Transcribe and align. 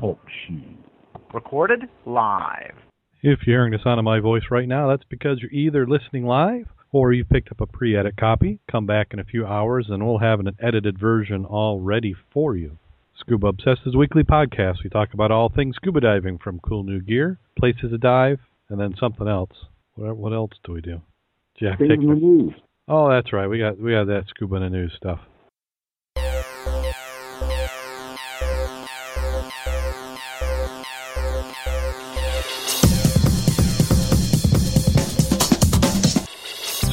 Talk 0.00 0.18
shoe. 0.46 0.60
Recorded 1.32 1.84
live. 2.04 2.74
If 3.22 3.40
you're 3.46 3.56
hearing 3.58 3.72
the 3.72 3.78
sound 3.82 3.98
of 3.98 4.04
my 4.04 4.20
voice 4.20 4.42
right 4.50 4.68
now, 4.68 4.88
that's 4.88 5.04
because 5.08 5.38
you're 5.40 5.50
either 5.50 5.86
listening 5.86 6.26
live 6.26 6.66
or 6.92 7.12
you've 7.12 7.28
picked 7.30 7.50
up 7.50 7.60
a 7.60 7.66
pre 7.66 7.96
edit 7.96 8.16
copy. 8.18 8.58
Come 8.70 8.84
back 8.84 9.08
in 9.12 9.20
a 9.20 9.24
few 9.24 9.46
hours 9.46 9.86
and 9.88 10.06
we'll 10.06 10.18
have 10.18 10.40
an 10.40 10.54
edited 10.60 10.98
version 10.98 11.46
all 11.46 11.80
ready 11.80 12.14
for 12.32 12.56
you. 12.56 12.76
Scuba 13.18 13.46
Obsessed 13.48 13.82
is 13.86 13.94
a 13.94 13.98
weekly 13.98 14.22
podcast. 14.22 14.84
We 14.84 14.90
talk 14.90 15.14
about 15.14 15.30
all 15.30 15.48
things 15.48 15.76
scuba 15.76 16.00
diving 16.00 16.38
from 16.38 16.60
cool 16.60 16.82
new 16.82 17.00
gear, 17.00 17.38
places 17.58 17.90
to 17.90 17.98
dive, 17.98 18.40
and 18.68 18.78
then 18.80 18.94
something 18.98 19.28
else. 19.28 19.52
What, 19.94 20.16
what 20.16 20.32
else 20.32 20.52
do 20.64 20.72
we 20.72 20.80
do? 20.82 21.00
Jack, 21.58 21.78
take 21.78 21.90
in 21.90 22.06
the 22.06 22.14
news. 22.14 22.54
Oh, 22.88 23.08
that's 23.08 23.32
right. 23.32 23.46
We 23.46 23.58
got 23.58 23.78
we 23.78 23.92
got 23.92 24.08
that 24.08 24.24
scuba 24.28 24.56
in 24.56 24.62
the 24.62 24.70
news 24.70 24.92
stuff. 24.96 25.20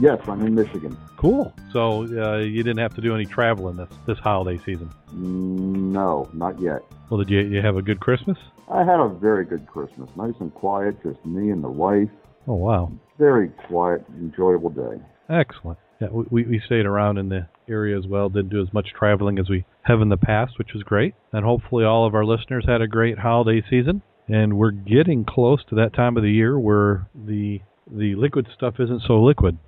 Yes, 0.00 0.18
I'm 0.28 0.44
in 0.46 0.54
Michigan. 0.54 0.96
Cool. 1.16 1.52
So 1.72 2.02
uh, 2.04 2.38
you 2.38 2.62
didn't 2.62 2.78
have 2.78 2.94
to 2.94 3.00
do 3.00 3.14
any 3.14 3.26
traveling 3.26 3.76
this 3.76 3.88
this 4.06 4.18
holiday 4.18 4.62
season. 4.64 4.88
Mm, 5.10 5.92
No, 5.92 6.28
not 6.32 6.60
yet. 6.60 6.82
Well, 7.10 7.18
did 7.18 7.30
you 7.30 7.40
you 7.40 7.60
have 7.62 7.76
a 7.76 7.82
good 7.82 8.00
Christmas? 8.00 8.38
I 8.70 8.84
had 8.84 9.00
a 9.00 9.08
very 9.08 9.44
good 9.44 9.66
Christmas. 9.66 10.08
Nice 10.16 10.34
and 10.40 10.52
quiet, 10.54 11.02
just 11.02 11.24
me 11.24 11.50
and 11.50 11.64
the 11.64 11.70
wife. 11.70 12.10
Oh 12.46 12.54
wow, 12.54 12.92
Very 13.18 13.48
quiet, 13.68 14.04
enjoyable 14.16 14.70
day. 14.70 15.00
excellent. 15.28 15.78
Yeah, 16.00 16.08
we- 16.10 16.26
we 16.30 16.42
we 16.44 16.60
stayed 16.64 16.86
around 16.86 17.18
in 17.18 17.28
the 17.28 17.48
area 17.68 17.98
as 17.98 18.06
well. 18.06 18.28
Didn't 18.28 18.50
do 18.50 18.62
as 18.62 18.72
much 18.72 18.92
traveling 18.96 19.38
as 19.38 19.48
we 19.50 19.64
have 19.82 20.00
in 20.00 20.08
the 20.10 20.16
past, 20.16 20.56
which 20.58 20.72
was 20.72 20.82
great. 20.84 21.14
And 21.32 21.44
hopefully, 21.44 21.84
all 21.84 22.06
of 22.06 22.14
our 22.14 22.24
listeners 22.24 22.64
had 22.66 22.80
a 22.80 22.86
great 22.86 23.18
holiday 23.18 23.62
season. 23.68 24.02
And 24.28 24.56
we're 24.58 24.70
getting 24.70 25.24
close 25.24 25.64
to 25.64 25.74
that 25.76 25.92
time 25.94 26.16
of 26.16 26.22
the 26.22 26.30
year 26.30 26.58
where 26.58 27.08
the 27.14 27.60
the 27.90 28.14
liquid 28.14 28.46
stuff 28.54 28.78
isn't 28.78 29.02
so 29.06 29.20
liquid. 29.22 29.58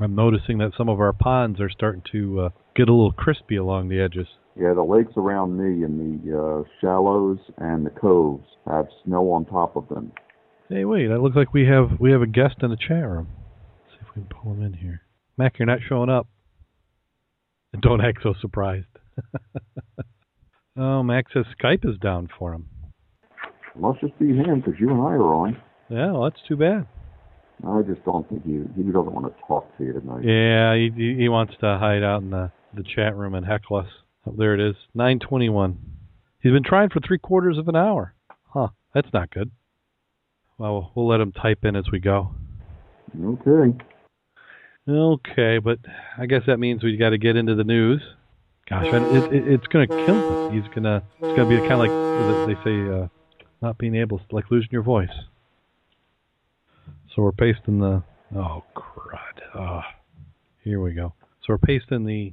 I'm 0.00 0.14
noticing 0.14 0.58
that 0.58 0.72
some 0.76 0.88
of 0.88 1.00
our 1.00 1.12
ponds 1.12 1.60
are 1.60 1.70
starting 1.70 2.02
to 2.12 2.40
uh, 2.40 2.48
get 2.74 2.88
a 2.88 2.92
little 2.92 3.12
crispy 3.12 3.56
along 3.56 3.88
the 3.88 4.00
edges. 4.00 4.26
Yeah, 4.56 4.74
the 4.74 4.82
lakes 4.82 5.12
around 5.16 5.56
me 5.56 5.84
and 5.84 5.98
the 6.24 6.38
uh, 6.38 6.62
shallows 6.80 7.38
and 7.58 7.86
the 7.86 7.90
coves 7.90 8.44
have 8.66 8.86
snow 9.04 9.30
on 9.32 9.44
top 9.46 9.76
of 9.76 9.88
them. 9.88 10.12
Hey, 10.68 10.84
wait! 10.84 11.08
That 11.08 11.20
looks 11.20 11.36
like 11.36 11.52
we 11.52 11.66
have 11.66 12.00
we 12.00 12.12
have 12.12 12.22
a 12.22 12.26
guest 12.26 12.56
in 12.62 12.70
the 12.70 12.76
chat 12.76 13.06
room. 13.06 13.28
Let's 13.84 13.92
see 13.92 13.98
if 14.02 14.16
we 14.16 14.22
can 14.22 14.30
pull 14.30 14.52
him 14.52 14.62
in 14.62 14.74
here. 14.74 15.02
Mac, 15.36 15.58
you're 15.58 15.66
not 15.66 15.80
showing 15.86 16.10
up. 16.10 16.28
Don't 17.80 18.04
act 18.04 18.18
so 18.22 18.34
surprised. 18.40 18.86
oh, 20.76 21.02
Mac 21.02 21.26
says 21.32 21.44
Skype 21.58 21.88
is 21.88 21.98
down 21.98 22.28
for 22.38 22.52
him. 22.52 22.66
Must 23.74 24.00
just 24.00 24.18
be 24.18 24.28
him 24.28 24.60
because 24.60 24.78
you 24.78 24.90
and 24.90 25.00
I 25.00 25.12
are 25.14 25.34
on. 25.34 25.56
Yeah, 25.88 26.12
well, 26.12 26.24
that's 26.24 26.42
too 26.46 26.56
bad. 26.56 26.86
I 27.66 27.82
just 27.82 28.04
don't 28.04 28.28
think 28.28 28.44
he 28.44 28.60
he 28.76 28.90
doesn't 28.90 29.12
want 29.12 29.26
to 29.26 29.42
talk 29.46 29.76
to 29.78 29.84
you 29.84 29.92
tonight. 29.92 30.24
Yeah, 30.24 30.74
he 30.74 31.16
he 31.18 31.28
wants 31.28 31.54
to 31.60 31.78
hide 31.78 32.02
out 32.02 32.22
in 32.22 32.30
the 32.30 32.50
the 32.74 32.82
chat 32.82 33.16
room 33.16 33.34
and 33.34 33.46
heckle 33.46 33.76
us. 33.76 33.86
Oh, 34.26 34.34
there 34.36 34.54
it 34.54 34.60
is, 34.60 34.76
9:21. 34.96 35.76
He's 36.42 36.52
been 36.52 36.64
trying 36.64 36.90
for 36.90 37.00
three 37.00 37.18
quarters 37.18 37.58
of 37.58 37.68
an 37.68 37.76
hour. 37.76 38.14
Huh? 38.48 38.68
That's 38.94 39.12
not 39.12 39.30
good. 39.30 39.50
Well, 40.58 40.92
we'll 40.94 41.08
let 41.08 41.20
him 41.20 41.32
type 41.32 41.64
in 41.64 41.76
as 41.76 41.84
we 41.90 41.98
go. 41.98 42.34
Okay. 43.16 43.76
Okay, 44.88 45.58
but 45.58 45.78
I 46.18 46.26
guess 46.26 46.42
that 46.46 46.58
means 46.58 46.82
we 46.82 46.96
got 46.96 47.10
to 47.10 47.18
get 47.18 47.36
into 47.36 47.54
the 47.54 47.64
news. 47.64 48.02
Gosh, 48.68 48.86
it, 48.86 49.32
it, 49.32 49.48
it's 49.48 49.66
going 49.68 49.88
to 49.88 50.06
kill 50.06 50.48
him. 50.48 50.52
He's 50.54 50.74
gonna 50.74 51.02
it's 51.20 51.36
going 51.36 51.48
to 51.48 51.62
be 51.62 51.68
kind 51.68 51.74
of 51.74 51.78
like 51.78 52.56
they 52.56 52.64
say, 52.64 52.88
uh, 52.88 53.08
not 53.60 53.78
being 53.78 53.94
able, 53.94 54.20
like 54.30 54.50
losing 54.50 54.70
your 54.72 54.82
voice. 54.82 55.10
So 57.14 57.22
we're 57.22 57.32
pasting 57.32 57.78
the 57.78 58.02
oh 58.36 58.62
crud. 58.74 59.40
Ah, 59.54 59.84
here 60.64 60.80
we 60.80 60.92
go. 60.92 61.12
So 61.42 61.46
we're 61.52 61.58
pasting 61.58 62.04
the 62.06 62.32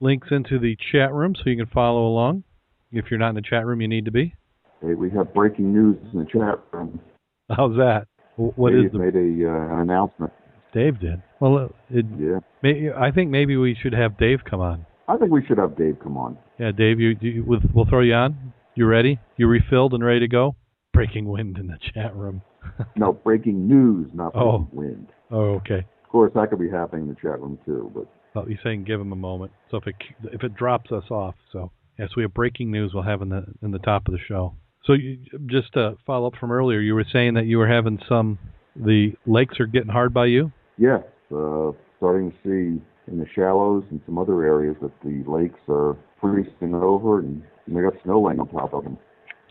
links 0.00 0.28
into 0.30 0.58
the 0.58 0.76
chat 0.92 1.12
room 1.12 1.34
so 1.34 1.50
you 1.50 1.56
can 1.56 1.66
follow 1.66 2.06
along. 2.06 2.44
If 2.92 3.06
you're 3.10 3.18
not 3.18 3.30
in 3.30 3.34
the 3.36 3.42
chat 3.42 3.66
room, 3.66 3.80
you 3.80 3.88
need 3.88 4.04
to 4.04 4.10
be. 4.10 4.34
Hey, 4.80 4.94
we 4.94 5.10
have 5.10 5.32
breaking 5.34 5.72
news 5.72 5.96
in 6.12 6.18
the 6.20 6.24
chat 6.26 6.60
room. 6.72 7.00
How's 7.48 7.76
that? 7.76 8.06
Wh- 8.36 8.56
What 8.58 8.72
is 8.74 8.82
Dave 8.82 8.92
the 8.92 8.98
made 8.98 9.16
a 9.16 9.50
uh, 9.50 9.74
an 9.74 9.80
announcement. 9.80 10.32
Dave 10.72 11.00
did? 11.00 11.22
Well, 11.40 11.70
it, 11.90 12.06
Yeah. 12.18 12.38
may, 12.62 12.90
I 12.92 13.10
think 13.10 13.30
maybe 13.30 13.56
we 13.56 13.74
should 13.74 13.92
have 13.92 14.16
Dave 14.18 14.40
come 14.48 14.60
on. 14.60 14.86
I 15.08 15.16
think 15.16 15.32
we 15.32 15.44
should 15.44 15.58
have 15.58 15.76
Dave 15.76 15.98
come 16.00 16.16
on. 16.16 16.38
Yeah, 16.58 16.70
Dave, 16.70 17.00
you, 17.00 17.16
you 17.20 17.44
we'll 17.74 17.86
throw 17.86 18.00
you 18.02 18.14
on. 18.14 18.52
You 18.76 18.86
ready? 18.86 19.18
You 19.36 19.48
refilled 19.48 19.94
and 19.94 20.04
ready 20.04 20.20
to 20.20 20.28
go? 20.28 20.54
Breaking 20.92 21.26
wind 21.28 21.58
in 21.58 21.66
the 21.66 21.78
chat 21.92 22.14
room. 22.14 22.42
No, 22.96 23.12
breaking 23.12 23.66
news, 23.68 24.10
not 24.14 24.32
breaking 24.32 24.48
Oh. 24.48 24.68
wind. 24.72 25.06
oh, 25.30 25.54
okay. 25.56 25.84
Of 26.04 26.08
course, 26.10 26.32
that 26.34 26.50
could 26.50 26.58
be 26.58 26.70
happening 26.70 27.02
in 27.02 27.08
the 27.08 27.14
chat 27.14 27.40
room 27.40 27.58
too. 27.64 27.90
But 27.94 28.06
Well, 28.34 28.48
you're 28.48 28.58
saying 28.64 28.84
give 28.84 29.00
him 29.00 29.12
a 29.12 29.16
moment. 29.16 29.52
So 29.70 29.76
if 29.76 29.86
it 29.86 29.94
if 30.32 30.42
it 30.42 30.54
drops 30.54 30.90
us 30.92 31.04
off, 31.10 31.34
so 31.52 31.70
yes, 31.98 32.10
we 32.16 32.22
have 32.22 32.34
breaking 32.34 32.70
news. 32.70 32.92
We'll 32.94 33.02
have 33.04 33.22
in 33.22 33.28
the 33.28 33.44
in 33.62 33.70
the 33.70 33.78
top 33.78 34.08
of 34.08 34.12
the 34.12 34.20
show. 34.26 34.54
So 34.84 34.94
you, 34.94 35.18
just 35.46 35.72
to 35.74 35.96
follow 36.06 36.26
up 36.28 36.34
from 36.40 36.50
earlier, 36.50 36.80
you 36.80 36.94
were 36.94 37.04
saying 37.12 37.34
that 37.34 37.46
you 37.46 37.58
were 37.58 37.68
having 37.68 37.98
some. 38.08 38.38
The 38.76 39.12
lakes 39.26 39.60
are 39.60 39.66
getting 39.66 39.90
hard 39.90 40.12
by 40.14 40.26
you. 40.26 40.52
yes, 40.78 41.02
uh, 41.34 41.72
starting 41.98 42.30
to 42.32 42.36
see 42.42 42.82
in 43.12 43.18
the 43.18 43.26
shallows 43.34 43.84
and 43.90 44.00
some 44.06 44.16
other 44.18 44.42
areas 44.44 44.76
that 44.80 44.92
the 45.04 45.22
lakes 45.30 45.58
are 45.68 45.96
freezing 46.20 46.74
over, 46.74 47.18
and 47.18 47.42
they 47.68 47.82
got 47.82 47.92
snow 48.04 48.20
laying 48.22 48.40
on 48.40 48.48
top 48.48 48.72
of 48.72 48.84
them. 48.84 48.96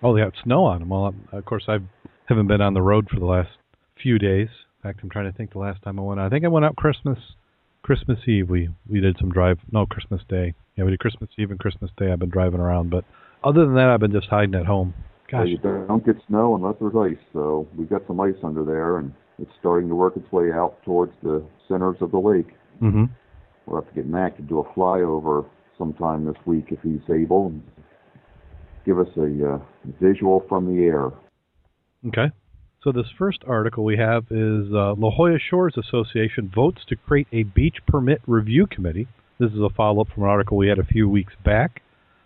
Oh, 0.02 0.16
they 0.16 0.22
got 0.22 0.34
snow 0.44 0.64
on 0.64 0.80
them. 0.80 0.90
Well, 0.90 1.14
of 1.32 1.46
course, 1.46 1.66
I 1.68 1.78
haven't 2.30 2.48
been 2.48 2.62
on 2.62 2.74
the 2.74 2.82
road 2.82 3.10
for 3.10 3.20
the 3.20 3.26
last 3.26 3.50
few 4.02 4.18
days. 4.18 4.48
In 4.48 4.90
fact, 4.90 5.00
I'm 5.04 5.10
trying 5.10 5.30
to 5.30 5.38
think 5.38 5.52
the 5.52 5.60
last 5.60 5.82
time 5.82 6.00
I 6.00 6.04
went 6.04 6.20
out. 6.20 6.28
I 6.28 6.30
think 6.30 6.46
I 6.46 6.48
went 6.48 6.64
out 6.64 6.76
Christmas, 6.78 7.18
Christmas 7.82 8.20
Eve. 8.28 8.50
We 8.50 8.70
we 8.90 9.02
did 9.02 9.18
some 9.20 9.32
drive. 9.32 9.60
No, 9.72 9.86
Christmas 9.86 10.22
Day. 10.30 10.54
Yeah, 10.78 10.86
we 10.86 10.92
did 10.92 11.00
Christmas 11.00 11.30
Eve 11.38 11.52
and 11.52 11.60
Christmas 11.60 11.92
Day. 11.98 12.12
I've 12.12 12.20
been 12.20 12.30
driving 12.30 12.62
around, 12.62 12.90
but 12.90 13.04
other 13.44 13.66
than 13.66 13.76
that, 13.76 13.90
I've 13.90 14.00
been 14.00 14.14
just 14.14 14.28
hiding 14.30 14.56
at 14.56 14.66
home. 14.66 14.94
Gosh, 15.30 15.48
you 15.48 15.58
don't 15.58 16.06
get 16.06 16.16
snow 16.28 16.56
unless 16.56 16.76
there's 16.80 16.96
ice. 16.96 17.24
So 17.34 17.68
we've 17.78 17.90
got 17.90 18.02
some 18.08 18.20
ice 18.20 18.36
under 18.44 18.64
there, 18.64 18.98
and 18.98 19.14
it's 19.38 19.52
starting 19.60 19.90
to 19.90 19.96
work 19.96 20.16
its 20.16 20.32
way 20.32 20.52
out 20.52 20.78
towards 20.84 21.14
the 21.22 21.44
centers 21.68 21.98
of 22.02 22.12
the 22.12 22.20
lake. 22.20 22.54
hmm 22.80 23.06
We'll 23.66 23.82
have 23.82 23.90
to 23.90 23.96
get 23.96 24.08
Mac 24.08 24.36
to 24.38 24.42
do 24.42 24.60
a 24.60 24.64
flyover 24.74 25.46
sometime 25.78 26.26
this 26.26 26.36
week 26.48 26.70
if 26.72 26.80
he's 26.82 27.08
able, 27.14 27.48
and 27.48 27.62
give 28.86 28.98
us 28.98 29.08
a 29.16 29.54
uh, 29.54 29.60
visual 30.02 30.44
from 30.50 30.66
the 30.66 30.84
air. 30.84 31.12
Okay. 32.08 32.32
So 32.82 32.94
this 32.94 33.08
first 33.18 33.40
article 33.46 33.84
we 33.84 33.98
have 33.98 34.24
is 34.32 34.72
uh, 34.74 34.94
La 34.96 35.12
Jolla 35.12 35.38
Shores 35.38 35.76
Association 35.78 36.50
votes 36.54 36.82
to 36.88 36.96
create 36.96 37.28
a 37.34 37.44
beach 37.44 37.78
permit 37.88 38.22
review 38.26 38.68
committee. 38.68 39.08
This 39.38 39.52
is 39.52 39.60
a 39.60 39.70
follow-up 39.70 40.08
from 40.14 40.24
an 40.24 40.30
article 40.30 40.56
we 40.56 40.70
had 40.70 40.80
a 40.80 40.86
few 40.86 41.10
weeks 41.10 41.34
back. 41.44 41.82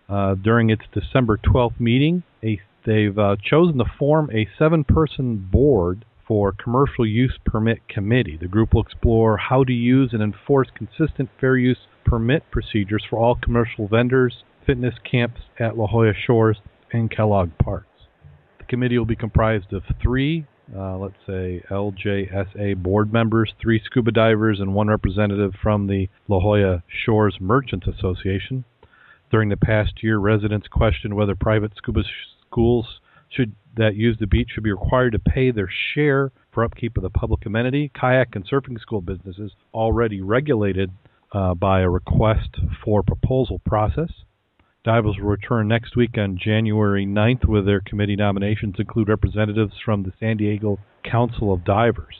Uh, 0.07 0.35
during 0.35 0.69
its 0.69 0.83
December 0.93 1.37
12th 1.37 1.79
meeting, 1.79 2.21
a, 2.43 2.59
they've 2.85 3.17
uh, 3.17 3.35
chosen 3.43 3.79
to 3.79 3.85
form 3.97 4.29
a 4.31 4.47
seven-person 4.59 5.49
board 5.51 6.05
for 6.27 6.51
commercial 6.51 7.05
use 7.05 7.39
permit 7.43 7.87
committee. 7.87 8.37
The 8.39 8.47
group 8.47 8.75
will 8.75 8.83
explore 8.83 9.37
how 9.37 9.63
to 9.63 9.73
use 9.73 10.11
and 10.13 10.21
enforce 10.21 10.67
consistent 10.75 11.29
fair 11.39 11.57
use 11.57 11.79
permit 12.05 12.43
procedures 12.51 13.03
for 13.09 13.17
all 13.17 13.35
commercial 13.35 13.87
vendors, 13.87 14.43
fitness 14.67 14.95
camps 15.09 15.41
at 15.59 15.77
La 15.77 15.87
Jolla 15.87 16.13
Shores 16.13 16.57
and 16.91 17.09
Kellogg 17.09 17.57
Parks. 17.57 17.92
Committee 18.73 18.97
will 18.97 19.05
be 19.05 19.15
comprised 19.15 19.71
of 19.71 19.83
three, 20.01 20.47
uh, 20.75 20.97
let's 20.97 21.13
say, 21.27 21.61
LJSA 21.69 22.81
board 22.81 23.13
members, 23.13 23.53
three 23.61 23.79
scuba 23.85 24.11
divers, 24.11 24.59
and 24.59 24.73
one 24.73 24.87
representative 24.87 25.53
from 25.61 25.85
the 25.85 26.09
La 26.27 26.39
Jolla 26.39 26.81
Shores 26.87 27.37
Merchants 27.39 27.85
Association. 27.85 28.65
During 29.29 29.49
the 29.49 29.57
past 29.57 30.01
year, 30.01 30.17
residents 30.17 30.67
questioned 30.67 31.13
whether 31.13 31.35
private 31.35 31.73
scuba 31.77 32.01
sh- 32.01 32.07
schools 32.47 32.99
should 33.29 33.53
that 33.77 33.95
use 33.95 34.17
the 34.19 34.25
beach 34.25 34.49
should 34.55 34.63
be 34.63 34.71
required 34.71 35.11
to 35.11 35.19
pay 35.19 35.51
their 35.51 35.69
share 35.93 36.31
for 36.51 36.63
upkeep 36.63 36.97
of 36.97 37.03
the 37.03 37.11
public 37.11 37.45
amenity. 37.45 37.91
Kayak 37.93 38.35
and 38.35 38.49
surfing 38.49 38.79
school 38.79 39.01
businesses 39.01 39.51
already 39.71 40.19
regulated 40.21 40.89
uh, 41.31 41.53
by 41.53 41.81
a 41.81 41.89
request 41.89 42.49
for 42.83 43.03
proposal 43.03 43.59
process. 43.67 44.09
Divers 44.83 45.15
will 45.17 45.29
return 45.29 45.69
next 45.69 45.95
week 45.95 46.17
on 46.17 46.37
January 46.37 47.05
9th 47.05 47.45
with 47.47 47.65
their 47.65 47.79
committee 47.79 48.17
nominations 48.17 48.75
include 48.77 49.07
representatives 49.07 49.71
from 49.85 50.03
the 50.03 50.11
San 50.19 50.35
Diego 50.35 50.77
Council 51.09 51.53
of 51.53 51.63
Divers. 51.63 52.17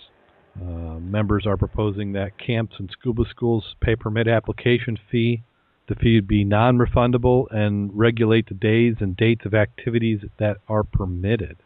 Uh, 0.55 0.97
members 0.99 1.45
are 1.45 1.57
proposing 1.57 2.13
that 2.13 2.37
camps 2.37 2.75
and 2.79 2.89
scuba 2.89 3.23
schools 3.29 3.75
pay 3.81 3.97
permit 3.97 4.29
application 4.29 4.97
fee. 5.11 5.43
The 5.89 5.95
fee 5.95 6.15
would 6.15 6.27
be 6.27 6.45
non 6.45 6.77
refundable 6.77 7.53
and 7.53 7.91
regulate 7.93 8.47
the 8.47 8.53
days 8.53 8.95
and 9.01 9.17
dates 9.17 9.45
of 9.45 9.53
activities 9.53 10.21
that 10.39 10.55
are 10.69 10.83
permitted. 10.83 11.57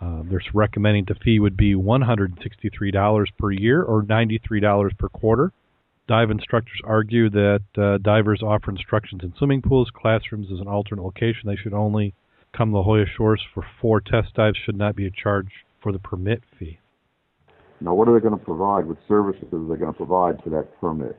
Uh, 0.00 0.22
they're 0.30 0.42
recommending 0.54 1.06
the 1.06 1.16
fee 1.16 1.40
would 1.40 1.56
be 1.56 1.74
$163 1.74 3.26
per 3.36 3.50
year 3.50 3.82
or 3.82 4.04
$93 4.04 4.96
per 4.96 5.08
quarter. 5.08 5.52
Dive 6.08 6.30
instructors 6.30 6.80
argue 6.84 7.28
that 7.30 7.62
uh, 7.76 7.98
divers 7.98 8.40
offer 8.42 8.70
instructions 8.70 9.22
in 9.24 9.34
swimming 9.36 9.60
pools, 9.60 9.90
classrooms 9.94 10.46
as 10.52 10.60
an 10.60 10.68
alternate 10.68 11.02
location. 11.02 11.42
They 11.46 11.56
should 11.56 11.74
only 11.74 12.14
come 12.56 12.70
to 12.70 12.76
La 12.76 12.82
Jolla 12.84 13.04
Shores 13.16 13.42
for 13.52 13.64
four 13.80 14.00
test 14.00 14.34
dives, 14.34 14.56
should 14.64 14.76
not 14.76 14.94
be 14.94 15.06
a 15.06 15.10
charge 15.10 15.48
for 15.82 15.92
the 15.92 15.98
permit 15.98 16.42
fee. 16.58 16.78
Now, 17.80 17.94
what 17.94 18.08
are 18.08 18.14
they 18.14 18.20
going 18.20 18.38
to 18.38 18.44
provide? 18.44 18.86
What 18.86 18.98
services 19.08 19.44
are 19.52 19.68
they 19.68 19.78
going 19.78 19.92
to 19.92 19.96
provide 19.96 20.42
for 20.42 20.50
that 20.50 20.80
permit? 20.80 21.18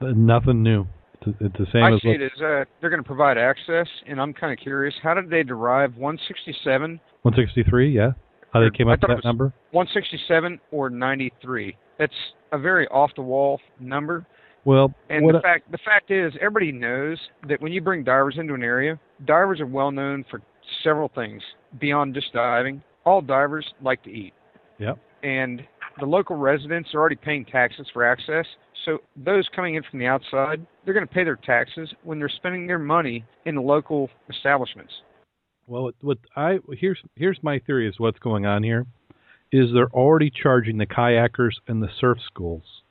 Uh, 0.00 0.12
nothing 0.16 0.62
new. 0.62 0.86
It's, 1.20 1.36
it's 1.40 1.58
the 1.58 1.66
same 1.72 1.84
I 1.84 1.94
as 1.94 2.02
see 2.02 2.08
it 2.08 2.22
as 2.22 2.32
uh, 2.38 2.64
they're 2.80 2.90
going 2.90 3.02
to 3.02 3.06
provide 3.06 3.38
access, 3.38 3.86
and 4.06 4.20
I'm 4.20 4.32
kind 4.32 4.52
of 4.52 4.58
curious. 4.58 4.94
How 5.02 5.14
did 5.14 5.30
they 5.30 5.42
derive 5.42 5.96
167, 5.96 7.00
163. 7.22 7.94
Yeah, 7.94 8.12
how 8.54 8.60
they 8.60 8.70
came 8.70 8.88
up 8.88 9.00
with 9.02 9.10
that 9.10 9.24
number? 9.24 9.52
167, 9.72 10.60
or 10.70 10.88
93? 10.88 11.76
That's 11.98 12.12
a 12.52 12.58
very 12.58 12.86
off-the-wall 12.88 13.60
number. 13.80 14.24
Well, 14.64 14.94
And 15.10 15.28
the 15.28 15.38
I- 15.38 15.42
fact 15.42 15.70
the 15.70 15.78
fact 15.78 16.10
is, 16.10 16.32
everybody 16.40 16.72
knows 16.72 17.18
that 17.48 17.60
when 17.60 17.72
you 17.72 17.82
bring 17.82 18.02
divers 18.02 18.38
into 18.38 18.54
an 18.54 18.62
area, 18.62 18.98
divers 19.26 19.60
are 19.60 19.66
well 19.66 19.90
known 19.90 20.24
for 20.30 20.40
several 20.82 21.08
things 21.08 21.42
beyond 21.78 22.14
just 22.14 22.32
diving. 22.32 22.82
All 23.04 23.20
divers 23.20 23.66
like 23.82 24.02
to 24.04 24.10
eat. 24.10 24.32
Yep. 24.78 24.98
And 25.22 25.62
the 26.00 26.06
local 26.06 26.36
residents 26.36 26.94
are 26.94 26.98
already 27.00 27.16
paying 27.16 27.44
taxes 27.44 27.86
for 27.92 28.04
access. 28.04 28.46
So 28.86 28.98
those 29.16 29.46
coming 29.54 29.74
in 29.74 29.82
from 29.82 29.98
the 29.98 30.06
outside, 30.06 30.64
they're 30.84 30.94
going 30.94 31.06
to 31.06 31.12
pay 31.12 31.24
their 31.24 31.36
taxes 31.36 31.92
when 32.02 32.18
they're 32.18 32.28
spending 32.30 32.66
their 32.66 32.78
money 32.78 33.24
in 33.44 33.54
the 33.56 33.60
local 33.62 34.08
establishments. 34.30 34.92
Well, 35.66 35.90
what, 36.00 36.18
I 36.36 36.58
here's 36.72 37.00
here's 37.16 37.38
my 37.42 37.58
theory 37.58 37.88
is 37.88 37.98
what's 37.98 38.18
going 38.18 38.46
on 38.46 38.62
here 38.62 38.86
is 39.52 39.72
they're 39.72 39.90
already 39.90 40.30
charging 40.30 40.78
the 40.78 40.86
kayakers 40.86 41.52
and 41.68 41.82
the 41.82 41.88
surf 42.00 42.18
schools 42.26 42.82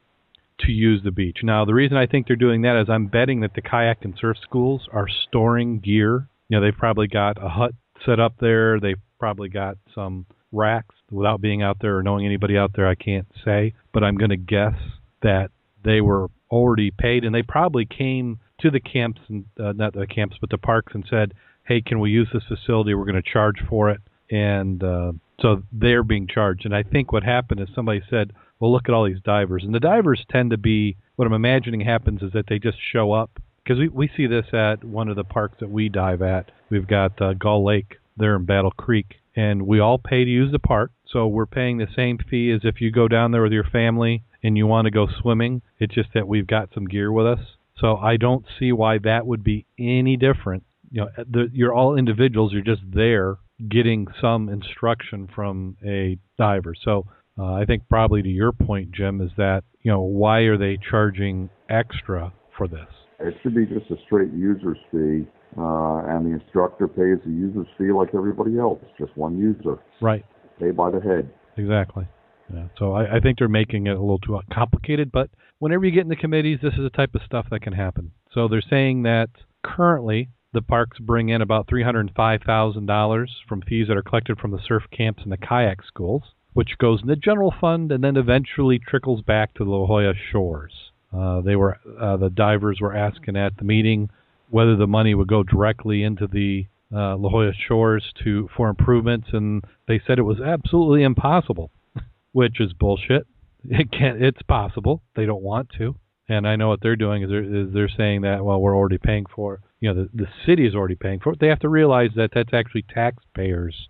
to 0.60 0.72
use 0.72 1.04
the 1.04 1.12
beach. 1.12 1.40
Now, 1.44 1.66
the 1.66 1.74
reason 1.74 1.98
I 1.98 2.08
think 2.08 2.28
they're 2.28 2.36
doing 2.36 2.62
that 2.62 2.82
is 2.82 2.90
I'm 2.90 3.08
betting 3.08 3.42
that 3.42 3.54
the 3.54 3.62
kayak 3.62 4.06
and 4.06 4.16
surf 4.20 4.38
schools 4.42 4.88
are 4.92 5.08
storing 5.08 5.80
gear. 5.80 6.28
You 6.48 6.58
know, 6.58 6.66
they've 6.66 6.78
probably 6.78 7.08
got 7.08 7.44
a 7.44 7.50
hut 7.50 7.74
set 8.06 8.20
up 8.20 8.36
there. 8.40 8.80
They've 8.80 9.00
probably 9.20 9.50
got 9.50 9.78
some 9.94 10.26
racks. 10.52 10.96
Without 11.12 11.42
being 11.42 11.62
out 11.62 11.78
there 11.80 11.98
or 11.98 12.04
knowing 12.04 12.26
anybody 12.26 12.58
out 12.58 12.72
there, 12.76 12.88
I 12.88 12.96
can't 12.96 13.28
say, 13.44 13.74
but 13.92 14.04
I'm 14.04 14.16
going 14.16 14.32
to 14.32 14.38
guess 14.38 14.76
that 15.22 15.52
they 15.84 16.02
were 16.02 16.30
already 16.50 16.92
paid, 16.92 17.24
and 17.24 17.36
they 17.36 17.44
probably 17.44 17.86
came 17.86 18.40
to 18.62 18.72
the 18.72 18.80
camps 18.80 19.22
and 19.28 19.46
uh, 19.60 19.74
not 19.74 19.94
the 19.94 20.08
camps, 20.08 20.38
but 20.40 20.50
the 20.50 20.58
parks 20.58 20.94
and 20.96 21.06
said, 21.10 21.34
"Hey, 21.64 21.82
can 21.82 22.00
we 22.00 22.12
use 22.12 22.30
this 22.34 22.44
facility? 22.48 22.94
We're 22.94 23.06
going 23.06 23.22
to 23.22 23.32
charge 23.32 23.62
for 23.68 23.90
it." 23.90 24.02
And 24.30 24.84
uh, 24.84 25.14
so 25.42 25.64
they're 25.72 26.04
being 26.04 26.28
charged. 26.28 26.66
And 26.66 26.76
I 26.76 26.84
think 26.84 27.12
what 27.12 27.24
happened 27.24 27.60
is 27.60 27.68
somebody 27.74 28.02
said, 28.10 28.34
"Well, 28.60 28.72
look 28.72 28.88
at 28.88 28.94
all 28.94 29.06
these 29.06 29.22
divers," 29.24 29.64
and 29.64 29.74
the 29.74 29.80
divers 29.80 30.26
tend 30.30 30.52
to 30.52 30.58
be. 30.58 30.98
What 31.16 31.28
I'm 31.28 31.34
imagining 31.34 31.82
happens 31.82 32.24
is 32.24 32.32
that 32.34 32.48
they 32.48 32.58
just 32.58 32.78
show 32.92 33.12
up 33.12 33.40
because 33.64 33.80
we 33.80 33.88
we 33.88 34.10
see 34.16 34.28
this 34.28 34.48
at 34.54 34.84
one 34.84 35.10
of 35.10 35.16
the 35.16 35.24
parks 35.24 35.58
that 35.60 35.70
we 35.70 35.90
dive 35.90 36.22
at. 36.22 36.52
We've 36.70 36.88
got 36.88 37.22
uh, 37.22 37.34
Gull 37.34 37.64
Lake 37.64 37.98
there 38.18 38.36
in 38.36 38.46
Battle 38.46 38.72
Creek, 38.72 39.16
and 39.36 39.68
we 39.68 39.80
all 39.80 39.98
pay 39.98 40.24
to 40.24 40.30
use 40.30 40.52
the 40.52 40.60
park. 40.60 40.92
So 41.06 41.28
we're 41.28 41.46
paying 41.46 41.78
the 41.78 41.88
same 41.96 42.18
fee 42.18 42.52
as 42.52 42.62
if 42.64 42.82
you 42.82 42.92
go 42.92 43.08
down 43.08 43.32
there 43.32 43.44
with 43.44 43.52
your 43.52 43.64
family 43.64 44.24
and 44.42 44.58
you 44.58 44.68
want 44.68 44.86
to 44.86 44.92
go 44.92 45.08
swimming. 45.22 45.62
It's 45.80 45.94
just 45.94 46.10
that 46.14 46.28
we've 46.28 46.48
got 46.48 46.70
some 46.74 46.86
gear 46.86 47.12
with 47.12 47.28
us. 47.28 47.40
So 47.78 47.98
I 47.98 48.18
don't 48.18 48.46
see 48.60 48.72
why 48.72 48.98
that 49.00 49.26
would 49.26 49.44
be 49.44 49.66
any 49.80 50.18
different. 50.18 50.64
You 50.94 51.02
know, 51.02 51.10
the, 51.18 51.50
you're 51.52 51.74
all 51.74 51.98
individuals. 51.98 52.54
You're 52.54 52.62
just 52.62 52.84
there 52.94 53.38
getting 53.68 54.06
some 54.22 54.48
instruction 54.48 55.28
from 55.34 55.76
a 55.84 56.20
diver. 56.38 56.76
So 56.86 57.08
uh, 57.38 57.54
I 57.54 57.66
think 57.66 57.90
probably 57.90 58.22
to 58.22 58.30
your 58.30 58.52
point, 58.52 58.92
Jim, 58.92 59.20
is 59.20 59.32
that 59.38 59.64
you 59.82 59.92
know 59.92 60.02
why 60.02 60.42
are 60.42 60.58
they 60.58 60.78
charging 60.90 61.50
extra 61.68 62.32
for 62.56 62.68
this? 62.68 62.88
It 63.20 63.34
should 63.42 63.56
be 63.56 63.66
just 63.66 63.90
a 63.90 63.96
straight 64.06 64.32
user's 64.34 64.78
fee, 64.92 65.26
uh, 65.58 66.04
and 66.06 66.26
the 66.28 66.40
instructor 66.40 66.88
pays 66.88 67.18
the 67.26 67.32
user's 67.32 67.68
fee 67.78 67.92
like 67.92 68.10
everybody 68.14 68.60
else, 68.60 68.80
just 69.00 69.18
one 69.18 69.38
user, 69.40 69.80
Right. 70.00 70.24
pay 70.60 70.70
by 70.70 70.92
the 70.92 71.00
head. 71.00 71.28
Exactly. 71.58 72.08
Yeah. 72.54 72.66
So 72.78 72.94
I, 72.94 73.18
I 73.18 73.20
think 73.20 73.40
they're 73.40 73.48
making 73.48 73.88
it 73.88 73.96
a 73.98 74.00
little 74.00 74.20
too 74.20 74.40
complicated, 74.54 75.12
but 75.12 75.30
whenever 75.58 75.86
you 75.86 75.92
get 75.92 76.04
into 76.04 76.18
committees, 76.18 76.60
this 76.62 76.74
is 76.74 76.82
the 76.84 76.90
type 76.92 77.16
of 77.16 77.22
stuff 77.26 77.48
that 77.50 77.62
can 77.62 77.74
happen. 77.74 78.12
So 78.34 78.48
they're 78.48 78.62
saying 78.70 79.04
that 79.04 79.30
currently 79.64 80.30
the 80.54 80.62
parks 80.62 81.00
bring 81.00 81.30
in 81.30 81.42
about 81.42 81.68
$305,000 81.68 83.28
from 83.48 83.62
fees 83.62 83.88
that 83.88 83.98
are 83.98 84.04
collected 84.04 84.38
from 84.40 84.52
the 84.52 84.62
surf 84.66 84.84
camps 84.92 85.24
and 85.24 85.32
the 85.32 85.38
kayak 85.38 85.84
schools, 85.84 86.24
which 86.54 86.78
goes 86.78 87.02
in 87.02 87.08
the 87.08 87.16
general 87.16 87.54
fund 87.60 87.92
and 87.92 88.04
then 88.04 88.16
eventually 88.16 88.80
trickles 88.80 89.22
back 89.22 89.54
to 89.56 89.64
the 89.64 89.70
La 89.72 89.86
Jolla 89.86 90.14
shores. 90.32 90.92
Uh, 91.12 91.42
they 91.42 91.56
were 91.56 91.78
uh, 92.00 92.18
the 92.18 92.30
divers 92.30 92.80
were 92.82 92.96
asking 92.96 93.36
at 93.36 93.58
the 93.58 93.64
meeting 93.64 94.10
whether 94.50 94.76
the 94.76 94.88
money 94.88 95.14
would 95.14 95.28
go 95.28 95.44
directly 95.44 96.04
into 96.04 96.28
the 96.28 96.66
uh, 96.92 97.18
La 97.18 97.30
Jolla 97.30 97.52
shores 97.68 98.14
to 98.24 98.50
for 98.56 98.70
improvements, 98.70 99.28
and 99.32 99.64
they 99.88 100.02
said 100.06 100.20
it 100.20 100.24
was 100.24 100.40
absolutely 100.40 101.04
impossible, 101.04 101.72
which 102.32 102.60
is 102.60 102.74
bullshit. 102.74 103.28
It 103.66 103.92
can't. 103.92 104.22
it's 104.22 104.42
possible. 104.42 105.02
They 105.16 105.26
don't 105.26 105.42
want 105.42 105.70
to, 105.78 105.96
and 106.28 106.48
I 106.48 106.56
know 106.56 106.68
what 106.68 106.82
they're 106.82 106.96
doing 106.96 107.24
is 107.24 107.30
they're, 107.30 107.44
is 107.44 107.74
they're 107.74 107.90
saying 107.96 108.22
that 108.22 108.44
well 108.44 108.60
we're 108.60 108.76
already 108.76 108.98
paying 108.98 109.26
for. 109.34 109.62
You 109.84 109.94
know 109.94 110.04
the 110.04 110.10
the 110.14 110.28
city 110.46 110.66
is 110.66 110.76
already 110.76 110.96
paying 110.96 111.20
for 111.20 111.34
it. 111.34 111.42
They 111.42 111.50
have 111.50 111.60
to 111.60 111.68
realize 111.68 112.12
that 112.16 112.30
that's 112.34 112.54
actually 112.54 112.84
taxpayers 112.84 113.90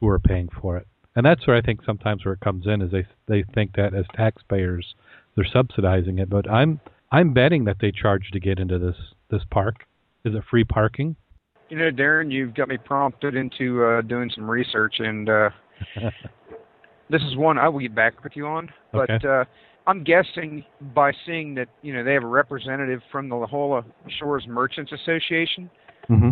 who 0.00 0.08
are 0.08 0.18
paying 0.18 0.48
for 0.62 0.78
it, 0.78 0.86
and 1.14 1.26
that's 1.26 1.46
where 1.46 1.54
I 1.54 1.60
think 1.60 1.84
sometimes 1.84 2.24
where 2.24 2.32
it 2.32 2.40
comes 2.40 2.66
in 2.66 2.80
is 2.80 2.90
they 2.90 3.06
they 3.28 3.44
think 3.54 3.76
that 3.76 3.92
as 3.92 4.06
taxpayers 4.14 4.94
they're 5.34 5.44
subsidizing 5.44 6.18
it. 6.20 6.30
But 6.30 6.50
I'm 6.50 6.80
I'm 7.12 7.34
betting 7.34 7.64
that 7.66 7.76
they 7.82 7.92
charge 7.92 8.30
to 8.32 8.40
get 8.40 8.58
into 8.58 8.78
this 8.78 8.96
this 9.30 9.42
park. 9.50 9.84
Is 10.24 10.34
it 10.34 10.42
free 10.50 10.64
parking? 10.64 11.16
You 11.68 11.80
know, 11.80 11.90
Darrin, 11.90 12.30
you've 12.30 12.54
got 12.54 12.68
me 12.68 12.78
prompted 12.78 13.34
into 13.34 13.84
uh, 13.84 14.00
doing 14.00 14.30
some 14.34 14.50
research, 14.50 15.00
and 15.00 15.28
uh, 15.28 15.50
this 17.10 17.20
is 17.20 17.36
one 17.36 17.58
I 17.58 17.68
will 17.68 17.80
get 17.80 17.94
back 17.94 18.24
with 18.24 18.32
you 18.36 18.46
on. 18.46 18.70
But 18.90 19.10
Okay. 19.10 19.28
uh, 19.28 19.44
I'm 19.86 20.02
guessing 20.02 20.64
by 20.94 21.12
seeing 21.24 21.54
that 21.54 21.68
you 21.82 21.94
know 21.94 22.02
they 22.02 22.12
have 22.14 22.24
a 22.24 22.28
representative 22.28 23.00
from 23.12 23.28
the 23.28 23.36
La 23.36 23.46
Jolla 23.46 23.84
Shores 24.18 24.44
Merchants 24.48 24.92
Association. 24.92 25.70
mm-hmm. 26.10 26.30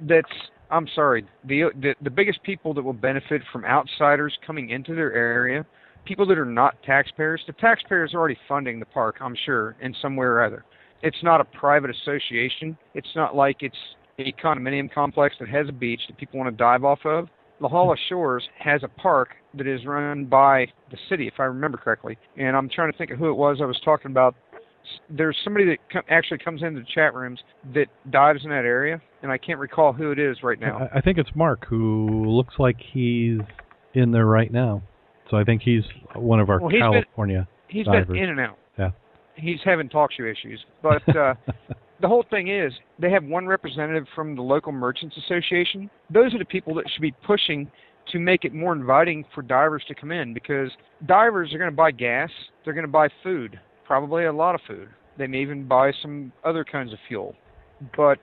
That's 0.00 0.30
I'm 0.70 0.86
sorry, 0.94 1.26
the, 1.44 1.70
the 1.80 1.94
the 2.02 2.10
biggest 2.10 2.42
people 2.42 2.74
that 2.74 2.82
will 2.82 2.92
benefit 2.92 3.42
from 3.52 3.64
outsiders 3.64 4.36
coming 4.46 4.70
into 4.70 4.94
their 4.94 5.12
area, 5.12 5.66
people 6.04 6.26
that 6.26 6.38
are 6.38 6.44
not 6.44 6.80
taxpayers. 6.84 7.42
The 7.46 7.52
taxpayers 7.54 8.14
are 8.14 8.18
already 8.18 8.38
funding 8.48 8.78
the 8.78 8.86
park, 8.86 9.16
I'm 9.20 9.36
sure, 9.44 9.76
in 9.80 9.94
some 10.00 10.16
way 10.16 10.26
or 10.26 10.42
other. 10.44 10.64
It's 11.02 11.22
not 11.22 11.40
a 11.40 11.44
private 11.44 11.90
association. 11.90 12.76
It's 12.94 13.08
not 13.16 13.34
like 13.34 13.58
it's 13.60 13.76
a 14.18 14.32
condominium 14.32 14.92
complex 14.92 15.34
that 15.40 15.48
has 15.48 15.68
a 15.68 15.72
beach 15.72 16.00
that 16.08 16.18
people 16.18 16.38
want 16.38 16.50
to 16.50 16.56
dive 16.56 16.84
off 16.84 17.00
of. 17.04 17.28
La 17.60 17.68
Jolla 17.68 17.94
Shores 18.08 18.42
has 18.58 18.82
a 18.82 18.88
park 18.88 19.30
that 19.54 19.66
is 19.66 19.84
run 19.84 20.24
by 20.24 20.66
the 20.90 20.96
city, 21.08 21.26
if 21.26 21.34
I 21.38 21.44
remember 21.44 21.76
correctly. 21.78 22.16
And 22.38 22.56
I'm 22.56 22.68
trying 22.68 22.90
to 22.90 22.96
think 22.98 23.10
of 23.10 23.18
who 23.18 23.28
it 23.30 23.34
was 23.34 23.58
I 23.60 23.66
was 23.66 23.80
talking 23.84 24.10
about. 24.10 24.34
There's 25.10 25.36
somebody 25.44 25.66
that 25.66 25.78
com- 25.92 26.02
actually 26.08 26.38
comes 26.38 26.62
into 26.62 26.80
the 26.80 26.86
chat 26.94 27.14
rooms 27.14 27.38
that 27.74 27.86
dives 28.10 28.40
in 28.44 28.50
that 28.50 28.64
area, 28.64 29.00
and 29.22 29.30
I 29.30 29.38
can't 29.38 29.58
recall 29.58 29.92
who 29.92 30.10
it 30.10 30.18
is 30.18 30.38
right 30.42 30.58
now. 30.58 30.88
I, 30.92 30.98
I 30.98 31.00
think 31.00 31.18
it's 31.18 31.30
Mark 31.34 31.66
who 31.68 32.24
looks 32.26 32.54
like 32.58 32.76
he's 32.92 33.40
in 33.94 34.10
there 34.10 34.26
right 34.26 34.50
now. 34.52 34.82
So 35.30 35.36
I 35.36 35.44
think 35.44 35.62
he's 35.62 35.84
one 36.16 36.40
of 36.40 36.48
our 36.50 36.60
Well, 36.60 36.70
he's 36.70 36.80
been- 36.80 36.92
California. 36.92 37.46
He's 37.68 37.84
divers. 37.86 38.06
been 38.08 38.16
in 38.16 38.30
and 38.30 38.40
out. 38.40 38.58
Yeah. 38.78 38.90
He's 39.36 39.60
having 39.64 39.88
talk 39.88 40.10
show 40.12 40.24
issues. 40.24 40.64
But 40.82 41.02
uh, 41.16 41.34
the 42.00 42.08
whole 42.08 42.24
thing 42.30 42.48
is 42.48 42.72
they 42.98 43.10
have 43.10 43.24
one 43.24 43.46
representative 43.46 44.06
from 44.14 44.34
the 44.34 44.42
local 44.42 44.72
merchants 44.72 45.16
association. 45.18 45.90
Those 46.12 46.34
are 46.34 46.38
the 46.38 46.44
people 46.44 46.74
that 46.74 46.84
should 46.90 47.02
be 47.02 47.14
pushing 47.26 47.70
to 48.12 48.18
make 48.18 48.44
it 48.44 48.54
more 48.54 48.72
inviting 48.72 49.24
for 49.34 49.42
divers 49.42 49.84
to 49.88 49.94
come 49.94 50.10
in 50.10 50.34
because 50.34 50.70
divers 51.06 51.52
are 51.52 51.58
going 51.58 51.70
to 51.70 51.76
buy 51.76 51.90
gas, 51.90 52.30
they're 52.64 52.74
going 52.74 52.86
to 52.86 52.90
buy 52.90 53.08
food, 53.22 53.60
probably 53.84 54.24
a 54.24 54.32
lot 54.32 54.54
of 54.54 54.60
food. 54.66 54.88
They 55.18 55.26
may 55.26 55.42
even 55.42 55.68
buy 55.68 55.92
some 56.02 56.32
other 56.44 56.64
kinds 56.64 56.92
of 56.92 56.98
fuel. 57.06 57.34
But 57.96 58.18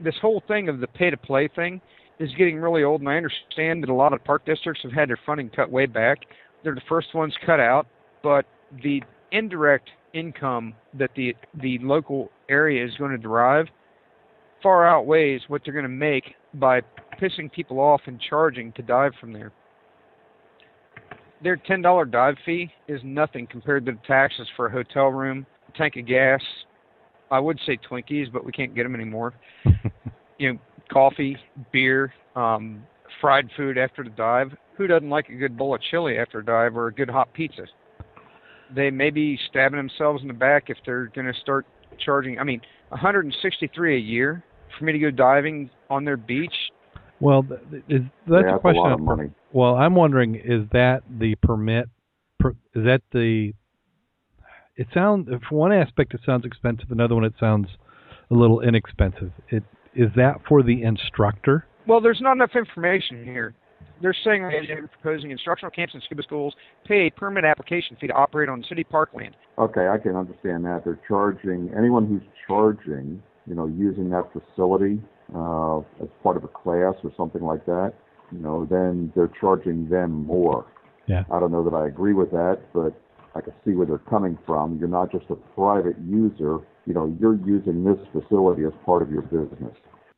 this 0.00 0.14
whole 0.22 0.42
thing 0.46 0.68
of 0.68 0.80
the 0.80 0.86
pay 0.86 1.10
to 1.10 1.16
play 1.16 1.48
thing 1.48 1.80
is 2.18 2.30
getting 2.38 2.58
really 2.58 2.84
old 2.84 3.00
and 3.00 3.08
I 3.08 3.16
understand 3.16 3.82
that 3.82 3.90
a 3.90 3.94
lot 3.94 4.12
of 4.12 4.24
park 4.24 4.44
districts 4.44 4.82
have 4.82 4.92
had 4.92 5.08
their 5.08 5.18
funding 5.26 5.50
cut 5.50 5.70
way 5.70 5.86
back. 5.86 6.18
They're 6.62 6.74
the 6.74 6.80
first 6.88 7.14
ones 7.14 7.34
cut 7.44 7.60
out, 7.60 7.86
but 8.22 8.46
the 8.82 9.02
indirect 9.32 9.90
income 10.14 10.74
that 10.94 11.10
the 11.16 11.34
the 11.60 11.78
local 11.78 12.30
area 12.48 12.84
is 12.84 12.94
going 12.96 13.10
to 13.10 13.18
derive 13.18 13.66
far 14.62 14.86
outweighs 14.86 15.42
what 15.48 15.62
they're 15.64 15.74
going 15.74 15.84
to 15.84 15.88
make 15.88 16.34
by 16.54 16.80
pissing 17.20 17.50
people 17.50 17.78
off 17.78 18.00
and 18.06 18.20
charging 18.20 18.72
to 18.72 18.82
dive 18.82 19.12
from 19.20 19.32
there. 19.32 19.52
Their 21.42 21.56
ten 21.56 21.82
dollar 21.82 22.04
dive 22.04 22.36
fee 22.44 22.70
is 22.88 23.00
nothing 23.04 23.46
compared 23.46 23.86
to 23.86 23.92
the 23.92 23.98
taxes 24.06 24.48
for 24.56 24.66
a 24.66 24.70
hotel 24.70 25.06
room, 25.06 25.46
a 25.68 25.78
tank 25.78 25.96
of 25.96 26.06
gas. 26.06 26.40
I 27.30 27.38
would 27.38 27.60
say 27.66 27.78
Twinkies, 27.88 28.32
but 28.32 28.44
we 28.44 28.52
can't 28.52 28.74
get 28.74 28.84
them 28.84 28.94
anymore. 28.94 29.34
you 30.38 30.52
know, 30.52 30.58
coffee, 30.90 31.36
beer, 31.72 32.12
um, 32.34 32.82
fried 33.20 33.48
food 33.56 33.78
after 33.78 34.02
the 34.02 34.10
dive. 34.10 34.52
Who 34.76 34.86
doesn't 34.86 35.10
like 35.10 35.28
a 35.28 35.34
good 35.34 35.56
bowl 35.56 35.74
of 35.74 35.82
chili 35.90 36.18
after 36.18 36.38
a 36.38 36.44
dive 36.44 36.76
or 36.76 36.88
a 36.88 36.94
good 36.94 37.10
hot 37.10 37.32
pizza? 37.34 37.66
They 38.74 38.90
may 38.90 39.10
be 39.10 39.38
stabbing 39.48 39.78
themselves 39.78 40.22
in 40.22 40.28
the 40.28 40.34
back 40.34 40.64
if 40.68 40.76
they're 40.84 41.06
going 41.06 41.26
to 41.26 41.38
start 41.40 41.66
charging. 42.04 42.38
I 42.38 42.44
mean, 42.44 42.60
163 42.90 43.96
a 43.96 43.98
year 43.98 44.44
for 44.78 44.84
me 44.84 44.92
to 44.92 44.98
go 44.98 45.10
diving 45.10 45.70
on 45.90 46.04
their 46.04 46.16
beach. 46.16 46.54
Well, 47.20 47.46
is 47.88 48.02
that's 48.26 48.44
yeah, 48.46 48.56
a 48.56 48.58
question. 48.58 48.78
a 48.78 48.82
lot 48.82 48.92
of 48.92 49.00
of- 49.00 49.04
money. 49.04 49.30
Well, 49.52 49.76
I'm 49.76 49.94
wondering, 49.94 50.34
is 50.34 50.68
that 50.72 51.02
the 51.08 51.34
permit? 51.36 51.88
Per, 52.38 52.50
is 52.50 52.84
that 52.84 53.00
the? 53.12 53.54
It 54.76 54.86
sounds. 54.92 55.28
For 55.48 55.54
one 55.56 55.72
aspect, 55.72 56.14
it 56.14 56.20
sounds 56.24 56.44
expensive. 56.44 56.90
Another 56.90 57.14
one, 57.14 57.24
it 57.24 57.32
sounds 57.40 57.68
a 58.30 58.34
little 58.34 58.60
inexpensive. 58.60 59.32
It 59.48 59.64
is 59.94 60.10
that 60.16 60.42
for 60.46 60.62
the 60.62 60.82
instructor? 60.82 61.66
Well, 61.86 62.00
there's 62.00 62.20
not 62.20 62.32
enough 62.32 62.54
information 62.54 63.24
here. 63.24 63.54
They're 64.00 64.16
saying 64.24 64.42
they're 64.42 64.88
proposing 64.88 65.30
instructional 65.30 65.70
camps 65.70 65.94
and 65.94 66.02
scuba 66.04 66.22
schools 66.22 66.54
pay 66.86 67.06
a 67.06 67.10
permit 67.10 67.44
application 67.44 67.96
fee 68.00 68.06
to 68.08 68.12
operate 68.12 68.48
on 68.48 68.64
city 68.68 68.84
parkland. 68.84 69.34
Okay, 69.58 69.88
I 69.88 69.98
can 69.98 70.14
understand 70.14 70.64
that. 70.64 70.82
They're 70.84 71.00
charging 71.08 71.70
anyone 71.76 72.06
who's 72.06 72.22
charging, 72.46 73.22
you 73.46 73.54
know, 73.54 73.66
using 73.66 74.10
that 74.10 74.30
facility 74.32 75.00
uh, 75.34 75.78
as 76.02 76.08
part 76.22 76.36
of 76.36 76.44
a 76.44 76.48
class 76.48 76.94
or 77.02 77.12
something 77.16 77.42
like 77.42 77.66
that. 77.66 77.92
You 78.30 78.38
know, 78.38 78.66
then 78.70 79.12
they're 79.16 79.30
charging 79.40 79.88
them 79.88 80.26
more. 80.26 80.66
Yeah. 81.06 81.24
I 81.32 81.40
don't 81.40 81.50
know 81.50 81.64
that 81.64 81.74
I 81.74 81.86
agree 81.86 82.12
with 82.12 82.30
that, 82.30 82.60
but 82.74 82.92
I 83.34 83.40
can 83.40 83.54
see 83.64 83.72
where 83.72 83.86
they're 83.86 83.98
coming 83.98 84.38
from. 84.46 84.78
You're 84.78 84.88
not 84.88 85.10
just 85.10 85.24
a 85.30 85.36
private 85.36 85.96
user. 86.06 86.58
You 86.86 86.94
know, 86.94 87.16
you're 87.20 87.36
using 87.36 87.84
this 87.84 87.98
facility 88.12 88.64
as 88.64 88.72
part 88.84 89.02
of 89.02 89.10
your 89.10 89.22
business. 89.22 89.74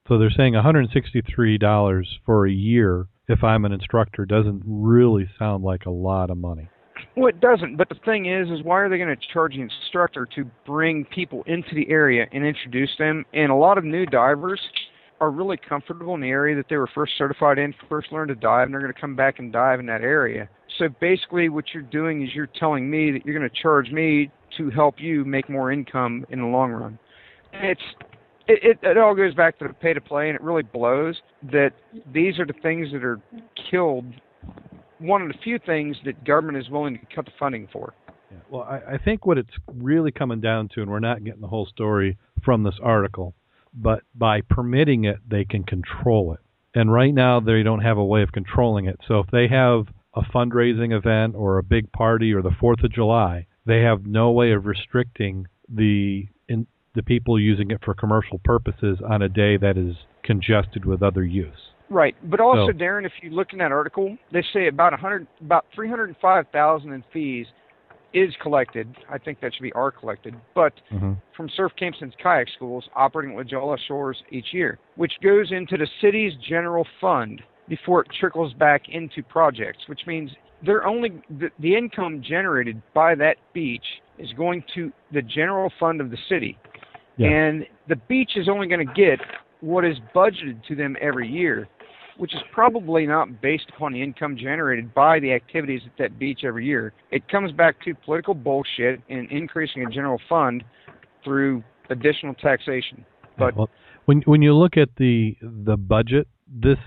So 0.09 0.19
they're 0.19 0.31
saying 0.31 0.55
$163 0.55 2.05
for 2.27 2.47
a 2.47 2.51
year 2.51 3.07
if 3.31 3.45
I'm 3.45 3.65
an 3.65 3.73
instructor 3.73 4.25
doesn't 4.25 4.63
really 4.67 5.29
sound 5.39 5.65
like 5.65 5.87
a 5.87 5.91
lot 5.91 6.31
of 6.31 6.39
money. 6.39 6.69
Well, 7.17 7.29
it 7.29 7.41
doesn't. 7.41 7.77
But 7.77 7.89
the 7.89 7.97
thing 8.05 8.27
is, 8.27 8.49
is 8.51 8.63
why 8.63 8.81
are 8.81 8.89
they 8.89 8.99
going 8.99 9.15
to 9.15 9.33
charge 9.33 9.55
the 9.55 9.63
instructor 9.63 10.27
to 10.37 10.45
bring 10.67 11.05
people 11.07 11.43
into 11.47 11.75
the 11.75 11.89
area 11.91 12.27
and 12.33 12.45
introduce 12.45 12.91
them? 12.99 13.25
And 13.33 13.51
a 13.51 13.55
lot 13.55 13.79
of 13.79 13.85
new 13.85 14.07
divers 14.07 14.61
are 15.21 15.31
really 15.31 15.57
comfortable 15.57 16.15
in 16.15 16.21
the 16.21 16.29
area 16.29 16.57
that 16.57 16.67
they 16.71 16.77
were 16.77 16.89
first 16.95 17.13
certified 17.19 17.59
in, 17.59 17.75
first 17.89 18.11
learned 18.11 18.29
to 18.29 18.35
dive, 18.35 18.67
and 18.67 18.75
they're 18.75 18.81
going 18.81 18.93
to 18.93 19.01
come 19.01 19.17
back 19.17 19.39
and 19.39 19.53
dive 19.53 19.81
in 19.81 19.87
that 19.87 20.01
area. 20.01 20.49
So 20.79 20.89
basically, 21.01 21.49
what 21.49 21.67
you're 21.75 21.83
doing 21.83 22.23
is 22.23 22.31
you're 22.35 22.49
telling 22.59 22.91
me 22.91 23.11
that 23.13 23.27
you're 23.27 23.39
going 23.39 23.49
to 23.49 23.63
charge 23.63 23.91
me 23.91 24.31
to 24.57 24.71
help 24.71 24.95
you 24.99 25.25
make 25.25 25.49
more 25.51 25.73
income 25.73 26.25
in 26.31 26.41
the 26.41 26.47
long 26.47 26.71
run. 26.71 26.99
And 27.53 27.67
it's 27.67 27.83
it, 28.51 28.59
it, 28.63 28.79
it 28.83 28.99
all 28.99 29.15
goes 29.15 29.35
back 29.35 29.59
to 29.61 29.69
the 29.69 29.75
pay 29.75 29.95
to 29.95 30.01
play, 30.01 30.29
and 30.29 30.35
it 30.35 30.43
really 30.43 30.63
blows 30.63 31.21
that 31.53 31.71
these 32.13 32.39
are 32.39 32.47
the 32.47 32.55
things 32.63 32.89
that 32.93 33.05
are 33.05 33.21
killed. 33.71 34.05
One 34.99 35.23
of 35.23 35.29
the 35.29 35.39
few 35.43 35.59
things 35.65 35.97
that 36.05 36.25
government 36.25 36.59
is 36.59 36.69
willing 36.69 36.99
to 36.99 37.15
cut 37.15 37.27
the 37.27 37.31
funding 37.39 37.69
for. 37.73 37.95
Yeah. 38.31 38.39
Well, 38.51 38.63
I, 38.63 38.95
I 38.95 38.99
think 38.99 39.25
what 39.25 39.39
it's 39.39 39.55
really 39.73 40.11
coming 40.11 40.41
down 40.41 40.69
to, 40.75 40.83
and 40.83 40.91
we're 40.91 41.01
not 41.01 41.25
getting 41.25 41.41
the 41.41 41.49
whole 41.49 41.67
story 41.67 42.19
from 42.45 42.65
this 42.65 42.75
article, 42.83 43.35
but 43.73 44.03
by 44.15 44.41
permitting 44.41 45.05
it, 45.05 45.19
they 45.29 45.45
can 45.45 45.63
control 45.63 46.33
it. 46.33 46.41
And 46.75 46.93
right 46.93 47.15
now, 47.15 47.41
they 47.41 47.63
don't 47.63 47.83
have 47.83 47.99
a 47.99 48.05
way 48.05 48.23
of 48.23 48.33
controlling 48.33 48.87
it. 48.87 48.99
So 49.07 49.21
if 49.21 49.27
they 49.31 49.49
have 49.49 49.87
a 50.15 50.23
fundraising 50.23 50.97
event 50.97 51.35
or 51.37 51.59
a 51.59 51.63
big 51.63 51.91
party 51.93 52.33
or 52.33 52.43
the 52.43 52.55
Fourth 52.59 52.83
of 52.83 52.93
July, 52.93 53.47
they 53.65 53.83
have 53.83 54.07
no 54.07 54.31
way 54.33 54.53
of 54.53 54.67
restricting 54.67 55.47
the 55.69 56.27
the 56.95 57.03
people 57.03 57.39
using 57.39 57.71
it 57.71 57.79
for 57.85 57.95
commercial 57.95 58.39
purposes 58.45 58.99
on 59.09 59.23
a 59.23 59.29
day 59.29 59.57
that 59.57 59.77
is 59.77 59.95
congested 60.25 60.85
with 60.85 61.03
other 61.03 61.25
use. 61.25 61.55
Right, 61.89 62.15
but 62.31 62.41
also, 62.41 62.69
So- 62.69 62.73
Darrin, 62.73 63.05
if 63.05 63.13
you 63.23 63.31
look 63.31 63.53
in 63.53 63.59
that 63.59 63.73
article, 63.73 64.17
they 64.33 64.43
say 64.53 64.69
about 64.69 64.93
a 64.93 64.97
hundred, 64.97 65.27
about 65.41 65.67
three 65.75 65.89
hundred 65.89 66.09
and 66.09 66.17
five 66.19 66.47
thousand 66.53 66.93
in 66.93 67.03
fees 67.13 67.47
is 68.13 68.35
collected. 68.43 68.89
I 69.09 69.19
think 69.19 69.41
that 69.41 69.55
should 69.55 69.63
be 69.63 69.73
are 69.73 69.91
collected, 69.91 70.35
but 70.55 70.73
Mm-hmm. 70.93 71.13
from 71.37 71.49
surf 71.57 71.73
camps 71.79 71.99
and 72.01 72.13
kayak 72.19 72.49
schools 72.57 72.89
operating 72.97 73.33
at 73.33 73.37
La 73.39 73.45
Jolla 73.45 73.77
Shores 73.87 74.21
each 74.31 74.53
year, 74.53 74.79
which 74.97 75.13
goes 75.23 75.53
into 75.53 75.77
the 75.77 75.87
city's 76.01 76.33
general 76.49 76.87
fund 77.01 77.41
before 77.69 78.03
it 78.03 78.09
trickles 78.19 78.53
back 78.55 78.83
into 78.89 79.23
projects, 79.23 79.79
which 79.87 80.01
means 80.09 80.31
they're 80.65 80.87
only 80.87 81.23
the, 81.39 81.51
the 81.61 81.75
income 81.77 82.21
generated 82.21 82.83
by 82.95 83.15
that 83.15 83.37
beach 83.55 83.85
is 84.19 84.33
going 84.37 84.63
to 84.75 84.93
the 85.13 85.23
general 85.23 85.73
fund 85.79 86.01
of 86.01 86.11
the 86.11 86.19
city. 86.29 86.59
Yeah. 87.21 87.29
And 87.29 87.67
the 87.87 87.97
beach 87.97 88.33
is 88.37 88.49
only 88.49 88.67
going 88.67 88.87
to 88.87 88.95
get 88.95 89.21
what 89.61 89.85
is 89.85 89.97
budgeted 90.15 90.65
to 90.69 90.75
them 90.75 90.97
every 91.03 91.29
year, 91.29 91.69
which 92.17 92.35
is 92.35 92.41
probably 92.51 93.07
not 93.07 93.43
based 93.43 93.71
upon 93.77 93.93
the 93.93 94.03
income 94.03 94.39
generated 94.39 94.95
by 94.95 95.21
the 95.21 95.31
activities 95.33 95.83
at 95.85 95.93
that 95.99 96.19
beach 96.19 96.41
every 96.45 96.65
year. 96.65 96.95
It 97.11 97.29
comes 97.29 97.53
back 97.53 97.79
to 97.85 97.95
political 97.95 98.33
bullshit 98.33 99.03
and 99.11 99.31
increasing 99.31 99.85
a 99.85 99.91
general 99.91 100.19
fund 100.31 100.65
through 101.23 101.63
additional 101.91 102.33
taxation. 102.35 103.05
But 103.39 103.55
well, 103.55 103.69
when 104.07 104.23
when 104.23 104.41
you 104.41 104.55
look 104.55 104.79
at 104.79 104.89
the 104.97 105.37
the 105.43 105.77
budget, 105.77 106.27
this 106.49 106.79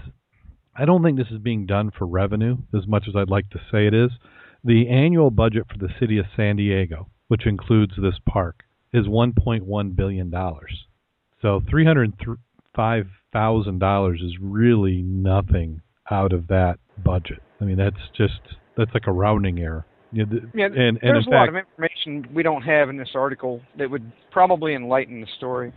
I 0.75 0.85
don't 0.85 1.03
think 1.03 1.17
this 1.17 1.29
is 1.29 1.37
being 1.37 1.67
done 1.67 1.91
for 1.95 2.07
revenue 2.07 2.57
as 2.75 2.87
much 2.87 3.05
as 3.07 3.15
I'd 3.15 3.29
like 3.29 3.51
to 3.51 3.59
say 3.71 3.85
it 3.85 3.93
is. 3.93 4.09
The 4.63 4.89
annual 4.89 5.29
budget 5.29 5.65
for 5.71 5.77
the 5.77 5.93
city 5.99 6.17
of 6.17 6.25
San 6.35 6.55
Diego, 6.55 7.09
which 7.27 7.45
includes 7.45 7.93
this 8.01 8.15
park, 8.27 8.63
is 8.93 9.07
1.1 9.07 9.95
billion 9.95 10.29
dollars. 10.29 10.85
So 11.41 11.61
305 11.69 13.07
thousand 13.33 13.79
dollars 13.79 14.21
is 14.21 14.33
really 14.39 15.01
nothing 15.01 15.81
out 16.11 16.33
of 16.33 16.47
that 16.47 16.77
budget. 17.03 17.39
I 17.59 17.65
mean, 17.65 17.77
that's 17.77 17.95
just 18.15 18.39
that's 18.77 18.93
like 18.93 19.07
a 19.07 19.11
rounding 19.11 19.59
error. 19.59 19.85
Know, 20.11 20.25
the- 20.25 20.49
yeah, 20.53 20.65
and 20.65 20.75
and 20.75 20.99
there's 21.01 21.27
a 21.27 21.31
lot 21.31 21.49
of 21.49 21.55
information 21.55 22.27
we 22.33 22.43
don't 22.43 22.61
have 22.61 22.89
in 22.89 22.97
this 22.97 23.11
article 23.15 23.61
that 23.77 23.89
would 23.89 24.11
probably 24.31 24.75
enlighten 24.75 25.21
the 25.21 25.27
story. 25.37 25.73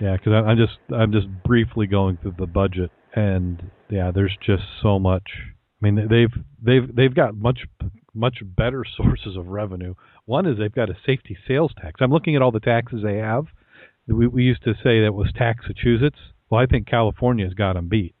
Yeah, 0.00 0.16
because 0.16 0.32
I'm 0.32 0.56
just 0.56 0.78
I'm 0.94 1.12
just 1.12 1.26
briefly 1.44 1.86
going 1.86 2.18
through 2.18 2.34
the 2.38 2.46
budget, 2.46 2.90
and 3.14 3.62
yeah, 3.88 4.10
there's 4.14 4.36
just 4.44 4.64
so 4.82 4.98
much. 4.98 5.28
I 5.82 5.90
mean, 5.90 6.08
they've 6.08 6.32
they've 6.62 6.94
they've 6.94 7.14
got 7.14 7.36
much 7.36 7.60
much 8.18 8.38
better 8.42 8.84
sources 8.96 9.36
of 9.36 9.48
revenue. 9.48 9.94
One 10.24 10.46
is 10.46 10.58
they've 10.58 10.72
got 10.72 10.90
a 10.90 10.96
safety 11.06 11.36
sales 11.46 11.72
tax. 11.80 12.00
I'm 12.00 12.10
looking 12.10 12.36
at 12.36 12.42
all 12.42 12.52
the 12.52 12.60
taxes 12.60 13.02
they 13.02 13.18
have. 13.18 13.46
We 14.06 14.26
we 14.26 14.42
used 14.44 14.64
to 14.64 14.74
say 14.74 15.02
that 15.02 15.14
was 15.14 15.32
Massachusetts. 15.38 16.18
Well, 16.50 16.60
I 16.60 16.66
think 16.66 16.86
California's 16.86 17.54
got 17.54 17.74
them 17.74 17.88
beat. 17.88 18.14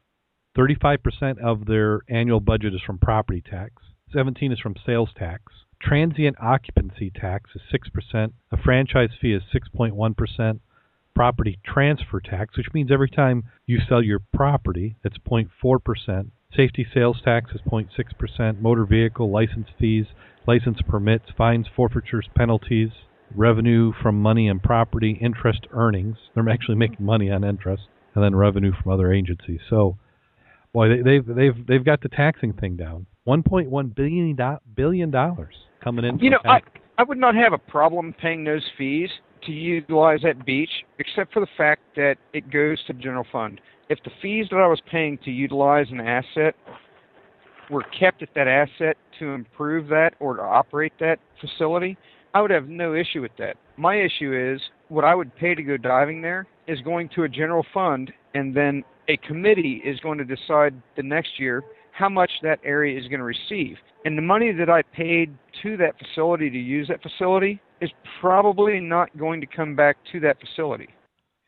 35% 0.56 1.38
of 1.38 1.66
their 1.66 2.00
annual 2.08 2.40
budget 2.40 2.74
is 2.74 2.80
from 2.84 2.98
property 2.98 3.40
tax. 3.40 3.74
17 4.12 4.52
is 4.52 4.58
from 4.58 4.74
sales 4.84 5.10
tax. 5.16 5.42
Transient 5.80 6.36
occupancy 6.40 7.10
tax 7.10 7.50
is 7.54 7.62
6%. 7.72 8.32
A 8.50 8.56
franchise 8.56 9.10
fee 9.20 9.32
is 9.32 9.42
6.1% 9.54 10.60
property 11.14 11.58
transfer 11.64 12.20
tax, 12.20 12.56
which 12.56 12.72
means 12.72 12.92
every 12.92 13.10
time 13.10 13.44
you 13.66 13.80
sell 13.88 14.02
your 14.02 14.20
property, 14.32 14.96
it's 15.04 15.18
0.4%. 15.18 16.30
Safety 16.56 16.86
sales 16.94 17.20
tax 17.22 17.50
is 17.54 17.60
0.6%. 17.70 18.60
Motor 18.60 18.86
vehicle 18.86 19.30
license 19.30 19.68
fees, 19.78 20.06
license 20.46 20.78
permits, 20.88 21.26
fines, 21.36 21.66
forfeitures, 21.76 22.28
penalties, 22.34 22.88
revenue 23.34 23.92
from 24.02 24.20
money 24.20 24.48
and 24.48 24.62
property, 24.62 25.18
interest 25.20 25.66
earnings. 25.72 26.16
They're 26.34 26.48
actually 26.48 26.76
making 26.76 27.04
money 27.04 27.30
on 27.30 27.44
interest, 27.44 27.82
and 28.14 28.24
then 28.24 28.34
revenue 28.34 28.72
from 28.72 28.92
other 28.92 29.12
agencies. 29.12 29.60
So, 29.68 29.98
boy, 30.72 30.88
they, 30.88 31.02
they've 31.02 31.26
they've 31.26 31.66
they've 31.66 31.84
got 31.84 32.00
the 32.00 32.08
taxing 32.08 32.54
thing 32.54 32.76
down. 32.76 33.06
1.1 33.26 33.94
billion 33.94 34.34
do- 34.34 34.58
billion 34.74 35.10
dollars 35.10 35.54
coming 35.84 36.06
in. 36.06 36.18
You 36.18 36.30
know, 36.30 36.40
I. 36.44 36.60
I 36.96 37.04
would 37.04 37.18
not 37.18 37.36
have 37.36 37.52
a 37.52 37.58
problem 37.58 38.12
paying 38.20 38.42
those 38.42 38.64
fees 38.76 39.08
to 39.46 39.52
utilize 39.52 40.18
that 40.24 40.44
beach, 40.44 40.84
except 40.98 41.32
for 41.32 41.38
the 41.38 41.46
fact 41.56 41.82
that 41.94 42.16
it 42.32 42.50
goes 42.50 42.82
to 42.88 42.92
the 42.92 42.98
general 42.98 43.24
fund. 43.30 43.60
If 43.88 44.02
the 44.04 44.10
fees 44.20 44.46
that 44.50 44.58
I 44.58 44.66
was 44.66 44.80
paying 44.90 45.18
to 45.24 45.30
utilize 45.30 45.86
an 45.90 46.00
asset 46.00 46.54
were 47.70 47.84
kept 47.98 48.22
at 48.22 48.28
that 48.34 48.46
asset 48.46 48.98
to 49.18 49.30
improve 49.30 49.88
that 49.88 50.14
or 50.20 50.36
to 50.36 50.42
operate 50.42 50.92
that 51.00 51.18
facility, 51.40 51.96
I 52.34 52.42
would 52.42 52.50
have 52.50 52.68
no 52.68 52.94
issue 52.94 53.22
with 53.22 53.32
that. 53.38 53.56
My 53.78 53.96
issue 53.96 54.54
is 54.54 54.60
what 54.88 55.04
I 55.04 55.14
would 55.14 55.34
pay 55.36 55.54
to 55.54 55.62
go 55.62 55.78
diving 55.78 56.20
there 56.20 56.46
is 56.66 56.80
going 56.82 57.08
to 57.14 57.22
a 57.22 57.28
general 57.28 57.64
fund, 57.72 58.12
and 58.34 58.54
then 58.54 58.84
a 59.08 59.16
committee 59.16 59.80
is 59.84 59.98
going 60.00 60.18
to 60.18 60.24
decide 60.24 60.74
the 60.96 61.02
next 61.02 61.38
year 61.38 61.64
how 61.92 62.10
much 62.10 62.30
that 62.42 62.60
area 62.64 62.98
is 62.98 63.08
going 63.08 63.20
to 63.20 63.24
receive. 63.24 63.76
And 64.04 64.18
the 64.18 64.22
money 64.22 64.52
that 64.52 64.68
I 64.68 64.82
paid 64.82 65.34
to 65.62 65.78
that 65.78 65.98
facility 65.98 66.50
to 66.50 66.58
use 66.58 66.88
that 66.88 67.02
facility 67.02 67.58
is 67.80 67.90
probably 68.20 68.80
not 68.80 69.16
going 69.16 69.40
to 69.40 69.46
come 69.46 69.74
back 69.74 69.96
to 70.12 70.20
that 70.20 70.36
facility. 70.40 70.88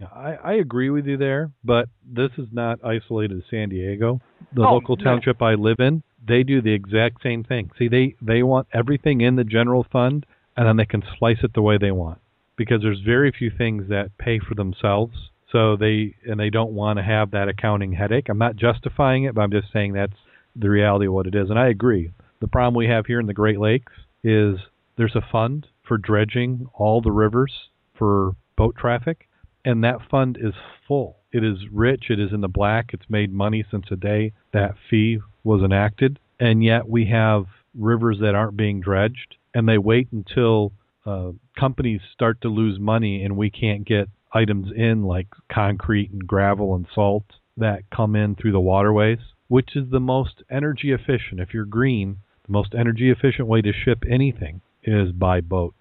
Yeah, 0.00 0.08
I, 0.14 0.34
I 0.42 0.52
agree 0.54 0.90
with 0.90 1.06
you 1.06 1.16
there, 1.16 1.50
but 1.62 1.88
this 2.04 2.30
is 2.38 2.48
not 2.52 2.82
isolated 2.84 3.42
to 3.42 3.48
San 3.50 3.68
Diego. 3.68 4.20
The 4.54 4.62
Oh, 4.62 4.72
local 4.72 4.96
no. 4.96 5.04
township 5.04 5.42
I 5.42 5.54
live 5.54 5.78
in, 5.78 6.02
they 6.26 6.42
do 6.42 6.60
the 6.62 6.72
exact 6.72 7.22
same 7.22 7.44
thing. 7.44 7.70
See, 7.78 7.88
they 7.88 8.16
they 8.20 8.42
want 8.42 8.68
everything 8.72 9.20
in 9.20 9.36
the 9.36 9.44
general 9.44 9.86
fund, 9.92 10.26
and 10.56 10.66
then 10.66 10.76
they 10.76 10.86
can 10.86 11.02
slice 11.18 11.38
it 11.42 11.52
the 11.54 11.62
way 11.62 11.78
they 11.78 11.90
want 11.90 12.18
because 12.56 12.82
there's 12.82 13.00
very 13.00 13.30
few 13.30 13.50
things 13.50 13.88
that 13.88 14.16
pay 14.18 14.38
for 14.38 14.54
themselves. 14.54 15.30
So 15.52 15.76
they 15.76 16.14
and 16.26 16.38
they 16.38 16.50
don't 16.50 16.72
want 16.72 16.98
to 16.98 17.02
have 17.02 17.30
that 17.32 17.48
accounting 17.48 17.92
headache. 17.92 18.28
I'm 18.28 18.38
not 18.38 18.56
justifying 18.56 19.24
it, 19.24 19.34
but 19.34 19.42
I'm 19.42 19.50
just 19.50 19.72
saying 19.72 19.92
that's 19.92 20.12
the 20.56 20.70
reality 20.70 21.06
of 21.06 21.12
what 21.12 21.26
it 21.26 21.34
is. 21.34 21.50
And 21.50 21.58
I 21.58 21.68
agree. 21.68 22.10
The 22.40 22.48
problem 22.48 22.74
we 22.74 22.86
have 22.88 23.06
here 23.06 23.20
in 23.20 23.26
the 23.26 23.34
Great 23.34 23.58
Lakes 23.60 23.92
is 24.24 24.58
there's 24.96 25.16
a 25.16 25.26
fund 25.32 25.66
for 25.86 25.98
dredging 25.98 26.66
all 26.74 27.00
the 27.00 27.12
rivers 27.12 27.52
for 27.94 28.34
boat 28.56 28.76
traffic, 28.76 29.28
and 29.64 29.84
that 29.84 29.98
fund 30.10 30.38
is 30.40 30.54
full. 30.86 31.16
It 31.32 31.44
is 31.44 31.58
rich. 31.70 32.04
It 32.10 32.18
is 32.18 32.32
in 32.32 32.40
the 32.40 32.48
black. 32.48 32.90
It's 32.92 33.08
made 33.08 33.32
money 33.32 33.64
since 33.70 33.86
the 33.88 33.96
day 33.96 34.32
that 34.52 34.74
fee 34.88 35.20
was 35.44 35.62
enacted, 35.62 36.18
and 36.38 36.62
yet 36.64 36.88
we 36.88 37.06
have 37.06 37.46
rivers 37.74 38.18
that 38.20 38.34
aren't 38.34 38.56
being 38.56 38.80
dredged, 38.80 39.36
and 39.54 39.68
they 39.68 39.78
wait 39.78 40.08
until 40.12 40.72
uh, 41.06 41.30
companies 41.58 42.00
start 42.12 42.40
to 42.42 42.48
lose 42.48 42.78
money 42.78 43.24
and 43.24 43.36
we 43.36 43.50
can't 43.50 43.86
get 43.86 44.08
items 44.32 44.68
in 44.74 45.02
like 45.02 45.28
concrete 45.50 46.10
and 46.10 46.26
gravel 46.26 46.74
and 46.74 46.86
salt 46.94 47.24
that 47.56 47.88
come 47.94 48.14
in 48.14 48.34
through 48.34 48.52
the 48.52 48.60
waterways, 48.60 49.18
which 49.48 49.74
is 49.74 49.90
the 49.90 50.00
most 50.00 50.42
energy 50.50 50.92
efficient. 50.92 51.40
If 51.40 51.54
you're 51.54 51.64
green, 51.64 52.18
the 52.46 52.52
most 52.52 52.74
energy 52.74 53.10
efficient 53.10 53.48
way 53.48 53.62
to 53.62 53.72
ship 53.72 54.04
anything 54.08 54.60
is 54.82 55.12
by 55.12 55.40
boat, 55.40 55.74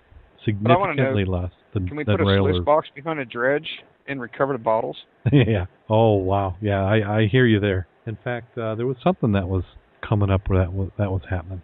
significantly 0.43 1.25
less 1.25 1.51
than, 1.73 1.88
Can 1.88 1.97
we 1.97 2.03
put 2.03 2.21
a 2.21 2.23
sluice 2.23 2.63
box 2.65 2.88
behind 2.93 3.19
a 3.19 3.25
dredge 3.25 3.67
and 4.07 4.21
recover 4.21 4.53
the 4.53 4.59
bottles? 4.59 4.97
yeah. 5.31 5.65
Oh 5.89 6.15
wow. 6.15 6.55
Yeah, 6.61 6.83
I 6.83 7.19
I 7.19 7.27
hear 7.27 7.45
you 7.45 7.59
there. 7.59 7.88
In 8.05 8.17
fact, 8.23 8.57
uh, 8.57 8.75
there 8.75 8.88
was 8.88 8.97
something 9.03 9.33
that 9.33 9.47
was 9.47 9.63
coming 10.07 10.29
up 10.29 10.49
where 10.49 10.59
that 10.59 10.73
was 10.73 10.89
that 10.97 11.11
was 11.11 11.21
happening. 11.29 11.61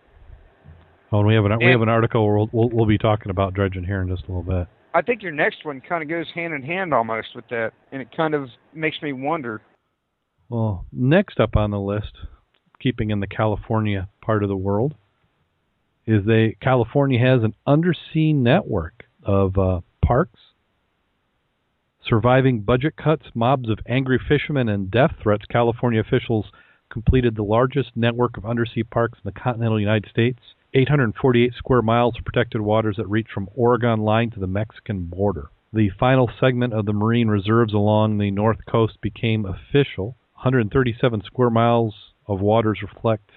Oh, 1.12 1.19
and 1.19 1.27
we 1.27 1.35
have 1.35 1.45
an 1.45 1.57
we 1.59 1.71
have 1.71 1.81
an 1.81 1.89
article 1.89 2.25
where 2.25 2.38
we'll, 2.38 2.50
we'll 2.51 2.69
we'll 2.69 2.85
be 2.85 2.97
talking 2.97 3.29
about 3.29 3.53
dredging 3.53 3.83
here 3.83 4.01
in 4.01 4.09
just 4.09 4.24
a 4.24 4.27
little 4.27 4.43
bit. 4.43 4.67
I 4.93 5.01
think 5.01 5.21
your 5.21 5.31
next 5.31 5.65
one 5.65 5.81
kind 5.81 6.01
of 6.01 6.09
goes 6.09 6.25
hand 6.33 6.53
in 6.53 6.63
hand 6.63 6.93
almost 6.93 7.29
with 7.35 7.47
that, 7.50 7.71
and 7.91 8.01
it 8.01 8.07
kind 8.15 8.33
of 8.33 8.50
makes 8.74 9.01
me 9.01 9.12
wonder. 9.12 9.62
Well, 10.50 10.85
next 10.91 11.39
up 11.39 11.55
on 11.55 11.71
the 11.71 11.79
list, 11.79 12.13
keeping 12.79 13.09
in 13.09 13.19
the 13.19 13.27
California 13.27 14.07
part 14.21 14.43
of 14.43 14.50
the 14.50 14.55
world, 14.55 14.95
is 16.05 16.25
they 16.25 16.55
California 16.62 17.19
has 17.19 17.43
an 17.43 17.55
undersea 17.67 18.33
network 18.33 19.03
of 19.24 19.57
uh, 19.57 19.81
parks. 20.05 20.39
Surviving 22.07 22.62
budget 22.62 22.95
cuts, 22.95 23.25
mobs 23.33 23.69
of 23.69 23.79
angry 23.88 24.19
fishermen, 24.19 24.69
and 24.69 24.91
death 24.91 25.15
threats, 25.21 25.45
California 25.50 26.00
officials 26.00 26.45
completed 26.91 27.35
the 27.35 27.43
largest 27.43 27.89
network 27.95 28.38
of 28.38 28.45
undersea 28.45 28.83
parks 28.83 29.17
in 29.24 29.31
the 29.31 29.39
continental 29.39 29.79
United 29.79 30.09
States. 30.09 30.39
848 30.75 31.53
square 31.57 31.81
miles 31.81 32.15
of 32.17 32.25
protected 32.25 32.62
waters 32.62 32.97
that 32.97 33.07
reach 33.07 33.27
from 33.33 33.50
Oregon 33.55 34.01
line 34.01 34.29
to 34.31 34.39
the 34.39 34.47
Mexican 34.47 35.05
border. 35.05 35.50
The 35.74 35.89
final 36.00 36.29
segment 36.39 36.74
of 36.74 36.85
the 36.85 36.93
marine 36.93 37.27
reserves 37.27 37.74
along 37.74 38.17
the 38.17 38.31
north 38.31 38.59
coast 38.69 39.01
became 39.01 39.45
official. 39.45 40.15
137 40.35 41.24
square 41.25 41.50
miles 41.50 41.95
of 42.27 42.41
waters 42.41 42.79
reflect 42.81 43.31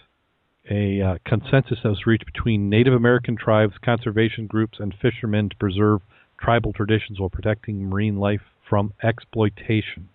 a 0.71 1.01
uh, 1.01 1.19
consensus 1.25 1.79
that 1.83 1.89
was 1.89 2.07
reached 2.07 2.27
between 2.27 2.69
Native 2.69 2.93
American 2.93 3.37
tribes, 3.37 3.75
conservation 3.83 4.47
groups, 4.47 4.79
and 4.79 4.95
fishermen 5.01 5.49
to 5.49 5.57
preserve 5.57 6.03
tribal 6.41 6.73
traditions 6.73 7.19
while 7.19 7.29
protecting 7.29 7.89
marine 7.89 8.17
life 8.17 8.43
from 8.69 8.93
exploitation. 9.03 10.09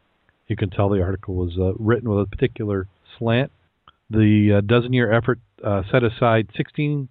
You 0.48 0.56
can 0.56 0.70
tell 0.70 0.90
the 0.90 1.02
article 1.02 1.36
was 1.36 1.58
uh, 1.58 1.74
written 1.80 2.10
with 2.10 2.26
a 2.26 2.30
particular 2.30 2.88
slant. 3.18 3.52
The 4.10 4.58
uh, 4.58 4.62
dozen 4.62 4.94
year 4.94 5.12
effort 5.12 5.40
uh, 5.64 5.84
set 5.92 6.04
aside 6.04 6.50
16% 6.58 7.08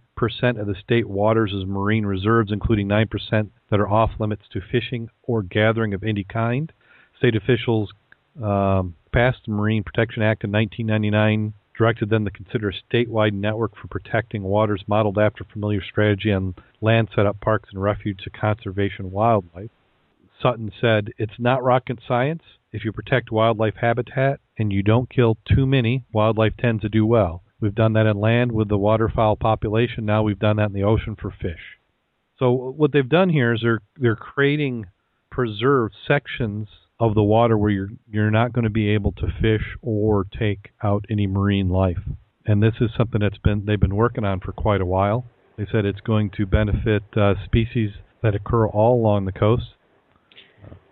of 0.60 0.66
the 0.66 0.74
state 0.82 1.08
waters 1.08 1.52
as 1.56 1.66
marine 1.66 2.06
reserves, 2.06 2.52
including 2.52 2.88
9% 2.88 3.48
that 3.70 3.80
are 3.80 3.88
off 3.88 4.10
limits 4.18 4.42
to 4.52 4.60
fishing 4.60 5.08
or 5.22 5.42
gathering 5.42 5.94
of 5.94 6.04
any 6.04 6.24
kind. 6.24 6.72
State 7.18 7.34
officials 7.34 7.90
um, 8.42 8.94
passed 9.12 9.38
the 9.46 9.52
Marine 9.52 9.82
Protection 9.82 10.22
Act 10.22 10.44
in 10.44 10.52
1999, 10.52 11.54
directed 11.82 12.10
them 12.10 12.24
to 12.24 12.30
consider 12.30 12.70
a 12.70 12.94
statewide 12.94 13.32
network 13.32 13.72
for 13.76 13.88
protecting 13.88 14.44
waters 14.44 14.84
modeled 14.86 15.18
after 15.18 15.42
familiar 15.42 15.82
strategy 15.82 16.30
on 16.30 16.54
land 16.80 17.08
set 17.12 17.26
up 17.26 17.40
parks 17.40 17.70
and 17.72 17.82
refuge 17.82 18.20
to 18.22 18.30
conservation 18.30 19.10
wildlife. 19.10 19.68
Sutton 20.40 20.70
said, 20.80 21.08
It's 21.18 21.40
not 21.40 21.64
rocket 21.64 21.98
science. 22.06 22.44
If 22.70 22.84
you 22.84 22.92
protect 22.92 23.32
wildlife 23.32 23.74
habitat 23.80 24.38
and 24.56 24.72
you 24.72 24.84
don't 24.84 25.10
kill 25.10 25.36
too 25.44 25.66
many, 25.66 26.04
wildlife 26.12 26.56
tends 26.56 26.82
to 26.82 26.88
do 26.88 27.04
well. 27.04 27.42
We've 27.60 27.74
done 27.74 27.94
that 27.94 28.06
in 28.06 28.20
land 28.20 28.52
with 28.52 28.68
the 28.68 28.78
waterfowl 28.78 29.34
population. 29.34 30.06
Now 30.06 30.22
we've 30.22 30.38
done 30.38 30.58
that 30.58 30.68
in 30.68 30.74
the 30.74 30.84
ocean 30.84 31.16
for 31.20 31.32
fish. 31.32 31.80
So 32.38 32.52
what 32.52 32.92
they've 32.92 33.08
done 33.08 33.30
here 33.30 33.54
is 33.54 33.60
they're 33.60 33.82
they're 33.96 34.14
creating 34.14 34.86
preserved 35.32 35.96
sections 36.06 36.68
of 37.02 37.14
the 37.14 37.22
water 37.22 37.58
where 37.58 37.70
you're 37.70 37.88
you're 38.08 38.30
not 38.30 38.52
going 38.52 38.62
to 38.62 38.70
be 38.70 38.88
able 38.90 39.10
to 39.10 39.26
fish 39.40 39.76
or 39.82 40.24
take 40.38 40.70
out 40.84 41.04
any 41.10 41.26
marine 41.26 41.68
life. 41.68 41.98
And 42.46 42.62
this 42.62 42.74
is 42.80 42.90
something 42.96 43.20
that's 43.20 43.38
been 43.38 43.64
they've 43.66 43.80
been 43.80 43.96
working 43.96 44.24
on 44.24 44.38
for 44.38 44.52
quite 44.52 44.80
a 44.80 44.86
while. 44.86 45.24
They 45.58 45.66
said 45.70 45.84
it's 45.84 46.00
going 46.00 46.30
to 46.36 46.46
benefit 46.46 47.02
uh, 47.16 47.34
species 47.44 47.90
that 48.22 48.36
occur 48.36 48.68
all 48.68 48.94
along 48.94 49.24
the 49.24 49.32
coast. 49.32 49.64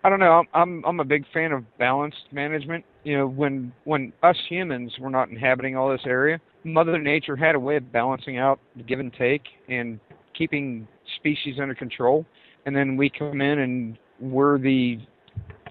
I 0.03 0.09
don't 0.09 0.19
know. 0.19 0.33
I'm 0.33 0.47
I'm 0.53 0.85
I'm 0.85 0.99
a 0.99 1.05
big 1.05 1.23
fan 1.33 1.53
of 1.53 1.63
balanced 1.77 2.25
management. 2.33 2.83
You 3.05 3.17
know, 3.17 3.27
when 3.27 3.71
when 3.85 4.11
us 4.21 4.35
humans 4.49 4.91
were 4.99 5.09
not 5.09 5.29
inhabiting 5.29 5.77
all 5.77 5.89
this 5.89 6.05
area, 6.05 6.41
Mother 6.65 6.99
Nature 6.99 7.37
had 7.37 7.55
a 7.55 7.59
way 7.59 7.77
of 7.77 7.89
balancing 7.89 8.37
out 8.37 8.59
the 8.75 8.83
give 8.83 8.99
and 8.99 9.13
take 9.13 9.43
and 9.69 9.97
keeping 10.37 10.89
species 11.15 11.55
under 11.61 11.73
control. 11.73 12.25
And 12.65 12.75
then 12.75 12.97
we 12.97 13.09
come 13.09 13.39
in 13.39 13.59
and 13.59 13.97
we're 14.19 14.59
the 14.59 14.99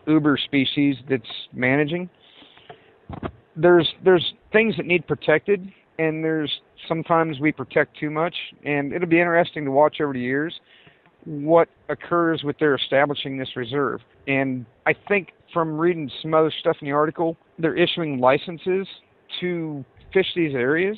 uber 0.07 0.37
species 0.37 0.97
that's 1.09 1.23
managing. 1.53 2.09
There's 3.57 3.89
there's 4.05 4.35
things 4.53 4.77
that 4.77 4.87
need 4.87 5.07
protected, 5.07 5.73
and 5.99 6.25
there's 6.25 6.51
sometimes 6.89 7.41
we 7.41 7.53
protect 7.53 7.99
too 7.99 8.11
much. 8.11 8.35
And 8.65 8.93
it'll 8.93 9.09
be 9.09 9.21
interesting 9.21 9.65
to 9.65 9.71
watch 9.71 10.01
over 10.01 10.13
the 10.13 10.21
years 10.21 10.59
what 11.25 11.69
occurs 11.89 12.43
with 12.45 12.59
their 12.59 12.75
establishing 12.75 13.37
this 13.37 13.57
reserve. 13.57 14.01
And 14.27 14.65
I 14.87 14.95
think 15.09 15.33
from 15.53 15.79
reading 15.79 16.11
some 16.23 16.33
other 16.33 16.53
stuff 16.61 16.77
in 16.81 16.87
the 16.87 16.93
article, 16.93 17.37
they're 17.59 17.77
issuing 17.77 18.19
licenses 18.19 18.87
to 19.41 19.85
fish 20.13 20.27
these 20.35 20.55
areas. 20.55 20.97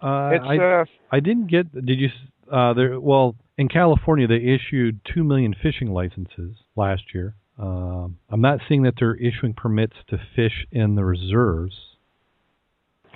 Uh, 0.00 0.30
It's 0.34 0.44
I 0.46 0.56
uh, 0.58 0.84
I 1.10 1.20
didn't 1.20 1.48
get. 1.48 1.72
Did 1.72 1.98
you? 1.98 2.08
Uh, 2.50 2.72
there. 2.72 3.00
Well, 3.00 3.36
in 3.58 3.68
California, 3.68 4.26
they 4.26 4.36
issued 4.36 5.00
two 5.12 5.24
million 5.24 5.54
fishing 5.60 5.90
licenses 5.90 6.56
last 6.76 7.02
year. 7.14 7.34
Um, 7.58 8.18
I'm 8.30 8.40
not 8.40 8.60
seeing 8.68 8.82
that 8.84 8.94
they're 8.98 9.16
issuing 9.16 9.52
permits 9.54 9.94
to 10.10 10.18
fish 10.36 10.66
in 10.70 10.94
the 10.94 11.04
reserves. 11.04 11.74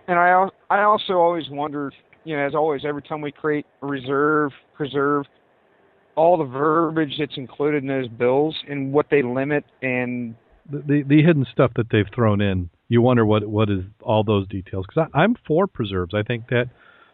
and 0.08 0.18
I 0.18 0.30
al- 0.30 0.54
I 0.68 0.82
also 0.82 1.14
always 1.14 1.48
wonder, 1.48 1.92
you 2.24 2.36
know, 2.36 2.44
as 2.44 2.54
always, 2.54 2.84
every 2.84 3.02
time 3.02 3.20
we 3.20 3.30
create 3.30 3.66
a 3.82 3.86
reserve, 3.86 4.50
preserve, 4.74 5.26
all 6.16 6.36
the 6.36 6.44
verbiage 6.44 7.14
that's 7.18 7.36
included 7.36 7.82
in 7.84 7.88
those 7.88 8.08
bills 8.08 8.56
and 8.68 8.92
what 8.92 9.06
they 9.10 9.22
limit 9.22 9.64
and 9.80 10.34
The, 10.70 10.78
the 10.78 11.02
the 11.06 11.22
hidden 11.22 11.46
stuff 11.50 11.70
that 11.76 11.86
they've 11.90 12.08
thrown 12.14 12.40
in. 12.40 12.68
You 12.88 13.00
wonder 13.00 13.24
what 13.24 13.46
what 13.46 13.70
is 13.70 13.84
all 14.02 14.24
those 14.24 14.46
details. 14.48 14.84
Because 14.88 15.08
I'm 15.14 15.36
for 15.46 15.66
preserves. 15.66 16.14
I 16.14 16.22
think 16.22 16.48
that 16.48 16.66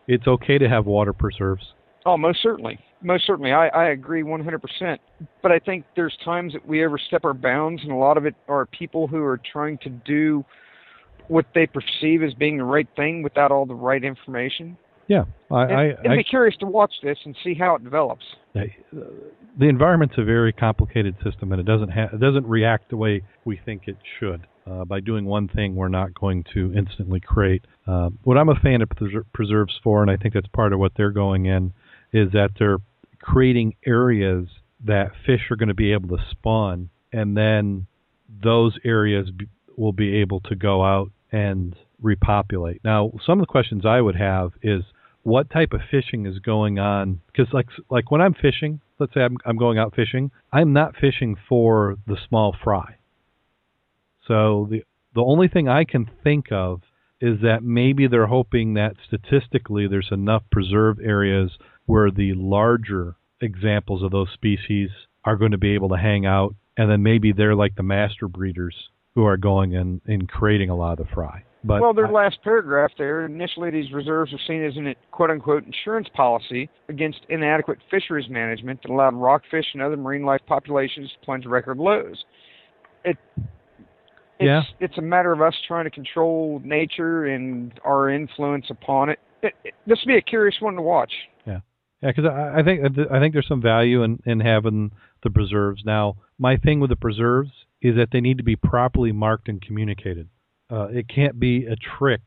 it's 0.06 0.26
okay 0.26 0.58
to 0.58 0.68
have 0.68 0.86
water 0.86 1.12
preserves. 1.12 1.74
Oh, 2.06 2.16
most 2.16 2.42
certainly. 2.42 2.78
Most 3.02 3.26
certainly. 3.26 3.52
I, 3.52 3.68
I 3.68 3.88
agree 3.90 4.22
100%. 4.22 4.98
But 5.42 5.52
I 5.52 5.58
think 5.58 5.84
there's 5.94 6.16
times 6.24 6.52
that 6.52 6.66
we 6.66 6.84
overstep 6.84 7.24
our 7.24 7.34
bounds, 7.34 7.82
and 7.82 7.92
a 7.92 7.96
lot 7.96 8.16
of 8.16 8.26
it 8.26 8.34
are 8.48 8.66
people 8.66 9.06
who 9.06 9.22
are 9.22 9.40
trying 9.52 9.78
to 9.78 9.88
do 9.88 10.44
what 11.28 11.46
they 11.54 11.66
perceive 11.66 12.22
as 12.22 12.34
being 12.34 12.56
the 12.56 12.64
right 12.64 12.88
thing 12.96 13.22
without 13.22 13.52
all 13.52 13.66
the 13.66 13.74
right 13.74 14.02
information. 14.02 14.76
Yeah, 15.06 15.24
I, 15.50 15.62
And, 15.62 15.72
I, 15.72 15.84
and 16.04 16.12
I 16.12 16.16
be 16.16 16.24
curious 16.24 16.56
to 16.58 16.66
watch 16.66 16.92
this 17.02 17.18
and 17.24 17.36
see 17.42 17.54
how 17.54 17.74
it 17.76 17.84
develops. 17.84 18.24
I- 18.54 18.74
the 19.58 19.66
environment's 19.66 20.14
a 20.18 20.24
very 20.24 20.52
complicated 20.52 21.16
system, 21.24 21.50
and 21.50 21.60
it 21.60 21.64
doesn't 21.64 21.88
ha- 21.88 22.10
it 22.12 22.20
doesn't 22.20 22.46
react 22.46 22.90
the 22.90 22.96
way 22.96 23.22
we 23.44 23.56
think 23.56 23.88
it 23.88 23.96
should. 24.20 24.46
Uh, 24.66 24.84
by 24.84 25.00
doing 25.00 25.24
one 25.24 25.48
thing, 25.48 25.74
we're 25.74 25.88
not 25.88 26.14
going 26.14 26.44
to 26.54 26.72
instantly 26.76 27.18
create. 27.18 27.64
Uh, 27.86 28.10
what 28.22 28.38
I'm 28.38 28.50
a 28.50 28.54
fan 28.54 28.82
of 28.82 28.88
preser- 28.90 29.24
preserves 29.32 29.74
for, 29.82 30.02
and 30.02 30.10
I 30.10 30.16
think 30.16 30.34
that's 30.34 30.46
part 30.48 30.72
of 30.72 30.78
what 30.78 30.92
they're 30.96 31.10
going 31.10 31.46
in, 31.46 31.72
is 32.12 32.30
that 32.32 32.50
they're 32.58 32.78
creating 33.28 33.74
areas 33.86 34.46
that 34.84 35.12
fish 35.26 35.50
are 35.50 35.56
going 35.56 35.68
to 35.68 35.74
be 35.74 35.92
able 35.92 36.16
to 36.16 36.24
spawn, 36.30 36.88
and 37.12 37.36
then 37.36 37.86
those 38.42 38.78
areas 38.84 39.30
be, 39.30 39.46
will 39.76 39.92
be 39.92 40.16
able 40.16 40.40
to 40.40 40.54
go 40.54 40.84
out 40.84 41.10
and 41.32 41.76
repopulate. 42.00 42.80
Now, 42.84 43.12
some 43.24 43.38
of 43.38 43.42
the 43.42 43.50
questions 43.50 43.84
I 43.84 44.00
would 44.00 44.16
have 44.16 44.52
is 44.62 44.82
what 45.22 45.50
type 45.50 45.72
of 45.72 45.80
fishing 45.90 46.26
is 46.26 46.38
going 46.38 46.78
on 46.78 47.20
because 47.26 47.52
like 47.52 47.66
like 47.90 48.10
when 48.10 48.20
I'm 48.20 48.34
fishing 48.34 48.80
let's 48.98 49.14
say 49.14 49.20
I'm, 49.20 49.36
I'm 49.44 49.56
going 49.56 49.78
out 49.78 49.94
fishing, 49.94 50.30
I'm 50.52 50.72
not 50.72 50.96
fishing 50.96 51.36
for 51.48 51.96
the 52.06 52.16
small 52.28 52.54
fry. 52.62 52.96
So 54.26 54.68
the 54.70 54.84
the 55.14 55.22
only 55.22 55.48
thing 55.48 55.68
I 55.68 55.84
can 55.84 56.10
think 56.22 56.52
of 56.52 56.82
is 57.20 57.40
that 57.42 57.62
maybe 57.62 58.06
they're 58.06 58.26
hoping 58.26 58.74
that 58.74 58.94
statistically 59.06 59.88
there's 59.88 60.10
enough 60.12 60.42
preserved 60.52 61.00
areas 61.02 61.52
where 61.86 62.10
the 62.10 62.34
larger 62.34 63.16
examples 63.40 64.02
of 64.02 64.10
those 64.10 64.28
species 64.32 64.90
are 65.24 65.36
going 65.36 65.52
to 65.52 65.58
be 65.58 65.74
able 65.74 65.88
to 65.90 65.96
hang 65.96 66.26
out, 66.26 66.54
and 66.76 66.90
then 66.90 67.02
maybe 67.02 67.32
they're 67.32 67.54
like 67.54 67.74
the 67.76 67.82
master 67.82 68.28
breeders 68.28 68.74
who 69.14 69.24
are 69.24 69.36
going 69.36 69.74
and, 69.76 70.00
and 70.06 70.28
creating 70.28 70.70
a 70.70 70.76
lot 70.76 70.98
of 70.98 71.06
the 71.06 71.14
fry. 71.14 71.42
But 71.64 71.80
well, 71.80 71.92
their 71.92 72.06
I- 72.06 72.12
last 72.12 72.38
paragraph 72.44 72.92
there, 72.98 73.26
initially 73.26 73.70
these 73.70 73.92
reserves 73.92 74.32
are 74.32 74.38
seen 74.46 74.64
as 74.64 74.76
an 74.76 74.94
quote 75.10 75.30
unquote 75.30 75.64
insurance 75.64 76.06
policy 76.14 76.70
against 76.88 77.18
inadequate 77.28 77.78
fisheries 77.90 78.30
management 78.30 78.80
that 78.82 78.90
allowed 78.90 79.14
rockfish 79.14 79.66
and 79.74 79.82
other 79.82 79.96
marine 79.96 80.22
life 80.22 80.40
populations 80.46 81.10
to 81.10 81.24
plunge 81.24 81.46
record 81.46 81.78
lows. 81.78 82.24
It 83.04 83.16
it's, 84.38 84.46
Yeah. 84.46 84.62
it's 84.78 84.96
a 84.98 85.02
matter 85.02 85.32
of 85.32 85.42
us 85.42 85.54
trying 85.66 85.84
to 85.84 85.90
control 85.90 86.62
nature 86.64 87.26
and 87.26 87.72
our 87.84 88.08
influence 88.08 88.66
upon 88.70 89.08
it. 89.10 89.18
it, 89.42 89.52
it 89.64 89.74
this 89.84 89.98
would 90.00 90.12
be 90.12 90.16
a 90.16 90.22
curious 90.22 90.54
one 90.60 90.74
to 90.76 90.82
watch. 90.82 91.12
Yeah, 92.02 92.12
because 92.14 92.26
I, 92.26 92.60
I 92.60 92.62
think 92.62 92.80
I 93.10 93.18
think 93.18 93.32
there's 93.32 93.48
some 93.48 93.62
value 93.62 94.02
in 94.02 94.20
in 94.24 94.40
having 94.40 94.92
the 95.22 95.30
preserves. 95.30 95.82
Now, 95.84 96.16
my 96.38 96.56
thing 96.56 96.80
with 96.80 96.90
the 96.90 96.96
preserves 96.96 97.50
is 97.82 97.96
that 97.96 98.08
they 98.12 98.20
need 98.20 98.38
to 98.38 98.44
be 98.44 98.56
properly 98.56 99.12
marked 99.12 99.48
and 99.48 99.60
communicated. 99.60 100.28
Uh, 100.70 100.88
it 100.88 101.06
can't 101.08 101.38
be 101.40 101.66
a 101.66 101.76
trick. 101.76 102.20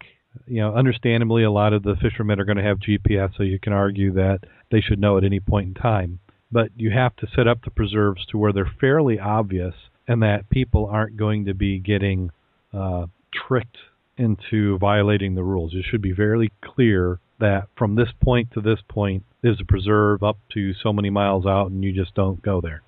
You 0.48 0.62
know, 0.62 0.74
understandably, 0.74 1.44
a 1.44 1.52
lot 1.52 1.74
of 1.74 1.84
the 1.84 1.96
fishermen 2.02 2.40
are 2.40 2.46
going 2.46 2.58
to 2.58 2.64
have 2.64 2.80
GPS, 2.80 3.36
so 3.36 3.44
you 3.44 3.60
can 3.60 3.74
argue 3.74 4.14
that 4.14 4.40
they 4.72 4.82
should 4.82 5.00
know 5.00 5.18
at 5.18 5.24
any 5.24 5.40
point 5.40 5.68
in 5.68 5.74
time. 5.74 6.20
But 6.52 6.72
you 6.76 6.92
have 6.92 7.16
to 7.18 7.28
set 7.34 7.48
up 7.48 7.64
the 7.64 7.72
preserves 7.72 8.26
to 8.28 8.38
where 8.38 8.54
they're 8.54 8.72
fairly 8.80 9.20
obvious, 9.20 9.76
and 10.08 10.22
that 10.24 10.50
people 10.50 10.86
aren't 10.86 11.18
going 11.18 11.46
to 11.46 11.54
be 11.54 11.80
getting 11.80 12.32
uh, 12.74 13.08
tricked 13.34 13.78
into 14.18 14.78
violating 14.78 15.36
the 15.36 15.44
rules. 15.44 15.74
It 15.74 15.86
should 15.90 16.02
be 16.02 16.14
fairly 16.14 16.52
clear 16.64 17.20
that 17.40 17.68
from 17.78 17.96
this 17.96 18.10
point 18.22 18.52
to 18.52 18.62
this 18.62 18.80
point 18.88 19.24
is 19.44 19.60
a 19.60 19.66
preserve 19.66 20.24
up 20.24 20.38
to 20.54 20.74
so 20.74 20.94
many 20.94 21.10
miles 21.10 21.46
out, 21.46 21.72
and 21.72 21.84
you 21.84 21.92
just 21.92 22.14
don't 22.16 22.42
go 22.42 22.62
there. 22.62 22.82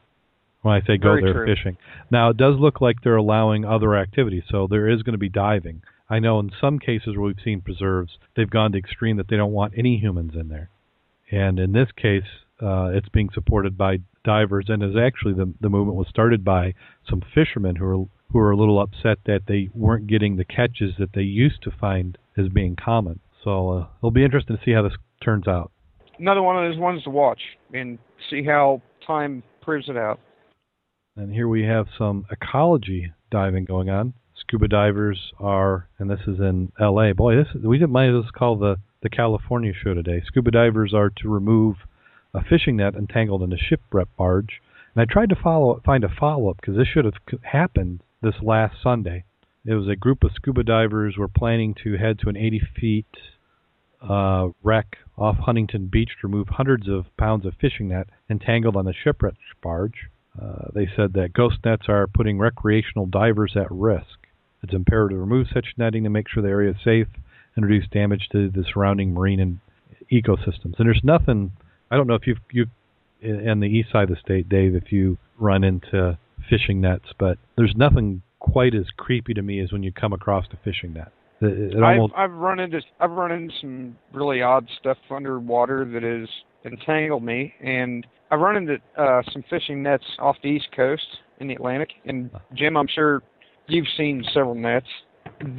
When 0.62 0.76
I 0.76 0.86
say 0.86 0.98
go 0.98 1.16
Very 1.16 1.24
there 1.24 1.34
true. 1.34 1.56
fishing, 1.56 1.78
now 2.10 2.30
it 2.30 2.38
does 2.38 2.56
look 2.58 2.80
like 2.80 2.98
they're 3.04 3.18
allowing 3.18 3.66
other 3.66 3.96
activities, 3.96 4.44
so 4.50 4.68
there 4.68 4.88
is 4.88 5.04
going 5.04 5.13
to 5.13 5.20
be 5.20 5.30
diving. 5.30 5.82
I 6.10 6.20
know 6.20 6.39
in 6.39 6.52
some 6.62 6.80
cases 6.80 7.18
where 7.18 7.26
we've 7.26 7.36
seen 7.44 7.62
preserves, 7.62 8.18
they've 8.36 8.50
gone 8.50 8.72
to 8.72 8.78
extreme 8.78 9.18
that 9.18 9.28
they 9.28 9.36
don't 9.36 9.52
want 9.52 9.74
any 9.78 9.98
humans 9.98 10.34
in 10.36 10.48
there, 10.48 10.70
and 11.32 11.60
in 11.60 11.74
this 11.74 11.89
case, 11.96 12.24
uh, 12.62 12.92
it's 12.94 13.10
being 13.10 13.30
supported 13.34 13.78
by 13.78 14.00
divers, 14.24 14.66
and 14.70 14.82
is 14.82 14.96
actually 14.96 15.34
the 15.34 15.54
the 15.60 15.70
movement 15.70 15.98
was 15.98 16.08
started 16.08 16.46
by 16.46 16.74
some 17.10 17.22
fishermen 17.34 17.76
who 17.76 17.86
are 17.86 18.06
who 18.32 18.39
are 18.39 18.52
a 18.52 18.58
little 18.58 18.80
upset 18.80 19.20
that 19.26 19.42
they 19.48 19.70
weren't 19.74 20.08
getting 20.08 20.38
the 20.38 20.46
catches 20.46 20.94
that 20.98 21.13
they 21.13 21.22
used 21.22 21.62
to 21.62 21.72
find 21.72 22.18
as 22.38 22.50
being 22.50 22.76
common. 22.76 23.20
So 23.44 23.70
uh, 23.70 23.88
it'll 24.00 24.12
be 24.12 24.24
interesting 24.24 24.58
to 24.58 24.63
see 24.63 24.72
how 24.72 24.82
this 24.82 24.94
turns 25.24 25.48
out. 25.48 25.72
Another 26.19 26.41
one 26.41 26.63
of 26.63 26.71
those 26.71 26.80
ones 26.80 27.04
to 27.04 27.10
watch 27.10 27.39
and 27.73 27.97
see 28.30 28.43
how 28.43 28.82
time 29.06 29.43
proves 29.62 29.89
it 29.89 29.97
out. 29.97 30.19
And 31.15 31.34
here 31.34 31.47
we 31.47 31.63
have 31.63 31.88
some 31.97 32.26
ecology 32.32 33.12
diving 33.32 33.65
going 33.65 33.89
on. 33.89 34.13
Scuba 34.39 34.67
divers 34.67 35.32
are, 35.39 35.88
and 35.99 36.10
this 36.10 36.21
is 36.28 36.39
in 36.39 36.71
L.A. 36.80 37.13
Boy, 37.13 37.36
this 37.36 37.47
is, 37.56 37.63
we 37.63 37.80
might 37.86 38.08
as 38.08 38.13
well 38.13 38.30
call 38.34 38.58
the 38.58 38.78
the 39.04 39.10
California 39.10 39.73
show 39.73 39.93
today. 39.93 40.23
Scuba 40.26 40.49
divers 40.49 40.93
are 40.93 41.10
to 41.10 41.30
remove 41.30 41.76
a 42.34 42.41
fishing 42.41 42.78
net 42.78 42.95
entangled 42.95 43.43
in 43.43 43.54
a 43.54 43.58
shipwreck 43.58 44.08
barge. 44.17 44.62
And 44.95 45.02
I 45.02 45.12
tried 45.12 45.30
to 45.30 45.36
follow 45.36 45.82
find 45.86 46.04
a 46.04 46.10
follow 46.10 46.49
up 46.49 46.58
because 46.62 46.78
this 46.78 46.88
should 46.88 47.06
have 47.06 47.13
happened 47.43 47.99
this 48.21 48.36
last 48.41 48.76
Sunday. 48.82 49.26
It 49.65 49.76
was 49.76 49.88
a 49.88 49.95
group 49.95 50.23
of 50.23 50.32
scuba 50.36 50.63
divers 50.63 51.15
were 51.17 51.28
planning 51.28 51.76
to 51.84 51.97
head 51.97 52.19
to 52.19 52.30
an 52.30 52.38
80 52.38 52.62
feet 52.80 53.06
uh, 54.08 54.50
wreck 54.63 54.98
off 55.18 55.38
Huntington 55.38 55.88
Beach 55.88 56.10
to 56.22 56.28
remove 56.28 56.48
hundreds 56.50 56.88
of 56.88 57.06
pounds 57.18 57.46
of 57.46 57.54
fishing 57.60 57.89
net 57.89 58.08
entangled 58.30 58.76
on 58.76 58.86
the 58.86 58.94
shipwreck 58.94 59.36
barge. 59.62 60.10
Uh, 60.42 60.68
they 60.74 60.88
said 60.96 61.13
that 61.13 61.34
ghost 61.34 61.58
nets 61.63 61.84
are 61.88 62.08
putting 62.08 62.39
recreational 62.39 63.06
divers 63.06 63.54
at 63.56 63.70
risk. 63.70 64.28
It's 64.63 64.74
imperative 64.74 65.18
to 65.18 65.22
remove 65.22 65.48
such 65.54 65.74
netting 65.78 66.04
to 66.04 66.10
make 66.10 66.28
sure 66.28 66.42
the 66.42 66.50
area 66.50 66.72
is 66.72 66.78
safe 66.84 67.08
and 67.56 67.66
reduce 67.66 67.88
damage 67.89 68.30
to 68.32 68.50
the 68.50 68.63
surrounding 68.74 69.13
marine 69.13 69.39
and 69.39 69.60
ecosystems. 70.12 70.78
And 70.78 70.88
there's 70.88 71.02
nothing. 71.04 71.52
I 71.92 71.98
don't 71.98 72.08
know 72.08 72.16
if 72.16 72.26
you've 72.26 72.39
you 72.52 72.66
in 73.22 73.60
the 73.62 73.68
east 73.68 73.92
side 73.92 74.04
of 74.04 74.10
the 74.10 74.16
state, 74.18 74.50
Dave, 74.50 74.76
if 74.76 74.92
you 74.92 75.18
run 75.39 75.63
into 75.63 76.18
fishing 76.50 76.82
nets, 76.82 77.06
but 77.18 77.38
there's 77.56 77.74
nothing 77.76 78.22
quite 78.39 78.76
as 78.76 78.86
creepy 78.98 79.34
to 79.34 79.42
me 79.42 79.62
as 79.62 79.72
when 79.72 79.84
you 79.84 79.92
come 79.92 80.12
across 80.12 80.46
a 80.52 80.58
fishing 80.58 80.94
net. 80.94 81.12
It, 81.44 81.76
it 81.76 81.84
I've, 81.84 82.10
I've 82.16 82.32
run 82.32 82.60
into 82.60 82.82
I've 83.00 83.12
run 83.12 83.32
into 83.32 83.54
some 83.62 83.96
really 84.14 84.42
odd 84.42 84.68
stuff 84.80 84.98
underwater 85.10 85.86
that 85.94 86.04
has 86.04 86.30
entangled 86.66 87.24
me, 87.24 87.54
and 87.62 88.06
I've 88.32 88.40
run 88.40 88.56
into 88.56 88.78
uh, 88.98 89.22
some 89.32 89.44
fishing 89.50 89.84
nets 89.84 90.04
off 90.20 90.38
the 90.42 90.50
East 90.50 90.68
Coast 90.76 91.06
in 91.40 91.48
the 91.48 91.54
Atlantic. 91.54 91.90
And 92.06 92.32
Jim, 92.56 92.78
I'm 92.78 92.88
sure 92.88 93.22
you've 93.68 93.88
seen 93.98 94.24
several 94.34 94.56
nets. 94.56 94.88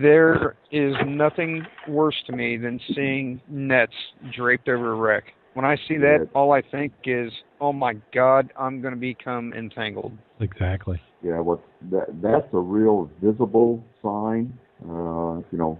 There 0.00 0.56
is 0.70 0.94
nothing 1.06 1.66
worse 1.88 2.16
to 2.26 2.32
me 2.32 2.56
than 2.56 2.80
seeing 2.94 3.40
nets 3.48 3.92
draped 4.36 4.68
over 4.68 4.92
a 4.92 4.96
wreck. 4.96 5.24
When 5.54 5.64
I 5.64 5.76
see 5.86 5.96
that, 5.98 6.28
all 6.34 6.52
I 6.52 6.62
think 6.62 6.92
is, 7.04 7.32
"Oh 7.60 7.72
my 7.72 7.94
God, 8.12 8.52
I'm 8.58 8.80
going 8.80 8.94
to 8.94 9.00
become 9.00 9.52
entangled." 9.52 10.12
exactly. 10.40 11.00
Yeah, 11.22 11.40
what 11.40 11.60
that 11.90 12.06
that's 12.20 12.52
a 12.52 12.58
real 12.58 13.08
visible 13.22 13.82
sign. 14.02 14.58
Uh, 14.84 15.40
you 15.50 15.58
know, 15.58 15.78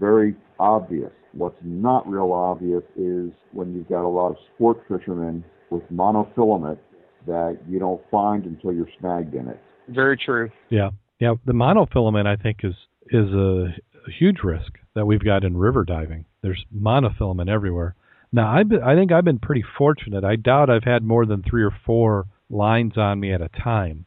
very 0.00 0.36
obvious. 0.58 1.10
What's 1.32 1.58
not 1.62 2.08
real 2.08 2.32
obvious 2.32 2.82
is 2.96 3.30
when 3.52 3.74
you've 3.74 3.88
got 3.88 4.04
a 4.04 4.08
lot 4.08 4.30
of 4.30 4.36
sport 4.54 4.78
fishermen 4.88 5.44
with 5.70 5.82
monofilament 5.92 6.78
that 7.26 7.58
you 7.68 7.78
don't 7.78 8.00
find 8.10 8.44
until 8.44 8.72
you're 8.72 8.88
snagged 9.00 9.34
in 9.34 9.48
it. 9.48 9.60
Very 9.88 10.16
true. 10.16 10.50
Yeah, 10.70 10.90
yeah. 11.18 11.34
The 11.44 11.52
monofilament, 11.52 12.26
I 12.26 12.36
think, 12.36 12.58
is 12.62 12.74
is 13.10 13.32
a, 13.32 13.74
a 14.06 14.12
huge 14.18 14.38
risk 14.44 14.72
that 14.94 15.06
we've 15.06 15.24
got 15.24 15.44
in 15.44 15.56
river 15.56 15.84
diving. 15.84 16.24
There's 16.42 16.64
monofilament 16.74 17.50
everywhere. 17.50 17.96
Now, 18.32 18.50
I've 18.52 18.68
been, 18.68 18.82
I 18.82 18.94
think 18.94 19.12
I've 19.12 19.24
been 19.24 19.38
pretty 19.38 19.64
fortunate. 19.76 20.24
I 20.24 20.36
doubt 20.36 20.70
I've 20.70 20.84
had 20.84 21.02
more 21.02 21.26
than 21.26 21.42
three 21.42 21.62
or 21.62 21.74
four 21.84 22.26
lines 22.50 22.96
on 22.96 23.20
me 23.20 23.32
at 23.32 23.40
a 23.40 23.48
time. 23.48 24.06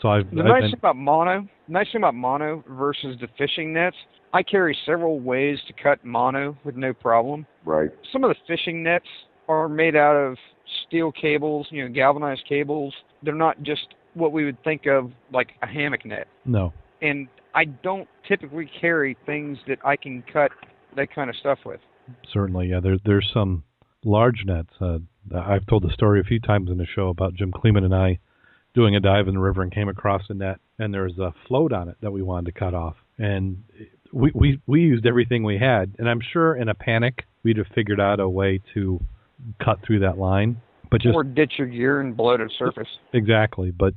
So 0.00 0.08
I've, 0.08 0.30
The 0.30 0.40
I've 0.40 0.46
nice 0.46 0.60
been, 0.62 0.70
thing 0.70 0.78
about 0.78 0.96
mono, 0.96 1.48
nice 1.66 1.86
thing 1.92 2.00
about 2.00 2.14
mono 2.14 2.64
versus 2.68 3.16
the 3.20 3.28
fishing 3.36 3.72
nets, 3.72 3.96
I 4.32 4.42
carry 4.42 4.76
several 4.86 5.18
ways 5.20 5.58
to 5.66 5.72
cut 5.72 6.04
mono 6.04 6.56
with 6.64 6.76
no 6.76 6.92
problem. 6.92 7.46
Right. 7.64 7.90
Some 8.12 8.24
of 8.24 8.28
the 8.30 8.36
fishing 8.46 8.82
nets 8.82 9.06
are 9.48 9.68
made 9.68 9.96
out 9.96 10.14
of 10.16 10.36
steel 10.86 11.10
cables, 11.12 11.66
you 11.70 11.82
know, 11.82 11.92
galvanized 11.92 12.44
cables. 12.48 12.94
They're 13.22 13.34
not 13.34 13.62
just 13.62 13.86
what 14.14 14.32
we 14.32 14.44
would 14.44 14.62
think 14.64 14.86
of 14.86 15.10
like 15.32 15.48
a 15.62 15.66
hammock 15.66 16.04
net. 16.04 16.28
no. 16.44 16.72
And 17.00 17.28
I 17.54 17.64
don't 17.64 18.08
typically 18.26 18.68
carry 18.80 19.16
things 19.24 19.56
that 19.68 19.78
I 19.84 19.96
can 19.96 20.22
cut 20.32 20.50
that 20.96 21.12
kind 21.14 21.30
of 21.30 21.36
stuff 21.36 21.60
with. 21.64 21.80
Certainly, 22.32 22.68
yeah. 22.68 22.80
There, 22.80 22.98
there's 23.04 23.28
some 23.32 23.62
large 24.04 24.42
nets. 24.44 24.70
Uh, 24.80 24.98
I've 25.34 25.64
told 25.66 25.84
the 25.84 25.92
story 25.92 26.20
a 26.20 26.24
few 26.24 26.40
times 26.40 26.70
in 26.70 26.76
the 26.78 26.86
show 26.86 27.08
about 27.08 27.34
Jim 27.34 27.52
Kleeman 27.52 27.84
and 27.84 27.94
I 27.94 28.18
doing 28.74 28.96
a 28.96 29.00
dive 29.00 29.28
in 29.28 29.34
the 29.34 29.40
river 29.40 29.62
and 29.62 29.72
came 29.72 29.88
across 29.88 30.22
a 30.28 30.34
net, 30.34 30.60
and 30.78 30.92
there 30.92 31.04
was 31.04 31.18
a 31.18 31.32
float 31.46 31.72
on 31.72 31.88
it 31.88 31.96
that 32.00 32.10
we 32.10 32.22
wanted 32.22 32.52
to 32.52 32.58
cut 32.58 32.74
off, 32.74 32.96
and 33.18 33.62
we 34.12 34.30
we 34.34 34.60
we 34.66 34.80
used 34.80 35.06
everything 35.06 35.42
we 35.42 35.58
had, 35.58 35.94
and 35.98 36.08
I'm 36.08 36.20
sure 36.32 36.56
in 36.56 36.68
a 36.68 36.74
panic 36.74 37.24
we'd 37.42 37.56
have 37.58 37.66
figured 37.74 38.00
out 38.00 38.20
a 38.20 38.28
way 38.28 38.60
to 38.74 39.00
cut 39.62 39.78
through 39.86 40.00
that 40.00 40.18
line, 40.18 40.60
but 40.90 41.00
just 41.00 41.14
or 41.14 41.24
ditch 41.24 41.54
your 41.58 41.66
gear 41.66 42.00
and 42.00 42.16
blow 42.16 42.36
to 42.36 42.44
the 42.44 42.50
surface. 42.58 42.88
exactly, 43.12 43.70
but 43.70 43.94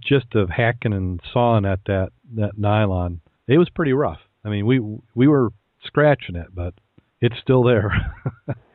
just 0.00 0.34
of 0.34 0.48
hacking 0.48 0.92
and 0.92 1.20
sawing 1.32 1.64
at 1.64 1.80
that 1.86 2.10
that 2.36 2.58
nylon, 2.58 3.20
it 3.46 3.58
was 3.58 3.68
pretty 3.70 3.92
rough. 3.92 4.20
I 4.44 4.48
mean, 4.48 4.66
we 4.66 4.80
we 5.14 5.28
were 5.28 5.50
scratching 5.84 6.36
it, 6.36 6.48
but 6.54 6.74
it's 7.20 7.36
still 7.42 7.62
there. 7.62 7.90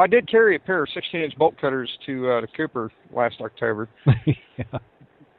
I 0.00 0.06
did 0.06 0.28
carry 0.28 0.56
a 0.56 0.58
pair 0.58 0.82
of 0.82 0.88
16-inch 0.90 1.36
bolt 1.36 1.54
cutters 1.60 1.90
to 2.06 2.30
uh, 2.30 2.40
to 2.42 2.46
Cooper 2.56 2.90
last 3.12 3.36
October. 3.40 3.88
yeah. 4.26 4.64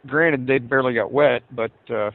Granted, 0.08 0.47
they 0.47 0.58
barely 0.58 0.93
got 0.95 1.12
wet, 1.12 1.43
but 1.52 1.71
uh, 1.93 2.12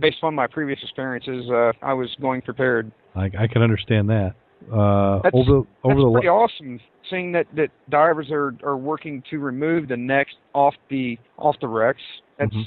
based 0.00 0.18
on 0.22 0.34
my 0.34 0.46
previous 0.46 0.78
experiences, 0.82 1.48
uh, 1.50 1.72
I 1.82 1.92
was 1.94 2.08
going 2.20 2.42
prepared. 2.42 2.90
I, 3.14 3.26
I 3.38 3.46
can 3.46 3.62
understand 3.62 4.08
that. 4.10 4.34
Uh, 4.72 5.20
That's- 5.22 5.32
over 5.34 5.58
over 5.84 5.94
That's 5.94 5.96
the 6.00 6.10
pretty 6.12 6.28
awesome. 6.28 6.80
Seeing 7.10 7.32
that, 7.32 7.46
that 7.54 7.68
divers 7.90 8.28
are, 8.30 8.54
are 8.64 8.78
working 8.78 9.22
to 9.30 9.38
remove 9.38 9.88
the 9.88 9.96
necks 9.96 10.32
off 10.54 10.74
the 10.88 11.18
off 11.38 11.54
the 11.60 11.68
wrecks. 11.68 12.00
That's 12.38 12.52
Mhm. 12.54 12.64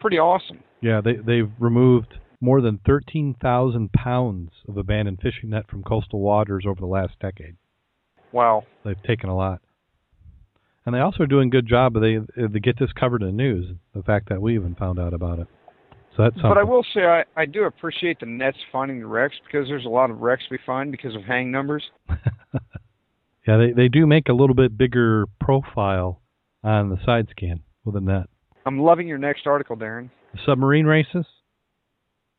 pretty 0.00 0.18
awesome. 0.18 0.60
yeah, 0.82 1.00
they 1.00 1.14
they've 1.16 1.50
removed 1.58 2.14
more 2.42 2.60
than 2.60 2.78
thirteen 2.86 3.34
thousand 3.40 3.90
pounds 3.92 4.50
of 4.68 4.76
abandoned 4.76 5.20
fishing 5.22 5.50
net 5.50 5.68
from 5.70 5.82
coastal 5.82 6.20
waters 6.20 6.64
over 6.68 6.78
the 6.78 6.86
last 6.86 7.14
decade. 7.20 7.56
Wow. 8.32 8.64
They've 8.84 9.02
taken 9.02 9.28
a 9.28 9.36
lot. 9.36 9.60
And 10.86 10.94
they 10.94 11.00
also 11.00 11.24
are 11.24 11.26
doing 11.26 11.48
a 11.48 11.50
good 11.50 11.66
job. 11.66 11.96
Of 11.96 12.02
they 12.02 12.18
they 12.36 12.58
get 12.58 12.78
this 12.78 12.90
covered 12.98 13.22
in 13.22 13.28
the 13.28 13.32
news. 13.32 13.76
The 13.94 14.02
fact 14.02 14.28
that 14.30 14.40
we 14.40 14.54
even 14.54 14.74
found 14.74 14.98
out 14.98 15.12
about 15.12 15.38
it. 15.38 15.46
So 16.16 16.24
that's 16.24 16.34
something. 16.36 16.50
But 16.50 16.58
I 16.58 16.64
will 16.64 16.84
say 16.94 17.04
I, 17.04 17.24
I 17.36 17.46
do 17.46 17.64
appreciate 17.64 18.18
the 18.18 18.26
Nets 18.26 18.56
finding 18.72 18.98
the 18.98 19.06
wrecks 19.06 19.36
because 19.44 19.68
there's 19.68 19.84
a 19.84 19.90
lot 19.90 20.10
of 20.10 20.20
wrecks 20.20 20.42
we 20.50 20.58
find 20.64 20.90
because 20.90 21.14
of 21.14 21.22
hang 21.22 21.50
numbers. 21.50 21.84
yeah, 23.46 23.56
they 23.58 23.72
they 23.72 23.88
do 23.88 24.06
make 24.06 24.28
a 24.28 24.32
little 24.32 24.56
bit 24.56 24.76
bigger 24.76 25.26
profile 25.38 26.20
on 26.64 26.88
the 26.88 26.98
side 27.04 27.28
scan 27.30 27.60
with 27.84 27.94
a 27.96 28.00
net. 28.00 28.26
I'm 28.66 28.80
loving 28.80 29.06
your 29.06 29.18
next 29.18 29.46
article, 29.46 29.76
Darrin. 29.76 30.10
Submarine 30.46 30.86
races. 30.86 31.26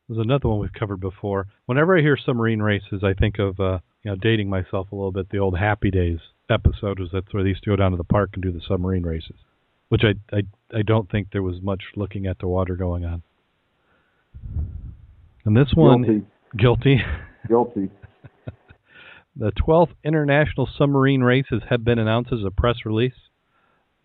There's 0.08 0.20
another 0.20 0.48
one 0.48 0.58
we've 0.58 0.72
covered 0.72 1.00
before. 1.00 1.46
Whenever 1.66 1.96
I 1.96 2.00
hear 2.00 2.18
submarine 2.22 2.60
races, 2.60 3.02
I 3.02 3.14
think 3.14 3.38
of 3.38 3.58
uh, 3.60 3.78
you 4.02 4.10
know 4.10 4.16
dating 4.16 4.48
myself 4.48 4.90
a 4.92 4.94
little 4.94 5.12
bit. 5.12 5.30
The 5.30 5.38
old 5.38 5.58
Happy 5.58 5.90
Days 5.90 6.18
episode 6.50 6.98
was 6.98 7.10
that's 7.12 7.32
where 7.32 7.42
they 7.42 7.50
used 7.50 7.64
to 7.64 7.70
go 7.70 7.76
down 7.76 7.92
to 7.92 7.96
the 7.96 8.04
park 8.04 8.30
and 8.34 8.42
do 8.42 8.52
the 8.52 8.60
submarine 8.66 9.04
races, 9.04 9.36
which 9.88 10.02
I 10.04 10.14
I 10.36 10.42
I 10.76 10.82
don't 10.82 11.10
think 11.10 11.28
there 11.32 11.42
was 11.42 11.60
much 11.62 11.82
looking 11.96 12.26
at 12.26 12.38
the 12.38 12.48
water 12.48 12.76
going 12.76 13.04
on. 13.04 13.22
And 15.44 15.56
this 15.56 15.72
one, 15.74 16.02
guilty. 16.02 16.26
Guilty. 16.56 17.00
Guilty. 17.48 17.90
the 19.36 19.50
12th 19.52 19.94
International 20.04 20.68
Submarine 20.78 21.22
Races 21.22 21.62
have 21.68 21.84
been 21.84 21.98
announced 21.98 22.32
as 22.32 22.44
a 22.44 22.50
press 22.50 22.76
release. 22.84 23.14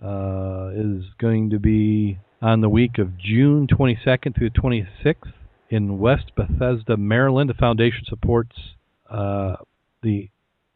Uh, 0.04 0.70
is 0.76 1.04
going 1.20 1.50
to 1.50 1.60
be 1.60 2.20
on 2.42 2.62
the 2.62 2.70
week 2.70 3.00
of 3.00 3.18
June 3.18 3.68
22nd 3.68 4.36
through 4.36 4.52
26th 4.52 5.34
in 5.70 5.98
West 5.98 6.32
Bethesda, 6.36 6.98
Maryland. 6.98 7.50
The 7.50 7.56
foundation 7.56 8.04
supports 8.08 8.56
uh, 9.10 9.56
the 10.08 10.30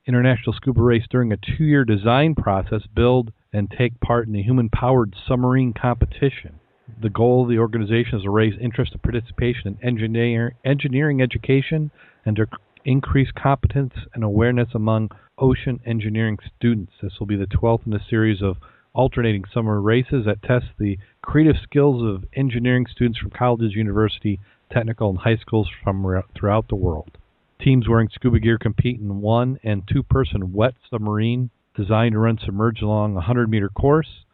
International 0.06 0.52
Scuba 0.52 0.82
Race 0.82 1.06
during 1.10 1.32
a 1.32 1.38
two 1.38 1.64
year 1.64 1.86
design 1.86 2.36
process, 2.36 2.82
build 2.94 3.32
and 3.54 3.72
take 3.72 3.98
part 4.02 4.28
in 4.28 4.36
a 4.36 4.44
human 4.44 4.68
powered 4.68 5.16
submarine 5.26 5.74
competition. 5.74 6.60
The 7.02 7.10
goal 7.10 7.44
of 7.44 7.50
the 7.50 7.58
organization 7.58 8.18
is 8.18 8.24
to 8.24 8.30
raise 8.30 8.60
interest 8.60 8.92
and 8.92 9.02
participation 9.02 9.78
in 9.80 9.88
engineer, 9.88 10.56
engineering 10.66 11.22
education 11.22 11.92
and 12.26 12.36
to 12.36 12.48
increase 12.84 13.30
competence 13.32 13.94
and 14.14 14.24
awareness 14.26 14.70
among 14.74 15.12
ocean 15.38 15.80
engineering 15.86 16.38
students. 16.58 16.92
This 17.02 17.14
will 17.18 17.28
be 17.28 17.38
the 17.38 17.46
12th 17.46 17.88
in 17.88 17.94
a 17.94 18.04
series 18.10 18.42
of 18.42 18.58
alternating 18.94 19.46
summer 19.54 19.80
races 19.80 20.26
that 20.26 20.44
test 20.44 20.66
the 20.78 20.98
creative 21.22 21.56
skills 21.64 22.04
of 22.04 22.26
engineering 22.34 22.86
students 22.92 23.18
from 23.18 23.30
colleges, 23.30 23.76
university, 23.76 24.42
technical, 24.72 25.10
and 25.10 25.20
high 25.20 25.38
schools 25.38 25.70
from 25.82 26.22
throughout 26.36 26.68
the 26.68 26.76
world. 26.76 27.18
Teams 27.64 27.88
wearing 27.88 28.10
scuba 28.14 28.40
gear 28.40 28.58
compete 28.58 29.00
in 29.00 29.22
one 29.22 29.60
and 29.64 29.84
two 29.92 30.04
person 30.04 30.52
wet 30.52 30.74
submarine 30.90 31.50
designed 31.76 32.14
to 32.14 32.20
run 32.20 32.40
submerged 32.44 32.82
along 32.82 33.12
a 33.12 33.16
100 33.16 33.50
meter 33.50 33.70
course 33.70 34.26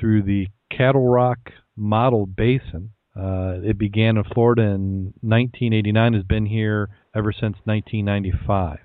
through 0.00 0.22
the 0.22 0.48
Carderock 0.72 1.36
Model 1.76 2.26
Basin. 2.26 2.90
Uh, 3.14 3.60
it 3.62 3.76
began 3.76 4.16
in 4.16 4.24
Florida 4.24 4.62
in 4.62 5.12
1989, 5.20 6.14
has 6.14 6.22
been 6.22 6.46
here 6.46 6.88
ever 7.14 7.30
since 7.30 7.56
1995 7.64 8.78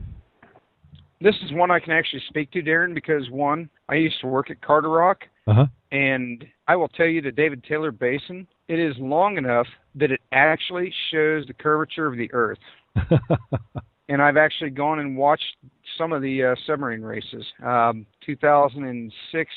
this 1.19 1.36
is 1.43 1.52
one 1.52 1.71
I 1.71 1.80
can 1.80 1.93
actually 1.93 2.21
speak 2.28 2.52
to, 2.52 2.62
Darrin, 2.62 2.93
because 2.93 3.30
one, 3.30 3.69
I 3.89 3.95
used 3.95 4.19
to 4.21 4.28
work 4.28 4.52
at 4.52 4.62
Carderock, 4.62 5.15
uh-huh. 5.47 5.65
and 5.91 6.45
I 6.67 6.76
will 6.76 6.89
tell 6.89 7.08
you 7.08 7.21
the 7.21 7.32
David 7.32 7.63
Taylor 7.63 7.91
Basin. 7.91 8.47
It 8.67 8.80
is 8.80 8.95
long 9.00 9.38
enough 9.38 9.67
that 9.95 10.12
it 10.12 10.21
actually 10.32 10.93
shows 11.12 11.45
the 11.47 11.54
curvature 11.54 12.06
of 12.06 12.17
the 12.17 12.32
Earth. 12.34 12.60
and 14.10 14.21
I've 14.21 14.38
actually 14.38 14.69
gone 14.69 14.99
and 14.99 15.17
watched 15.17 15.55
some 15.97 16.13
of 16.13 16.21
the 16.21 16.43
uh, 16.43 16.55
submarine 16.65 17.01
races, 17.01 17.45
um, 17.65 18.05
2006, 18.25 19.51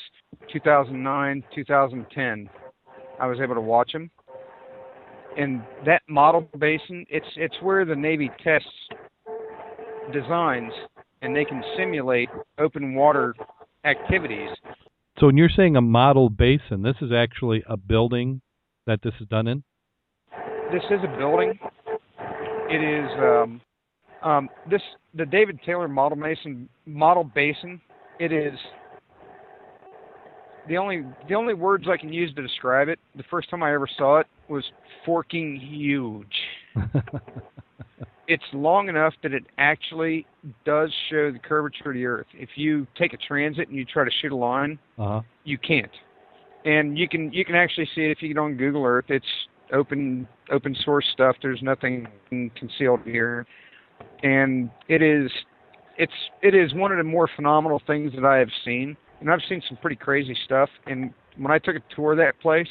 2009, 0.51 1.43
2010. 1.53 2.49
I 3.19 3.27
was 3.27 3.39
able 3.39 3.55
to 3.55 3.61
watch 3.61 3.91
them. 3.93 4.09
And 5.37 5.63
that 5.85 6.01
model 6.09 6.49
basin, 6.57 7.05
it's 7.09 7.25
it's 7.37 7.55
where 7.61 7.85
the 7.85 7.95
Navy 7.95 8.29
tests 8.43 8.67
designs 10.11 10.73
and 11.21 11.35
they 11.35 11.45
can 11.45 11.63
simulate 11.77 12.29
open 12.57 12.95
water 12.95 13.33
activities. 13.85 14.49
So 15.19 15.27
when 15.27 15.37
you're 15.37 15.49
saying 15.49 15.75
a 15.75 15.81
model 15.81 16.29
basin, 16.29 16.81
this 16.81 16.95
is 17.01 17.11
actually 17.11 17.63
a 17.67 17.77
building 17.77 18.41
that 18.87 19.01
this 19.03 19.13
is 19.21 19.27
done 19.27 19.47
in? 19.47 19.63
This 20.71 20.83
is 20.89 20.99
a 21.03 21.17
building. 21.17 21.59
It 22.71 22.81
is 22.81 23.09
um, 23.19 23.61
um, 24.23 24.49
this 24.69 24.81
the 25.13 25.25
David 25.25 25.59
Taylor 25.65 25.89
Model 25.89 26.17
Mason 26.17 26.69
Model 26.85 27.25
Basin. 27.25 27.81
It 28.17 28.31
is 28.31 28.57
the 30.69 30.77
only 30.77 31.03
the 31.27 31.35
only 31.35 31.53
words 31.53 31.87
I 31.91 31.97
can 31.97 32.13
use 32.13 32.33
to 32.35 32.41
describe 32.41 32.87
it. 32.87 32.97
The 33.17 33.23
first 33.29 33.49
time 33.49 33.61
I 33.61 33.73
ever 33.73 33.89
saw 33.97 34.19
it 34.19 34.27
was 34.47 34.63
forking 35.05 35.59
huge. 35.59 36.33
it's 38.29 38.43
long 38.53 38.87
enough 38.87 39.13
that 39.23 39.33
it 39.33 39.43
actually 39.57 40.25
does 40.65 40.93
show 41.09 41.29
the 41.29 41.39
curvature 41.39 41.89
of 41.89 41.95
the 41.95 42.05
Earth. 42.05 42.27
If 42.33 42.49
you 42.55 42.87
take 42.97 43.13
a 43.13 43.17
transit 43.17 43.67
and 43.67 43.77
you 43.77 43.83
try 43.83 44.05
to 44.05 44.11
shoot 44.21 44.31
a 44.31 44.35
line, 44.35 44.79
uh-huh. 44.97 45.21
you 45.43 45.57
can't. 45.57 45.91
And 46.63 46.97
you 46.97 47.09
can 47.09 47.33
you 47.33 47.43
can 47.43 47.55
actually 47.55 47.89
see 47.93 48.01
it 48.01 48.11
if 48.11 48.21
you 48.21 48.29
get 48.29 48.37
on 48.37 48.55
Google 48.55 48.85
Earth. 48.85 49.05
It's 49.09 49.25
open 49.71 50.27
open 50.51 50.75
source 50.83 51.05
stuff. 51.13 51.35
There's 51.41 51.61
nothing 51.61 52.07
concealed 52.55 53.01
here, 53.05 53.45
and 54.23 54.69
it 54.87 55.01
is 55.01 55.31
it's 55.97 56.13
it 56.41 56.55
is 56.55 56.73
one 56.73 56.91
of 56.91 56.97
the 56.97 57.03
more 57.03 57.29
phenomenal 57.35 57.81
things 57.85 58.11
that 58.15 58.25
I 58.25 58.37
have 58.37 58.49
seen. 58.65 58.97
And 59.19 59.29
I've 59.31 59.41
seen 59.47 59.61
some 59.67 59.77
pretty 59.77 59.95
crazy 59.95 60.35
stuff. 60.45 60.69
And 60.87 61.13
when 61.37 61.51
I 61.51 61.59
took 61.59 61.75
a 61.75 61.95
tour 61.95 62.13
of 62.13 62.17
that 62.17 62.39
place, 62.39 62.67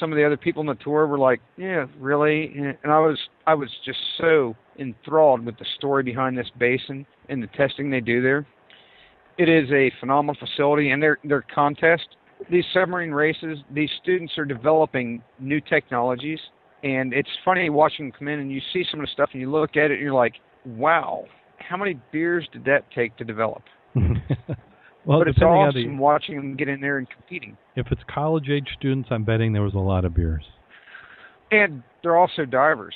some 0.00 0.10
of 0.12 0.16
the 0.16 0.24
other 0.24 0.36
people 0.36 0.60
on 0.60 0.66
the 0.66 0.74
tour 0.82 1.06
were 1.06 1.18
like, 1.18 1.40
"Yeah, 1.56 1.86
really?" 1.98 2.52
And 2.56 2.92
I 2.92 2.98
was 2.98 3.18
I 3.46 3.54
was 3.54 3.70
just 3.84 4.00
so 4.18 4.56
enthralled 4.78 5.44
with 5.44 5.58
the 5.58 5.64
story 5.76 6.02
behind 6.02 6.36
this 6.36 6.50
basin 6.58 7.06
and 7.28 7.42
the 7.42 7.46
testing 7.48 7.90
they 7.90 8.00
do 8.00 8.20
there. 8.20 8.46
It 9.38 9.48
is 9.48 9.70
a 9.70 9.92
phenomenal 10.00 10.34
facility, 10.34 10.90
and 10.90 11.02
their 11.02 11.18
their 11.24 11.42
contest, 11.42 12.16
these 12.50 12.64
submarine 12.72 13.12
races, 13.12 13.58
these 13.72 13.90
students 14.02 14.36
are 14.38 14.44
developing 14.44 15.22
new 15.38 15.60
technologies, 15.60 16.40
and 16.82 17.12
it's 17.12 17.28
funny 17.44 17.70
watching 17.70 18.06
them 18.06 18.12
come 18.18 18.28
in 18.28 18.40
and 18.40 18.52
you 18.52 18.60
see 18.72 18.84
some 18.90 19.00
of 19.00 19.06
the 19.06 19.12
stuff 19.12 19.30
and 19.32 19.40
you 19.40 19.50
look 19.50 19.76
at 19.76 19.90
it 19.90 19.94
and 19.94 20.00
you're 20.00 20.14
like, 20.14 20.34
"Wow, 20.64 21.24
how 21.58 21.76
many 21.76 21.98
beers 22.12 22.48
did 22.52 22.64
that 22.64 22.90
take 22.94 23.16
to 23.16 23.24
develop?" 23.24 23.62
Well, 25.06 25.20
but 25.20 25.28
it's 25.28 25.38
awesome 25.40 25.96
the, 25.96 26.02
watching 26.02 26.34
them 26.34 26.56
get 26.56 26.68
in 26.68 26.80
there 26.80 26.98
and 26.98 27.08
competing. 27.08 27.56
If 27.76 27.86
it's 27.92 28.02
college 28.12 28.48
age 28.48 28.68
students, 28.76 29.08
I'm 29.12 29.22
betting 29.22 29.52
there 29.52 29.62
was 29.62 29.74
a 29.74 29.78
lot 29.78 30.04
of 30.04 30.14
beers. 30.14 30.44
And 31.52 31.84
they're 32.02 32.16
also 32.16 32.44
divers, 32.44 32.94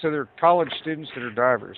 so 0.00 0.10
they're 0.10 0.28
college 0.40 0.70
students 0.80 1.10
that 1.14 1.22
are 1.22 1.30
divers. 1.30 1.76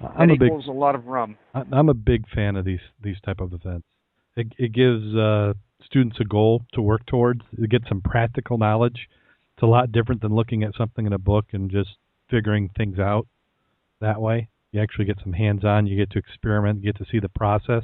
I'm 0.00 0.28
that 0.28 0.40
a 0.40 0.44
equals 0.44 0.66
big, 0.66 0.74
a 0.74 0.78
lot 0.78 0.94
of 0.94 1.06
rum. 1.06 1.36
I'm 1.54 1.88
a 1.88 1.94
big 1.94 2.24
fan 2.32 2.54
of 2.54 2.64
these 2.64 2.78
these 3.02 3.20
type 3.24 3.40
of 3.40 3.52
events. 3.52 3.87
It, 4.38 4.52
it 4.56 4.72
gives 4.72 5.16
uh, 5.16 5.54
students 5.84 6.18
a 6.20 6.24
goal 6.24 6.62
to 6.74 6.80
work 6.80 7.04
towards. 7.06 7.40
It 7.58 7.70
gets 7.70 7.88
some 7.88 8.00
practical 8.00 8.56
knowledge. 8.56 9.08
It's 9.56 9.64
a 9.64 9.66
lot 9.66 9.90
different 9.90 10.22
than 10.22 10.34
looking 10.34 10.62
at 10.62 10.76
something 10.78 11.06
in 11.06 11.12
a 11.12 11.18
book 11.18 11.46
and 11.52 11.68
just 11.68 11.90
figuring 12.30 12.70
things 12.76 13.00
out 13.00 13.26
that 14.00 14.20
way. 14.20 14.48
You 14.70 14.80
actually 14.80 15.06
get 15.06 15.18
some 15.24 15.32
hands 15.32 15.64
on, 15.64 15.88
you 15.88 15.96
get 15.96 16.10
to 16.10 16.18
experiment, 16.18 16.84
you 16.84 16.92
get 16.92 16.98
to 16.98 17.10
see 17.10 17.18
the 17.18 17.28
process, 17.28 17.82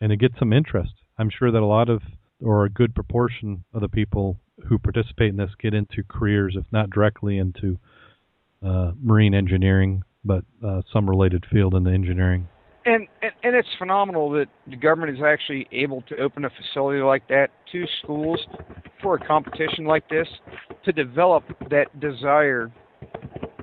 and 0.00 0.10
it 0.10 0.16
gets 0.16 0.38
some 0.40 0.52
interest. 0.52 0.92
I'm 1.18 1.30
sure 1.30 1.52
that 1.52 1.62
a 1.62 1.66
lot 1.66 1.88
of, 1.88 2.02
or 2.42 2.64
a 2.64 2.70
good 2.70 2.92
proportion 2.92 3.62
of 3.72 3.82
the 3.82 3.88
people 3.88 4.38
who 4.66 4.78
participate 4.78 5.28
in 5.28 5.36
this 5.36 5.50
get 5.60 5.72
into 5.72 6.02
careers, 6.08 6.56
if 6.58 6.64
not 6.72 6.90
directly 6.90 7.38
into 7.38 7.78
uh, 8.66 8.92
marine 9.00 9.34
engineering, 9.34 10.02
but 10.24 10.44
uh, 10.66 10.82
some 10.92 11.08
related 11.08 11.46
field 11.48 11.74
in 11.74 11.84
the 11.84 11.92
engineering. 11.92 12.48
And, 12.90 13.06
and 13.22 13.30
and 13.44 13.54
it's 13.54 13.68
phenomenal 13.78 14.30
that 14.30 14.46
the 14.66 14.74
government 14.74 15.16
is 15.16 15.22
actually 15.22 15.68
able 15.70 16.02
to 16.08 16.16
open 16.16 16.44
a 16.44 16.50
facility 16.50 17.00
like 17.00 17.28
that 17.28 17.50
to 17.70 17.84
schools 18.02 18.40
for 19.00 19.14
a 19.14 19.26
competition 19.26 19.84
like 19.84 20.08
this 20.08 20.26
to 20.84 20.90
develop 20.90 21.44
that 21.70 22.00
desire 22.00 22.72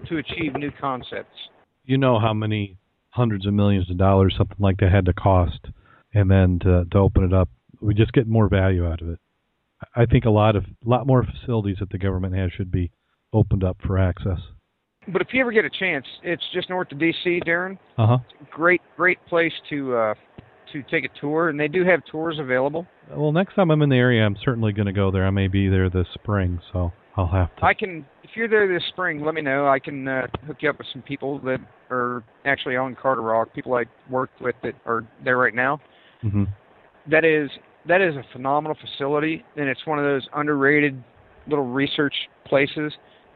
to 0.07 0.17
achieve 0.17 0.53
new 0.53 0.71
concepts. 0.79 1.35
You 1.83 1.97
know 1.97 2.19
how 2.19 2.33
many 2.33 2.77
hundreds 3.09 3.45
of 3.45 3.53
millions 3.53 3.91
of 3.91 3.97
dollars 3.97 4.33
something 4.37 4.55
like 4.59 4.77
that 4.77 4.93
had 4.93 5.05
to 5.07 5.13
cost, 5.13 5.59
and 6.13 6.31
then 6.31 6.59
to, 6.59 6.85
to 6.91 6.97
open 6.97 7.25
it 7.25 7.33
up, 7.33 7.49
we 7.81 7.93
just 7.93 8.13
get 8.13 8.27
more 8.27 8.47
value 8.47 8.87
out 8.87 9.01
of 9.01 9.09
it. 9.09 9.19
I 9.93 10.05
think 10.05 10.23
a 10.23 10.29
lot 10.29 10.55
of 10.55 10.63
lot 10.85 11.05
more 11.05 11.25
facilities 11.25 11.77
that 11.81 11.89
the 11.89 11.97
government 11.97 12.33
has 12.35 12.53
should 12.53 12.71
be 12.71 12.91
opened 13.33 13.65
up 13.65 13.77
for 13.85 13.97
access. 13.97 14.39
But 15.07 15.21
if 15.21 15.29
you 15.31 15.41
ever 15.41 15.51
get 15.51 15.65
a 15.65 15.69
chance, 15.69 16.05
it's 16.23 16.43
just 16.53 16.69
north 16.69 16.91
of 16.91 16.99
D.C., 16.99 17.41
Darrin. 17.45 17.79
Uh 17.97 18.07
huh. 18.07 18.17
Great, 18.51 18.81
great 18.95 19.17
place 19.27 19.53
to 19.69 19.95
uh, 19.95 20.13
to 20.73 20.83
take 20.83 21.05
a 21.05 21.19
tour, 21.19 21.49
and 21.49 21.59
they 21.59 21.67
do 21.67 21.85
have 21.85 22.01
tours 22.11 22.39
available. 22.39 22.85
Well, 23.15 23.31
next 23.31 23.55
time 23.55 23.71
I'm 23.71 23.81
in 23.81 23.89
the 23.89 23.95
area, 23.95 24.25
I'm 24.25 24.35
certainly 24.43 24.73
going 24.73 24.87
to 24.87 24.93
go 24.93 25.11
there. 25.11 25.25
I 25.25 25.29
may 25.29 25.47
be 25.47 25.69
there 25.69 25.89
this 25.89 26.07
spring, 26.13 26.59
so 26.73 26.91
I'll 27.15 27.27
have 27.27 27.55
to. 27.57 27.65
I 27.65 27.73
can, 27.73 28.05
if 28.23 28.31
you're 28.35 28.49
there 28.49 28.67
this 28.71 28.83
spring, 28.89 29.23
let 29.23 29.33
me 29.33 29.41
know. 29.41 29.67
I 29.67 29.79
can 29.79 30.07
uh, 30.07 30.27
hook 30.45 30.57
you 30.59 30.69
up 30.69 30.77
with 30.77 30.87
some 30.91 31.01
people 31.01 31.39
that 31.39 31.59
are 31.89 32.23
actually 32.45 32.75
on 32.75 32.95
Carderock, 32.95 33.53
people 33.53 33.75
I 33.75 33.85
worked 34.09 34.41
with 34.41 34.55
that 34.63 34.73
are 34.85 35.05
there 35.23 35.37
right 35.37 35.55
now. 35.55 35.79
Mm-hmm. 36.23 36.45
that 37.11 37.23
is 37.23 37.49
that 37.87 38.01
is 38.01 38.15
a 38.15 38.23
phenomenal 38.33 38.75
facility, 38.81 39.45
and 39.55 39.69
it's 39.69 39.85
one 39.85 39.99
of 39.99 40.05
those 40.05 40.27
underrated 40.33 41.01
little 41.47 41.65
research 41.65 42.13
places. 42.45 42.91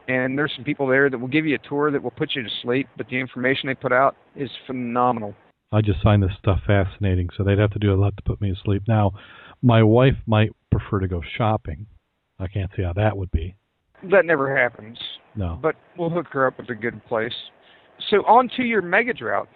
And 0.08 0.36
there's 0.36 0.52
some 0.56 0.64
people 0.64 0.86
there 0.86 1.08
that 1.08 1.18
will 1.18 1.28
give 1.28 1.46
you 1.46 1.54
a 1.54 1.68
tour 1.68 1.90
that 1.90 2.02
will 2.02 2.10
put 2.10 2.34
you 2.34 2.42
to 2.42 2.48
sleep, 2.62 2.88
but 2.96 3.08
the 3.08 3.18
information 3.18 3.68
they 3.68 3.74
put 3.74 3.92
out 3.92 4.16
is 4.34 4.50
phenomenal. 4.66 5.34
I 5.70 5.80
just 5.80 6.02
find 6.02 6.22
this 6.22 6.32
stuff 6.38 6.60
fascinating, 6.66 7.28
so 7.36 7.44
they'd 7.44 7.58
have 7.58 7.70
to 7.72 7.78
do 7.78 7.94
a 7.94 7.96
lot 7.96 8.16
to 8.16 8.22
put 8.22 8.40
me 8.40 8.50
to 8.50 8.60
sleep. 8.62 8.82
Now, 8.86 9.12
my 9.62 9.82
wife 9.82 10.16
might 10.26 10.50
prefer 10.70 11.00
to 11.00 11.08
go 11.08 11.22
shopping. 11.36 11.86
I 12.38 12.48
can't 12.48 12.70
see 12.76 12.82
how 12.82 12.92
that 12.94 13.16
would 13.16 13.30
be. 13.30 13.54
That 14.10 14.26
never 14.26 14.54
happens. 14.54 14.98
No. 15.36 15.58
But 15.62 15.76
we'll 15.96 16.10
hook 16.10 16.26
her 16.32 16.46
up 16.46 16.58
with 16.58 16.68
a 16.70 16.74
good 16.74 17.04
place. 17.06 17.32
So 18.10 18.18
on 18.26 18.50
to 18.56 18.62
your 18.62 18.82
mega 18.82 19.14
drought. 19.14 19.48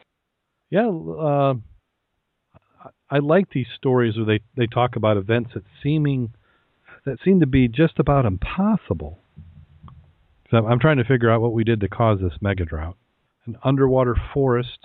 Yeah, 0.71 0.89
uh, 0.89 1.55
I 3.11 3.19
like 3.19 3.51
these 3.51 3.67
stories 3.77 4.17
where 4.17 4.25
they 4.25 4.41
they 4.57 4.67
talk 4.67 4.97
about 4.97 5.17
events 5.17 5.51
that 5.55 5.65
seeming 5.83 6.33
that 7.05 7.19
seem 7.25 7.41
to 7.41 7.47
be 7.47 7.69
just 7.69 7.99
about 7.99 8.27
impossible. 8.27 9.19
So 10.51 10.59
I'm 10.59 10.79
trying 10.79 10.99
to 10.99 11.05
figure 11.05 11.31
out 11.31 11.41
what 11.41 11.53
we 11.53 11.65
did 11.65 11.81
to 11.81 11.89
cause 11.89 12.21
this 12.21 12.39
mega 12.41 12.65
drought. 12.65 12.97
An 13.47 13.57
underwater 13.65 14.17
forest 14.33 14.79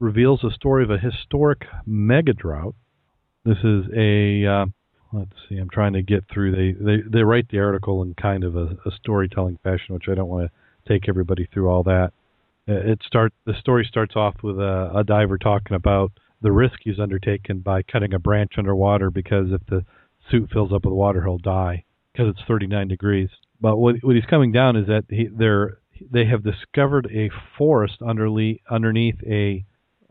reveals 0.00 0.40
the 0.42 0.50
story 0.50 0.84
of 0.84 0.90
a 0.90 0.98
historic 0.98 1.62
mega 1.86 2.32
drought. 2.32 2.74
This 3.44 3.58
is 3.58 3.84
a 3.96 4.46
uh, 4.46 4.66
let's 5.12 5.32
see. 5.48 5.56
I'm 5.56 5.70
trying 5.70 5.92
to 5.94 6.02
get 6.02 6.24
through. 6.32 6.52
They 6.52 6.72
they 6.72 7.02
they 7.08 7.22
write 7.22 7.48
the 7.48 7.60
article 7.60 8.02
in 8.02 8.14
kind 8.14 8.44
of 8.44 8.56
a, 8.56 8.76
a 8.84 8.90
storytelling 9.00 9.58
fashion, 9.62 9.94
which 9.94 10.08
I 10.08 10.14
don't 10.14 10.28
want 10.28 10.50
to 10.50 10.92
take 10.92 11.08
everybody 11.08 11.48
through 11.52 11.68
all 11.68 11.82
that. 11.84 12.12
Uh, 12.68 12.72
it 12.74 13.00
start 13.06 13.32
the 13.44 13.54
story 13.58 13.86
starts 13.88 14.16
off 14.16 14.36
with 14.42 14.58
a, 14.58 14.90
a 14.94 15.04
diver 15.04 15.38
talking 15.38 15.76
about 15.76 16.12
the 16.42 16.52
risk 16.52 16.80
he's 16.82 16.98
undertaken 16.98 17.60
by 17.60 17.82
cutting 17.82 18.12
a 18.12 18.18
branch 18.18 18.52
underwater 18.58 19.10
because 19.10 19.48
if 19.50 19.64
the 19.66 19.84
suit 20.30 20.50
fills 20.52 20.72
up 20.72 20.84
with 20.84 20.94
water, 20.94 21.22
he'll 21.22 21.38
die 21.38 21.84
because 22.12 22.28
it's 22.30 22.46
39 22.46 22.88
degrees. 22.88 23.30
But 23.60 23.76
what 23.76 23.96
what 24.02 24.16
he's 24.16 24.24
coming 24.26 24.52
down 24.52 24.76
is 24.76 24.86
that 24.86 25.04
he, 25.08 25.26
they're 25.26 25.78
they 26.10 26.26
have 26.26 26.42
discovered 26.42 27.06
a 27.12 27.30
forest 27.56 28.02
underneath 28.02 28.60
underneath 28.70 29.22
a 29.26 29.64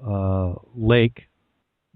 uh, 0.06 0.54
lake. 0.76 1.24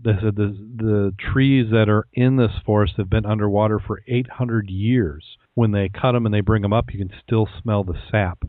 They 0.04 0.14
said 0.22 0.36
the 0.36 0.56
the 0.76 1.14
trees 1.20 1.72
that 1.72 1.90
are 1.90 2.08
in 2.14 2.38
this 2.38 2.52
forest 2.66 2.96
have 2.98 3.10
been 3.10 3.26
underwater 3.26 3.80
for 3.80 4.02
800 4.08 4.70
years. 4.70 5.38
When 5.56 5.72
they 5.72 5.90
cut 5.90 6.12
them 6.12 6.26
and 6.26 6.34
they 6.34 6.42
bring 6.42 6.62
them 6.62 6.74
up, 6.74 6.94
you 6.94 7.00
can 7.00 7.18
still 7.24 7.50
smell 7.62 7.84
the 7.84 8.00
sap. 8.12 8.44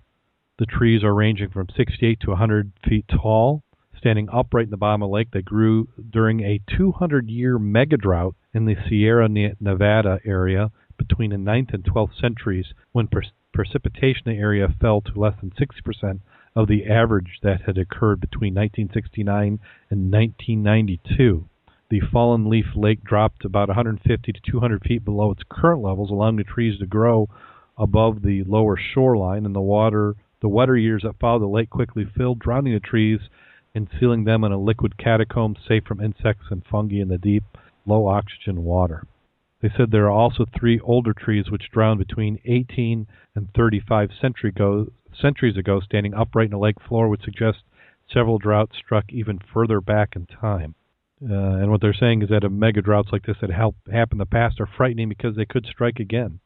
The 0.58 0.66
trees 0.66 1.02
are 1.04 1.14
ranging 1.14 1.50
from 1.50 1.68
68 1.74 2.20
to 2.20 2.30
100 2.30 2.72
feet 2.86 3.06
tall, 3.08 3.62
standing 3.96 4.28
upright 4.30 4.64
in 4.64 4.70
the 4.70 4.76
bottom 4.76 5.02
of 5.02 5.08
the 5.08 5.14
lake. 5.14 5.28
They 5.32 5.40
grew 5.40 5.88
during 6.10 6.40
a 6.40 6.60
200-year 6.70 7.58
mega 7.58 7.96
drought 7.96 8.34
in 8.52 8.66
the 8.66 8.76
Sierra 8.88 9.28
Nevada 9.28 10.18
area 10.26 10.70
between 10.98 11.30
the 11.30 11.36
9th 11.36 11.72
and 11.72 11.84
12th 11.84 12.20
centuries, 12.20 12.66
when 12.92 13.08
precipitation 13.52 14.28
in 14.28 14.36
the 14.36 14.42
area 14.42 14.68
fell 14.80 15.00
to 15.00 15.18
less 15.18 15.34
than 15.40 15.50
60% 15.50 16.20
of 16.54 16.68
the 16.68 16.86
average 16.86 17.38
that 17.42 17.62
had 17.62 17.78
occurred 17.78 18.20
between 18.20 18.54
1969 18.54 19.60
and 19.90 20.12
1992. 20.12 21.48
The 21.90 22.00
fallen 22.12 22.50
leaf 22.50 22.66
lake 22.76 23.02
dropped 23.02 23.44
about 23.44 23.68
150 23.68 24.32
to 24.32 24.40
200 24.50 24.82
feet 24.82 25.04
below 25.04 25.30
its 25.30 25.42
current 25.48 25.80
levels, 25.80 26.10
allowing 26.10 26.36
the 26.36 26.44
trees 26.44 26.78
to 26.80 26.86
grow 26.86 27.28
above 27.78 28.22
the 28.22 28.44
lower 28.44 28.76
shoreline, 28.76 29.46
and 29.46 29.54
the 29.54 29.60
water, 29.60 30.14
the 30.42 30.48
wetter 30.48 30.76
years 30.76 31.02
that 31.04 31.18
followed 31.18 31.40
the 31.40 31.46
lake 31.46 31.70
quickly 31.70 32.04
filled, 32.04 32.40
drowning 32.40 32.74
the 32.74 32.80
trees 32.80 33.20
and 33.74 33.88
sealing 33.98 34.24
them 34.24 34.44
in 34.44 34.52
a 34.52 34.58
liquid 34.58 34.98
catacomb 34.98 35.54
safe 35.66 35.84
from 35.84 36.00
insects 36.00 36.46
and 36.50 36.64
fungi 36.70 36.96
in 36.96 37.08
the 37.08 37.18
deep, 37.18 37.44
low 37.86 38.06
oxygen 38.08 38.64
water. 38.64 39.06
They 39.60 39.70
said 39.76 39.90
there 39.90 40.06
are 40.06 40.10
also 40.10 40.44
three 40.44 40.78
older 40.80 41.12
trees 41.12 41.50
which 41.50 41.70
drowned 41.72 41.98
between 41.98 42.38
18 42.44 43.06
and 43.34 43.48
35 43.54 44.10
century 44.20 44.50
ago, 44.50 44.92
centuries 45.20 45.56
ago, 45.56 45.80
standing 45.80 46.14
upright 46.14 46.46
in 46.46 46.50
the 46.52 46.58
lake 46.58 46.80
floor, 46.80 47.08
would 47.08 47.22
suggest 47.22 47.58
several 48.12 48.38
droughts 48.38 48.76
struck 48.76 49.12
even 49.12 49.38
further 49.52 49.80
back 49.80 50.14
in 50.14 50.26
time. 50.26 50.74
Uh, 51.22 51.34
and 51.34 51.70
what 51.70 51.80
they're 51.80 51.92
saying 51.92 52.22
is 52.22 52.28
that 52.28 52.44
a 52.44 52.48
mega 52.48 52.80
droughts 52.80 53.08
like 53.10 53.26
this 53.26 53.38
that 53.40 53.50
helped 53.50 53.90
happen 53.90 54.14
in 54.14 54.18
the 54.18 54.26
past 54.26 54.60
are 54.60 54.68
frightening 54.76 55.08
because 55.08 55.34
they 55.34 55.44
could 55.44 55.66
strike 55.66 55.98
again. 55.98 56.38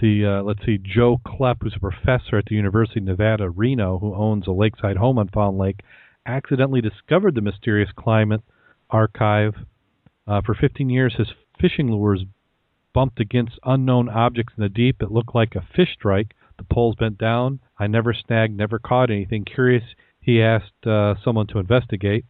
See, 0.00 0.24
uh, 0.24 0.42
let's 0.42 0.64
see, 0.66 0.78
Joe 0.78 1.18
Kleppe, 1.24 1.62
who's 1.62 1.76
a 1.76 1.80
professor 1.80 2.36
at 2.36 2.46
the 2.46 2.56
University 2.56 3.00
of 3.00 3.06
Nevada, 3.06 3.48
Reno, 3.48 3.98
who 3.98 4.14
owns 4.14 4.46
a 4.46 4.52
lakeside 4.52 4.96
home 4.96 5.18
on 5.18 5.28
Fawn 5.28 5.56
Lake, 5.56 5.80
accidentally 6.26 6.80
discovered 6.80 7.34
the 7.34 7.40
mysterious 7.40 7.90
climate 7.96 8.42
archive. 8.90 9.54
Uh, 10.26 10.42
for 10.44 10.54
15 10.54 10.90
years, 10.90 11.14
his 11.16 11.28
fishing 11.58 11.90
lures 11.90 12.24
bumped 12.98 13.20
against 13.20 13.60
unknown 13.62 14.08
objects 14.08 14.54
in 14.56 14.62
the 14.64 14.68
deep. 14.68 15.00
It 15.00 15.12
looked 15.12 15.32
like 15.32 15.54
a 15.54 15.64
fish 15.76 15.90
strike. 15.92 16.34
The 16.56 16.64
poles 16.64 16.96
bent 16.96 17.16
down. 17.16 17.60
I 17.78 17.86
never 17.86 18.12
snagged, 18.12 18.56
never 18.56 18.80
caught 18.80 19.08
anything. 19.08 19.44
Curious, 19.44 19.84
he 20.20 20.42
asked 20.42 20.84
uh, 20.84 21.14
someone 21.22 21.46
to 21.46 21.60
investigate. 21.60 22.24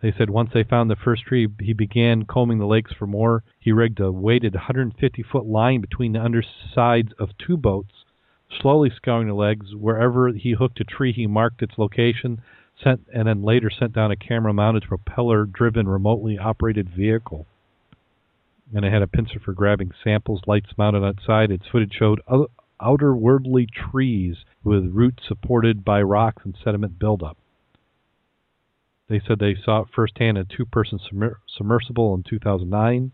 They 0.00 0.14
said 0.16 0.30
once 0.30 0.48
they 0.54 0.64
found 0.64 0.88
the 0.88 0.96
first 0.96 1.24
tree, 1.24 1.46
he 1.60 1.74
began 1.74 2.24
combing 2.24 2.58
the 2.58 2.64
lakes 2.64 2.90
for 2.98 3.06
more. 3.06 3.44
He 3.60 3.70
rigged 3.70 4.00
a 4.00 4.10
weighted 4.10 4.54
150 4.54 5.22
foot 5.30 5.44
line 5.44 5.82
between 5.82 6.12
the 6.14 6.22
undersides 6.22 7.12
of 7.18 7.36
two 7.36 7.58
boats, 7.58 7.92
slowly 8.62 8.90
scouring 8.96 9.28
the 9.28 9.34
legs. 9.34 9.74
Wherever 9.74 10.28
he 10.28 10.52
hooked 10.52 10.80
a 10.80 10.84
tree, 10.84 11.12
he 11.12 11.26
marked 11.26 11.60
its 11.60 11.76
location, 11.76 12.40
sent 12.82 13.02
and 13.12 13.28
then 13.28 13.42
later 13.42 13.68
sent 13.68 13.92
down 13.92 14.10
a 14.10 14.16
camera 14.16 14.54
mounted 14.54 14.84
propeller 14.84 15.44
driven 15.44 15.86
remotely 15.86 16.38
operated 16.38 16.88
vehicle. 16.88 17.46
And 18.72 18.84
it 18.84 18.92
had 18.92 19.02
a 19.02 19.06
pincer 19.06 19.40
for 19.40 19.52
grabbing 19.52 19.90
samples, 20.02 20.42
lights 20.46 20.70
mounted 20.78 21.04
outside. 21.04 21.50
Its 21.50 21.66
footage 21.70 21.92
showed 21.92 22.20
outerwardly 22.80 23.66
trees 23.70 24.36
with 24.62 24.90
roots 24.92 25.22
supported 25.26 25.84
by 25.84 26.02
rocks 26.02 26.42
and 26.44 26.56
sediment 26.62 26.98
buildup. 26.98 27.36
They 29.08 29.20
said 29.26 29.38
they 29.38 29.54
saw 29.54 29.82
it 29.82 29.88
firsthand 29.94 30.38
a 30.38 30.44
two 30.44 30.64
person 30.64 30.98
submersible 31.56 32.14
in 32.14 32.22
2009. 32.22 33.12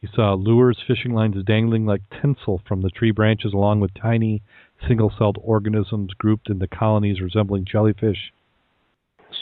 You 0.00 0.08
saw 0.14 0.34
lures, 0.34 0.78
fishing 0.86 1.12
lines 1.12 1.42
dangling 1.44 1.84
like 1.84 2.02
tinsel 2.22 2.62
from 2.66 2.82
the 2.82 2.90
tree 2.90 3.10
branches, 3.10 3.52
along 3.52 3.80
with 3.80 3.90
tiny 3.94 4.42
single 4.86 5.12
celled 5.18 5.38
organisms 5.42 6.14
grouped 6.14 6.48
into 6.48 6.68
colonies 6.68 7.20
resembling 7.20 7.64
jellyfish. 7.64 8.32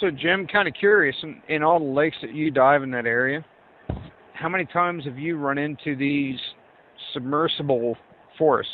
So, 0.00 0.10
Jim, 0.10 0.46
kind 0.46 0.66
of 0.66 0.72
curious 0.72 1.16
in, 1.22 1.42
in 1.48 1.62
all 1.62 1.78
the 1.78 1.84
lakes 1.84 2.16
that 2.22 2.34
you 2.34 2.50
dive 2.50 2.82
in 2.82 2.90
that 2.92 3.04
area, 3.04 3.44
how 4.36 4.48
many 4.48 4.66
times 4.66 5.04
have 5.04 5.18
you 5.18 5.38
run 5.38 5.58
into 5.58 5.96
these 5.96 6.38
submersible 7.12 7.96
forests? 8.38 8.70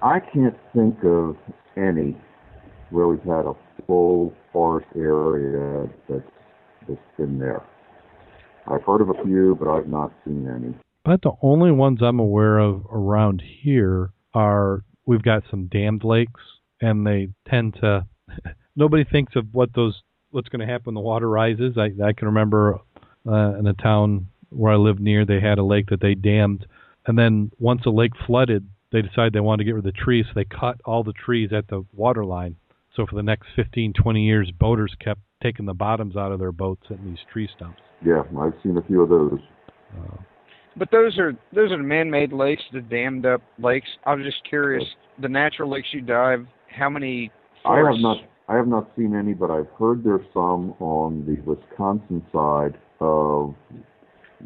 I 0.00 0.20
can't 0.20 0.56
think 0.74 0.96
of 1.04 1.36
any 1.76 2.16
where 2.90 3.08
we've 3.08 3.22
had 3.22 3.44
a 3.44 3.54
full 3.86 4.32
forest 4.52 4.86
area 4.96 5.88
that's, 6.08 6.22
that's 6.88 7.00
been 7.16 7.38
there. 7.38 7.62
I've 8.68 8.82
heard 8.84 9.00
of 9.00 9.10
a 9.10 9.24
few, 9.24 9.56
but 9.58 9.68
I've 9.68 9.88
not 9.88 10.12
seen 10.24 10.48
any. 10.48 10.74
But 11.04 11.22
the 11.22 11.32
only 11.42 11.72
ones 11.72 11.98
I'm 12.02 12.20
aware 12.20 12.58
of 12.58 12.84
around 12.92 13.42
here 13.62 14.10
are 14.34 14.84
we've 15.06 15.22
got 15.22 15.42
some 15.50 15.66
dammed 15.66 16.04
lakes, 16.04 16.40
and 16.80 17.06
they 17.06 17.28
tend 17.48 17.74
to. 17.80 18.06
nobody 18.76 19.04
thinks 19.04 19.34
of 19.34 19.46
what 19.52 19.74
those 19.74 20.02
what's 20.30 20.48
going 20.48 20.60
to 20.60 20.70
happen 20.70 20.86
when 20.86 20.94
the 20.94 21.00
water 21.00 21.28
rises. 21.28 21.76
I 21.78 21.90
I 22.04 22.12
can 22.12 22.28
remember 22.28 22.78
uh, 23.26 23.58
in 23.58 23.66
a 23.66 23.72
town 23.72 24.28
where 24.50 24.72
I 24.72 24.76
lived 24.76 25.00
near, 25.00 25.24
they 25.24 25.40
had 25.40 25.58
a 25.58 25.64
lake 25.64 25.90
that 25.90 26.00
they 26.00 26.14
dammed, 26.14 26.66
and 27.06 27.18
then 27.18 27.50
once 27.58 27.82
the 27.84 27.90
lake 27.90 28.12
flooded, 28.26 28.68
they 28.92 29.02
decided 29.02 29.32
they 29.32 29.40
wanted 29.40 29.58
to 29.58 29.64
get 29.64 29.74
rid 29.74 29.86
of 29.86 29.92
the 29.92 30.00
trees, 30.00 30.26
so 30.28 30.32
they 30.34 30.44
cut 30.44 30.80
all 30.84 31.04
the 31.04 31.12
trees 31.12 31.50
at 31.52 31.68
the 31.68 31.84
water 31.94 32.24
line. 32.24 32.56
So 32.94 33.06
for 33.06 33.16
the 33.16 33.22
next 33.22 33.48
15, 33.54 33.92
20 33.92 34.24
years, 34.24 34.50
boaters 34.58 34.94
kept 34.98 35.20
taking 35.42 35.66
the 35.66 35.74
bottoms 35.74 36.16
out 36.16 36.32
of 36.32 36.38
their 36.38 36.52
boats 36.52 36.82
in 36.90 37.04
these 37.04 37.18
tree 37.32 37.48
stumps. 37.54 37.80
Yeah, 38.04 38.22
I've 38.40 38.54
seen 38.62 38.76
a 38.76 38.82
few 38.82 39.02
of 39.02 39.08
those. 39.08 39.40
Uh, 39.96 40.16
but 40.76 40.90
those 40.90 41.18
are 41.18 41.32
those 41.52 41.72
are 41.72 41.78
man-made 41.78 42.32
lakes, 42.32 42.62
the 42.72 42.80
dammed 42.80 43.26
up 43.26 43.42
lakes. 43.58 43.88
I 44.06 44.14
was 44.14 44.24
just 44.24 44.42
curious, 44.48 44.84
the 45.20 45.28
natural 45.28 45.70
lakes 45.70 45.88
you 45.92 46.00
dive, 46.00 46.46
how 46.68 46.88
many? 46.88 47.30
I 47.64 47.78
have 47.78 47.98
not 47.98 48.18
I 48.48 48.56
have 48.56 48.68
not 48.68 48.90
seen 48.96 49.14
any, 49.14 49.34
but 49.34 49.50
I've 49.50 49.68
heard 49.78 50.04
there's 50.04 50.24
some 50.32 50.74
on 50.80 51.26
the 51.26 51.40
Wisconsin 51.42 52.24
side 52.32 52.78
of 53.00 53.54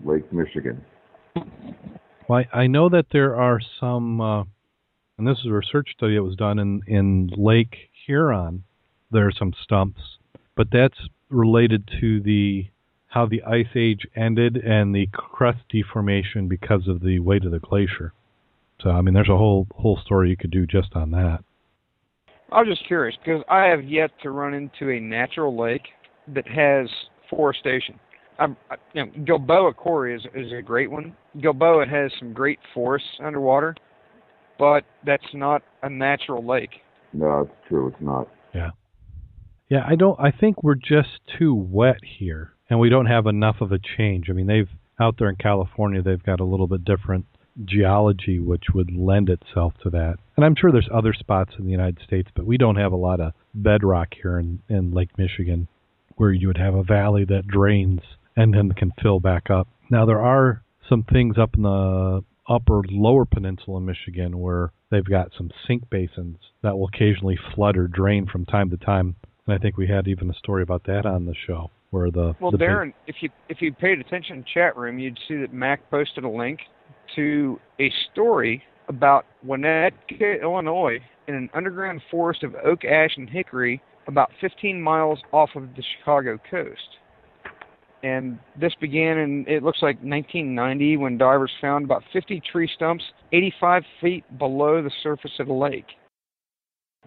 Lake 0.04 0.32
Michigan. 0.32 0.84
Well, 2.28 2.44
I 2.52 2.66
know 2.66 2.88
that 2.88 3.06
there 3.12 3.36
are 3.36 3.60
some, 3.80 4.20
uh, 4.20 4.44
and 5.18 5.26
this 5.26 5.38
is 5.38 5.46
a 5.46 5.52
research 5.52 5.90
study 5.96 6.14
that 6.14 6.22
was 6.22 6.36
done 6.36 6.58
in 6.58 6.82
in 6.86 7.30
Lake 7.36 7.90
Huron. 8.06 8.64
There 9.10 9.26
are 9.26 9.32
some 9.32 9.52
stumps, 9.62 10.00
but 10.56 10.68
that's 10.72 10.98
related 11.28 11.88
to 12.00 12.20
the 12.20 12.66
how 13.08 13.26
the 13.26 13.42
ice 13.42 13.74
age 13.74 14.06
ended 14.16 14.56
and 14.56 14.94
the 14.94 15.06
crust 15.12 15.60
deformation 15.70 16.48
because 16.48 16.88
of 16.88 17.02
the 17.02 17.18
weight 17.18 17.44
of 17.44 17.52
the 17.52 17.58
glacier. 17.58 18.14
So 18.80 18.90
I 18.90 19.02
mean, 19.02 19.14
there's 19.14 19.28
a 19.28 19.36
whole 19.36 19.66
whole 19.74 19.98
story 20.04 20.30
you 20.30 20.36
could 20.36 20.50
do 20.50 20.66
just 20.66 20.94
on 20.94 21.10
that. 21.10 21.40
I 22.50 22.60
was 22.60 22.68
just 22.68 22.86
curious 22.86 23.16
because 23.24 23.42
I 23.48 23.64
have 23.66 23.84
yet 23.84 24.10
to 24.22 24.30
run 24.30 24.54
into 24.54 24.90
a 24.90 25.00
natural 25.00 25.58
lake 25.58 25.88
that 26.28 26.46
has 26.48 26.88
forestation. 27.30 27.98
I'm, 28.38 28.56
I, 28.70 28.76
you 28.94 29.06
know, 29.06 29.12
Gilboa 29.24 29.74
Quarry 29.74 30.16
is 30.16 30.22
is 30.34 30.52
a 30.52 30.62
great 30.62 30.90
one. 30.90 31.16
Gilboa 31.40 31.86
has 31.86 32.10
some 32.18 32.32
great 32.32 32.58
forests 32.74 33.08
underwater, 33.24 33.74
but 34.58 34.84
that's 35.04 35.22
not 35.34 35.62
a 35.82 35.90
natural 35.90 36.46
lake. 36.46 36.70
No, 37.12 37.42
it's 37.42 37.68
true. 37.68 37.88
It's 37.88 38.00
not. 38.00 38.28
Yeah. 38.54 38.70
Yeah, 39.68 39.84
I 39.86 39.94
don't 39.94 40.18
I 40.20 40.30
think 40.30 40.62
we're 40.62 40.74
just 40.74 41.20
too 41.38 41.54
wet 41.54 42.00
here 42.18 42.52
and 42.68 42.78
we 42.78 42.88
don't 42.88 43.06
have 43.06 43.26
enough 43.26 43.56
of 43.60 43.72
a 43.72 43.78
change. 43.96 44.28
I 44.28 44.32
mean, 44.32 44.46
they've 44.46 44.68
out 45.00 45.16
there 45.18 45.28
in 45.28 45.36
California, 45.36 46.02
they've 46.02 46.22
got 46.22 46.40
a 46.40 46.44
little 46.44 46.66
bit 46.66 46.84
different 46.84 47.26
geology 47.64 48.38
which 48.38 48.64
would 48.74 48.90
lend 48.94 49.28
itself 49.28 49.74
to 49.82 49.90
that. 49.90 50.16
And 50.36 50.44
I'm 50.44 50.54
sure 50.54 50.72
there's 50.72 50.88
other 50.92 51.12
spots 51.12 51.52
in 51.58 51.66
the 51.66 51.70
United 51.70 51.98
States, 52.04 52.30
but 52.34 52.46
we 52.46 52.56
don't 52.56 52.76
have 52.76 52.92
a 52.92 52.96
lot 52.96 53.20
of 53.20 53.32
bedrock 53.54 54.08
here 54.20 54.38
in 54.38 54.60
in 54.68 54.92
Lake 54.92 55.16
Michigan 55.18 55.68
where 56.16 56.32
you 56.32 56.46
would 56.46 56.58
have 56.58 56.74
a 56.74 56.82
valley 56.82 57.24
that 57.24 57.46
drains 57.46 58.00
and 58.36 58.54
then 58.54 58.72
can 58.72 58.92
fill 59.02 59.20
back 59.20 59.50
up. 59.50 59.68
Now 59.90 60.06
there 60.06 60.20
are 60.20 60.62
some 60.88 61.04
things 61.04 61.36
up 61.38 61.54
in 61.56 61.62
the 61.62 62.22
upper 62.48 62.82
lower 62.90 63.24
peninsula 63.24 63.78
in 63.78 63.86
Michigan 63.86 64.38
where 64.38 64.72
they've 64.90 65.04
got 65.04 65.32
some 65.36 65.50
sink 65.66 65.88
basins 65.90 66.38
that 66.62 66.76
will 66.76 66.88
occasionally 66.92 67.38
flood 67.54 67.76
or 67.76 67.88
drain 67.88 68.26
from 68.26 68.44
time 68.44 68.70
to 68.70 68.76
time. 68.76 69.16
And 69.46 69.54
I 69.54 69.58
think 69.58 69.76
we 69.76 69.86
had 69.88 70.08
even 70.08 70.30
a 70.30 70.34
story 70.34 70.62
about 70.62 70.84
that 70.84 71.06
on 71.06 71.26
the 71.26 71.34
show 71.46 71.70
where 71.90 72.10
the 72.10 72.34
well, 72.40 72.50
the 72.50 72.58
Darrin, 72.58 72.94
if 73.06 73.16
you 73.20 73.28
if 73.48 73.60
you 73.60 73.72
paid 73.72 74.00
attention 74.00 74.38
in 74.38 74.44
chat 74.52 74.76
room, 74.76 74.98
you'd 74.98 75.18
see 75.28 75.36
that 75.36 75.52
Mac 75.52 75.88
posted 75.90 76.24
a 76.24 76.28
link 76.28 76.60
to 77.16 77.60
a 77.78 77.92
story 78.10 78.62
about 78.88 79.26
Winnetka, 79.46 80.42
Illinois, 80.42 80.98
in 81.28 81.34
an 81.34 81.50
underground 81.54 82.00
forest 82.10 82.42
of 82.42 82.54
oak, 82.64 82.84
ash, 82.84 83.10
and 83.16 83.28
hickory, 83.28 83.80
about 84.06 84.30
15 84.40 84.80
miles 84.80 85.20
off 85.32 85.50
of 85.54 85.74
the 85.76 85.82
Chicago 85.98 86.38
coast. 86.50 86.98
And 88.02 88.38
this 88.60 88.74
began 88.80 89.18
in 89.18 89.44
it 89.46 89.62
looks 89.62 89.80
like 89.80 89.96
1990 89.96 90.96
when 90.96 91.18
divers 91.18 91.52
found 91.60 91.84
about 91.84 92.02
50 92.12 92.42
tree 92.50 92.68
stumps 92.74 93.04
85 93.32 93.84
feet 94.00 94.38
below 94.38 94.82
the 94.82 94.90
surface 95.02 95.30
of 95.38 95.46
the 95.46 95.52
lake. 95.52 95.86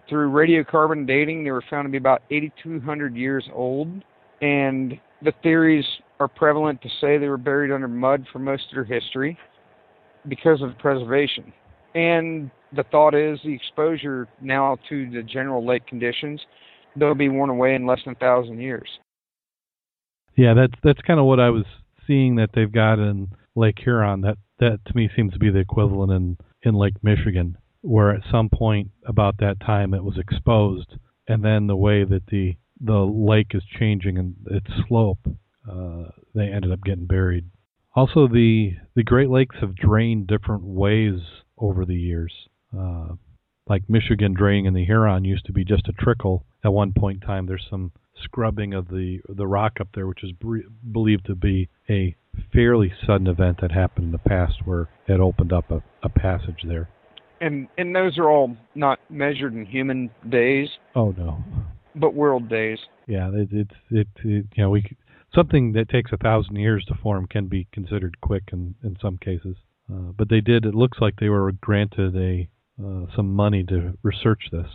Through 0.08 0.30
radiocarbon 0.30 1.06
dating, 1.06 1.44
they 1.44 1.50
were 1.50 1.64
found 1.68 1.86
to 1.86 1.90
be 1.90 1.98
about 1.98 2.22
8,200 2.30 3.16
years 3.16 3.44
old, 3.52 3.88
and 4.40 4.98
the 5.22 5.32
theories 5.42 5.84
are 6.20 6.28
prevalent 6.28 6.80
to 6.82 6.88
say 7.00 7.18
they 7.18 7.28
were 7.28 7.36
buried 7.36 7.72
under 7.72 7.88
mud 7.88 8.24
for 8.32 8.38
most 8.38 8.64
of 8.70 8.74
their 8.74 8.84
history 9.00 9.36
because 10.28 10.62
of 10.62 10.78
preservation. 10.78 11.52
And 11.94 12.50
the 12.74 12.84
thought 12.84 13.14
is 13.14 13.38
the 13.44 13.54
exposure 13.54 14.28
now 14.40 14.76
to 14.88 15.10
the 15.10 15.22
general 15.22 15.66
lake 15.66 15.86
conditions, 15.86 16.40
they'll 16.94 17.14
be 17.14 17.28
worn 17.28 17.50
away 17.50 17.74
in 17.74 17.86
less 17.86 18.00
than 18.04 18.14
a 18.14 18.18
thousand 18.18 18.60
years. 18.60 18.88
Yeah, 20.36 20.54
that's 20.54 20.74
that's 20.82 21.00
kind 21.00 21.18
of 21.18 21.26
what 21.26 21.40
I 21.40 21.50
was 21.50 21.64
seeing 22.06 22.36
that 22.36 22.50
they've 22.54 22.70
got 22.70 22.98
in 22.98 23.28
Lake 23.54 23.78
Huron. 23.82 24.20
That 24.20 24.38
that 24.60 24.80
to 24.86 24.96
me 24.96 25.08
seems 25.16 25.32
to 25.32 25.38
be 25.38 25.50
the 25.50 25.58
equivalent 25.58 26.12
in 26.12 26.36
in 26.62 26.74
Lake 26.74 27.02
Michigan, 27.02 27.56
where 27.80 28.10
at 28.14 28.22
some 28.30 28.48
point 28.50 28.90
about 29.06 29.38
that 29.38 29.60
time 29.60 29.94
it 29.94 30.04
was 30.04 30.18
exposed, 30.18 30.96
and 31.26 31.44
then 31.44 31.66
the 31.66 31.76
way 31.76 32.04
that 32.04 32.26
the 32.26 32.56
the 32.80 32.98
lake 32.98 33.52
is 33.54 33.62
changing 33.78 34.18
and 34.18 34.34
its 34.50 34.66
slope, 34.86 35.20
uh, 35.70 36.04
they 36.34 36.48
ended 36.48 36.70
up 36.70 36.82
getting 36.84 37.06
buried. 37.06 37.46
Also, 37.94 38.28
the 38.28 38.72
the 38.94 39.02
Great 39.02 39.30
Lakes 39.30 39.56
have 39.60 39.74
drained 39.74 40.26
different 40.26 40.62
ways 40.64 41.20
over 41.56 41.86
the 41.86 41.96
years. 41.96 42.32
Uh, 42.76 43.14
like 43.68 43.88
Michigan 43.88 44.34
draining 44.34 44.66
in 44.66 44.74
the 44.74 44.84
Huron 44.84 45.24
used 45.24 45.46
to 45.46 45.52
be 45.52 45.64
just 45.64 45.88
a 45.88 45.92
trickle. 45.92 46.44
At 46.62 46.72
one 46.72 46.92
point 46.92 47.22
in 47.22 47.26
time, 47.26 47.46
there's 47.46 47.66
some 47.70 47.92
scrubbing 48.22 48.74
of 48.74 48.88
the 48.88 49.20
the 49.28 49.46
rock 49.46 49.74
up 49.80 49.88
there, 49.94 50.06
which 50.06 50.24
is 50.24 50.32
bre- 50.32 50.68
believed 50.92 51.26
to 51.26 51.34
be 51.34 51.68
a 51.88 52.14
fairly 52.52 52.92
sudden 53.06 53.26
event 53.26 53.58
that 53.60 53.72
happened 53.72 54.06
in 54.06 54.12
the 54.12 54.18
past, 54.18 54.54
where 54.64 54.88
it 55.06 55.20
opened 55.20 55.52
up 55.52 55.70
a, 55.70 55.82
a 56.02 56.08
passage 56.08 56.62
there. 56.64 56.88
And 57.40 57.68
and 57.76 57.94
those 57.94 58.18
are 58.18 58.30
all 58.30 58.56
not 58.74 58.98
measured 59.10 59.52
in 59.54 59.66
human 59.66 60.10
days, 60.28 60.68
Oh 60.94 61.14
no, 61.16 61.44
but 61.94 62.14
world 62.14 62.48
days. 62.48 62.78
yeah, 63.06 63.30
it, 63.32 63.48
it's 63.52 63.74
it, 63.90 64.08
it 64.24 64.46
you 64.54 64.62
know 64.62 64.70
we 64.70 64.84
something 65.34 65.72
that 65.72 65.88
takes 65.90 66.12
a 66.12 66.16
thousand 66.16 66.56
years 66.56 66.84
to 66.86 66.94
form 66.94 67.26
can 67.26 67.46
be 67.46 67.66
considered 67.72 68.20
quick 68.22 68.44
in 68.52 68.74
in 68.82 68.96
some 69.00 69.18
cases. 69.18 69.56
Uh, 69.92 70.12
but 70.16 70.28
they 70.28 70.40
did. 70.40 70.64
It 70.64 70.74
looks 70.74 70.98
like 71.00 71.14
they 71.20 71.28
were 71.28 71.52
granted 71.52 72.16
a 72.16 72.48
uh, 72.82 73.06
some 73.14 73.32
money 73.34 73.62
to 73.64 73.96
research 74.02 74.48
this. 74.50 74.66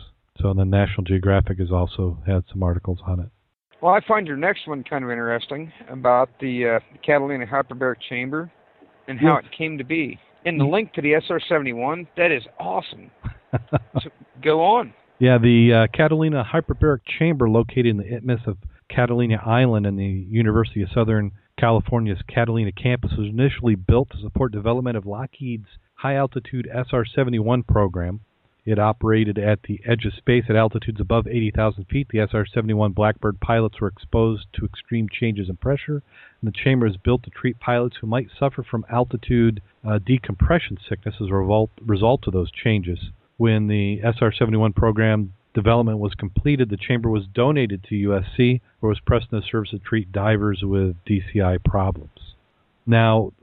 So 0.42 0.54
the 0.54 0.66
National 0.66 1.04
Geographic 1.04 1.60
has 1.60 1.72
also 1.72 2.18
had 2.26 2.44
some 2.52 2.64
articles 2.64 3.00
on 3.06 3.20
it. 3.20 3.30
Well, 3.82 3.94
I 3.94 4.00
find 4.08 4.28
your 4.28 4.38
next 4.38 4.68
one 4.68 4.84
kind 4.84 5.04
of 5.04 5.10
interesting 5.10 5.72
about 5.90 6.30
the 6.40 6.78
uh, 6.78 6.98
Catalina 7.06 7.46
hyperbaric 7.46 7.96
chamber 8.10 8.52
and 9.08 9.20
how 9.20 9.38
it 9.38 9.46
came 9.56 9.78
to 9.78 9.84
be. 9.84 10.20
And 10.46 10.60
the 10.60 10.66
link 10.66 10.94
to 10.94 11.02
the 11.02 11.14
SR-71, 11.14 12.08
that 12.18 12.32
is 12.32 12.44
awesome. 12.60 13.12
So 14.02 14.10
go 14.42 14.64
on. 14.64 14.94
Yeah, 15.20 15.38
the 15.38 15.74
uh, 15.74 15.96
Catalina 15.96 16.42
Hyperbaric 16.42 17.02
Chamber, 17.20 17.50
located 17.50 17.88
in 17.88 17.98
the 17.98 18.16
isthmus 18.16 18.40
of 18.48 18.58
Catalina 18.90 19.42
Island 19.46 19.86
in 19.86 19.98
the 19.98 20.06
University 20.06 20.82
of 20.82 20.90
Southern 20.94 21.34
California's 21.60 22.20
Catalina 22.34 22.72
campus, 22.72 23.12
was 23.18 23.28
initially 23.28 23.76
built 23.76 24.10
to 24.12 24.18
support 24.22 24.54
development 24.54 24.96
of 24.96 25.06
Lockheed's 25.06 25.68
high 25.96 26.16
altitude 26.16 26.68
SR 26.74 27.04
71 27.06 27.64
program. 27.64 28.22
It 28.64 28.78
operated 28.78 29.40
at 29.40 29.64
the 29.64 29.82
edge 29.88 30.06
of 30.06 30.14
space 30.14 30.46
at 30.48 30.56
altitudes 30.56 31.02
above 31.02 31.28
80,000 31.28 31.86
feet. 31.86 32.08
The 32.10 32.20
SR 32.20 32.46
71 32.46 32.92
Blackbird 32.92 33.40
pilots 33.40 33.82
were 33.82 33.88
exposed 33.88 34.46
to 34.54 34.66
extreme 34.66 35.10
changes 35.10 35.50
in 35.50 35.58
pressure, 35.58 36.04
and 36.42 36.48
the 36.48 36.52
chamber 36.52 36.86
is 36.86 36.98
built 36.98 37.24
to 37.24 37.32
treat 37.32 37.60
pilots 37.60 37.98
who 38.00 38.08
might 38.08 38.30
suffer 38.38 38.62
from 38.64 38.86
altitude 38.92 39.62
uh, 39.84 40.00
decompression 40.06 40.78
sickness 40.88 41.16
as 41.20 41.30
a 41.30 41.34
result, 41.34 42.28
of 42.28 42.34
those 42.34 42.52
changes. 42.52 43.00
When 43.38 43.68
the 43.68 44.00
SR 44.04 44.32
71 44.32 44.74
program 44.74 45.34
development 45.56 45.98
was 45.98 46.14
completed, 46.14 46.70
the 46.70 46.78
chamber 46.78 47.10
was 47.10 47.26
donated 47.34 47.84
to 47.86 47.96
USC, 47.96 48.62
where 48.80 48.92
it 48.92 48.96
was 48.96 49.00
pressed 49.00 49.34
into 49.34 49.46
service 49.48 49.72
to 49.72 49.80
treat 49.80 50.12
divers 50.12 50.62
with 50.64 50.96
DCI 51.06 51.64
problems. 51.64 52.36
Now, 52.86 53.34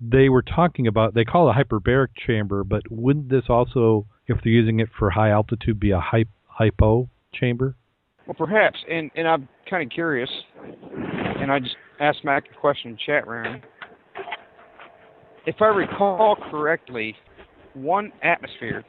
they 0.00 0.28
were 0.28 0.42
talking 0.42 0.86
about, 0.86 1.14
they 1.14 1.24
call 1.24 1.48
it 1.48 1.56
a 1.56 1.64
hyperbaric 1.64 2.08
chamber, 2.16 2.62
but 2.62 2.82
wouldn't 2.90 3.28
this 3.28 3.44
also, 3.48 4.06
if 4.28 4.38
they're 4.42 4.52
using 4.52 4.80
it 4.80 4.88
for 4.98 5.10
high 5.10 5.30
altitude, 5.30 5.80
be 5.80 5.90
a 5.90 6.00
hy- 6.00 6.24
hypo 6.46 7.08
chamber? 7.32 7.74
Well, 8.26 8.34
perhaps. 8.34 8.78
And, 8.90 9.10
and 9.16 9.26
I'm 9.26 9.48
kind 9.68 9.82
of 9.82 9.90
curious, 9.90 10.30
and 11.40 11.50
I 11.50 11.58
just 11.58 11.76
asked 12.00 12.24
Mac 12.24 12.44
a 12.54 12.60
question 12.60 12.90
in 12.90 12.94
the 12.94 13.00
chat 13.04 13.26
room. 13.26 13.62
If 15.46 15.56
I 15.60 15.66
recall 15.66 16.36
correctly, 16.50 17.16
one 17.74 18.12
atmosphere 18.22 18.84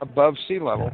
above 0.00 0.34
sea 0.48 0.58
level 0.58 0.90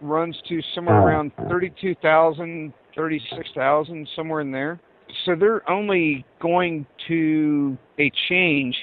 runs 0.00 0.36
to 0.48 0.60
somewhere 0.74 1.00
uh. 1.00 1.04
around 1.04 1.32
32,000, 1.48 2.72
36,000, 2.96 4.08
somewhere 4.14 4.40
in 4.40 4.50
there. 4.50 4.80
So 5.26 5.34
they're 5.34 5.68
only 5.68 6.24
going 6.40 6.86
to 7.08 7.76
a 7.98 8.10
change, 8.28 8.76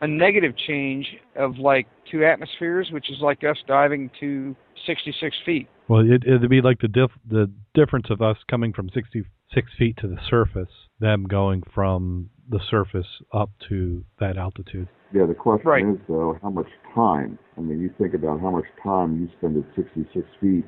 a 0.00 0.06
negative 0.06 0.54
change 0.66 1.06
of 1.36 1.58
like 1.58 1.86
two 2.10 2.24
atmospheres, 2.24 2.88
which 2.92 3.10
is 3.10 3.18
like 3.20 3.44
us 3.44 3.56
diving 3.66 4.10
to 4.20 4.54
66 4.86 5.36
feet. 5.44 5.68
Well, 5.88 6.00
it, 6.00 6.22
it'd 6.26 6.48
be 6.48 6.60
like 6.60 6.80
the 6.80 6.88
diff, 6.88 7.10
the 7.28 7.50
difference 7.74 8.06
of 8.10 8.20
us 8.20 8.36
coming 8.50 8.72
from 8.72 8.90
66 8.90 9.72
feet 9.78 9.96
to 9.98 10.08
the 10.08 10.18
surface, 10.28 10.68
them 11.00 11.24
going 11.24 11.62
from 11.74 12.30
the 12.48 12.60
surface 12.70 13.06
up 13.32 13.50
to 13.68 14.04
that 14.20 14.36
altitude. 14.36 14.88
Yeah, 15.12 15.26
the 15.26 15.34
question 15.34 15.68
Right. 15.68 15.84
is 15.86 15.98
though, 16.06 16.38
how 16.42 16.50
much 16.50 16.68
time? 16.94 17.38
I 17.56 17.60
mean, 17.60 17.80
you 17.80 17.90
think 17.98 18.14
about 18.14 18.40
how 18.40 18.50
much 18.50 18.66
time 18.82 19.18
you 19.20 19.28
spend 19.38 19.56
at 19.56 19.64
66 19.74 20.26
feet. 20.40 20.64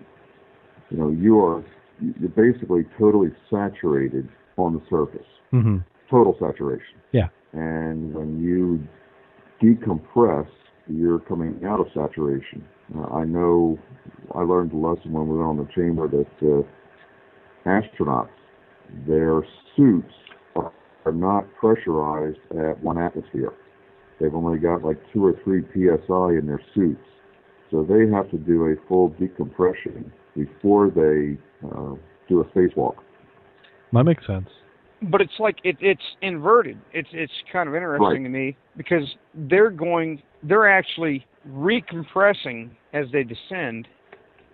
You 0.91 0.97
know, 0.97 1.11
you 1.11 1.39
are 1.41 1.63
you're 2.19 2.31
basically 2.31 2.87
totally 2.99 3.29
saturated 3.51 4.27
on 4.57 4.75
the 4.75 4.81
surface, 4.89 5.27
hmm 5.51 5.79
total 6.11 6.35
saturation. 6.41 6.99
Yeah. 7.13 7.29
And 7.53 8.13
when 8.13 8.43
you 8.43 8.83
decompress, 9.63 10.49
you're 10.89 11.21
coming 11.21 11.61
out 11.67 11.81
of 11.81 11.87
saturation. 11.95 12.65
Uh, 12.97 13.15
I 13.15 13.25
know 13.25 13.79
I 14.35 14.41
learned 14.41 14.73
a 14.73 14.77
lesson 14.77 15.13
when 15.13 15.29
we 15.29 15.37
were 15.37 15.47
on 15.47 15.57
the 15.57 15.69
chamber 15.75 16.09
that 16.09 16.27
uh, 16.43 17.69
astronauts, 17.69 18.31
their 19.07 19.43
suits 19.77 20.13
are, 20.57 20.73
are 21.05 21.13
not 21.13 21.47
pressurized 21.59 22.39
at 22.51 22.83
one 22.83 22.99
atmosphere. 22.99 23.53
They've 24.21 24.35
only 24.35 24.59
got 24.59 24.85
like 24.85 24.99
two 25.13 25.25
or 25.25 25.35
three 25.45 25.63
psi 25.73 26.39
in 26.39 26.47
their 26.47 26.61
suits, 26.75 27.01
so 27.71 27.85
they 27.85 28.11
have 28.13 28.31
to 28.31 28.39
do 28.39 28.65
a 28.67 28.89
full 28.89 29.09
decompression 29.21 30.13
before 30.37 30.91
they 30.91 31.39
uh, 31.67 31.95
do 32.29 32.41
a 32.41 32.45
spacewalk. 32.47 32.97
That 33.93 34.05
makes 34.05 34.27
sense. 34.27 34.49
But 35.03 35.21
it's 35.21 35.39
like 35.39 35.57
it, 35.65 35.77
it's 35.81 36.03
inverted. 36.23 36.79
It's 36.93 37.09
it's 37.13 37.33
kind 37.53 37.69
of 37.69 37.75
interesting 37.75 38.07
Right. 38.09 38.23
to 38.23 38.29
me 38.29 38.57
because 38.77 39.05
they're 39.35 39.71
going, 39.71 40.23
they're 40.43 40.69
actually 40.71 41.27
recompressing 41.49 42.71
as 42.93 43.07
they 43.13 43.25
descend, 43.25 43.89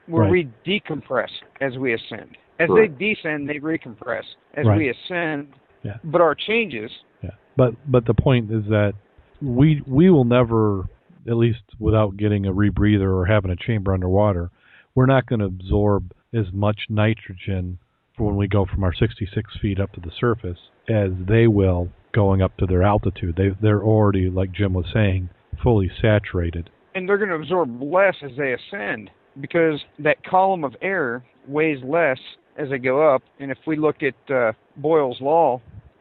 where 0.06 0.24
Right. 0.24 0.30
we 0.32 0.48
decompress 0.80 1.30
as 1.60 1.76
we 1.78 1.94
ascend. 1.94 2.36
As 2.58 2.68
Correct. 2.68 2.98
they 2.98 3.14
descend, 3.14 3.48
they 3.48 3.58
recompress. 3.58 4.24
As 4.54 4.66
Right. 4.66 4.78
we 4.78 4.88
ascend, 4.88 5.48
Yeah. 5.82 5.98
but 6.04 6.20
our 6.20 6.34
changes, 6.34 6.90
Yeah, 7.22 7.30
but 7.56 7.74
but 7.90 8.04
the 8.04 8.14
point 8.14 8.50
is 8.50 8.64
that 8.66 8.94
we 9.42 9.82
we 9.86 10.10
will 10.10 10.24
never, 10.24 10.84
at 11.26 11.36
least 11.36 11.62
without 11.80 12.16
getting 12.16 12.46
a 12.46 12.52
rebreather 12.52 13.12
or 13.12 13.26
having 13.26 13.50
a 13.50 13.56
chamber 13.56 13.92
underwater, 13.92 14.50
we're 14.94 15.06
not 15.06 15.26
going 15.26 15.40
to 15.40 15.46
absorb 15.46 16.12
as 16.32 16.52
much 16.52 16.86
nitrogen 16.88 17.78
for 17.78 17.85
when 18.18 18.36
we 18.36 18.48
go 18.48 18.64
from 18.66 18.84
our 18.84 18.94
66 18.94 19.58
feet 19.60 19.80
up 19.80 19.92
to 19.92 20.00
the 20.00 20.10
surface 20.18 20.58
as 20.88 21.10
they 21.28 21.46
will 21.46 21.88
going 22.14 22.40
up 22.42 22.56
to 22.56 22.66
their 22.66 22.82
altitude. 22.82 23.36
They 23.36 23.50
they're 23.60 23.82
already 23.82 24.30
like 24.30 24.52
Jim 24.52 24.72
was 24.72 24.86
saying, 24.92 25.28
fully 25.62 25.90
saturated. 26.00 26.70
and 26.94 27.06
they're 27.06 27.18
going 27.18 27.28
to 27.28 27.36
absorb 27.36 27.82
less 27.82 28.16
as 28.22 28.30
they 28.38 28.54
ascend 28.54 29.10
because 29.40 29.80
that 29.98 30.24
column 30.24 30.64
of 30.64 30.74
air 30.80 31.22
weighs 31.46 31.78
less 31.84 32.18
as 32.56 32.70
they 32.70 32.78
go 32.78 33.14
up. 33.14 33.22
And 33.38 33.50
if 33.50 33.58
we 33.66 33.76
look 33.76 33.96
at 34.02 34.34
uh, 34.34 34.52
Boyle's 34.78 35.20
law, 35.20 35.60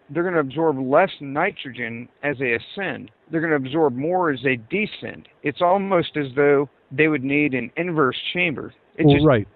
they're 0.10 0.24
going 0.24 0.36
to 0.36 0.40
absorb 0.40 0.80
less 0.80 1.10
nitrogen 1.20 2.08
as 2.24 2.38
they 2.38 2.54
ascend. 2.54 3.12
They're 3.30 3.42
going 3.42 3.52
to 3.52 3.68
absorb 3.68 3.94
more 3.96 4.32
as 4.32 4.40
they 4.42 4.56
descend. 4.70 5.28
It's 5.44 5.62
almost 5.62 6.16
as 6.16 6.28
though 6.36 6.70
they 6.92 7.10
would 7.10 7.24
need 7.24 7.54
an 7.54 7.72
inverse 7.76 8.18
chamber. 8.34 8.74
It's 8.98 9.06
well, 9.06 9.16
just, 9.16 9.26
right. 9.26 9.48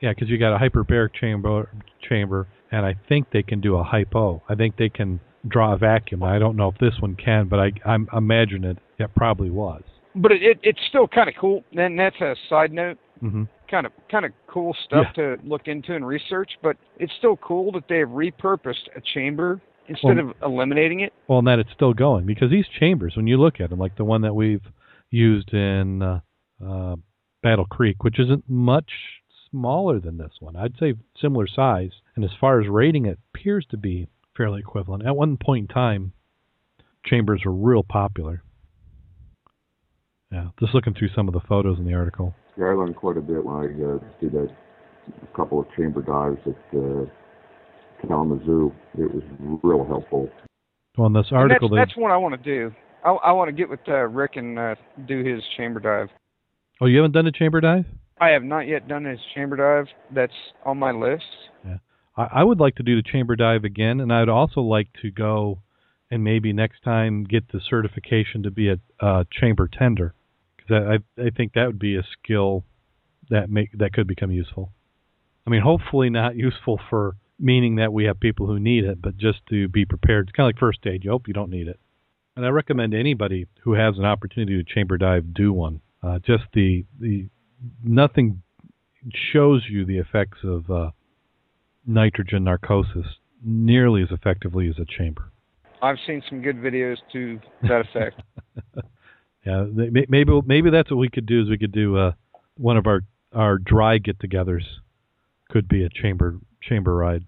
Yeah, 0.00 0.12
because 0.12 0.28
you 0.28 0.38
got 0.38 0.54
a 0.54 0.58
hyperbaric 0.58 1.14
chamber 1.14 1.68
chamber, 2.08 2.46
and 2.70 2.86
I 2.86 2.94
think 3.08 3.28
they 3.32 3.42
can 3.42 3.60
do 3.60 3.76
a 3.76 3.82
hypo. 3.84 4.42
I 4.48 4.54
think 4.54 4.76
they 4.76 4.88
can 4.88 5.20
draw 5.46 5.72
a 5.74 5.76
vacuum. 5.78 6.22
I 6.22 6.38
don't 6.38 6.56
know 6.56 6.68
if 6.68 6.78
this 6.78 6.94
one 7.00 7.16
can, 7.16 7.48
but 7.48 7.58
I 7.58 7.72
I'm 7.84 8.08
imagine 8.12 8.64
it 8.64 8.78
it 8.98 9.10
probably 9.16 9.50
was. 9.50 9.82
but 10.14 10.32
it, 10.32 10.42
it 10.42 10.58
it's 10.62 10.80
still 10.88 11.08
kind 11.08 11.28
of 11.28 11.34
cool. 11.40 11.64
And 11.76 11.98
that's 11.98 12.20
a 12.20 12.34
side 12.48 12.72
note. 12.72 12.98
kind 13.70 13.86
of 13.86 13.92
kind 14.10 14.24
of 14.24 14.32
cool 14.46 14.74
stuff 14.84 15.06
to 15.16 15.36
look 15.44 15.62
into 15.66 15.94
and 15.94 16.06
research, 16.06 16.50
but 16.62 16.76
it's 16.98 17.12
still 17.18 17.36
cool 17.36 17.72
that 17.72 17.84
they 17.88 17.98
have 17.98 18.08
repurposed 18.08 18.86
a 18.96 19.00
chamber 19.14 19.60
instead 19.88 20.16
Well- 20.16 20.30
of 20.30 20.34
eliminating 20.42 21.00
it. 21.00 21.12
Well, 21.28 21.38
and 21.40 21.48
that 21.48 21.58
it's 21.58 21.72
still 21.74 21.92
going 21.94 22.24
because 22.26 22.50
these 22.50 22.66
chambers, 22.78 23.16
when 23.16 23.26
you 23.26 23.36
look 23.36 23.60
at 23.60 23.70
them, 23.70 23.78
like 23.78 23.96
the 23.96 24.04
one 24.04 24.20
that 24.22 24.34
we've 24.34 24.62
used 25.10 25.52
in 25.52 26.02
uh, 26.02 26.20
uh, 26.64 26.96
Battle 27.42 27.64
Creek, 27.66 28.04
which 28.04 28.18
isn't 28.20 28.44
much 28.48 28.90
smaller 29.50 30.00
than 30.00 30.18
this 30.18 30.32
one, 30.40 30.56
I'd 30.56 30.78
say 30.78 30.94
similar 31.20 31.46
size, 31.46 31.90
and 32.16 32.24
as 32.24 32.30
far 32.40 32.60
as 32.60 32.68
rating, 32.68 33.06
it 33.06 33.18
appears 33.34 33.66
to 33.70 33.76
be 33.76 34.08
fairly 34.36 34.60
equivalent. 34.60 35.06
At 35.06 35.16
one 35.16 35.36
point 35.36 35.70
in 35.70 35.74
time, 35.74 36.12
chambers 37.04 37.42
were 37.44 37.52
real 37.52 37.82
popular. 37.82 38.42
Yeah, 40.30 40.48
just 40.60 40.74
looking 40.74 40.94
through 40.94 41.08
some 41.14 41.26
of 41.28 41.34
the 41.34 41.40
photos 41.48 41.78
in 41.78 41.84
the 41.86 41.94
article. 41.94 42.34
Yeah, 42.58 42.66
I 42.66 42.72
learned 42.74 42.96
quite 42.96 43.16
a 43.16 43.20
bit 43.20 43.44
when 43.44 43.56
I 43.56 43.94
uh, 43.94 43.98
did 44.20 44.34
a, 44.34 44.44
a 44.44 45.36
couple 45.36 45.60
of 45.60 45.66
chamber 45.76 46.02
dives 46.02 46.40
at 46.46 46.78
uh, 46.78 47.04
Kalamazoo. 48.06 48.72
It 48.98 49.14
was 49.14 49.22
real 49.62 49.84
helpful. 49.86 50.28
Well, 50.96 51.06
in 51.06 51.12
this 51.14 51.26
And 51.30 51.38
article, 51.38 51.68
that's, 51.68 51.76
they, 51.76 51.92
that's 51.92 51.96
what 51.96 52.10
I 52.10 52.16
want 52.16 52.34
to 52.34 52.42
do. 52.42 52.74
I, 53.04 53.10
I 53.10 53.32
want 53.32 53.48
to 53.48 53.52
get 53.52 53.68
with 53.70 53.80
uh, 53.88 54.06
Rick 54.08 54.32
and 54.36 54.58
uh, 54.58 54.74
do 55.06 55.24
his 55.24 55.42
chamber 55.56 55.80
dive. 55.80 56.08
oh, 56.80 56.86
you 56.86 56.96
haven't 56.98 57.12
done 57.12 57.26
a 57.26 57.32
chamber 57.32 57.60
dive? 57.60 57.86
I 58.20 58.30
have 58.30 58.42
not 58.42 58.66
yet 58.66 58.88
done 58.88 59.04
his 59.04 59.20
chamber 59.34 59.56
dive. 59.56 59.92
That's 60.14 60.32
on 60.64 60.78
my 60.78 60.90
list. 60.92 61.24
I, 62.16 62.28
I 62.40 62.44
would 62.44 62.60
like 62.60 62.74
to 62.76 62.82
do 62.82 62.96
the 62.96 63.08
chamber 63.08 63.36
dive 63.36 63.64
again, 63.64 64.00
and 64.00 64.12
I'd 64.12 64.28
also 64.28 64.60
like 64.60 64.88
to 65.02 65.10
go 65.10 65.62
and 66.10 66.24
maybe 66.24 66.52
next 66.52 66.82
time 66.82 67.24
get 67.24 67.52
the 67.52 67.60
certification 67.60 68.42
to 68.42 68.50
be 68.50 68.70
a 68.70 69.26
chamber 69.30 69.68
tender, 69.68 70.14
because 70.56 70.98
I 71.18 71.22
I 71.22 71.30
think 71.30 71.52
that 71.52 71.66
would 71.66 71.78
be 71.78 71.96
a 71.96 72.02
skill 72.02 72.64
that 73.30 73.50
make 73.50 73.70
that 73.78 73.92
could 73.92 74.06
become 74.06 74.30
useful. 74.30 74.72
I 75.46 75.50
mean, 75.50 75.62
hopefully 75.62 76.10
not 76.10 76.34
useful 76.34 76.80
for 76.90 77.16
meaning 77.38 77.76
that 77.76 77.92
we 77.92 78.04
have 78.04 78.18
people 78.18 78.46
who 78.46 78.58
need 78.58 78.84
it, 78.84 79.00
but 79.00 79.16
just 79.16 79.38
to 79.50 79.68
be 79.68 79.84
prepared. 79.84 80.28
It's 80.28 80.36
kind 80.36 80.48
of 80.48 80.54
like 80.54 80.60
first 80.60 80.80
aid. 80.86 81.04
You 81.04 81.10
hope 81.10 81.28
you 81.28 81.34
don't 81.34 81.50
need 81.50 81.68
it. 81.68 81.78
And 82.36 82.44
I 82.44 82.48
recommend 82.48 82.94
anybody 82.94 83.46
who 83.62 83.74
has 83.74 83.98
an 83.98 84.04
opportunity 84.04 84.62
to 84.62 84.74
chamber 84.74 84.98
dive 84.98 85.34
do 85.34 85.52
one. 85.52 85.80
Uh, 86.02 86.18
just 86.18 86.44
the 86.52 86.84
the 86.98 87.28
nothing 87.82 88.42
shows 89.32 89.64
you 89.68 89.84
the 89.84 89.98
effects 89.98 90.38
of 90.44 90.70
uh, 90.70 90.90
nitrogen 91.86 92.44
narcosis 92.44 93.06
nearly 93.44 94.02
as 94.02 94.08
effectively 94.10 94.68
as 94.68 94.78
a 94.78 94.84
chamber. 94.84 95.30
I've 95.80 95.98
seen 96.06 96.22
some 96.28 96.42
good 96.42 96.56
videos 96.56 96.96
to 97.12 97.38
that 97.62 97.82
effect. 97.82 98.20
Yeah, 99.46 99.64
maybe 99.72 100.30
maybe 100.44 100.70
that's 100.70 100.90
what 100.90 100.98
we 100.98 101.08
could 101.08 101.24
do. 101.24 101.42
Is 101.42 101.48
we 101.48 101.56
could 101.56 101.72
do 101.72 101.96
uh, 101.96 102.12
one 102.56 102.76
of 102.76 102.86
our 102.86 103.00
our 103.32 103.56
dry 103.56 103.96
get-togethers 103.98 104.64
could 105.48 105.68
be 105.68 105.84
a 105.84 105.88
chamber 105.88 106.38
chamber 106.62 106.94
ride. 106.94 107.24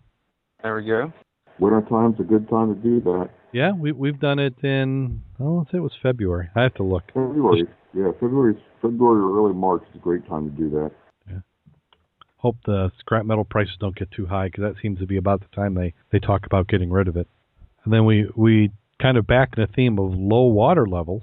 there 0.62 0.74
we 0.74 0.84
go. 0.84 1.12
Winter 1.58 1.82
time's 1.88 2.20
a 2.20 2.24
good 2.24 2.48
time 2.50 2.74
to 2.74 2.80
do 2.80 3.00
that. 3.00 3.30
Yeah, 3.52 3.72
we 3.72 3.92
we've 3.92 4.20
done 4.20 4.38
it 4.38 4.54
in 4.62 5.22
I 5.38 5.44
don't 5.44 5.66
say 5.70 5.78
it 5.78 5.82
was 5.82 5.92
February. 6.02 6.50
I 6.54 6.62
have 6.62 6.74
to 6.74 6.82
look. 6.82 7.04
February, 7.06 7.66
yeah, 7.94 8.12
February, 8.12 8.54
February 8.80 9.20
or 9.20 9.38
early 9.38 9.54
March 9.54 9.82
is 9.90 9.96
a 9.96 9.98
great 9.98 10.26
time 10.28 10.50
to 10.50 10.56
do 10.56 10.70
that. 10.70 10.90
Yeah. 11.28 11.38
Hope 12.36 12.56
the 12.64 12.90
scrap 12.98 13.24
metal 13.24 13.44
prices 13.44 13.74
don't 13.80 13.96
get 13.96 14.10
too 14.10 14.26
high 14.26 14.46
because 14.46 14.62
that 14.62 14.80
seems 14.80 14.98
to 15.00 15.06
be 15.06 15.16
about 15.16 15.40
the 15.40 15.54
time 15.54 15.74
they 15.74 15.94
they 16.10 16.18
talk 16.18 16.46
about 16.46 16.68
getting 16.68 16.90
rid 16.90 17.08
of 17.08 17.16
it. 17.16 17.28
And 17.84 17.92
then 17.92 18.04
we 18.04 18.28
we 18.36 18.70
kind 19.00 19.16
of 19.16 19.26
back 19.26 19.50
in 19.56 19.62
the 19.62 19.72
theme 19.74 19.98
of 19.98 20.12
low 20.12 20.46
water 20.46 20.86
levels. 20.86 21.22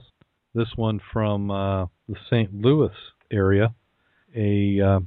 This 0.54 0.70
one 0.76 1.00
from 1.14 1.52
uh, 1.52 1.86
the 2.10 2.16
St. 2.30 2.54
Louis 2.54 2.94
area, 3.32 3.76
a 4.36 4.82
uh, 4.82 5.00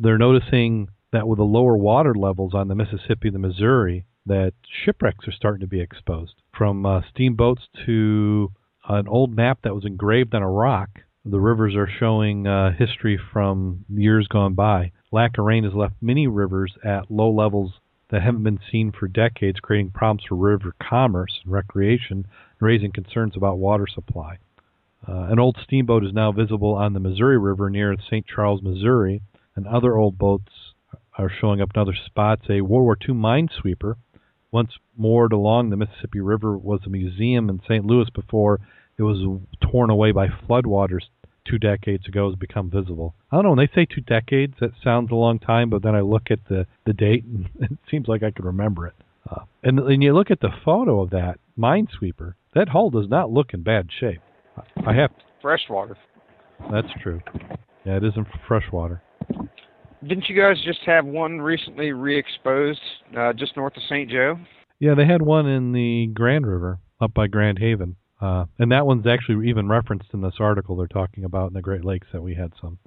they're 0.00 0.18
noticing 0.18 0.88
that 1.12 1.28
with 1.28 1.38
the 1.38 1.44
lower 1.44 1.76
water 1.76 2.14
levels 2.14 2.54
on 2.54 2.68
the 2.68 2.74
Mississippi, 2.74 3.30
the 3.30 3.38
Missouri, 3.38 4.04
that 4.26 4.52
shipwrecks 4.84 5.26
are 5.26 5.32
starting 5.32 5.60
to 5.60 5.66
be 5.66 5.80
exposed 5.80 6.34
from 6.56 6.84
uh, 6.84 7.00
steamboats 7.10 7.62
to 7.86 8.52
an 8.88 9.06
old 9.06 9.34
map 9.36 9.60
that 9.62 9.74
was 9.74 9.84
engraved 9.84 10.34
on 10.34 10.42
a 10.42 10.50
rock. 10.50 10.88
The 11.24 11.40
rivers 11.40 11.74
are 11.76 11.88
showing 11.88 12.46
uh, 12.46 12.72
history 12.72 13.18
from 13.32 13.84
years 13.88 14.26
gone 14.28 14.54
by. 14.54 14.92
Lack 15.12 15.38
of 15.38 15.44
rain 15.44 15.64
has 15.64 15.74
left 15.74 15.94
many 16.00 16.26
rivers 16.26 16.72
at 16.84 17.10
low 17.10 17.30
levels 17.30 17.72
that 18.10 18.22
haven't 18.22 18.44
been 18.44 18.60
seen 18.70 18.92
for 18.92 19.06
decades, 19.06 19.60
creating 19.60 19.90
problems 19.90 20.22
for 20.26 20.36
river 20.36 20.74
commerce 20.82 21.40
and 21.44 21.52
recreation, 21.52 22.16
and 22.18 22.26
raising 22.60 22.90
concerns 22.90 23.36
about 23.36 23.58
water 23.58 23.86
supply. 23.86 24.38
Uh, 25.06 25.28
an 25.30 25.38
old 25.38 25.56
steamboat 25.62 26.04
is 26.04 26.12
now 26.12 26.32
visible 26.32 26.74
on 26.74 26.94
the 26.94 27.00
Missouri 27.00 27.38
River 27.38 27.68
near 27.68 27.94
St. 28.06 28.26
Charles, 28.26 28.62
Missouri, 28.62 29.20
and 29.54 29.66
other 29.66 29.96
old 29.96 30.18
boats 30.18 30.52
are 31.18 31.30
showing 31.40 31.60
up 31.60 31.70
in 31.74 31.80
other 31.80 31.94
spots. 32.06 32.46
A 32.48 32.62
World 32.62 32.84
War 32.84 32.96
II 33.00 33.14
minesweeper, 33.14 33.94
once 34.50 34.72
moored 34.96 35.32
along 35.32 35.68
the 35.68 35.76
Mississippi 35.76 36.20
River, 36.20 36.56
was 36.56 36.80
a 36.86 36.90
museum 36.90 37.50
in 37.50 37.60
St. 37.60 37.84
Louis 37.84 38.08
before 38.10 38.60
it 38.98 39.02
was 39.02 39.40
torn 39.60 39.90
away 39.90 40.12
by 40.12 40.26
floodwaters 40.28 41.02
two 41.48 41.58
decades 41.58 42.06
ago, 42.06 42.28
has 42.28 42.36
become 42.38 42.70
visible. 42.70 43.14
I 43.30 43.36
don't 43.36 43.44
know, 43.44 43.50
when 43.50 43.58
they 43.58 43.72
say 43.74 43.86
two 43.86 44.02
decades, 44.02 44.54
that 44.60 44.72
sounds 44.82 45.10
a 45.10 45.14
long 45.14 45.38
time, 45.38 45.70
but 45.70 45.82
then 45.82 45.94
I 45.94 46.00
look 46.00 46.30
at 46.30 46.40
the, 46.48 46.66
the 46.84 46.92
date 46.92 47.24
and 47.24 47.48
it 47.60 47.78
seems 47.90 48.08
like 48.08 48.22
I 48.22 48.30
could 48.30 48.44
remember 48.44 48.86
it. 48.86 48.94
Uh, 49.30 49.42
and, 49.62 49.78
and 49.78 50.02
you 50.02 50.14
look 50.14 50.30
at 50.30 50.40
the 50.40 50.52
photo 50.64 51.00
of 51.00 51.10
that 51.10 51.38
minesweeper, 51.58 52.34
that 52.54 52.68
hull 52.68 52.90
does 52.90 53.08
not 53.08 53.30
look 53.30 53.54
in 53.54 53.62
bad 53.62 53.88
shape. 53.98 54.20
I 54.86 54.92
have 54.94 55.10
Freshwater. 55.40 55.96
that's 56.70 56.88
true. 57.02 57.20
Yeah, 57.84 57.96
it 57.96 58.04
is 58.04 58.12
in 58.16 58.26
freshwater. 58.46 59.02
Didn't 60.06 60.28
you 60.28 60.40
guys 60.40 60.56
just 60.64 60.80
have 60.86 61.04
one 61.06 61.40
recently 61.40 61.92
re-exposed 61.92 62.80
uh, 63.16 63.32
just 63.32 63.56
north 63.56 63.76
of 63.76 63.82
St. 63.84 64.10
Joe? 64.10 64.38
Yeah, 64.80 64.94
they 64.94 65.06
had 65.06 65.22
one 65.22 65.46
in 65.46 65.72
the 65.72 66.08
Grand 66.12 66.46
River 66.46 66.80
up 67.00 67.14
by 67.14 67.26
Grand 67.26 67.58
Haven. 67.58 67.96
Uh, 68.20 68.46
and 68.58 68.72
that 68.72 68.86
one's 68.86 69.06
actually 69.06 69.48
even 69.48 69.68
referenced 69.68 70.08
in 70.12 70.20
this 70.20 70.34
article 70.40 70.76
they're 70.76 70.86
talking 70.86 71.24
about 71.24 71.48
in 71.48 71.54
the 71.54 71.62
Great 71.62 71.84
Lakes 71.84 72.08
that 72.12 72.22
we 72.22 72.34
had 72.34 72.52
some. 72.60 72.78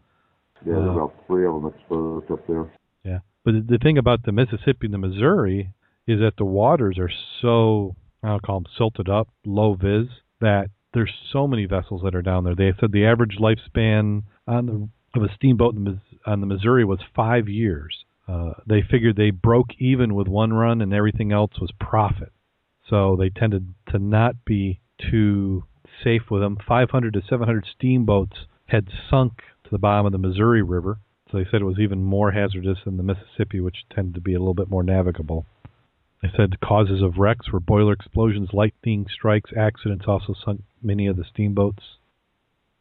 Yeah, 0.66 0.74
there's 0.74 0.88
Uh, 0.90 0.92
about 0.92 1.14
three 1.28 1.46
of 1.46 1.54
them 1.56 1.74
exposed 1.74 2.30
up 2.32 2.46
there. 2.48 2.72
Yeah. 3.04 3.20
But 3.44 3.68
the- 3.68 3.78
thing 3.78 3.98
about 3.98 4.24
the 4.24 4.32
Mississippi 4.32 4.88
and 4.88 4.94
the 4.94 4.98
Missouri 4.98 5.74
is 6.06 6.20
that 6.20 6.38
the 6.38 6.46
waters 6.46 7.00
are 7.00 7.10
so, 7.42 7.96
I'll 8.24 8.40
call 8.40 8.60
them 8.60 8.72
silted 8.78 9.10
up, 9.10 9.30
low 9.46 9.74
vis, 9.74 10.08
that 10.40 10.70
there's 10.94 11.14
so 11.32 11.48
many 11.48 11.66
vessels 11.66 12.02
that 12.04 12.14
are 12.14 12.22
down 12.22 12.44
there. 12.44 12.56
They 12.56 12.74
said 12.80 12.92
the 12.92 13.06
average 13.06 13.38
lifespan 13.38 14.24
on 14.48 14.66
the, 14.66 14.90
of 15.20 15.24
a 15.24 15.34
steamboat 15.34 15.76
in 15.76 15.86
the, 15.86 16.00
on 16.26 16.42
the 16.42 16.46
Missouri 16.48 16.84
was 16.84 17.00
five 17.16 17.48
years. 17.48 18.06
Uh, 18.28 18.54
they 18.68 18.82
figured 18.82 19.16
they 19.16 19.32
broke 19.32 19.70
even 19.80 20.14
with 20.14 20.28
one 20.28 20.54
run 20.54 20.82
and 20.82 20.94
everything 20.94 21.32
else 21.32 21.60
was 21.60 21.72
profit. 21.80 22.32
So 22.90 23.16
they 23.16 23.30
tended 23.30 23.74
to 23.90 24.00
not 24.00 24.44
be 24.46 24.80
too 25.10 25.64
safe 26.04 26.24
with 26.30 26.42
them. 26.42 26.58
500 26.68 27.14
to 27.14 27.22
700 27.28 27.66
steamboats 27.76 28.46
had 28.68 28.88
sunk 29.10 29.42
to 29.64 29.70
the 29.72 29.78
bottom 29.78 30.06
of 30.06 30.12
the 30.12 30.18
Missouri 30.18 30.62
River. 30.62 31.00
So 31.30 31.38
they 31.38 31.46
said 31.46 31.62
it 31.62 31.66
was 31.66 31.80
even 31.80 32.04
more 32.04 32.32
hazardous 32.32 32.80
than 32.86 32.98
the 32.98 33.04
Mississippi, 33.04 33.60
which 33.60 33.86
tended 33.94 34.16
to 34.16 34.22
be 34.22 34.34
a 34.34 34.40
little 34.40 34.54
bit 34.54 34.70
more 34.70 34.84
navigable. 34.84 35.46
They 36.22 36.30
said 36.36 36.52
the 36.52 36.66
causes 36.66 37.02
of 37.02 37.18
wrecks 37.18 37.52
were 37.52 37.60
boiler 37.60 37.94
explosions, 37.94 38.50
lightning 38.54 39.08
strikes, 39.12 39.52
accidents 39.58 40.06
also 40.08 40.34
sunk 40.34 40.62
many 40.82 41.08
of 41.08 41.18
the 41.18 41.24
steamboats. 41.24 41.84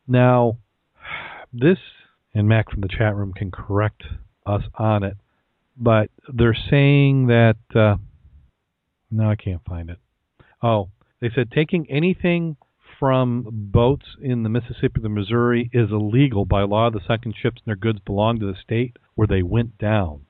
Now, 0.07 0.59
this, 1.53 1.79
and 2.35 2.49
Mac 2.49 2.71
from 2.71 2.81
the 2.83 2.89
chat 2.89 3.15
room 3.15 3.33
can 3.33 3.51
correct 3.51 4.03
us 4.45 4.63
on 4.75 5.05
it, 5.05 5.17
but 5.77 6.11
they're 6.29 6.57
saying 6.69 7.29
that 7.29 7.57
uh, 7.75 7.97
no, 9.11 9.31
I 9.31 9.37
can't 9.37 9.65
find 9.65 9.91
it. 9.91 9.99
Oh, 10.63 10.89
they 11.21 11.31
said 11.35 11.51
taking 11.51 11.91
anything 11.91 12.57
from 12.99 13.47
boats 13.51 14.05
in 14.21 14.43
the 14.43 14.49
Mississippi 14.49 15.01
or 15.01 15.03
the 15.03 15.09
Missouri 15.09 15.71
is 15.73 15.91
illegal 15.91 16.45
by 16.45 16.63
law. 16.63 16.91
The 16.91 17.01
second 17.07 17.35
ships 17.41 17.63
and 17.65 17.71
their 17.71 17.77
goods 17.77 17.99
belong 18.05 18.39
to 18.41 18.47
the 18.47 18.59
state 18.63 18.99
where 19.15 19.27
they 19.27 19.43
went 19.43 19.79
down. 19.79 20.27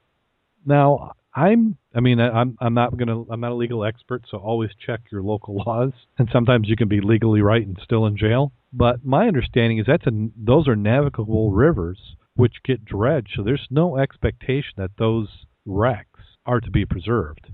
Now, 0.64 1.12
I'm 1.34 1.76
I 1.94 2.00
mean 2.00 2.20
I'm 2.20 2.56
I'm 2.60 2.74
not 2.74 2.96
going 2.96 3.08
to 3.08 3.26
I'm 3.30 3.40
not 3.40 3.52
a 3.52 3.56
legal 3.56 3.84
expert, 3.84 4.24
so 4.30 4.38
always 4.38 4.70
check 4.84 5.00
your 5.10 5.22
local 5.22 5.56
laws. 5.66 5.92
And 6.18 6.28
sometimes 6.32 6.68
you 6.68 6.76
can 6.76 6.88
be 6.88 7.00
legally 7.00 7.40
right 7.40 7.66
and 7.66 7.78
still 7.82 8.06
in 8.06 8.16
jail. 8.16 8.52
But 8.72 9.04
my 9.04 9.26
understanding 9.26 9.78
is 9.78 9.86
that's 9.86 10.06
a 10.06 10.28
those 10.36 10.68
are 10.68 10.76
navigable 10.76 11.50
rivers 11.52 11.98
which 12.36 12.62
get 12.64 12.84
dredged, 12.84 13.32
so 13.36 13.42
there's 13.42 13.66
no 13.70 13.98
expectation 13.98 14.72
that 14.76 14.92
those 14.98 15.28
wrecks 15.66 16.20
are 16.46 16.60
to 16.60 16.70
be 16.70 16.86
preserved. 16.86 17.52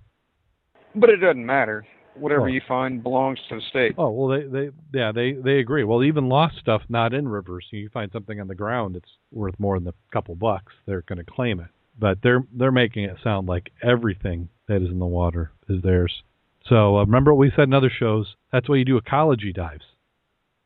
But 0.94 1.10
it 1.10 1.16
doesn't 1.16 1.44
matter. 1.44 1.86
Whatever 2.18 2.42
Oh. 2.44 2.46
you 2.46 2.60
find 2.66 3.02
belongs 3.02 3.38
to 3.48 3.56
the 3.56 3.60
state. 3.70 3.94
Oh 3.98 4.10
well, 4.10 4.28
they 4.28 4.46
they 4.46 4.70
yeah 4.92 5.12
they 5.12 5.32
they 5.32 5.58
agree. 5.58 5.84
Well, 5.84 6.02
even 6.02 6.28
lost 6.28 6.56
stuff 6.58 6.82
not 6.88 7.12
in 7.14 7.28
rivers. 7.28 7.66
You 7.70 7.88
find 7.90 8.10
something 8.12 8.40
on 8.40 8.48
the 8.48 8.54
ground 8.54 8.94
that's 8.94 9.10
worth 9.32 9.58
more 9.58 9.78
than 9.78 9.88
a 9.88 9.94
couple 10.12 10.34
bucks, 10.34 10.72
they're 10.86 11.02
going 11.02 11.18
to 11.18 11.24
claim 11.30 11.60
it. 11.60 11.68
But 11.98 12.18
they're 12.22 12.44
they're 12.52 12.72
making 12.72 13.04
it 13.04 13.16
sound 13.22 13.48
like 13.48 13.70
everything 13.82 14.48
that 14.68 14.82
is 14.82 14.88
in 14.90 14.98
the 14.98 15.06
water 15.06 15.50
is 15.68 15.82
theirs. 15.82 16.22
So 16.68 16.96
uh, 16.98 17.04
remember 17.04 17.32
what 17.32 17.38
we 17.40 17.52
said 17.54 17.64
in 17.68 17.74
other 17.74 17.90
shows. 17.90 18.34
That's 18.52 18.68
why 18.68 18.76
you 18.76 18.84
do 18.84 18.96
ecology 18.96 19.52
dives. 19.52 19.84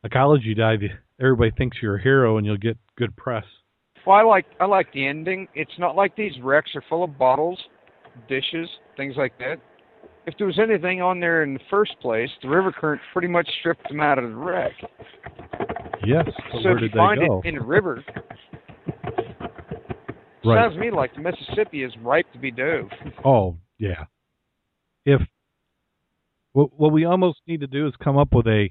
Ecology 0.03 0.53
dive, 0.55 0.79
everybody 1.19 1.51
thinks 1.51 1.77
you're 1.81 1.97
a 1.97 2.01
hero 2.01 2.37
and 2.37 2.45
you'll 2.45 2.57
get 2.57 2.77
good 2.97 3.15
press. 3.15 3.45
Well, 4.05 4.15
I 4.17 4.23
like 4.23 4.45
I 4.59 4.65
like 4.65 4.91
the 4.93 5.05
ending. 5.05 5.47
It's 5.53 5.77
not 5.77 5.95
like 5.95 6.15
these 6.15 6.33
wrecks 6.41 6.71
are 6.75 6.83
full 6.89 7.03
of 7.03 7.17
bottles, 7.19 7.59
dishes, 8.27 8.67
things 8.97 9.13
like 9.15 9.37
that. 9.37 9.59
If 10.27 10.37
there 10.37 10.45
was 10.47 10.59
anything 10.59 11.01
on 11.01 11.19
there 11.19 11.43
in 11.43 11.53
the 11.55 11.59
first 11.69 11.93
place, 11.99 12.29
the 12.43 12.49
river 12.49 12.71
current 12.71 13.01
pretty 13.11 13.27
much 13.27 13.49
stripped 13.59 13.87
them 13.89 13.99
out 13.99 14.19
of 14.19 14.29
the 14.29 14.35
wreck. 14.35 14.73
Yes. 16.05 16.25
So 16.51 16.61
where 16.63 16.75
if 16.77 16.81
you 16.81 16.87
did 16.89 16.91
they 16.93 16.97
find 16.97 17.19
go? 17.27 17.41
it 17.43 17.47
in 17.49 17.55
the 17.55 17.61
river, 17.63 18.03
Right. 20.43 20.57
sounds 20.63 20.73
to 20.73 20.79
me 20.79 20.89
like 20.89 21.13
the 21.13 21.21
Mississippi 21.21 21.83
is 21.83 21.95
ripe 22.01 22.25
to 22.33 22.39
be 22.39 22.49
dove. 22.49 22.89
Oh, 23.23 23.57
yeah. 23.77 24.05
If 25.05 25.21
what 26.53 26.69
what 26.77 26.91
we 26.91 27.05
almost 27.05 27.41
need 27.47 27.61
to 27.61 27.67
do 27.67 27.87
is 27.87 27.93
come 28.03 28.17
up 28.17 28.33
with 28.33 28.47
a 28.47 28.69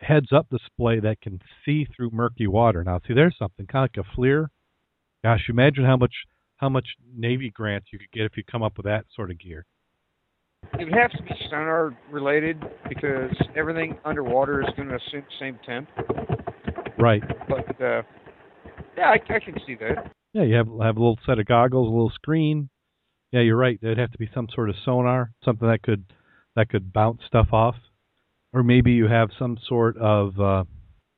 heads 0.00 0.32
up 0.32 0.48
display 0.50 1.00
that 1.00 1.20
can 1.22 1.40
see 1.64 1.86
through 1.86 2.10
murky 2.12 2.46
water. 2.46 2.84
Now, 2.84 3.00
see, 3.06 3.14
there's 3.14 3.36
something 3.38 3.66
kind 3.66 3.84
of 3.84 3.90
like 3.96 4.06
a 4.06 4.16
FLIR. 4.20 4.46
Gosh, 5.24 5.46
imagine 5.48 5.84
how 5.84 5.96
much 5.96 6.12
how 6.56 6.68
much 6.68 6.86
Navy 7.16 7.50
grants 7.50 7.88
you 7.92 7.98
could 7.98 8.10
get 8.12 8.24
if 8.26 8.36
you 8.36 8.42
come 8.44 8.62
up 8.62 8.76
with 8.76 8.84
that 8.84 9.06
sort 9.14 9.30
of 9.30 9.38
gear. 9.38 9.64
It 10.74 10.84
would 10.84 10.94
have 10.94 11.10
to 11.12 11.22
be 11.22 11.30
sonar 11.50 11.96
related 12.10 12.62
because 12.88 13.30
everything 13.56 13.98
underwater 14.04 14.60
is 14.60 14.68
going 14.76 14.88
to 14.88 14.96
assume 14.96 15.22
the 15.22 15.36
same 15.40 15.58
temp. 15.66 15.88
Right. 16.98 17.22
But 17.48 17.80
uh, 17.82 18.02
yeah, 18.96 19.06
I, 19.06 19.14
I 19.14 19.38
can 19.38 19.54
see 19.66 19.76
that. 19.76 20.12
Yeah, 20.32 20.42
you 20.42 20.54
have 20.56 20.66
have 20.66 20.96
a 20.96 21.00
little 21.00 21.18
set 21.24 21.38
of 21.38 21.46
goggles, 21.46 21.88
a 21.88 21.90
little 21.90 22.12
screen. 22.14 22.68
Yeah, 23.32 23.40
you're 23.40 23.56
right. 23.56 23.78
There'd 23.80 23.98
have 23.98 24.12
to 24.12 24.18
be 24.18 24.28
some 24.34 24.48
sort 24.54 24.68
of 24.68 24.76
sonar, 24.84 25.32
something 25.44 25.68
that 25.68 25.82
could 25.82 26.04
that 26.56 26.68
could 26.68 26.92
bounce 26.92 27.20
stuff 27.26 27.48
off, 27.52 27.76
or 28.52 28.62
maybe 28.62 28.92
you 28.92 29.06
have 29.08 29.30
some 29.38 29.58
sort 29.68 29.96
of 29.96 30.38
uh, 30.40 30.64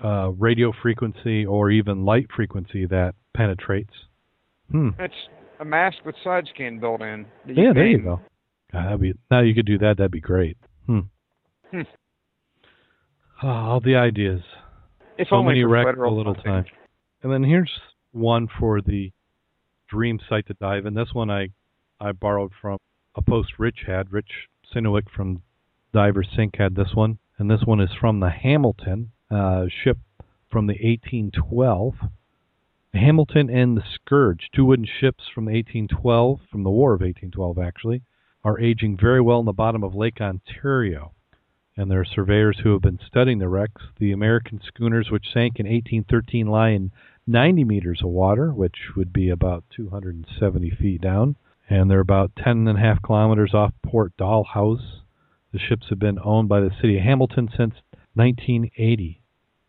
uh, 0.04 0.28
radio 0.30 0.72
frequency 0.82 1.44
or 1.44 1.70
even 1.70 2.04
light 2.04 2.26
frequency 2.34 2.86
that 2.86 3.14
penetrates. 3.36 3.94
Hmm. 4.70 4.90
It's 4.98 5.14
a 5.60 5.64
mask 5.64 5.98
with 6.04 6.14
side 6.22 6.48
scan 6.54 6.78
built 6.78 7.02
in. 7.02 7.26
Yeah, 7.46 7.72
there 7.74 7.86
you 7.86 7.98
go. 7.98 8.20
God, 8.72 8.84
that'd 8.84 9.00
be 9.00 9.14
now 9.30 9.40
you 9.40 9.54
could 9.54 9.66
do 9.66 9.78
that. 9.78 9.96
That'd 9.96 10.10
be 10.10 10.20
great. 10.20 10.56
Hmm. 10.86 11.00
Hmm. 11.70 11.82
Ah, 13.42 13.68
all 13.68 13.80
the 13.80 13.96
ideas. 13.96 14.42
If 15.18 15.28
so 15.28 15.36
only 15.36 15.54
many 15.54 15.64
wrecks, 15.64 15.98
a 15.98 16.08
little 16.08 16.34
time. 16.34 16.64
And 17.22 17.32
then 17.32 17.42
here's 17.42 17.70
one 18.12 18.48
for 18.58 18.80
the 18.80 19.12
dream 19.88 20.18
site 20.28 20.46
to 20.46 20.54
dive 20.54 20.86
in. 20.86 20.94
This 20.94 21.12
one 21.12 21.30
I 21.30 21.48
I 22.00 22.12
borrowed 22.12 22.52
from 22.60 22.78
a 23.14 23.22
post 23.22 23.58
Rich 23.58 23.80
had. 23.86 24.12
Rich 24.12 24.30
Sinewick 24.74 25.10
from 25.14 25.42
Diver 25.92 26.24
Sync 26.24 26.56
had 26.56 26.74
this 26.74 26.94
one, 26.94 27.18
and 27.38 27.50
this 27.50 27.62
one 27.64 27.80
is 27.80 27.90
from 27.98 28.20
the 28.20 28.30
Hamilton 28.30 29.10
uh, 29.30 29.66
ship 29.82 29.98
from 30.50 30.66
the 30.66 30.74
1812. 30.74 31.94
The 32.92 32.98
Hamilton 32.98 33.50
and 33.50 33.76
the 33.76 33.84
Scourge, 33.94 34.48
two 34.54 34.64
wooden 34.64 34.86
ships 35.00 35.24
from 35.32 35.44
the 35.44 35.52
1812, 35.52 36.40
from 36.50 36.64
the 36.64 36.70
War 36.70 36.92
of 36.92 37.00
1812 37.00 37.58
actually, 37.58 38.02
are 38.44 38.60
aging 38.60 38.96
very 38.96 39.20
well 39.20 39.40
in 39.40 39.46
the 39.46 39.52
bottom 39.52 39.82
of 39.82 39.94
Lake 39.94 40.20
Ontario 40.20 41.12
and 41.80 41.90
there 41.90 42.00
are 42.00 42.04
surveyors 42.04 42.58
who 42.62 42.74
have 42.74 42.82
been 42.82 42.98
studying 43.06 43.38
the 43.38 43.48
wrecks. 43.48 43.82
The 43.98 44.12
American 44.12 44.60
schooners, 44.66 45.10
which 45.10 45.32
sank 45.32 45.58
in 45.58 45.64
1813, 45.64 46.46
lie 46.46 46.70
in 46.70 46.92
90 47.26 47.64
meters 47.64 48.00
of 48.02 48.10
water, 48.10 48.52
which 48.52 48.76
would 48.96 49.14
be 49.14 49.30
about 49.30 49.64
270 49.74 50.70
feet 50.70 51.00
down, 51.00 51.36
and 51.70 51.90
they're 51.90 52.00
about 52.00 52.32
10 52.36 52.68
and 52.68 52.76
a 52.76 52.80
half 52.80 53.00
kilometers 53.00 53.54
off 53.54 53.72
Port 53.82 54.12
Dalhousie. 54.18 55.04
The 55.52 55.58
ships 55.58 55.86
have 55.88 55.98
been 55.98 56.18
owned 56.22 56.50
by 56.50 56.60
the 56.60 56.70
city 56.82 56.98
of 56.98 57.04
Hamilton 57.04 57.48
since 57.48 57.76
1980, 58.12 59.22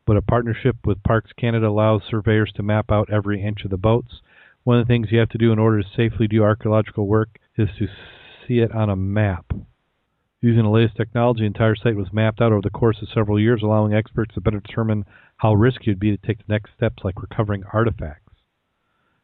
but 0.06 0.18
a 0.18 0.22
partnership 0.22 0.86
with 0.86 1.04
Parks 1.04 1.32
Canada 1.38 1.68
allows 1.68 2.02
surveyors 2.10 2.52
to 2.56 2.64
map 2.64 2.92
out 2.92 3.10
every 3.10 3.42
inch 3.42 3.64
of 3.64 3.72
the 3.72 3.78
boats. 3.78 4.20
One 4.66 4.80
of 4.80 4.86
the 4.86 4.92
things 4.92 5.08
you 5.12 5.20
have 5.20 5.30
to 5.30 5.38
do 5.38 5.54
in 5.54 5.60
order 5.60 5.82
to 5.82 5.90
safely 5.96 6.28
do 6.28 6.44
archaeological 6.44 7.08
work 7.08 7.40
is 7.58 7.70
to 7.80 7.88
see 8.52 8.60
it 8.60 8.72
on 8.74 8.90
a 8.90 8.96
map. 8.96 9.46
Using 10.42 10.64
the 10.64 10.70
latest 10.70 10.98
technology, 10.98 11.42
the 11.42 11.46
entire 11.48 11.76
site 11.76 11.96
was 11.96 12.12
mapped 12.12 12.42
out 12.42 12.52
over 12.52 12.62
the 12.62 12.72
course 12.72 12.98
of 13.02 13.10
several 13.14 13.40
years, 13.40 13.62
allowing 13.62 13.94
experts 13.94 14.34
to 14.34 14.42
better 14.42 14.60
determine 14.60 15.06
how 15.38 15.54
risky 15.54 15.86
it 15.86 15.90
would 15.92 16.00
be 16.00 16.18
to 16.18 16.28
take 16.28 16.40
the 16.40 16.52
next 16.52 16.72
steps 16.76 17.04
like 17.04 17.22
recovering 17.22 17.64
artifacts. 17.72 18.34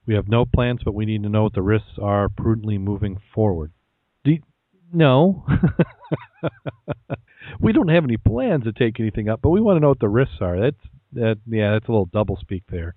We 0.06 0.14
have 0.14 0.28
no 0.28 0.46
plans, 0.46 0.82
but 0.86 0.94
we 0.94 1.06
need 1.06 1.24
to 1.24 1.30
know 1.30 1.44
what 1.44 1.54
the 1.54 1.62
risks 1.62 1.98
are 2.02 2.30
prudently 2.30 2.78
moving 2.78 3.20
forward. 3.34 3.72
You- 4.24 4.44
no. 4.94 5.46
we 7.60 7.74
don't 7.74 7.90
have 7.90 8.06
any 8.06 8.18
plans 8.18 8.64
to 8.64 8.72
take 8.72 9.00
anything 9.00 9.28
up, 9.28 9.42
but 9.42 9.50
we 9.50 9.60
want 9.60 9.76
to 9.78 9.82
know 9.82 9.90
what 9.90 10.00
the 10.00 10.08
risks 10.08 10.38
are. 10.40 10.60
That's 10.60 10.78
that 11.14 11.40
yeah, 11.46 11.72
that's 11.72 11.88
a 11.88 11.92
little 11.92 12.06
double 12.06 12.38
speak 12.38 12.64
there. 12.70 12.96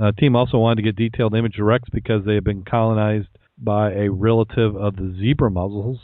Uh, 0.00 0.10
team 0.12 0.34
also 0.34 0.58
wanted 0.58 0.76
to 0.76 0.82
get 0.82 0.96
detailed 0.96 1.36
image 1.36 1.58
of 1.58 1.66
wrecks 1.66 1.88
because 1.92 2.24
they 2.24 2.34
have 2.34 2.44
been 2.44 2.64
colonized 2.64 3.28
by 3.58 3.92
a 3.92 4.10
relative 4.10 4.76
of 4.76 4.96
the 4.96 5.14
zebra 5.18 5.50
mussels. 5.50 5.98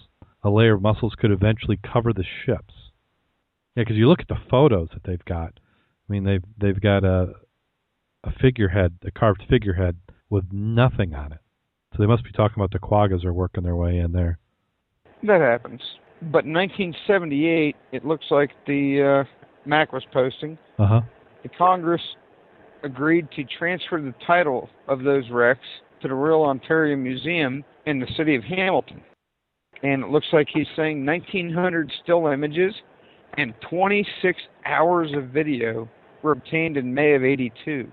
A 0.45 0.51
layer 0.51 0.75
of 0.75 0.83
mussels 0.83 1.15
could 1.17 1.31
eventually 1.31 1.79
cover 1.93 2.13
the 2.13 2.25
ships. 2.45 2.75
Yeah, 3.77 3.83
because 3.83 3.97
you 3.97 4.09
look 4.09 4.21
at 4.21 4.29
the 4.29 4.41
photos 4.51 4.89
that 4.93 5.05
they've 5.05 5.25
got. 5.25 5.53
I 6.09 6.13
mean, 6.13 6.25
they've 6.25 6.45
they've 6.59 6.81
got 6.81 7.05
a 7.05 7.33
a 8.25 8.33
figurehead, 8.41 8.99
a 9.05 9.11
carved 9.11 9.45
figurehead 9.49 9.97
with 10.31 10.45
nothing 10.53 11.15
on 11.15 11.33
it. 11.33 11.39
So 11.93 11.99
they 12.03 12.07
must 12.07 12.25
be 12.25 12.33
talking 12.33 12.55
about 12.57 12.71
the 12.71 12.79
quaggas 12.79 13.25
are 13.25 13.33
working 13.33 13.65
their 13.65 13.77
way 13.77 13.99
in 13.99 14.13
there. 14.13 14.39
That 15.23 15.41
happens. 15.41 15.81
But 16.21 16.45
in 16.45 16.53
1978, 16.53 17.77
it 17.93 18.05
looks 18.05 18.27
like 18.31 18.51
the 18.67 19.25
uh, 19.27 19.49
Mac 19.67 19.93
was 19.93 20.05
posting. 20.13 20.59
Uh 20.79 20.87
huh. 20.87 21.01
The 21.43 21.49
Congress 21.51 22.03
agreed 22.85 23.29
to 23.37 23.45
transfer 23.59 24.01
the 24.01 24.15
title 24.27 24.69
of 24.89 25.03
those 25.03 25.25
wrecks 25.31 25.67
to 26.03 26.09
the 26.09 26.15
Royal 26.15 26.45
Ontario 26.45 26.97
Museum 26.97 27.65
in 27.87 27.99
the 27.99 28.07
city 28.17 28.35
of 28.37 28.45
Hamilton. 28.45 29.03
And 29.83 30.05
it 30.05 30.11
looks 30.11 30.27
like 30.33 30.49
he's 30.53 30.67
saying 30.77 31.05
1,900 31.05 31.91
still 32.03 32.27
images 32.29 32.75
and 33.37 33.55
26 33.69 34.39
hours 34.67 35.11
of 35.17 35.29
video 35.31 35.89
were 36.23 36.33
obtained 36.33 36.77
in 36.77 36.93
May 36.93 37.15
of 37.15 37.25
82. 37.25 37.91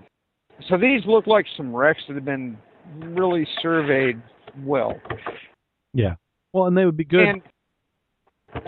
So 0.68 0.76
these 0.76 1.00
look 1.06 1.26
like 1.26 1.46
some 1.56 1.74
wrecks 1.74 2.02
that 2.06 2.14
have 2.14 2.24
been 2.24 2.58
really 2.98 3.46
surveyed 3.62 4.20
well. 4.62 5.00
Yeah. 5.94 6.14
Well, 6.52 6.66
and 6.66 6.76
they 6.76 6.84
would 6.84 6.96
be 6.96 7.04
good. 7.04 7.26
And 7.26 7.42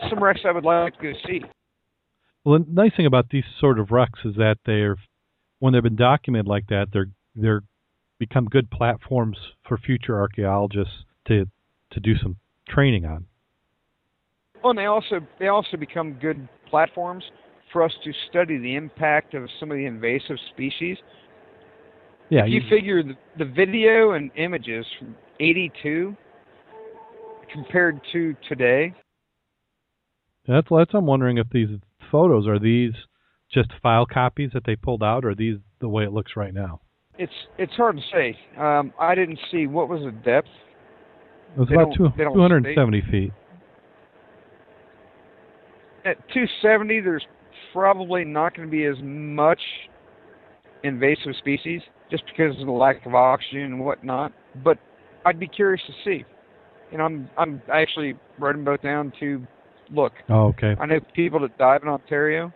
some 0.09 0.23
wrecks 0.23 0.41
I 0.45 0.53
would 0.53 0.65
like 0.65 0.97
to 0.97 1.03
go 1.03 1.13
see. 1.27 1.43
Well, 2.45 2.59
the 2.59 2.67
nice 2.69 2.93
thing 2.97 3.07
about 3.07 3.29
these 3.31 3.45
sort 3.61 3.79
of 3.79 3.91
wrecks 3.91 4.21
is 4.25 4.35
that 4.37 4.57
they're, 4.65 4.97
when 5.59 5.73
they've 5.73 5.83
been 5.83 5.97
documented 5.97 6.49
like 6.49 6.67
that, 6.69 6.89
they're 6.93 7.11
they're 7.35 7.63
become 8.27 8.45
good 8.45 8.71
platforms 8.71 9.37
for 9.67 9.77
future 9.77 10.17
archaeologists 10.21 10.95
to 11.27 11.45
to 11.91 11.99
do 11.99 12.17
some 12.23 12.37
training 12.69 13.05
on. 13.05 13.27
Well, 14.63 14.71
and 14.71 14.79
they 14.79 14.87
also 14.87 15.19
they 15.41 15.49
also 15.49 15.77
become 15.77 16.13
good 16.15 16.49
platforms 16.71 17.25
for 17.73 17.83
us 17.83 17.91
to 18.05 18.13
study 18.31 18.59
the 18.59 18.77
impact 18.77 19.35
of 19.35 19.49
some 19.59 19.73
of 19.73 19.77
the 19.77 19.87
invasive 19.87 20.37
species. 20.55 20.99
Yeah, 22.31 22.45
if 22.45 22.53
you, 22.53 22.61
figure 22.71 23.03
the, 23.03 23.15
the 23.39 23.45
video 23.45 24.13
and 24.13 24.31
images 24.37 24.87
from 24.99 25.17
82 25.41 26.17
compared 27.53 28.01
to 28.13 28.37
today, 28.49 28.95
that's 30.47 30.71
that's. 30.71 30.95
I'm 30.95 31.07
wondering 31.07 31.39
if 31.39 31.49
these 31.51 31.71
photos 32.13 32.47
are 32.47 32.61
these 32.61 32.93
just 33.53 33.71
file 33.83 34.07
copies 34.07 34.51
that 34.55 34.63
they 34.65 34.77
pulled 34.77 35.03
out, 35.03 35.25
or 35.25 35.31
are 35.31 35.35
these 35.35 35.57
the 35.81 35.89
way 35.89 36.05
it 36.05 36.13
looks 36.13 36.37
right 36.37 36.55
now? 36.55 36.82
It's 37.19 37.33
it's 37.59 37.73
hard 37.75 37.97
to 37.97 38.03
say. 38.13 38.37
Um, 38.59 38.93
I 38.99 39.15
didn't 39.15 39.39
see 39.51 39.67
what 39.67 39.89
was 39.89 40.03
the 40.03 40.11
depth 40.11 40.49
It 41.57 41.61
was 41.61 41.69
They 41.69 41.75
about 41.75 41.95
two, 41.95 42.11
270 42.17 43.03
feet. 43.11 43.33
At 46.05 46.17
270, 46.29 47.01
there's 47.01 47.25
probably 47.73 48.25
not 48.25 48.57
going 48.57 48.69
to 48.69 48.73
be 48.73 48.85
as 48.87 48.97
much 49.03 49.61
invasive 50.83 51.37
species 51.39 51.81
just 52.11 52.25
because 52.27 52.59
of 52.59 52.67
the 52.67 52.73
lack 52.73 53.07
of 53.07 53.15
oxygen 53.15 53.63
and 53.63 53.81
whatnot. 53.81 54.33
But 54.65 54.79
I'd 55.25 55.39
be 55.39 55.47
curious 55.47 55.81
to 55.87 55.93
see. 56.05 56.25
And 56.93 57.01
I'm 57.01 57.31
I'm 57.39 57.63
actually 57.73 58.15
writing 58.39 58.65
both 58.65 58.83
down 58.83 59.13
to 59.21 59.47
look. 59.91 60.13
Oh, 60.29 60.49
okay. 60.49 60.75
I 60.79 60.87
know 60.87 61.01
people 61.15 61.41
that 61.41 61.57
dive 61.57 61.83
in 61.83 61.89
Ontario, 61.89 62.53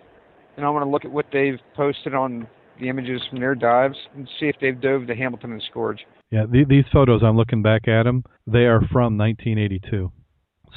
and 0.57 0.67
I 0.67 0.71
want 0.71 0.85
to 0.85 0.91
look 0.91 1.05
at 1.05 1.11
what 1.11 1.27
they've 1.33 1.59
posted 1.75 2.15
on 2.15 2.47
the 2.81 2.89
images 2.89 3.23
from 3.29 3.41
their 3.41 3.55
dives 3.55 3.97
and 4.15 4.29
see 4.39 4.47
if 4.47 4.57
they've 4.61 4.81
dove 4.81 5.07
the 5.07 5.15
Hamilton 5.15 5.53
and 5.53 5.63
Scourge. 5.71 6.01
Yeah, 6.31 6.45
the, 6.51 6.65
these 6.65 6.85
photos 6.93 7.23
I'm 7.23 7.37
looking 7.37 7.63
back 7.63 7.89
at 7.89 8.03
them, 8.03 8.25
they 8.47 8.67
are 8.67 8.81
from 8.93 9.17
1982. 9.17 10.13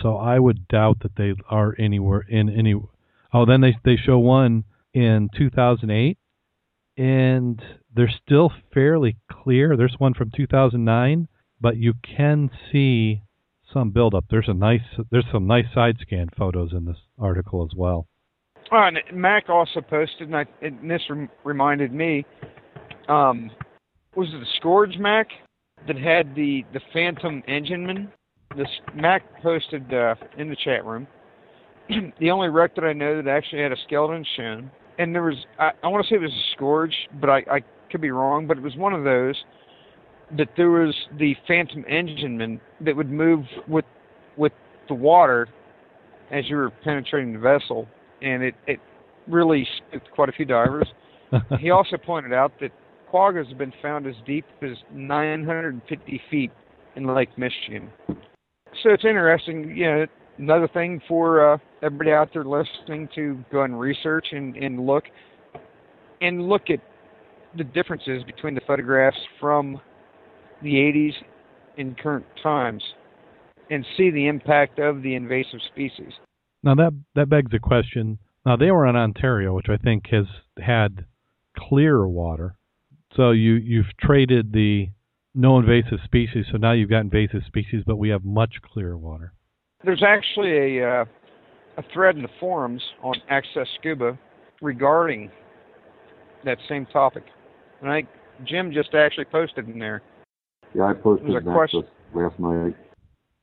So 0.02 0.18
I 0.18 0.40
would 0.40 0.68
doubt 0.68 1.00
that 1.02 1.16
they 1.18 1.34
are 1.50 1.76
anywhere 1.78 2.26
in 2.28 2.50
any. 2.50 2.76
Oh, 3.34 3.46
then 3.46 3.62
they 3.62 3.76
they 3.84 3.98
show 3.98 4.20
one 4.20 4.64
in 4.94 5.30
2008, 5.38 6.18
and 6.98 7.62
they're 7.94 8.14
still 8.26 8.52
fairly 8.74 9.18
clear. 9.30 9.76
There's 9.76 9.96
one 9.98 10.14
from 10.14 10.32
2009, 10.36 11.28
but 11.60 11.78
you 11.78 11.94
can 12.04 12.50
see 12.72 13.24
some 13.74 13.92
buildup. 13.92 14.26
There's 14.30 14.48
a 14.48 14.54
nice 14.54 14.82
there's 15.12 15.28
some 15.32 15.48
nice 15.48 15.68
side 15.74 15.98
scan 16.02 16.30
photos 16.38 16.72
in 16.72 16.86
this 16.86 16.98
article 17.18 17.64
as 17.64 17.76
well. 17.76 18.08
Oh, 18.72 18.84
and 18.84 19.00
Mac 19.14 19.50
also 19.50 19.82
posted, 19.82 20.28
and, 20.28 20.38
I, 20.38 20.46
and 20.62 20.90
this 20.90 21.02
rem- 21.10 21.30
reminded 21.44 21.92
me, 21.92 22.24
um, 23.08 23.50
was 24.16 24.28
it 24.30 24.40
the 24.40 24.46
Scourge 24.58 24.98
Mac 24.98 25.28
that 25.88 25.98
had 25.98 26.36
the 26.36 26.64
the 26.74 26.82
Phantom 26.94 27.42
Engineman? 27.48 28.12
This 28.56 28.68
Mac 28.96 29.24
posted 29.42 29.92
uh, 29.94 30.16
in 30.38 30.50
the 30.50 30.56
chat 30.64 30.86
room. 30.86 31.08
the 32.20 32.30
only 32.30 32.50
wreck 32.50 32.76
that 32.76 32.84
I 32.84 32.94
know 32.94 33.22
that 33.22 33.28
actually 33.28 33.62
had 33.62 33.72
a 33.72 33.78
skeleton 33.88 34.26
shown, 34.36 34.72
and 35.00 35.16
there 35.16 35.24
was 35.24 35.38
I, 35.58 35.72
I 35.84 35.88
want 35.88 36.06
to 36.06 36.10
say 36.10 36.16
it 36.18 36.22
was 36.22 36.32
a 36.32 36.56
Scourge, 36.56 36.96
but 37.20 37.30
I, 37.30 37.38
I 37.52 37.60
could 37.92 38.02
be 38.02 38.12
wrong. 38.12 38.46
But 38.46 38.58
it 38.58 38.64
was 38.64 38.76
one 38.76 38.94
of 38.94 39.04
those 39.04 39.36
that 40.38 40.50
there 40.56 40.70
was 40.70 40.96
the 41.18 41.36
Phantom 41.48 41.84
Engineman 41.90 42.62
that 42.82 42.96
would 42.96 43.10
move 43.10 43.46
with 43.68 43.86
with 44.38 44.54
the 44.88 44.94
water 44.94 45.48
as 46.32 46.48
you 46.48 46.56
were 46.56 46.70
penetrating 46.70 47.34
the 47.34 47.40
vessel, 47.40 47.88
and 48.22 48.44
it 48.44 48.56
it 48.68 48.80
really 49.28 49.68
spooked 49.78 50.12
quite 50.12 50.30
a 50.30 50.32
few 50.32 50.46
divers. 50.46 50.88
he 51.60 51.70
also 51.70 51.98
pointed 51.98 52.34
out 52.34 52.52
that 52.60 52.72
quaggas 53.12 53.48
have 53.50 53.58
been 53.58 53.74
found 53.82 54.08
as 54.08 54.16
deep 54.26 54.46
as 54.62 54.78
950 54.94 56.22
feet 56.30 56.52
in 56.96 57.06
Lake 57.14 57.30
Michigan. 57.38 57.90
So 58.84 58.92
it's 58.92 59.06
interesting, 59.06 59.76
you 59.76 59.86
know, 59.86 60.06
another 60.38 60.68
thing 60.68 61.02
for 61.08 61.54
uh, 61.54 61.58
everybody 61.82 62.12
out 62.12 62.30
there 62.34 62.44
listening 62.44 63.10
to 63.16 63.44
go 63.52 63.64
and 63.64 63.80
research 63.80 64.28
and, 64.32 64.56
and 64.56 64.86
look 64.86 65.04
and 66.22 66.48
look 66.48 66.70
at 66.70 66.80
the 67.58 67.64
differences 67.64 68.24
between 68.24 68.54
the 68.54 68.62
photographs 68.68 69.18
from 69.40 69.80
the 70.62 70.74
80s 70.74 71.14
and 71.78 71.98
current 71.98 72.26
times 72.44 72.84
and 73.70 73.86
see 73.98 74.12
the 74.12 74.28
impact 74.28 74.80
of 74.80 75.02
the 75.02 75.16
invasive 75.16 75.60
species. 75.72 76.12
Now 76.64 76.76
that 76.76 76.94
that 77.16 77.30
begs 77.30 77.54
a 77.54 77.60
question. 77.60 78.20
Now 78.46 78.56
they 78.56 78.72
were 78.72 78.88
in 78.88 78.96
Ontario, 78.96 79.54
which 79.54 79.70
I 79.70 79.78
think 79.78 80.08
has 80.12 80.26
had 80.58 81.06
clear 81.58 82.08
water. 82.08 82.56
So 83.16 83.32
you 83.32 83.54
you've 83.54 83.98
traded 84.00 84.54
the 84.54 84.90
no 85.36 85.60
invasive 85.60 86.00
species, 86.04 86.46
so 86.52 86.58
now 86.58 86.72
you've 86.72 86.90
got 86.90 87.02
invasive 87.02 87.44
species, 87.48 87.84
but 87.86 87.98
we 87.98 88.10
have 88.10 88.24
much 88.24 88.56
clearer 88.62 88.98
water. 88.98 89.34
There's 89.84 90.04
actually 90.04 90.80
a 90.80 91.02
uh, 91.02 91.06
a 91.78 91.84
thread 91.94 92.16
in 92.16 92.24
the 92.24 92.30
forums 92.40 92.82
on 93.02 93.16
Access 93.30 93.68
Scuba 93.80 94.18
regarding 94.62 95.32
that 96.44 96.58
same 96.68 96.86
topic, 96.88 97.24
and 97.82 97.90
I 97.90 98.04
Jim 98.46 98.72
just 98.72 98.94
actually 98.94 99.26
posted 99.26 99.68
in 99.68 99.80
there. 99.80 100.02
Yeah, 100.76 100.84
I 100.84 100.94
posted 100.94 101.30
There's 101.30 101.42
a 101.42 101.46
that 101.46 101.54
question. 101.54 101.84
last 102.14 102.40
night. 102.40 102.76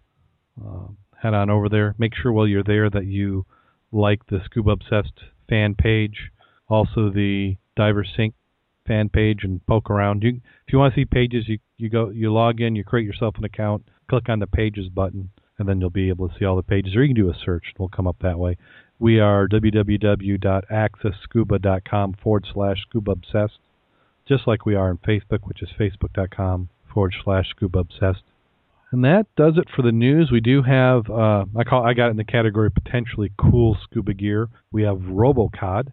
Uh, 0.62 0.88
head 1.22 1.32
on 1.32 1.48
over 1.48 1.70
there. 1.70 1.94
Make 1.96 2.14
sure 2.14 2.32
while 2.32 2.46
you're 2.46 2.62
there 2.62 2.90
that 2.90 3.06
you 3.06 3.46
like 3.90 4.26
the 4.26 4.42
Scuba 4.44 4.72
Obsessed 4.72 5.22
fan 5.48 5.74
page, 5.74 6.30
also 6.68 7.08
the 7.08 7.56
Diver 7.76 8.04
Sync 8.04 8.34
fan 8.86 9.08
page, 9.08 9.42
and 9.42 9.66
poke 9.66 9.88
around. 9.88 10.22
You, 10.22 10.42
if 10.66 10.74
you 10.74 10.78
want 10.78 10.92
to 10.92 11.00
see 11.00 11.06
pages, 11.06 11.48
you 11.48 11.58
you 11.78 11.88
go 11.88 12.10
you 12.10 12.30
log 12.30 12.60
in, 12.60 12.76
you 12.76 12.84
create 12.84 13.06
yourself 13.06 13.36
an 13.38 13.44
account, 13.44 13.88
click 14.10 14.28
on 14.28 14.38
the 14.38 14.46
Pages 14.46 14.90
button, 14.90 15.30
and 15.58 15.66
then 15.66 15.80
you'll 15.80 15.88
be 15.88 16.10
able 16.10 16.28
to 16.28 16.34
see 16.38 16.44
all 16.44 16.56
the 16.56 16.62
pages. 16.62 16.94
Or 16.94 17.02
you 17.02 17.14
can 17.14 17.24
do 17.24 17.30
a 17.30 17.34
search; 17.42 17.72
it'll 17.74 17.88
come 17.88 18.06
up 18.06 18.18
that 18.20 18.38
way. 18.38 18.58
We 18.98 19.20
are 19.20 19.46
www.accessscuba.com 19.46 22.14
forward 22.22 22.46
slash 22.52 22.80
scuba 22.82 23.10
obsessed, 23.10 23.58
just 24.26 24.46
like 24.46 24.64
we 24.64 24.74
are 24.74 24.88
on 24.88 24.96
Facebook, 24.98 25.40
which 25.44 25.62
is 25.62 25.68
facebook.com 25.78 26.70
forward 26.92 27.14
slash 27.22 27.50
scuba 27.50 27.80
obsessed. 27.80 28.22
And 28.92 29.04
that 29.04 29.26
does 29.36 29.58
it 29.58 29.68
for 29.74 29.82
the 29.82 29.92
news. 29.92 30.30
We 30.32 30.40
do 30.40 30.62
have, 30.62 31.10
uh, 31.10 31.44
I 31.56 31.64
call, 31.64 31.84
I 31.84 31.92
got 31.92 32.06
it 32.06 32.12
in 32.12 32.16
the 32.16 32.24
category 32.24 32.70
potentially 32.70 33.30
cool 33.36 33.76
scuba 33.82 34.14
gear. 34.14 34.48
We 34.72 34.84
have 34.84 34.98
RoboCod, 34.98 35.92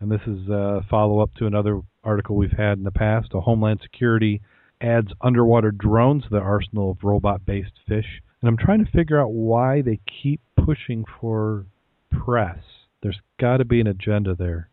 and 0.00 0.10
this 0.10 0.22
is 0.26 0.48
a 0.48 0.84
follow 0.90 1.20
up 1.20 1.32
to 1.34 1.46
another 1.46 1.80
article 2.02 2.34
we've 2.36 2.50
had 2.50 2.78
in 2.78 2.84
the 2.84 2.90
past. 2.90 3.34
A 3.34 3.40
Homeland 3.40 3.80
Security 3.82 4.40
adds 4.80 5.12
underwater 5.20 5.70
drones 5.70 6.24
to 6.24 6.30
the 6.30 6.40
arsenal 6.40 6.92
of 6.92 7.04
robot 7.04 7.44
based 7.44 7.78
fish. 7.86 8.22
And 8.40 8.48
I'm 8.48 8.56
trying 8.56 8.82
to 8.84 8.90
figure 8.90 9.20
out 9.20 9.32
why 9.32 9.82
they 9.82 10.00
keep 10.22 10.40
pushing 10.56 11.04
for 11.20 11.66
press. 12.10 12.58
There's 13.02 13.20
got 13.40 13.58
to 13.58 13.64
be 13.64 13.80
an 13.80 13.86
agenda 13.86 14.34
there. 14.34 14.70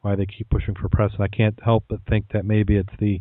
Why 0.00 0.14
they 0.14 0.26
keep 0.26 0.48
pushing 0.48 0.74
for 0.74 0.88
press, 0.88 1.12
and 1.14 1.22
I 1.22 1.28
can't 1.28 1.58
help 1.62 1.84
but 1.88 2.00
think 2.08 2.26
that 2.32 2.44
maybe 2.44 2.76
it's 2.76 2.96
the 2.98 3.20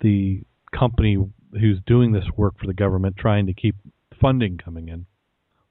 the 0.00 0.42
company 0.76 1.16
who's 1.52 1.78
doing 1.86 2.12
this 2.12 2.24
work 2.36 2.58
for 2.58 2.66
the 2.66 2.74
government 2.74 3.16
trying 3.16 3.46
to 3.46 3.54
keep 3.54 3.76
funding 4.20 4.56
coming 4.56 4.88
in. 4.88 5.06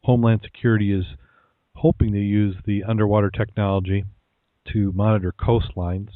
Homeland 0.03 0.41
Security 0.43 0.91
is 0.91 1.05
hoping 1.75 2.13
to 2.13 2.19
use 2.19 2.55
the 2.65 2.83
underwater 2.83 3.29
technology 3.29 4.05
to 4.71 4.91
monitor 4.93 5.33
coastlines. 5.39 6.09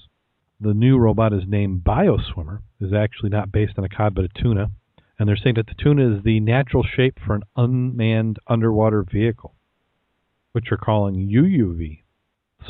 The 0.59 0.73
new 0.73 0.97
robot 0.97 1.33
is 1.33 1.43
named 1.47 1.83
BioSwimmer. 1.83 2.59
is 2.79 2.93
actually 2.93 3.29
not 3.29 3.51
based 3.51 3.73
on 3.77 3.83
a 3.83 3.89
cod 3.89 4.13
but 4.15 4.25
a 4.25 4.41
tuna, 4.41 4.69
and 5.17 5.27
they're 5.27 5.37
saying 5.37 5.55
that 5.55 5.67
the 5.67 5.81
tuna 5.81 6.17
is 6.17 6.23
the 6.23 6.39
natural 6.39 6.83
shape 6.83 7.17
for 7.25 7.35
an 7.35 7.43
unmanned 7.55 8.37
underwater 8.47 9.03
vehicle, 9.03 9.55
which 10.55 10.67
they're 10.69 10.77
calling 10.77 11.15
UUV. 11.15 12.03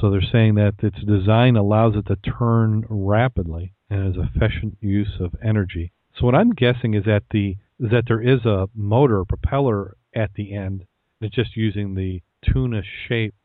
So 0.02 0.10
they're 0.10 0.20
saying 0.22 0.56
that 0.56 0.74
its 0.82 1.04
design 1.04 1.56
allows 1.56 1.96
it 1.96 2.08
to 2.08 2.16
turn 2.16 2.84
rapidly 2.90 3.74
and 3.92 4.08
is 4.10 4.20
efficient 4.20 4.78
use 4.82 5.14
of 5.20 5.36
energy. 5.44 5.92
So 6.18 6.26
what 6.26 6.34
I'm 6.34 6.50
guessing 6.50 6.96
is 6.96 7.06
that 7.06 7.24
the 7.30 7.58
is 7.80 7.92
that 7.92 8.06
there 8.08 8.22
is 8.22 8.44
a 8.44 8.68
motor 8.74 9.20
or 9.20 9.26
propeller 9.26 9.98
at 10.16 10.34
the 10.34 10.56
end. 10.56 10.86
And 11.22 11.28
it's 11.28 11.36
just 11.36 11.56
using 11.56 11.94
the 11.94 12.24
tuna 12.52 12.82
shape 13.08 13.36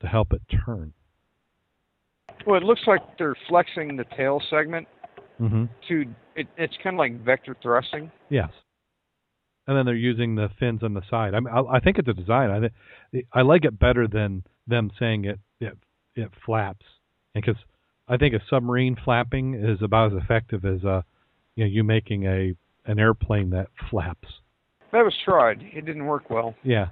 to 0.00 0.06
help 0.06 0.32
it 0.34 0.42
turn. 0.66 0.92
Well, 2.46 2.60
it 2.60 2.64
looks 2.64 2.82
like 2.86 3.00
they're 3.16 3.36
flexing 3.48 3.96
the 3.96 4.04
tail 4.16 4.42
segment 4.50 4.86
Mm-hmm. 5.40 5.64
to 5.88 6.04
it, 6.34 6.46
it's 6.56 6.74
kind 6.82 6.94
of 6.94 6.98
like 6.98 7.22
vector 7.22 7.54
thrusting. 7.62 8.10
Yes. 8.30 8.48
And 9.66 9.76
then 9.76 9.84
they're 9.84 9.94
using 9.96 10.36
the 10.36 10.48
fins 10.60 10.82
on 10.84 10.94
the 10.94 11.02
side. 11.10 11.34
I 11.34 11.40
mean, 11.40 11.52
I, 11.52 11.60
I 11.76 11.80
think 11.80 11.98
it's 11.98 12.08
a 12.08 12.12
design. 12.12 12.50
I 12.50 12.68
thi- 13.12 13.26
I 13.32 13.42
like 13.42 13.64
it 13.64 13.78
better 13.78 14.06
than 14.06 14.44
them 14.66 14.90
saying 14.98 15.24
it 15.24 15.40
it, 15.60 15.76
it 16.14 16.30
flaps, 16.44 16.86
because 17.34 17.56
I 18.08 18.16
think 18.16 18.34
a 18.34 18.40
submarine 18.48 18.96
flapping 19.04 19.54
is 19.54 19.82
about 19.82 20.12
as 20.12 20.22
effective 20.22 20.64
as 20.64 20.84
uh 20.84 21.02
you 21.56 21.64
know 21.64 21.70
you 21.70 21.82
making 21.82 22.26
a 22.26 22.54
an 22.84 23.00
airplane 23.00 23.50
that 23.50 23.66
flaps. 23.90 24.28
That 24.92 25.04
was 25.04 25.14
tried. 25.24 25.62
It 25.62 25.84
didn't 25.84 26.06
work 26.06 26.30
well. 26.30 26.54
Yeah. 26.62 26.88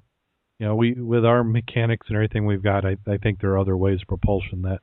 You 0.58 0.66
know, 0.66 0.74
we 0.74 0.94
with 0.94 1.24
our 1.24 1.44
mechanics 1.44 2.08
and 2.08 2.16
everything 2.16 2.44
we've 2.44 2.62
got, 2.62 2.84
I 2.84 2.96
I 3.06 3.18
think 3.18 3.40
there 3.40 3.50
are 3.52 3.58
other 3.58 3.76
ways 3.76 4.00
of 4.02 4.08
propulsion 4.08 4.62
that 4.62 4.80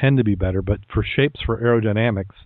tend 0.00 0.16
to 0.16 0.24
be 0.24 0.34
better. 0.34 0.62
But 0.62 0.80
for 0.92 1.04
shapes 1.04 1.40
for 1.44 1.60
aerodynamics, 1.60 2.36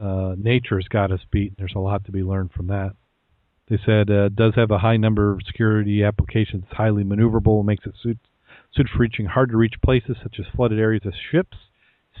uh, 0.00 0.34
nature's 0.36 0.88
got 0.88 1.12
us 1.12 1.20
beat. 1.30 1.54
There's 1.56 1.74
a 1.76 1.80
lot 1.80 2.04
to 2.06 2.12
be 2.12 2.22
learned 2.22 2.50
from 2.52 2.66
that. 2.68 2.92
They 3.70 3.78
said 3.84 4.10
uh, 4.10 4.28
does 4.30 4.54
have 4.54 4.70
a 4.70 4.78
high 4.78 4.96
number 4.96 5.32
of 5.32 5.42
security 5.46 6.02
applications. 6.02 6.64
It's 6.66 6.76
highly 6.76 7.04
maneuverable, 7.04 7.64
makes 7.64 7.86
it 7.86 7.94
suit 8.02 8.18
suited 8.74 8.90
for 8.90 8.98
reaching 8.98 9.26
hard 9.26 9.50
to 9.50 9.56
reach 9.56 9.74
places 9.82 10.16
such 10.22 10.36
as 10.38 10.46
flooded 10.54 10.78
areas 10.78 11.04
of 11.04 11.14
ships, 11.30 11.56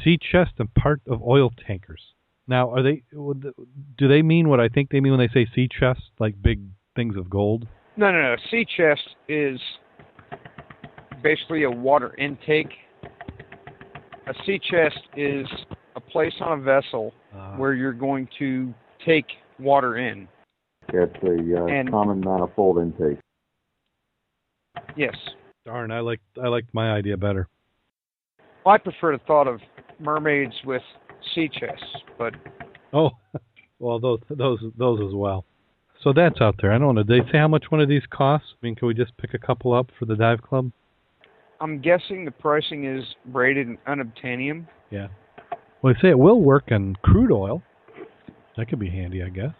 sea 0.02 0.18
chests, 0.18 0.54
and 0.58 0.72
part 0.74 1.00
of 1.06 1.22
oil 1.22 1.50
tankers. 1.66 2.00
Now, 2.46 2.70
are 2.70 2.82
they? 2.82 3.02
Do 3.12 4.08
they 4.08 4.22
mean 4.22 4.48
what 4.48 4.60
I 4.60 4.68
think 4.68 4.90
they 4.90 5.00
mean 5.00 5.12
when 5.12 5.20
they 5.20 5.32
say 5.32 5.46
sea 5.54 5.68
chests, 5.68 6.04
like 6.18 6.40
big 6.40 6.60
things 6.96 7.16
of 7.16 7.28
gold? 7.28 7.66
No, 7.96 8.10
no, 8.10 8.22
no. 8.22 8.36
Sea 8.50 8.66
chest 8.76 9.16
is 9.28 9.58
basically 11.22 11.64
a 11.64 11.70
water 11.70 12.14
intake. 12.16 12.72
A 14.26 14.34
sea 14.44 14.58
chest 14.70 14.98
is 15.16 15.46
a 15.96 16.00
place 16.00 16.34
on 16.40 16.58
a 16.58 16.62
vessel 16.62 17.12
Uh, 17.34 17.56
where 17.56 17.74
you're 17.74 17.92
going 17.92 18.28
to 18.38 18.72
take 19.04 19.26
water 19.58 19.96
in. 19.98 20.28
It's 20.92 21.22
a 21.22 21.62
uh, 21.62 21.66
And- 21.66 21.90
common 21.90 22.20
manifold 22.20 22.78
intake. 22.78 23.18
Yes. 24.96 25.14
darn, 25.66 25.90
I 25.90 26.00
like 26.00 26.20
I 26.42 26.48
liked 26.48 26.72
my 26.72 26.92
idea 26.92 27.16
better. 27.16 27.48
Well, 28.64 28.74
I 28.74 28.78
prefer 28.78 29.12
the 29.12 29.22
thought 29.26 29.46
of 29.46 29.60
mermaids 29.98 30.54
with 30.64 30.82
sea 31.34 31.48
chests, 31.48 31.84
but 32.16 32.34
Oh, 32.92 33.10
well, 33.78 33.98
those 33.98 34.20
those 34.30 34.60
those 34.76 35.00
as 35.06 35.14
well. 35.14 35.44
So 36.02 36.12
that's 36.12 36.40
out 36.40 36.54
there. 36.62 36.72
I 36.72 36.78
don't 36.78 36.94
know. 36.94 37.02
Did 37.02 37.26
they 37.26 37.30
say 37.32 37.38
how 37.38 37.48
much 37.48 37.66
one 37.70 37.80
of 37.80 37.88
these 37.88 38.04
costs? 38.10 38.46
I 38.54 38.66
mean, 38.66 38.76
can 38.76 38.86
we 38.88 38.94
just 38.94 39.16
pick 39.18 39.34
a 39.34 39.38
couple 39.38 39.72
up 39.74 39.90
for 39.98 40.04
the 40.06 40.14
dive 40.16 40.42
club? 40.42 40.70
I'm 41.60 41.80
guessing 41.80 42.24
the 42.24 42.30
pricing 42.30 42.84
is 42.84 43.04
rated 43.32 43.66
in 43.66 43.78
unobtainium. 43.88 44.66
Yeah. 44.90 45.08
Well, 45.82 45.92
they 45.92 46.00
say 46.00 46.10
it 46.10 46.18
will 46.18 46.40
work 46.40 46.70
in 46.70 46.94
crude 47.02 47.32
oil. 47.32 47.62
That 48.56 48.68
could 48.68 48.78
be 48.78 48.88
handy, 48.90 49.24
I 49.24 49.28
guess. 49.28 49.54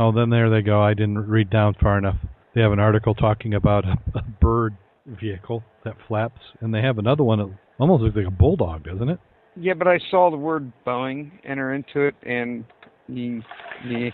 Oh, 0.00 0.12
then 0.12 0.30
there 0.30 0.48
they 0.48 0.62
go. 0.62 0.80
I 0.80 0.94
didn't 0.94 1.18
read 1.18 1.50
down 1.50 1.74
far 1.80 1.98
enough. 1.98 2.14
They 2.54 2.60
have 2.60 2.70
an 2.70 2.78
article 2.78 3.14
talking 3.16 3.54
about 3.54 3.84
a, 3.84 3.96
a 4.14 4.22
bird 4.40 4.76
vehicle 5.20 5.64
that 5.84 5.94
flaps, 6.06 6.40
and 6.60 6.72
they 6.72 6.80
have 6.82 6.98
another 6.98 7.24
one 7.24 7.38
that 7.40 7.52
almost 7.80 8.04
looks 8.04 8.14
like 8.16 8.26
a 8.26 8.30
bulldog, 8.30 8.84
doesn't 8.84 9.08
it? 9.08 9.18
Yeah, 9.56 9.74
but 9.74 9.88
I 9.88 9.98
saw 10.08 10.30
the 10.30 10.36
word 10.36 10.70
Boeing 10.86 11.32
enter 11.44 11.74
into 11.74 12.02
it, 12.02 12.14
and 12.24 12.64
ye, 13.08 13.42
ye. 13.84 14.12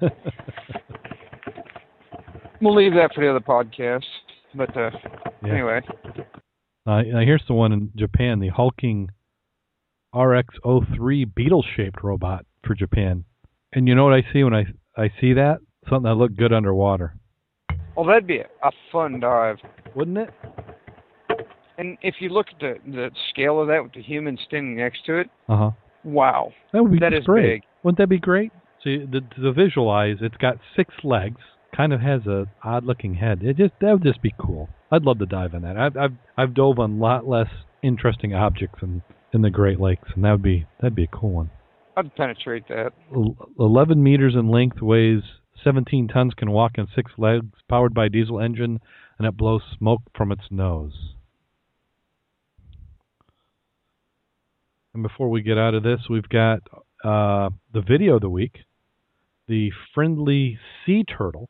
we'll 2.62 2.74
leave 2.74 2.94
that 2.94 3.10
for 3.14 3.22
the 3.22 3.28
other 3.30 3.40
podcast. 3.40 4.04
But 4.54 4.74
uh, 4.76 4.90
Yeah. 5.44 5.52
anyway, 5.52 5.80
Uh, 6.86 7.02
here's 7.22 7.44
the 7.46 7.52
one 7.54 7.72
in 7.72 7.90
Japan, 7.96 8.38
the 8.40 8.48
hulking 8.48 9.10
RX-03 10.14 11.34
beetle-shaped 11.34 12.02
robot 12.02 12.46
for 12.66 12.74
Japan. 12.74 13.24
And 13.74 13.86
you 13.86 13.94
know 13.94 14.04
what 14.04 14.14
I 14.14 14.22
see 14.32 14.42
when 14.42 14.54
I 14.54 14.64
I 14.98 15.10
see 15.20 15.32
that? 15.34 15.58
Something 15.88 16.02
that 16.10 16.16
looked 16.16 16.36
good 16.36 16.52
underwater, 16.52 17.14
well, 17.96 18.04
that'd 18.06 18.26
be 18.26 18.38
a, 18.40 18.70
fun 18.92 19.20
dive. 19.20 19.56
wouldn't 19.94 20.18
it? 20.18 20.30
And 21.78 21.96
if 22.02 22.16
you 22.20 22.28
look 22.28 22.46
at 22.52 22.58
the 22.60 22.74
the 22.90 23.10
scale 23.30 23.60
of 23.60 23.68
that 23.68 23.82
with 23.82 23.92
the 23.92 24.02
human 24.02 24.36
standing 24.46 24.76
next 24.76 25.04
to 25.06 25.18
it, 25.20 25.30
Uh 25.48 25.56
huh. 25.56 25.70
wow, 26.04 26.52
That 26.72 26.82
would 26.82 26.92
be 26.92 26.98
that 26.98 27.12
is 27.14 27.24
great. 27.24 27.60
big. 27.60 27.62
Wouldn't 27.82 27.98
that 27.98 28.08
be 28.08 28.18
great? 28.18 28.50
See, 28.84 28.98
the, 28.98 29.20
to 29.36 29.52
visualize, 29.52 30.16
it's 30.20 30.36
got 30.36 30.58
six 30.76 30.92
legs, 31.02 31.40
kind 31.76 31.92
of 31.92 32.00
has 32.00 32.26
a 32.26 32.46
odd-looking 32.64 33.14
head. 33.14 33.42
It 33.42 33.56
just 33.56 33.74
that 33.80 33.92
would 33.92 34.02
just 34.04 34.20
be 34.22 34.34
cool. 34.38 34.68
I'd 34.90 35.02
love 35.04 35.18
to 35.20 35.26
dive 35.26 35.54
in 35.54 35.62
that. 35.62 35.76
I've 35.76 35.96
I've 35.96 36.14
I've 36.36 36.54
dove 36.54 36.78
on 36.78 36.92
a 36.98 37.02
lot 37.02 37.26
less 37.28 37.48
interesting 37.82 38.34
objects 38.34 38.80
in 38.82 39.02
in 39.32 39.42
the 39.42 39.50
Great 39.50 39.80
Lakes, 39.80 40.08
and 40.14 40.24
that 40.24 40.32
would 40.32 40.42
be 40.42 40.66
that'd 40.80 40.94
be 40.96 41.04
a 41.04 41.16
cool 41.16 41.30
one. 41.30 41.50
I'd 41.98 42.14
penetrate 42.14 42.68
that. 42.68 42.92
11 43.58 44.00
meters 44.00 44.34
in 44.36 44.48
length, 44.48 44.80
weighs 44.80 45.22
17 45.64 46.06
tons, 46.06 46.32
can 46.34 46.52
walk 46.52 46.72
on 46.78 46.86
six 46.94 47.10
legs, 47.18 47.48
powered 47.68 47.92
by 47.92 48.06
a 48.06 48.08
diesel 48.08 48.38
engine, 48.38 48.78
and 49.18 49.26
it 49.26 49.36
blows 49.36 49.62
smoke 49.76 50.02
from 50.16 50.30
its 50.30 50.44
nose. 50.48 51.14
And 54.94 55.02
before 55.02 55.28
we 55.28 55.42
get 55.42 55.58
out 55.58 55.74
of 55.74 55.82
this, 55.82 56.02
we've 56.08 56.28
got 56.28 56.60
uh, 57.02 57.50
the 57.72 57.82
video 57.82 58.14
of 58.14 58.20
the 58.20 58.30
week 58.30 58.58
the 59.48 59.72
friendly 59.92 60.58
sea 60.84 61.02
turtle. 61.02 61.48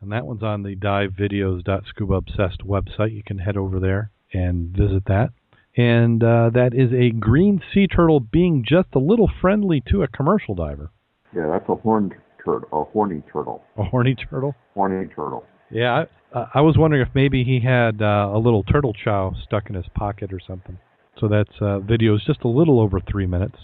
And 0.00 0.12
that 0.12 0.24
one's 0.24 0.44
on 0.44 0.62
the 0.62 0.76
divevideos.scubaobsessed 0.76 2.62
website. 2.64 3.12
You 3.12 3.24
can 3.26 3.38
head 3.38 3.56
over 3.56 3.80
there 3.80 4.12
and 4.32 4.68
visit 4.68 5.04
that 5.06 5.30
and 5.76 6.22
uh, 6.22 6.50
that 6.54 6.70
is 6.74 6.92
a 6.92 7.10
green 7.10 7.60
sea 7.72 7.86
turtle 7.86 8.20
being 8.20 8.64
just 8.66 8.88
a 8.94 8.98
little 8.98 9.30
friendly 9.40 9.82
to 9.90 10.02
a 10.02 10.08
commercial 10.08 10.54
diver. 10.54 10.90
Yeah, 11.34 11.48
that's 11.50 11.68
a 11.68 11.74
horned 11.74 12.14
turtle, 12.44 12.68
a 12.72 12.84
horny 12.92 13.22
turtle, 13.32 13.62
A 13.76 13.84
horny 13.84 14.14
turtle. 14.14 14.54
horny 14.74 15.06
turtle. 15.08 15.44
Yeah, 15.70 16.04
I, 16.32 16.38
uh, 16.38 16.46
I 16.54 16.60
was 16.60 16.76
wondering 16.78 17.02
if 17.02 17.14
maybe 17.14 17.44
he 17.44 17.60
had 17.60 18.00
uh, 18.00 18.30
a 18.32 18.38
little 18.38 18.62
turtle 18.62 18.92
chow 18.92 19.32
stuck 19.44 19.68
in 19.68 19.74
his 19.74 19.86
pocket 19.94 20.32
or 20.32 20.40
something. 20.46 20.78
So 21.20 21.28
that's 21.28 21.50
uh, 21.60 21.80
video 21.80 22.14
is 22.14 22.22
just 22.26 22.42
a 22.44 22.48
little 22.48 22.78
over 22.80 23.00
three 23.00 23.26
minutes. 23.26 23.56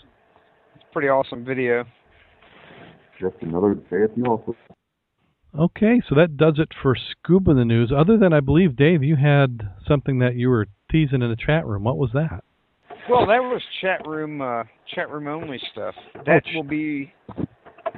It's 0.75 0.85
a 0.89 0.93
pretty 0.93 1.09
awesome 1.09 1.45
video. 1.45 1.85
Just 3.21 3.37
another 3.41 3.75
day 3.75 4.03
at 4.03 4.17
the 4.17 4.23
office. 4.23 4.57
Okay, 5.57 6.01
so 6.09 6.15
that 6.15 6.37
does 6.39 6.55
it 6.59 6.71
for 6.83 6.97
Scuba 6.97 7.51
in 7.53 7.59
the 7.59 7.65
news. 7.65 7.93
Other 7.95 8.17
than 8.17 8.33
I 8.33 8.41
believe 8.41 8.75
Dave, 8.75 9.03
you 9.03 9.17
had 9.17 9.69
something 9.87 10.19
that 10.21 10.35
you 10.35 10.49
were 10.49 10.67
teasing 10.93 11.23
in 11.23 11.31
the 11.31 11.37
chat 11.37 11.67
room. 11.67 11.85
What 11.85 11.97
was 11.97 12.11
that? 12.13 12.45
Well, 13.11 13.27
that 13.27 13.41
was 13.41 13.61
chat 13.81 14.07
room, 14.07 14.41
uh, 14.41 14.63
chat 14.95 15.11
room 15.11 15.27
only 15.27 15.61
stuff. 15.73 15.95
That 16.25 16.45
will 16.55 16.63
be, 16.63 17.13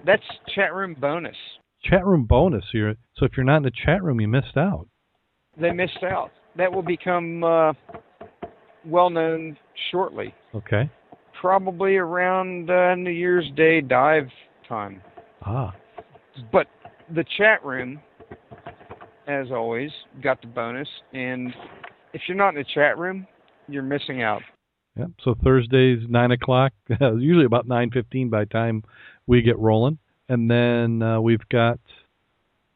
that's 0.06 0.22
chat 0.54 0.72
room 0.72 0.96
bonus. 0.98 1.36
Chat 1.82 2.06
room 2.06 2.24
bonus. 2.24 2.64
You're, 2.72 2.94
so 3.16 3.26
if 3.26 3.32
you're 3.36 3.44
not 3.44 3.58
in 3.58 3.62
the 3.64 3.72
chat 3.84 4.02
room, 4.02 4.20
you 4.20 4.28
missed 4.28 4.56
out. 4.56 4.88
They 5.60 5.72
missed 5.72 6.02
out. 6.02 6.30
That 6.56 6.72
will 6.72 6.82
become 6.82 7.44
uh, 7.44 7.72
well 8.86 9.10
known 9.10 9.58
shortly, 9.90 10.32
Okay. 10.54 10.88
probably 11.40 11.96
around 11.96 12.70
uh, 12.70 12.94
New 12.94 13.10
Year's 13.10 13.50
Day 13.56 13.80
dive 13.80 14.28
time. 14.68 15.02
Ah. 15.42 15.74
But 16.50 16.68
the 17.14 17.24
chat 17.36 17.62
room, 17.64 18.00
as 19.26 19.50
always, 19.50 19.90
got 20.22 20.40
the 20.40 20.46
bonus. 20.48 20.88
And 21.12 21.52
if 22.14 22.22
you're 22.26 22.36
not 22.36 22.50
in 22.50 22.54
the 22.54 22.64
chat 22.74 22.96
room, 22.98 23.26
you're 23.68 23.82
missing 23.82 24.22
out. 24.22 24.42
Yep. 24.96 25.10
So 25.24 25.34
Thursdays 25.42 26.00
nine 26.08 26.30
o'clock, 26.30 26.72
usually 27.00 27.44
about 27.44 27.66
nine 27.68 27.90
fifteen 27.90 28.30
by 28.30 28.40
the 28.40 28.46
time 28.50 28.82
we 29.26 29.42
get 29.42 29.58
rolling, 29.58 29.98
and 30.28 30.50
then 30.50 31.02
uh, 31.02 31.20
we've 31.20 31.46
got 31.50 31.78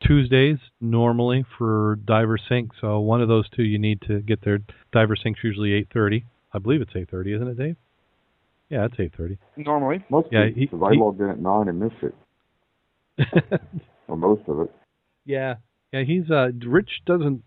Tuesdays 0.04 0.58
normally 0.80 1.44
for 1.56 1.98
Diver 2.04 2.38
Sync. 2.48 2.72
So 2.80 3.00
one 3.00 3.20
of 3.22 3.28
those 3.28 3.48
two 3.50 3.62
you 3.62 3.78
need 3.78 4.00
to 4.02 4.20
get 4.20 4.40
there. 4.44 4.58
Diver 4.92 5.16
Sync's 5.16 5.40
usually 5.44 5.72
eight 5.72 5.88
thirty. 5.92 6.24
I 6.52 6.58
believe 6.58 6.80
it's 6.80 6.92
eight 6.96 7.10
thirty, 7.10 7.32
isn't 7.34 7.46
it, 7.48 7.56
Dave? 7.58 7.76
Yeah, 8.70 8.84
it's 8.86 8.94
eight 8.98 9.12
thirty. 9.16 9.38
Normally, 9.56 10.04
Most 10.10 10.28
Yeah, 10.32 10.44
yeah, 10.44 10.50
he- 10.54 10.66
because 10.66 10.82
I 10.84 10.92
he- 10.94 10.98
logged 11.00 11.20
in 11.20 11.28
at 11.30 11.38
nine 11.40 11.68
and 11.68 11.78
missed 11.78 12.02
it, 12.02 12.14
or 14.08 14.16
most 14.16 14.42
of 14.48 14.60
it. 14.60 14.74
yeah, 15.24 15.54
yeah. 15.92 16.02
He's 16.02 16.30
uh, 16.30 16.48
Rich 16.66 16.90
doesn't, 17.06 17.42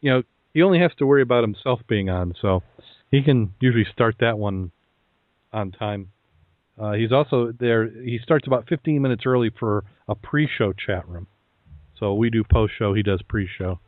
you 0.00 0.10
know, 0.10 0.22
he 0.54 0.62
only 0.62 0.78
has 0.78 0.92
to 0.98 1.06
worry 1.06 1.22
about 1.22 1.42
himself 1.42 1.80
being 1.88 2.08
on, 2.08 2.34
so 2.40 2.62
he 3.10 3.22
can 3.22 3.52
usually 3.60 3.86
start 3.92 4.16
that 4.20 4.38
one 4.38 4.70
on 5.52 5.72
time. 5.72 6.10
Uh, 6.80 6.92
he's 6.92 7.12
also 7.12 7.52
there. 7.58 7.88
He 7.88 8.18
starts 8.22 8.46
about 8.46 8.66
15 8.68 9.02
minutes 9.02 9.24
early 9.26 9.50
for 9.58 9.84
a 10.08 10.14
pre-show 10.14 10.72
chat 10.72 11.06
room. 11.08 11.26
So 11.98 12.14
we 12.14 12.30
do 12.30 12.42
post-show. 12.42 12.94
He 12.94 13.02
does 13.02 13.20
pre-show. 13.28 13.78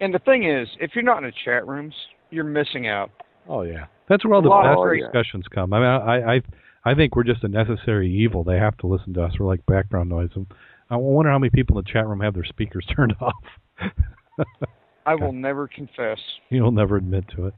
and 0.00 0.12
the 0.12 0.18
thing 0.20 0.44
is, 0.44 0.68
if 0.80 0.90
you're 0.94 1.04
not 1.04 1.18
in 1.18 1.24
the 1.24 1.32
chat 1.44 1.66
rooms, 1.66 1.94
you're 2.30 2.44
missing 2.44 2.88
out. 2.88 3.10
Oh 3.48 3.62
yeah, 3.62 3.86
that's 4.08 4.24
where 4.24 4.34
all 4.34 4.42
the 4.42 4.50
best 4.50 4.80
great- 4.80 5.02
discussions 5.02 5.46
come. 5.54 5.72
I 5.72 5.78
mean, 5.78 5.88
I, 5.88 6.34
I, 6.34 6.42
I 6.84 6.94
think 6.94 7.16
we're 7.16 7.24
just 7.24 7.44
a 7.44 7.48
necessary 7.48 8.10
evil. 8.10 8.44
They 8.44 8.58
have 8.58 8.76
to 8.78 8.86
listen 8.86 9.14
to 9.14 9.24
us. 9.24 9.32
We're 9.38 9.46
like 9.46 9.64
background 9.66 10.10
noise. 10.10 10.30
And 10.34 10.46
I 10.90 10.96
wonder 10.96 11.30
how 11.30 11.38
many 11.38 11.50
people 11.50 11.78
in 11.78 11.84
the 11.84 11.90
chat 11.90 12.06
room 12.06 12.20
have 12.20 12.34
their 12.34 12.44
speakers 12.44 12.86
turned 12.96 13.14
off. 13.20 13.34
I 15.08 15.14
will 15.14 15.32
never 15.32 15.66
confess. 15.66 16.18
You'll 16.50 16.70
never 16.70 16.96
admit 16.96 17.24
to 17.34 17.46
it. 17.46 17.54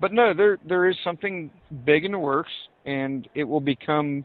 But 0.00 0.14
no, 0.14 0.32
there 0.34 0.56
there 0.66 0.88
is 0.88 0.96
something 1.04 1.50
big 1.84 2.06
in 2.06 2.12
the 2.12 2.18
works, 2.18 2.50
and 2.86 3.28
it 3.34 3.44
will 3.44 3.60
become 3.60 4.24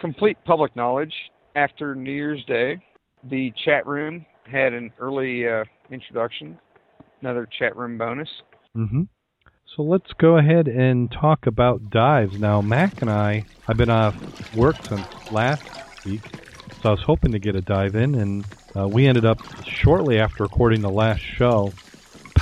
complete 0.00 0.36
public 0.44 0.74
knowledge 0.74 1.12
after 1.54 1.94
New 1.94 2.10
Year's 2.10 2.44
Day. 2.46 2.82
The 3.30 3.52
chat 3.64 3.86
room 3.86 4.26
had 4.50 4.72
an 4.72 4.90
early 4.98 5.48
uh, 5.48 5.62
introduction, 5.88 6.58
another 7.20 7.48
chat 7.58 7.76
room 7.76 7.96
bonus. 7.96 8.28
hmm 8.74 9.02
So 9.76 9.82
let's 9.82 10.12
go 10.18 10.38
ahead 10.38 10.66
and 10.66 11.12
talk 11.12 11.46
about 11.46 11.90
dives. 11.90 12.34
Now, 12.40 12.60
Mac 12.60 13.00
and 13.02 13.10
I, 13.10 13.46
I've 13.68 13.76
been 13.76 13.90
off 13.90 14.14
work 14.56 14.74
since 14.88 15.06
last 15.30 15.62
week, 16.04 16.22
so 16.82 16.88
I 16.88 16.90
was 16.90 17.02
hoping 17.06 17.30
to 17.32 17.38
get 17.38 17.54
a 17.54 17.60
dive 17.60 17.94
in, 17.94 18.16
and 18.16 18.44
uh, 18.76 18.88
we 18.88 19.06
ended 19.06 19.24
up 19.24 19.38
shortly 19.82 20.18
after 20.18 20.42
recording 20.42 20.82
the 20.82 20.90
last 20.90 21.20
show. 21.38 21.72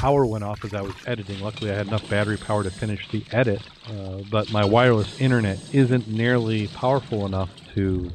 Power 0.02 0.26
went 0.26 0.42
off 0.42 0.58
as 0.64 0.74
I 0.74 0.82
was 0.82 0.94
editing. 1.06 1.40
Luckily, 1.40 1.70
I 1.70 1.76
had 1.78 1.86
enough 1.86 2.02
battery 2.10 2.36
power 2.36 2.64
to 2.64 2.72
finish 2.80 2.98
the 3.12 3.22
edit, 3.30 3.60
uh, 3.88 4.24
but 4.32 4.50
my 4.50 4.64
wireless 4.64 5.06
internet 5.20 5.60
isn't 5.72 6.08
nearly 6.08 6.66
powerful 6.66 7.24
enough 7.24 7.50
to 7.76 8.10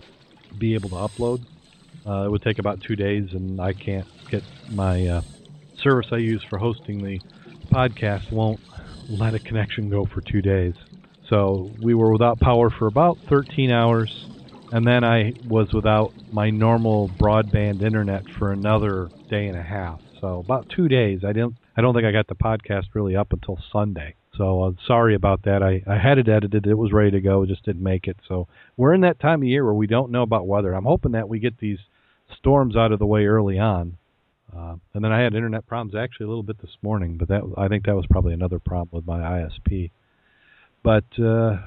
be 0.60 0.74
able 0.74 0.90
to 0.90 0.96
upload. 0.98 1.46
Uh, 2.06 2.26
it 2.26 2.30
would 2.30 2.42
take 2.42 2.60
about 2.60 2.82
two 2.86 2.98
days, 2.98 3.30
and 3.32 3.62
I 3.62 3.72
can't 3.72 4.06
get 4.30 4.44
my 4.70 5.08
uh, 5.08 5.22
service 5.82 6.08
I 6.12 6.18
use 6.18 6.44
for 6.50 6.58
hosting 6.58 7.02
the 7.02 7.22
podcast 7.72 8.34
won't 8.34 8.60
let 9.10 9.34
a 9.34 9.40
connection 9.40 9.90
go 9.90 10.06
for 10.14 10.20
two 10.20 10.42
days. 10.42 10.74
So 11.30 11.74
we 11.80 11.94
were 11.94 12.12
without 12.12 12.38
power 12.42 12.70
for 12.70 12.88
about 12.88 13.18
13 13.30 13.72
hours, 13.72 14.12
and 14.74 14.86
then 14.86 15.06
I 15.06 15.32
was 15.48 15.72
without 15.72 16.14
my 16.34 16.50
normal 16.50 17.08
broadband 17.08 17.82
internet 17.82 18.24
for 18.38 18.52
another 18.52 19.10
day 19.30 19.48
and 19.48 19.58
a 19.58 19.64
half. 19.64 20.02
So 20.20 20.40
about 20.40 20.68
two 20.76 20.90
days. 20.90 21.22
I 21.24 21.32
didn't. 21.32 21.56
I 21.78 21.82
don't 21.82 21.94
think 21.94 22.06
I 22.06 22.12
got 22.12 22.28
the 22.28 22.36
podcast 22.36 22.88
really 22.94 23.16
up 23.16 23.32
until 23.32 23.60
Sunday. 23.72 24.16
So 24.36 24.64
uh, 24.64 24.72
sorry 24.88 25.16
about 25.16 25.44
that. 25.44 25.62
I, 25.62 25.84
I 25.88 25.98
had 25.98 26.18
it 26.18 26.28
edited. 26.28 26.66
It 26.66 26.74
was 26.74 26.92
ready 26.92 27.12
to 27.12 27.22
go. 27.22 27.46
Just 27.46 27.64
didn't 27.66 27.84
make 27.84 28.08
it. 28.08 28.18
So 28.28 28.48
we're 28.76 28.94
in 28.94 29.02
that 29.02 29.20
time 29.20 29.42
of 29.42 29.48
year 29.48 29.64
where 29.64 29.74
we 29.74 29.88
don't 29.88 30.12
know 30.12 30.24
about 30.24 30.48
weather. 30.48 30.74
I'm 30.74 30.86
hoping 30.86 31.12
that 31.14 31.30
we 31.30 31.40
get 31.40 31.60
these 31.60 31.80
storms 32.38 32.76
out 32.76 32.92
of 32.92 33.00
the 33.00 33.06
way 33.06 33.26
early 33.26 33.60
on. 33.60 33.98
Uh, 34.56 34.76
and 34.94 35.04
then 35.04 35.12
I 35.12 35.22
had 35.22 35.36
internet 35.36 35.68
problems 35.68 35.96
actually 35.96 36.26
a 36.26 36.30
little 36.30 36.44
bit 36.44 36.62
this 36.62 36.78
morning, 36.82 37.18
but 37.18 37.28
that 37.28 37.42
I 37.58 37.68
think 37.68 37.86
that 37.86 37.96
was 37.96 38.06
probably 38.10 38.34
another 38.34 38.60
problem 38.60 38.90
with 38.92 39.06
my 39.06 39.20
ISP. 39.20 39.92
But 40.84 41.06
uh, 41.22 41.58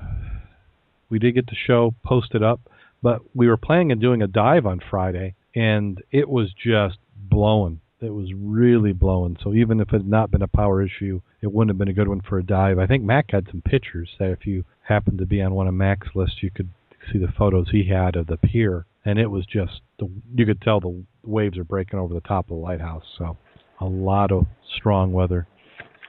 we 1.08 1.18
did 1.18 1.34
get 1.34 1.46
the 1.46 1.56
show 1.66 1.94
posted 2.04 2.42
up. 2.42 2.60
But 3.02 3.22
we 3.34 3.48
were 3.48 3.56
planning 3.56 3.92
on 3.92 3.98
doing 3.98 4.22
a 4.22 4.26
dive 4.26 4.66
on 4.66 4.80
Friday, 4.90 5.34
and 5.54 6.02
it 6.10 6.28
was 6.28 6.52
just 6.52 6.98
blowing. 7.16 7.80
It 8.02 8.14
was 8.14 8.32
really 8.34 8.92
blowing. 8.92 9.36
So 9.42 9.52
even 9.52 9.78
if 9.78 9.88
it 9.88 9.98
had 9.98 10.08
not 10.08 10.30
been 10.30 10.42
a 10.42 10.48
power 10.48 10.82
issue, 10.82 11.20
it 11.42 11.52
wouldn't 11.52 11.70
have 11.70 11.78
been 11.78 11.88
a 11.88 11.92
good 11.92 12.08
one 12.08 12.22
for 12.22 12.38
a 12.38 12.42
dive. 12.42 12.78
I 12.78 12.86
think 12.86 13.04
Mac 13.04 13.30
had 13.30 13.46
some 13.50 13.60
pictures 13.62 14.08
that 14.18 14.30
if 14.30 14.46
you 14.46 14.64
happened 14.82 15.18
to 15.18 15.26
be 15.26 15.42
on 15.42 15.54
one 15.54 15.68
of 15.68 15.74
Mac's 15.74 16.08
lists, 16.14 16.42
you 16.42 16.50
could 16.50 16.70
see 17.12 17.18
the 17.18 17.32
photos 17.36 17.70
he 17.70 17.88
had 17.88 18.16
of 18.16 18.26
the 18.26 18.38
pier, 18.38 18.86
and 19.04 19.18
it 19.18 19.26
was 19.26 19.44
just 19.46 19.80
the 19.98 20.08
you 20.34 20.46
could 20.46 20.62
tell 20.62 20.80
the 20.80 21.04
waves 21.24 21.58
are 21.58 21.64
breaking 21.64 21.98
over 21.98 22.14
the 22.14 22.20
top 22.22 22.46
of 22.46 22.56
the 22.56 22.62
lighthouse. 22.62 23.04
So 23.18 23.36
a 23.80 23.84
lot 23.86 24.32
of 24.32 24.46
strong 24.76 25.12
weather. 25.12 25.46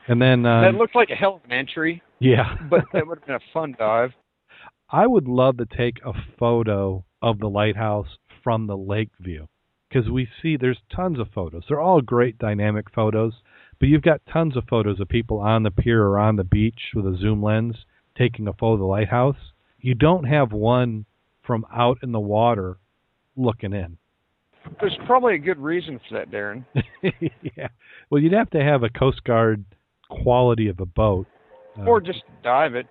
And 0.07 0.21
then 0.21 0.45
uh, 0.45 0.61
that 0.61 0.75
looked 0.75 0.95
like 0.95 1.09
a 1.09 1.15
hell 1.15 1.35
of 1.35 1.45
an 1.45 1.51
entry, 1.51 2.01
yeah, 2.19 2.55
but 2.69 2.85
that 2.93 3.05
would 3.05 3.19
have 3.19 3.27
been 3.27 3.35
a 3.35 3.53
fun 3.53 3.75
dive. 3.77 4.11
I 4.89 5.07
would 5.07 5.27
love 5.27 5.57
to 5.57 5.65
take 5.65 5.97
a 6.05 6.13
photo 6.39 7.03
of 7.21 7.39
the 7.39 7.47
lighthouse 7.47 8.07
from 8.43 8.67
the 8.67 8.77
lake 8.77 9.09
view 9.19 9.47
because 9.91 10.09
we 10.09 10.27
see 10.41 10.57
there's 10.57 10.79
tons 10.95 11.19
of 11.19 11.27
photos. 11.33 11.63
They're 11.67 11.81
all 11.81 12.01
great 12.01 12.37
dynamic 12.37 12.85
photos, 12.93 13.33
but 13.79 13.89
you've 13.89 14.01
got 14.01 14.21
tons 14.31 14.55
of 14.55 14.63
photos 14.69 14.99
of 14.99 15.09
people 15.09 15.39
on 15.39 15.63
the 15.63 15.71
pier 15.71 16.03
or 16.03 16.19
on 16.19 16.35
the 16.35 16.43
beach 16.43 16.79
with 16.93 17.05
a 17.05 17.17
zoom 17.19 17.43
lens 17.43 17.75
taking 18.17 18.47
a 18.47 18.53
photo 18.53 18.73
of 18.73 18.79
the 18.79 18.85
lighthouse. 18.85 19.37
You 19.79 19.95
don't 19.95 20.25
have 20.25 20.51
one 20.51 21.05
from 21.45 21.65
out 21.73 21.97
in 22.03 22.11
the 22.11 22.19
water 22.19 22.77
looking 23.35 23.73
in. 23.73 23.97
There's 24.79 24.97
probably 25.07 25.35
a 25.35 25.39
good 25.39 25.57
reason 25.57 25.99
for 26.07 26.19
that, 26.19 26.29
Darrin. 26.29 26.65
yeah. 27.57 27.67
Well, 28.09 28.21
you'd 28.21 28.33
have 28.33 28.51
to 28.51 28.63
have 28.63 28.83
a 28.83 28.89
Coast 28.89 29.23
Guard 29.23 29.65
quality 30.09 30.67
of 30.67 30.79
a 30.79 30.85
boat. 30.85 31.25
Uh, 31.77 31.85
or 31.85 31.99
just 31.99 32.21
dive 32.43 32.75
it. 32.75 32.85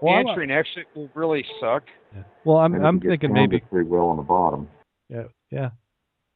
Well, 0.00 0.14
the 0.14 0.30
entry 0.30 0.44
and 0.44 0.52
exit 0.52 0.86
will 0.96 1.08
really 1.14 1.44
suck. 1.60 1.84
Yeah. 2.14 2.22
Well, 2.44 2.56
I'm 2.56 2.74
I'm 2.84 3.00
thinking 3.00 3.32
maybe 3.32 3.60
pretty 3.60 3.88
well 3.88 4.06
on 4.06 4.16
the 4.16 4.22
bottom. 4.22 4.68
Yeah, 5.08 5.24
yeah. 5.50 5.70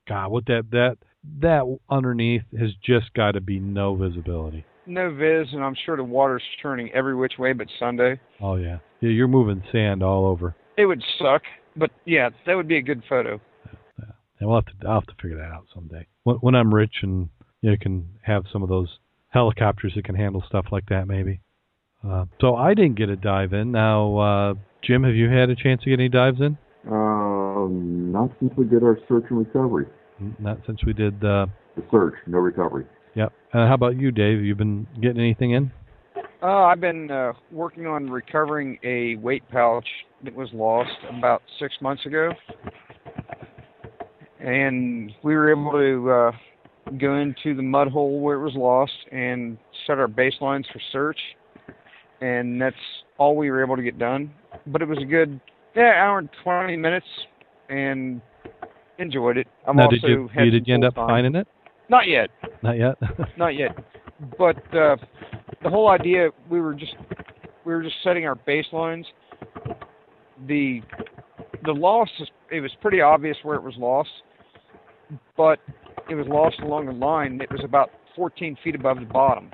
God, 0.08 0.30
what 0.30 0.46
that 0.46 0.66
that 0.72 0.96
that 1.40 1.78
underneath 1.90 2.42
has 2.58 2.70
just 2.84 3.12
got 3.14 3.32
to 3.32 3.40
be 3.40 3.58
no 3.58 3.94
visibility. 3.94 4.64
No 4.86 5.14
viz, 5.14 5.48
and 5.52 5.62
I'm 5.62 5.76
sure 5.84 5.96
the 5.96 6.04
water's 6.04 6.42
turning 6.62 6.90
every 6.92 7.14
which 7.14 7.34
way 7.38 7.52
but 7.52 7.68
Sunday. 7.78 8.18
Oh 8.40 8.56
yeah, 8.56 8.78
yeah. 9.00 9.10
You're 9.10 9.28
moving 9.28 9.62
sand 9.70 10.02
all 10.02 10.26
over. 10.26 10.56
It 10.76 10.86
would 10.86 11.02
suck, 11.18 11.42
but 11.76 11.90
yeah, 12.06 12.30
that 12.46 12.54
would 12.54 12.68
be 12.68 12.78
a 12.78 12.82
good 12.82 13.02
photo. 13.08 13.40
Yeah, 13.98 14.04
and 14.40 14.48
we'll 14.48 14.58
have 14.58 14.66
to 14.66 14.88
I'll 14.88 15.00
have 15.00 15.06
to 15.06 15.14
figure 15.20 15.36
that 15.38 15.52
out 15.52 15.66
someday 15.74 16.06
when 16.24 16.36
when 16.36 16.54
I'm 16.54 16.72
rich 16.72 16.96
and 17.02 17.28
you 17.60 17.70
know, 17.70 17.76
can 17.80 18.08
have 18.22 18.44
some 18.52 18.62
of 18.62 18.68
those 18.68 18.98
helicopters 19.28 19.92
that 19.94 20.04
can 20.04 20.14
handle 20.14 20.42
stuff 20.48 20.66
like 20.72 20.86
that 20.88 21.06
maybe. 21.06 21.40
Uh, 22.06 22.24
so 22.40 22.54
I 22.54 22.74
didn't 22.74 22.96
get 22.96 23.08
a 23.08 23.16
dive 23.16 23.52
in. 23.52 23.72
Now, 23.72 24.18
uh, 24.18 24.54
Jim, 24.84 25.02
have 25.02 25.14
you 25.14 25.28
had 25.28 25.50
a 25.50 25.56
chance 25.56 25.82
to 25.82 25.90
get 25.90 25.98
any 25.98 26.08
dives 26.08 26.40
in? 26.40 26.56
Uh, 26.86 27.66
not 28.12 28.30
since 28.40 28.52
we 28.56 28.64
did 28.64 28.82
our 28.82 28.98
search 29.08 29.24
and 29.30 29.38
recovery. 29.38 29.86
Not 30.38 30.58
since 30.66 30.84
we 30.84 30.92
did 30.92 31.14
uh, 31.24 31.46
the 31.76 31.84
search, 31.90 32.14
no 32.26 32.38
recovery. 32.38 32.86
Yep. 33.14 33.32
Uh, 33.52 33.66
how 33.66 33.74
about 33.74 33.96
you, 33.96 34.10
Dave? 34.10 34.44
You 34.44 34.54
been 34.54 34.86
getting 35.00 35.20
anything 35.20 35.52
in? 35.52 35.70
Uh, 36.42 36.64
I've 36.64 36.80
been 36.80 37.10
uh, 37.10 37.32
working 37.50 37.86
on 37.86 38.10
recovering 38.10 38.78
a 38.84 39.16
weight 39.16 39.42
pouch 39.50 39.86
that 40.24 40.34
was 40.34 40.48
lost 40.52 40.90
about 41.16 41.42
six 41.58 41.74
months 41.80 42.04
ago, 42.06 42.30
and 44.40 45.12
we 45.22 45.34
were 45.34 45.50
able 45.50 45.72
to 45.72 46.10
uh, 46.10 46.92
go 46.98 47.16
into 47.16 47.54
the 47.54 47.62
mud 47.62 47.88
hole 47.88 48.20
where 48.20 48.36
it 48.36 48.42
was 48.42 48.54
lost 48.54 48.92
and 49.10 49.58
set 49.86 49.98
our 49.98 50.08
baselines 50.08 50.64
for 50.72 50.80
search 50.92 51.18
and 52.20 52.60
that's 52.60 52.76
all 53.16 53.36
we 53.36 53.50
were 53.50 53.62
able 53.62 53.76
to 53.76 53.82
get 53.82 53.98
done. 53.98 54.32
But 54.66 54.82
it 54.82 54.88
was 54.88 54.98
a 55.00 55.04
good 55.04 55.40
yeah 55.74 55.92
hour 55.96 56.18
and 56.18 56.28
twenty 56.42 56.76
minutes, 56.76 57.06
and 57.68 58.20
enjoyed 58.98 59.38
it. 59.38 59.46
I'm 59.66 59.76
now, 59.76 59.84
also 59.84 59.96
did 59.96 60.02
you, 60.08 60.28
had 60.34 60.50
did 60.50 60.66
you 60.66 60.74
end 60.74 60.84
up 60.84 60.94
time. 60.94 61.08
finding 61.08 61.34
it? 61.34 61.46
Not 61.88 62.06
yet. 62.06 62.30
Not 62.62 62.78
yet. 62.78 62.96
Not 63.36 63.56
yet. 63.56 63.76
But 64.38 64.56
uh, 64.74 64.96
the 65.62 65.70
whole 65.70 65.88
idea, 65.88 66.30
we 66.50 66.60
were 66.60 66.74
just 66.74 66.94
we 67.64 67.72
were 67.72 67.82
just 67.82 67.96
setting 68.02 68.26
our 68.26 68.34
baselines. 68.34 69.04
The 70.46 70.80
the 71.64 71.72
loss 71.72 72.08
it 72.50 72.60
was 72.60 72.72
pretty 72.80 73.00
obvious 73.00 73.36
where 73.42 73.56
it 73.56 73.62
was 73.62 73.74
lost, 73.78 74.10
but 75.36 75.58
it 76.08 76.14
was 76.14 76.26
lost 76.28 76.60
along 76.60 76.86
the 76.86 76.92
line. 76.92 77.40
It 77.40 77.50
was 77.50 77.62
about 77.64 77.90
14 78.16 78.56
feet 78.64 78.74
above 78.74 78.98
the 79.00 79.06
bottom. 79.06 79.50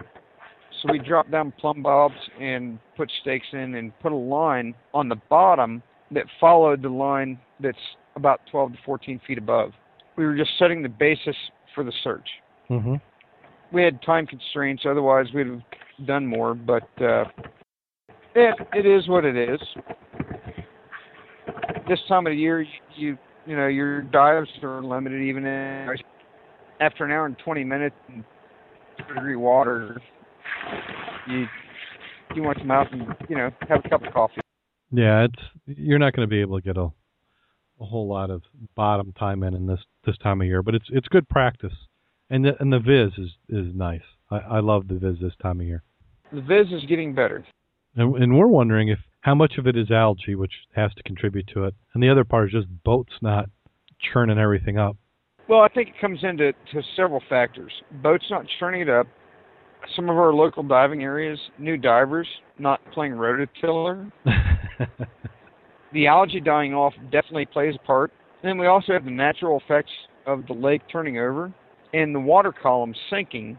So 0.82 0.92
we 0.92 0.98
dropped 0.98 1.30
down 1.30 1.52
plumb 1.58 1.82
bobs 1.82 2.14
and 2.40 2.78
put 2.96 3.10
stakes 3.22 3.46
in 3.52 3.74
and 3.74 3.98
put 4.00 4.12
a 4.12 4.16
line 4.16 4.74
on 4.92 5.08
the 5.08 5.16
bottom 5.28 5.82
that 6.10 6.24
followed 6.40 6.82
the 6.82 6.88
line 6.88 7.38
that's 7.60 7.78
about 8.16 8.40
12 8.50 8.72
to 8.72 8.78
14 8.84 9.20
feet 9.26 9.38
above. 9.38 9.72
We 10.16 10.24
were 10.24 10.36
just 10.36 10.50
setting 10.58 10.82
the 10.82 10.88
basis 10.88 11.36
for 11.74 11.84
the 11.84 11.92
search. 12.02 12.28
Mm-hmm. 12.70 12.94
We 13.72 13.82
had 13.82 14.00
time 14.02 14.26
constraints, 14.26 14.84
otherwise 14.88 15.26
we'd 15.34 15.48
have 15.48 16.06
done 16.06 16.26
more. 16.26 16.54
But 16.54 16.88
uh, 17.00 17.24
it 18.34 18.54
it 18.72 18.86
is 18.86 19.08
what 19.08 19.24
it 19.24 19.36
is. 19.36 19.60
This 21.88 21.98
time 22.08 22.26
of 22.26 22.30
the 22.30 22.36
year, 22.36 22.64
you 22.96 23.18
you, 23.46 23.56
know 23.56 23.66
your 23.66 24.02
dives 24.02 24.48
are 24.62 24.82
limited. 24.82 25.22
Even 25.22 25.46
after 26.80 27.04
an 27.04 27.10
hour 27.10 27.26
and 27.26 27.36
20 27.44 27.64
minutes 27.64 27.96
in 28.08 28.24
degree 29.08 29.36
water, 29.36 30.00
you 31.28 31.46
you 32.34 32.42
want 32.42 32.58
to 32.58 32.62
come 32.62 32.70
out 32.70 32.92
and 32.92 33.02
you 33.28 33.36
know 33.36 33.50
have 33.68 33.84
a 33.84 33.88
cup 33.88 34.06
of 34.06 34.12
coffee. 34.12 34.40
Yeah, 34.92 35.24
it's 35.24 35.42
you're 35.66 35.98
not 35.98 36.14
going 36.14 36.26
to 36.26 36.30
be 36.30 36.40
able 36.40 36.60
to 36.60 36.62
get 36.62 36.76
a 36.76 36.90
a 37.80 37.84
whole 37.84 38.08
lot 38.08 38.30
of 38.30 38.42
bottom 38.74 39.12
time 39.12 39.42
in 39.42 39.54
in 39.54 39.66
this 39.66 39.80
this 40.06 40.16
time 40.18 40.40
of 40.40 40.46
year, 40.46 40.62
but 40.62 40.74
it's 40.74 40.86
it's 40.90 41.08
good 41.08 41.28
practice, 41.28 41.72
and 42.30 42.44
the 42.44 42.52
and 42.60 42.72
the 42.72 42.78
viz 42.78 43.12
is 43.18 43.30
is 43.48 43.74
nice. 43.74 44.02
I, 44.30 44.38
I 44.38 44.60
love 44.60 44.88
the 44.88 44.94
viz 44.94 45.16
this 45.20 45.34
time 45.42 45.60
of 45.60 45.66
year. 45.66 45.82
The 46.32 46.40
viz 46.40 46.72
is 46.72 46.84
getting 46.88 47.14
better, 47.14 47.44
and 47.96 48.14
and 48.16 48.38
we're 48.38 48.46
wondering 48.46 48.88
if 48.88 48.98
how 49.20 49.34
much 49.34 49.54
of 49.58 49.66
it 49.66 49.76
is 49.76 49.90
algae, 49.90 50.34
which 50.34 50.52
has 50.74 50.92
to 50.94 51.02
contribute 51.02 51.46
to 51.54 51.64
it, 51.64 51.74
and 51.94 52.02
the 52.02 52.08
other 52.08 52.24
part 52.24 52.48
is 52.48 52.52
just 52.52 52.84
boats 52.84 53.12
not 53.22 53.48
churning 54.12 54.38
everything 54.38 54.78
up. 54.78 54.96
Well, 55.48 55.60
I 55.60 55.68
think 55.68 55.88
it 55.88 56.00
comes 56.00 56.20
into 56.22 56.52
to 56.52 56.82
several 56.96 57.22
factors. 57.28 57.72
Boats 58.02 58.24
not 58.30 58.46
churning 58.58 58.82
it 58.82 58.88
up, 58.88 59.06
some 59.94 60.08
of 60.08 60.16
our 60.16 60.32
local 60.32 60.62
diving 60.62 61.02
areas, 61.02 61.38
new 61.58 61.76
divers 61.76 62.28
not 62.58 62.80
playing 62.92 63.12
rototiller. 63.12 64.10
the 65.95 66.07
algae 66.09 66.40
dying 66.40 66.74
off 66.74 66.92
definitely 67.05 67.47
plays 67.47 67.74
a 67.82 67.86
part. 67.86 68.12
And 68.42 68.51
then 68.51 68.59
we 68.59 68.66
also 68.66 68.92
have 68.92 69.05
the 69.05 69.11
natural 69.11 69.61
effects 69.64 69.92
of 70.26 70.47
the 70.47 70.53
lake 70.53 70.82
turning 70.92 71.18
over 71.18 71.53
and 71.95 72.14
the 72.14 72.20
water 72.20 72.53
column 72.53 72.95
sinking 73.09 73.57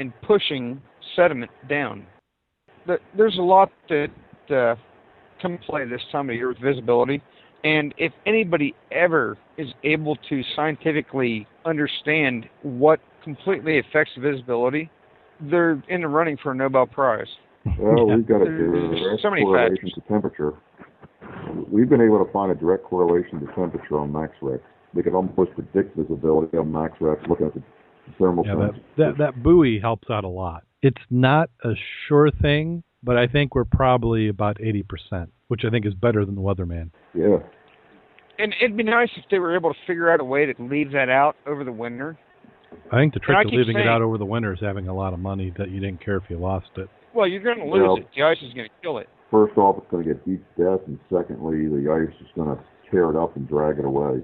and 0.00 0.12
pushing 0.22 0.80
sediment 1.14 1.50
down. 1.68 2.06
There's 3.16 3.38
a 3.38 3.42
lot 3.42 3.70
that 3.88 4.10
uh, 4.50 4.74
come 5.40 5.58
play 5.58 5.86
this 5.86 6.00
time 6.10 6.30
of 6.30 6.36
year 6.36 6.48
with 6.48 6.58
visibility. 6.58 7.22
And 7.64 7.94
if 7.98 8.12
anybody 8.26 8.74
ever 8.92 9.36
is 9.58 9.68
able 9.82 10.16
to 10.28 10.42
scientifically 10.54 11.46
understand 11.64 12.46
what 12.62 13.00
completely 13.24 13.80
affects 13.80 14.12
visibility, 14.18 14.90
they're 15.40 15.82
in 15.88 16.02
the 16.02 16.08
running 16.08 16.36
for 16.42 16.52
a 16.52 16.54
Nobel 16.54 16.86
Prize. 16.86 17.26
Well, 17.78 18.06
we've 18.06 18.26
got 18.26 18.42
a 18.42 18.44
direct 18.44 19.22
so 19.22 19.28
correlation 19.28 19.76
factors. 19.76 19.92
to 19.94 20.00
temperature. 20.02 20.52
Um, 21.56 21.66
we've 21.70 21.88
been 21.88 22.00
able 22.00 22.24
to 22.24 22.30
find 22.32 22.50
a 22.50 22.54
direct 22.54 22.84
correlation 22.84 23.40
to 23.40 23.46
temperature 23.54 23.98
on 23.98 24.12
Max 24.12 24.32
Wreck. 24.40 24.60
We 24.94 25.02
can 25.02 25.14
almost 25.14 25.52
predict 25.54 25.96
visibility 25.96 26.56
on 26.56 26.72
Max 26.72 26.94
Wreck 27.00 27.18
looking 27.28 27.46
at 27.46 27.54
the 27.54 27.62
thermal 28.18 28.46
yeah, 28.46 28.54
that, 28.54 28.72
that, 28.96 29.18
that 29.18 29.42
buoy 29.42 29.80
helps 29.80 30.08
out 30.10 30.24
a 30.24 30.28
lot. 30.28 30.64
It's 30.82 31.02
not 31.10 31.50
a 31.64 31.72
sure 32.08 32.30
thing, 32.30 32.82
but 33.02 33.16
I 33.16 33.26
think 33.26 33.54
we're 33.54 33.64
probably 33.64 34.28
about 34.28 34.58
80%, 34.58 35.28
which 35.48 35.62
I 35.66 35.70
think 35.70 35.86
is 35.86 35.94
better 35.94 36.24
than 36.24 36.34
the 36.34 36.40
weatherman. 36.40 36.90
Yeah. 37.14 37.38
And 38.38 38.54
it'd 38.60 38.76
be 38.76 38.82
nice 38.82 39.08
if 39.16 39.24
they 39.30 39.38
were 39.38 39.56
able 39.56 39.72
to 39.72 39.78
figure 39.86 40.12
out 40.12 40.20
a 40.20 40.24
way 40.24 40.46
to 40.46 40.54
leave 40.62 40.92
that 40.92 41.08
out 41.08 41.36
over 41.46 41.64
the 41.64 41.72
winter 41.72 42.18
I 42.92 43.00
think 43.00 43.14
the 43.14 43.20
trick 43.20 43.36
to 43.42 43.48
leaving 43.48 43.74
saying, 43.74 43.86
it 43.86 43.88
out 43.88 44.02
over 44.02 44.18
the 44.18 44.24
winter 44.24 44.52
is 44.52 44.60
having 44.60 44.88
a 44.88 44.94
lot 44.94 45.12
of 45.12 45.18
money 45.18 45.52
that 45.58 45.70
you 45.70 45.80
didn't 45.80 46.04
care 46.04 46.16
if 46.16 46.24
you 46.28 46.38
lost 46.38 46.68
it. 46.76 46.88
Well, 47.14 47.26
you're 47.26 47.42
going 47.42 47.58
to 47.58 47.64
lose 47.64 47.82
well, 47.82 47.96
it. 47.96 48.06
The 48.14 48.22
ice 48.22 48.36
is 48.42 48.52
going 48.52 48.68
to 48.68 48.74
kill 48.82 48.98
it. 48.98 49.08
First 49.30 49.56
off, 49.56 49.76
it's 49.78 49.90
going 49.90 50.04
to 50.04 50.14
get 50.14 50.24
beat 50.24 50.40
to 50.56 50.64
death, 50.64 50.86
and 50.86 50.98
secondly, 51.12 51.66
the 51.66 51.90
ice 51.90 52.14
is 52.20 52.28
going 52.34 52.56
to 52.56 52.62
tear 52.90 53.10
it 53.10 53.16
up 53.16 53.36
and 53.36 53.48
drag 53.48 53.78
it 53.78 53.84
away. 53.84 54.22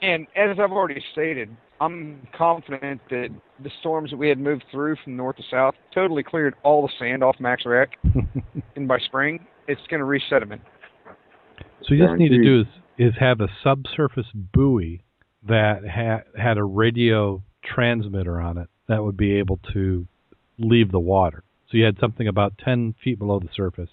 And 0.00 0.26
as 0.36 0.58
I've 0.60 0.70
already 0.70 1.02
stated, 1.12 1.48
I'm 1.80 2.26
confident 2.36 3.00
that 3.10 3.28
the 3.62 3.70
storms 3.80 4.10
that 4.10 4.16
we 4.16 4.28
had 4.28 4.38
moved 4.38 4.64
through 4.70 4.96
from 5.02 5.16
north 5.16 5.36
to 5.36 5.42
south 5.50 5.74
totally 5.92 6.22
cleared 6.22 6.54
all 6.62 6.82
the 6.82 6.92
sand 6.98 7.24
off 7.24 7.36
Max 7.40 7.64
Wreck, 7.66 7.90
and 8.76 8.86
by 8.86 8.98
spring 8.98 9.44
it's 9.66 9.80
going 9.88 10.00
to 10.00 10.06
resediment. 10.06 10.60
So 11.82 11.94
you 11.94 12.06
just 12.06 12.18
need 12.18 12.30
to 12.30 12.42
do 12.42 12.60
is 12.60 12.66
is 12.96 13.12
have 13.18 13.40
a 13.40 13.48
subsurface 13.62 14.26
buoy 14.52 15.02
that 15.48 15.82
ha- 15.84 16.22
had 16.40 16.58
a 16.58 16.64
radio 16.64 17.42
transmitter 17.64 18.40
on 18.40 18.56
it 18.56 18.68
that 18.88 19.02
would 19.02 19.16
be 19.16 19.32
able 19.32 19.58
to 19.72 20.06
leave 20.58 20.92
the 20.92 21.00
water. 21.00 21.42
So 21.74 21.78
you 21.78 21.86
had 21.86 21.98
something 21.98 22.28
about 22.28 22.56
10 22.64 22.94
feet 23.02 23.18
below 23.18 23.40
the 23.40 23.48
surface. 23.52 23.90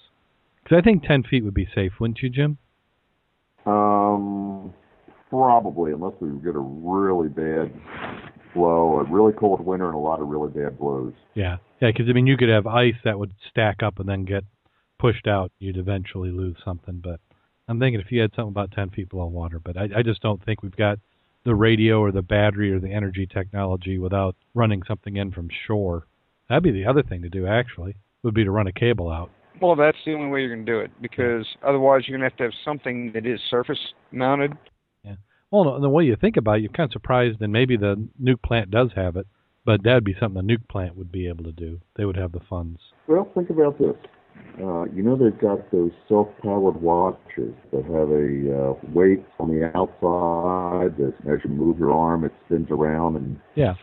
Because 0.63 0.77
I 0.77 0.81
think 0.83 1.01
10 1.01 1.23
feet 1.23 1.43
would 1.43 1.55
be 1.55 1.67
safe, 1.73 1.93
wouldn't 1.99 2.19
you, 2.21 2.29
Jim? 2.29 2.59
Um, 3.65 4.71
probably, 5.31 5.91
unless 5.91 6.13
we 6.21 6.29
get 6.43 6.53
a 6.55 6.59
really 6.59 7.27
bad 7.27 7.73
blow, 8.53 8.99
a 8.99 9.11
really 9.11 9.33
cold 9.33 9.65
winter, 9.65 9.87
and 9.87 9.95
a 9.95 9.97
lot 9.97 10.21
of 10.21 10.27
really 10.27 10.51
bad 10.51 10.77
blows. 10.77 11.13
Yeah, 11.33 11.57
yeah. 11.81 11.89
Because 11.89 12.05
I 12.07 12.13
mean, 12.13 12.27
you 12.27 12.37
could 12.37 12.49
have 12.49 12.67
ice 12.67 12.93
that 13.03 13.17
would 13.17 13.33
stack 13.49 13.81
up 13.81 13.97
and 13.97 14.07
then 14.07 14.25
get 14.25 14.43
pushed 14.99 15.25
out. 15.25 15.51
You'd 15.57 15.77
eventually 15.77 16.29
lose 16.29 16.57
something. 16.63 17.01
But 17.03 17.19
I'm 17.67 17.79
thinking 17.79 17.99
if 17.99 18.11
you 18.11 18.21
had 18.21 18.29
something 18.35 18.51
about 18.51 18.73
10 18.73 18.91
feet 18.91 19.09
below 19.09 19.25
water, 19.25 19.59
but 19.59 19.75
I, 19.75 19.89
I 19.97 20.03
just 20.03 20.21
don't 20.21 20.45
think 20.45 20.61
we've 20.61 20.75
got 20.75 20.99
the 21.45 21.55
radio 21.55 21.99
or 21.99 22.11
the 22.11 22.21
battery 22.21 22.71
or 22.71 22.79
the 22.79 22.93
energy 22.93 23.25
technology 23.25 23.97
without 23.97 24.35
running 24.53 24.83
something 24.87 25.17
in 25.17 25.31
from 25.31 25.49
shore. 25.65 26.05
That'd 26.51 26.63
be 26.63 26.71
the 26.71 26.85
other 26.85 27.01
thing 27.01 27.21
to 27.21 27.29
do, 27.29 27.47
actually, 27.47 27.95
would 28.23 28.33
be 28.33 28.43
to 28.43 28.51
run 28.51 28.67
a 28.67 28.73
cable 28.73 29.09
out. 29.09 29.31
Well, 29.61 29.77
that's 29.77 29.97
the 30.05 30.13
only 30.13 30.27
way 30.27 30.41
you're 30.41 30.53
going 30.53 30.65
to 30.65 30.69
do 30.69 30.79
it 30.81 30.91
because 31.01 31.45
otherwise 31.65 32.01
you're 32.05 32.17
going 32.17 32.29
to 32.29 32.33
have 32.33 32.37
to 32.39 32.43
have 32.43 32.53
something 32.65 33.13
that 33.13 33.25
is 33.25 33.39
surface 33.49 33.79
mounted. 34.11 34.51
Yeah. 35.05 35.15
Well, 35.49 35.79
the 35.79 35.87
way 35.87 36.03
you 36.03 36.17
think 36.17 36.35
about 36.35 36.57
it, 36.57 36.63
you're 36.63 36.71
kind 36.73 36.89
of 36.89 36.91
surprised, 36.91 37.41
and 37.41 37.53
maybe 37.53 37.77
the 37.77 38.05
nuke 38.21 38.43
plant 38.43 38.69
does 38.69 38.89
have 38.97 39.15
it, 39.15 39.27
but 39.63 39.81
that'd 39.81 40.03
be 40.03 40.13
something 40.19 40.45
the 40.45 40.53
nuke 40.53 40.67
plant 40.67 40.97
would 40.97 41.09
be 41.09 41.29
able 41.29 41.45
to 41.45 41.53
do. 41.53 41.79
They 41.95 42.03
would 42.03 42.17
have 42.17 42.33
the 42.33 42.41
funds. 42.49 42.81
Well, 43.07 43.31
think 43.33 43.49
about 43.49 43.79
this. 43.79 43.95
Uh, 44.61 44.83
you 44.93 45.03
know 45.03 45.15
they've 45.15 45.39
got 45.39 45.71
those 45.71 45.91
self-powered 46.09 46.81
watches 46.81 47.55
that 47.71 47.85
have 47.85 48.09
a 48.11 48.71
uh, 48.71 48.73
weight 48.93 49.23
on 49.39 49.47
the 49.47 49.71
outside 49.73 50.97
that 50.97 51.13
as 51.31 51.39
you 51.45 51.49
move 51.49 51.79
your 51.79 51.93
arm, 51.93 52.25
it 52.25 52.33
spins 52.45 52.67
around 52.71 53.15
and 53.15 53.39
yeah. 53.55 53.75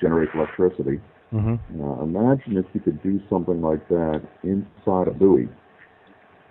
generates 0.00 0.32
electricity. 0.34 1.00
Mm-hmm. 1.32 1.82
Uh, 1.82 2.02
imagine 2.04 2.56
if 2.56 2.66
you 2.72 2.80
could 2.80 3.02
do 3.02 3.20
something 3.28 3.60
like 3.60 3.86
that 3.88 4.22
inside 4.42 5.08
a 5.08 5.10
buoy, 5.12 5.48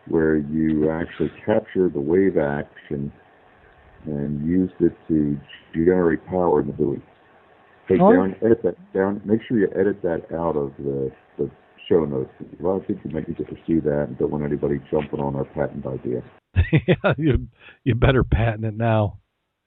where 0.08 0.36
you 0.38 0.90
actually 0.92 1.32
capture 1.46 1.90
the 1.90 2.00
wave 2.00 2.38
action 2.38 3.12
and 4.06 4.46
used 4.48 4.74
it 4.82 4.96
to 5.08 5.38
generate 5.74 6.24
power 6.28 6.62
in 6.62 6.68
the 6.68 6.74
buoy. 6.74 7.02
Hey, 7.88 7.96
Oh. 8.00 8.12
Darrin, 8.12 8.36
edit 8.44 8.62
that. 8.64 8.76
Darrin, 8.94 9.22
make 9.26 9.42
sure 9.48 9.58
you 9.60 9.70
edit 9.80 10.02
that 10.04 10.26
out 10.36 10.56
of 10.56 10.74
the, 10.78 11.12
the 11.38 11.50
show 11.88 12.04
notes. 12.06 12.32
A 12.60 12.64
lot 12.64 12.78
of 12.82 12.88
people 12.88 13.12
make 13.12 13.28
me 13.30 13.36
to 13.36 13.44
pursue 13.44 13.82
that 13.82 14.06
and 14.10 14.18
don't 14.18 14.32
want 14.32 14.44
anybody 14.44 14.80
jumping 14.92 15.20
on 15.20 15.36
our 15.36 15.46
patent 15.46 15.86
idea. 15.86 16.22
yeah, 16.88 17.14
you 17.18 17.48
you 17.84 17.96
better 17.96 18.24
patent 18.24 18.66
it 18.66 18.76
now. 18.76 19.20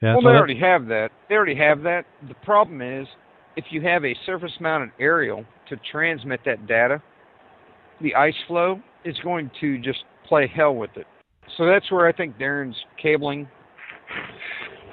Yeah, 0.02 0.12
well, 0.14 0.22
so 0.22 0.28
they 0.28 0.32
that- 0.34 0.38
already 0.38 0.58
have 0.60 0.86
that. 0.88 1.10
They 1.28 1.34
already 1.34 1.54
have 1.56 1.82
that. 1.82 2.04
The 2.28 2.34
problem 2.34 2.80
is, 2.82 3.06
if 3.58 3.64
you 3.70 3.82
have 3.82 4.04
a 4.04 4.14
surface-mounted 4.24 4.90
aerial 5.00 5.44
to 5.68 5.76
transmit 5.90 6.38
that 6.46 6.68
data, 6.68 7.02
the 8.00 8.14
ice 8.14 8.36
flow 8.46 8.80
is 9.04 9.16
going 9.24 9.50
to 9.60 9.78
just 9.78 10.04
play 10.28 10.46
hell 10.46 10.76
with 10.76 10.90
it. 10.96 11.06
So 11.56 11.66
that's 11.66 11.90
where 11.90 12.06
I 12.06 12.12
think 12.12 12.38
Darrin's 12.38 12.76
cabling. 13.02 13.48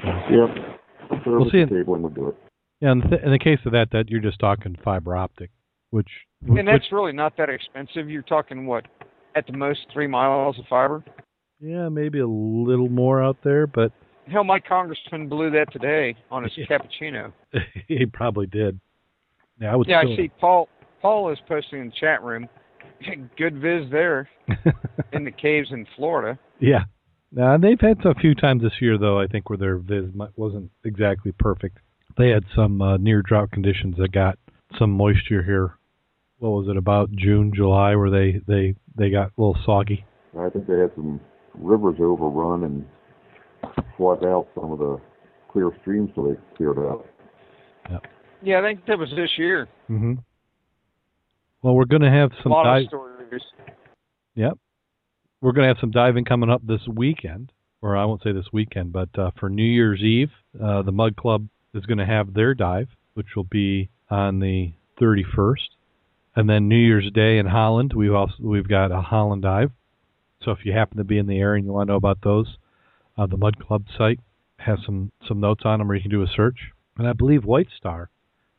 Yep. 0.03 1.21
Service 1.23 1.47
see, 1.51 1.59
and- 1.59 1.69
cabling 1.69 2.01
would 2.01 2.15
do 2.15 2.29
it. 2.29 2.35
yeah. 2.81 2.91
In 2.93 2.99
the, 3.01 3.23
in 3.23 3.31
the 3.31 3.37
case 3.39 3.59
of 3.67 3.71
that, 3.73 3.89
that 3.91 4.09
you're 4.09 4.19
just 4.19 4.39
talking 4.39 4.75
fiber 4.83 5.15
optic, 5.15 5.51
which 5.91 6.09
And 6.47 6.55
which 6.55 6.65
that's 6.65 6.91
really 6.91 7.13
not 7.13 7.37
that 7.37 7.49
expensive. 7.49 8.09
You're 8.09 8.23
talking 8.23 8.65
what, 8.65 8.85
at 9.35 9.45
the 9.45 9.53
most 9.53 9.81
three 9.93 10.07
miles 10.07 10.57
of 10.57 10.65
fiber. 10.67 11.03
yeah 11.59 11.87
maybe 11.89 12.17
a 12.19 12.27
little 12.27 12.89
more 12.89 13.21
out 13.21 13.37
there, 13.43 13.67
but 13.67 13.91
Hell, 14.31 14.43
my 14.43 14.59
congressman 14.59 15.29
blew 15.29 15.51
that 15.51 15.71
today 15.71 16.15
on 16.31 16.43
his 16.43 16.53
Yeah. 16.57 16.65
cappuccino. 16.65 17.31
he 17.87 18.05
probably 18.05 18.47
did. 18.47 18.79
Yeah, 19.59 19.71
I 19.73 19.75
was. 19.75 19.87
Yeah, 19.87 19.99
I 19.99 20.03
still- 20.03 20.15
see. 20.17 20.31
Paul 20.39 20.69
Paul 21.01 21.31
is 21.31 21.37
posting 21.47 21.79
in 21.81 21.87
the 21.87 21.93
chat 21.99 22.23
room. 22.23 22.47
Good 23.37 23.55
viz 23.61 23.89
there 23.91 24.29
in 25.11 25.25
the 25.25 25.31
caves 25.31 25.69
in 25.71 25.85
Florida. 25.95 26.39
yeah. 26.59 26.83
Now 27.31 27.57
they've 27.57 27.79
had 27.79 27.97
a 28.05 28.13
few 28.15 28.33
times 28.33 28.61
this 28.63 28.71
year, 28.79 28.97
though. 28.97 29.19
I 29.19 29.27
think 29.27 29.49
where 29.49 29.57
their 29.57 29.77
viz 29.77 30.05
wasn't 30.37 30.71
exactly 30.85 31.33
perfect. 31.37 31.79
They 32.17 32.29
had 32.29 32.45
some 32.55 32.81
uh, 32.81 32.95
near 32.95 33.21
drought 33.21 33.51
conditions 33.51 33.95
that 33.97 34.13
got 34.13 34.39
some 34.79 34.91
moisture 34.91 35.43
here. 35.43 35.73
What 36.37 36.51
was 36.51 36.67
it 36.69 36.77
about 36.77 37.11
June, 37.11 37.51
July, 37.53 37.95
where 37.95 38.09
they 38.09 38.39
they 38.47 38.75
they 38.95 39.09
got 39.09 39.27
a 39.27 39.31
little 39.41 39.57
soggy? 39.65 40.05
I 40.39 40.49
think 40.49 40.65
they 40.67 40.79
had 40.79 40.91
some 40.95 41.19
rivers 41.55 41.97
overrun 41.99 42.63
and 42.63 42.85
flood 43.97 44.23
out 44.23 44.47
some 44.55 44.71
of 44.71 44.79
the 44.79 44.99
clear 45.51 45.71
streams 45.81 46.09
so 46.15 46.27
they 46.27 46.55
cleared 46.57 46.79
out. 46.79 47.05
Yeah, 47.89 47.97
yeah 48.41 48.59
I 48.59 48.61
think 48.61 48.85
that 48.87 48.97
was 48.97 49.09
this 49.15 49.29
year. 49.37 49.67
Mm-hmm. 49.89 50.13
Well, 51.61 51.75
we're 51.75 51.85
going 51.85 52.01
to 52.01 52.11
have 52.11 52.31
some 52.43 52.51
lot 52.51 52.63
dive. 52.63 52.87
stories. 52.87 53.41
Yep. 54.35 54.57
We're 55.41 55.51
going 55.51 55.63
to 55.63 55.73
have 55.73 55.81
some 55.81 55.91
diving 55.91 56.25
coming 56.25 56.49
up 56.49 56.65
this 56.65 56.81
weekend, 56.87 57.51
or 57.81 57.95
I 57.95 58.05
won't 58.05 58.23
say 58.23 58.31
this 58.31 58.47
weekend, 58.51 58.93
but 58.93 59.09
uh, 59.17 59.31
for 59.39 59.49
New 59.49 59.63
Year's 59.63 60.01
Eve, 60.01 60.31
uh, 60.61 60.81
the 60.81 60.91
Mud 60.91 61.15
Club 61.15 61.47
is 61.73 61.85
going 61.85 61.97
to 61.97 62.05
have 62.05 62.33
their 62.33 62.53
dive, 62.53 62.89
which 63.13 63.27
will 63.35 63.45
be 63.45 63.89
on 64.09 64.39
the 64.39 64.73
31st, 65.01 65.69
and 66.35 66.49
then 66.49 66.67
New 66.67 66.75
Year's 66.75 67.09
Day 67.13 67.37
in 67.37 67.45
Holland, 67.45 67.93
we've 67.95 68.13
also 68.13 68.35
we've 68.41 68.67
got 68.67 68.91
a 68.91 69.01
Holland 69.01 69.41
dive. 69.41 69.71
So 70.41 70.51
if 70.51 70.59
you 70.63 70.73
happen 70.73 70.97
to 70.97 71.03
be 71.03 71.17
in 71.17 71.27
the 71.27 71.39
area 71.39 71.59
and 71.59 71.65
you 71.65 71.73
want 71.73 71.87
to 71.87 71.93
know 71.93 71.97
about 71.97 72.19
those, 72.23 72.57
uh, 73.17 73.25
the 73.25 73.37
Mud 73.37 73.59
Club 73.59 73.85
site 73.97 74.19
has 74.57 74.79
some 74.85 75.11
some 75.27 75.39
notes 75.39 75.63
on 75.65 75.79
them 75.79 75.87
where 75.87 75.97
you 75.97 76.01
can 76.01 76.11
do 76.11 76.23
a 76.23 76.27
search. 76.35 76.57
And 76.97 77.07
I 77.07 77.13
believe 77.13 77.43
White 77.43 77.67
Star 77.77 78.09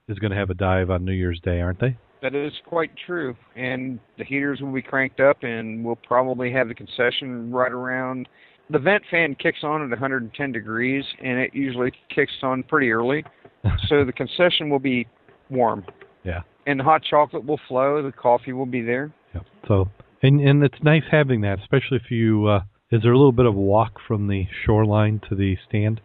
is 0.09 0.19
going 0.19 0.31
to 0.31 0.37
have 0.37 0.51
a 0.51 0.55
dive 0.55 0.91
on 0.91 1.05
New 1.05 1.13
Year's 1.13 1.41
Day, 1.41 1.61
aren't 1.61 1.81
they? 1.81 1.97
That 2.23 2.35
is 2.35 2.53
quite 2.67 2.91
true. 3.07 3.37
And 3.57 3.99
the 4.19 4.25
heaters 4.25 4.61
will 4.61 4.73
be 4.73 4.83
cranked 4.83 5.21
up, 5.21 5.43
and 5.43 5.85
we'll 5.85 5.97
probably 5.97 6.53
have 6.53 6.69
the 6.69 6.75
concession 6.75 7.51
right 7.51 7.73
around. 7.73 8.29
The 8.71 8.79
vent 8.79 9.05
fan 9.11 9.37
kicks 9.37 9.61
on 9.63 9.83
at 9.83 9.91
110 9.91 10.53
degrees, 10.53 11.05
and 11.23 11.39
it 11.39 11.55
usually 11.55 11.93
kicks 12.15 12.33
on 12.43 12.63
pretty 12.65 12.91
early. 12.91 13.25
so 13.89 14.05
the 14.05 14.13
concession 14.13 14.71
will 14.71 14.79
be 14.79 15.07
warm. 15.51 15.85
Yeah. 16.25 16.43
And 16.67 16.81
the 16.81 16.85
hot 16.85 17.03
chocolate 17.09 17.45
will 17.45 17.61
flow. 17.69 18.03
The 18.03 18.13
coffee 18.13 18.53
will 18.53 18.67
be 18.67 18.83
there. 18.83 19.13
Yeah. 19.35 19.43
So 19.69 19.89
and 20.23 20.41
and 20.41 20.65
it's 20.65 20.83
nice 20.83 21.05
having 21.11 21.43
that, 21.43 21.61
especially 21.61 21.99
if 22.03 22.11
you 22.11 22.47
uh 22.47 22.61
is 22.91 23.03
there 23.03 23.13
a 23.13 23.17
little 23.17 23.33
bit 23.33 23.47
of 23.47 23.55
walk 23.55 23.95
from 24.07 24.29
the 24.29 24.47
shoreline 24.65 25.21
to 25.29 25.35
the 25.35 25.57
stand? 25.69 26.01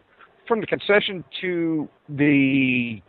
From 0.48 0.62
the 0.62 0.68
concession 0.68 1.24
to 1.42 1.88
the 2.10 3.02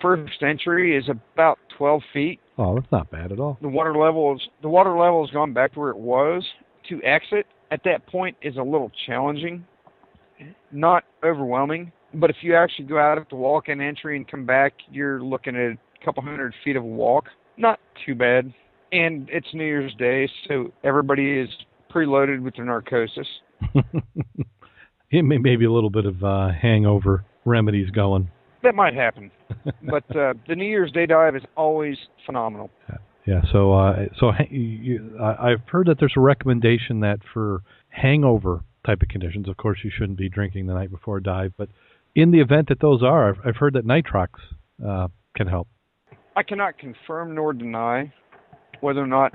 first 0.00 0.42
entry 0.42 0.96
is 0.96 1.04
about 1.08 1.58
12 1.76 2.02
feet. 2.12 2.40
Oh, 2.58 2.74
that's 2.74 2.90
not 2.92 3.10
bad 3.10 3.32
at 3.32 3.40
all. 3.40 3.58
the 3.60 3.68
water 3.68 3.96
level 3.96 4.34
is 4.34 4.40
the 4.62 4.68
water 4.68 4.96
level 4.96 5.24
has 5.26 5.32
gone 5.32 5.52
back 5.52 5.72
to 5.74 5.80
where 5.80 5.90
it 5.90 5.98
was. 5.98 6.44
To 6.88 7.02
exit 7.02 7.46
at 7.70 7.80
that 7.84 8.06
point 8.06 8.36
is 8.42 8.56
a 8.56 8.62
little 8.62 8.90
challenging, 9.06 9.64
not 10.70 11.04
overwhelming. 11.24 11.92
But 12.14 12.30
if 12.30 12.36
you 12.42 12.54
actually 12.54 12.86
go 12.86 12.98
out 12.98 13.16
at 13.18 13.30
the 13.30 13.36
walk-in 13.36 13.80
entry 13.80 14.16
and 14.16 14.28
come 14.28 14.44
back, 14.44 14.74
you're 14.90 15.22
looking 15.22 15.56
at 15.56 15.72
a 15.72 16.04
couple 16.04 16.22
hundred 16.22 16.54
feet 16.62 16.76
of 16.76 16.84
walk. 16.84 17.24
Not 17.56 17.80
too 18.04 18.14
bad. 18.14 18.52
And 18.92 19.28
it's 19.32 19.46
New 19.54 19.64
Year's 19.64 19.94
Day, 19.94 20.28
so 20.46 20.70
everybody 20.84 21.38
is 21.38 21.48
preloaded 21.92 22.42
with 22.42 22.56
the 22.56 22.64
narcosis. 22.64 23.26
it 25.10 25.22
may 25.22 25.38
maybe 25.38 25.64
a 25.64 25.72
little 25.72 25.90
bit 25.90 26.06
of 26.06 26.22
uh 26.24 26.48
hangover 26.50 27.24
remedies 27.44 27.90
going. 27.90 28.30
That 28.62 28.74
might 28.74 28.94
happen. 28.94 29.30
but 29.82 30.04
uh, 30.16 30.34
the 30.46 30.54
New 30.54 30.64
Year's 30.66 30.92
Day 30.92 31.06
dive 31.06 31.34
is 31.34 31.42
always 31.56 31.96
phenomenal. 32.24 32.70
Yeah, 33.26 33.40
so 33.52 33.72
uh 33.72 34.06
so 34.18 34.32
you, 34.50 35.16
I've 35.20 35.68
heard 35.68 35.86
that 35.88 35.98
there's 35.98 36.14
a 36.16 36.20
recommendation 36.20 37.00
that 37.00 37.18
for 37.32 37.62
hangover 37.90 38.64
type 38.86 39.02
of 39.02 39.08
conditions, 39.08 39.48
of 39.48 39.56
course 39.56 39.78
you 39.84 39.90
shouldn't 39.96 40.18
be 40.18 40.28
drinking 40.28 40.66
the 40.66 40.74
night 40.74 40.90
before 40.90 41.18
a 41.18 41.22
dive, 41.22 41.52
but 41.56 41.68
in 42.14 42.30
the 42.30 42.40
event 42.40 42.68
that 42.68 42.80
those 42.80 43.02
are, 43.02 43.30
I've, 43.30 43.38
I've 43.44 43.56
heard 43.56 43.74
that 43.74 43.86
nitrox 43.86 44.28
uh 44.84 45.08
can 45.36 45.46
help. 45.46 45.68
I 46.34 46.42
cannot 46.42 46.78
confirm 46.78 47.34
nor 47.34 47.52
deny 47.52 48.12
whether 48.80 49.00
or 49.00 49.06
not 49.06 49.32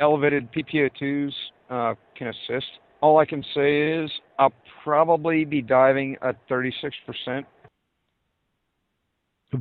elevated 0.00 0.48
PPO2s 0.52 1.32
uh, 1.70 1.94
can 2.16 2.28
assist. 2.28 2.66
All 3.00 3.18
I 3.18 3.24
can 3.26 3.44
say 3.54 3.92
is 4.02 4.10
I'll 4.38 4.52
probably 4.82 5.44
be 5.44 5.62
diving 5.62 6.16
at 6.22 6.36
36%, 6.48 7.44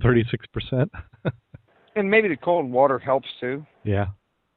Thirty 0.02 0.26
six 0.30 0.45
percent. 0.48 0.91
and 1.95 2.10
maybe 2.10 2.27
the 2.27 2.36
cold 2.36 2.69
water 2.69 2.99
helps 2.99 3.27
too. 3.40 3.65
Yeah. 3.84 4.07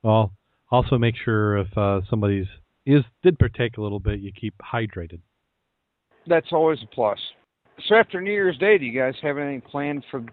Well, 0.03 0.33
also 0.71 0.99
make 0.99 1.15
sure 1.23 1.59
if 1.59 1.79
uh, 1.79 2.01
somebody's 2.09 2.47
is 2.87 3.05
did 3.23 3.39
partake 3.39 3.77
a 3.77 3.83
little 3.83 4.01
bit, 4.01 4.21
you 4.21 4.33
keep 4.33 4.55
hydrated. 4.59 5.21
That's 6.27 6.49
always 6.53 6.79
a 6.83 6.87
plus. 6.87 7.19
so 7.87 7.95
after 7.95 8.21
New 8.21 8.33
Year's 8.33 8.59
Day, 8.59 8.79
do 8.79 8.85
you 8.87 8.99
guys 8.99 9.15
have 9.23 9.39
anything 9.39 9.61
planned 9.61 10.05
for 10.11 10.25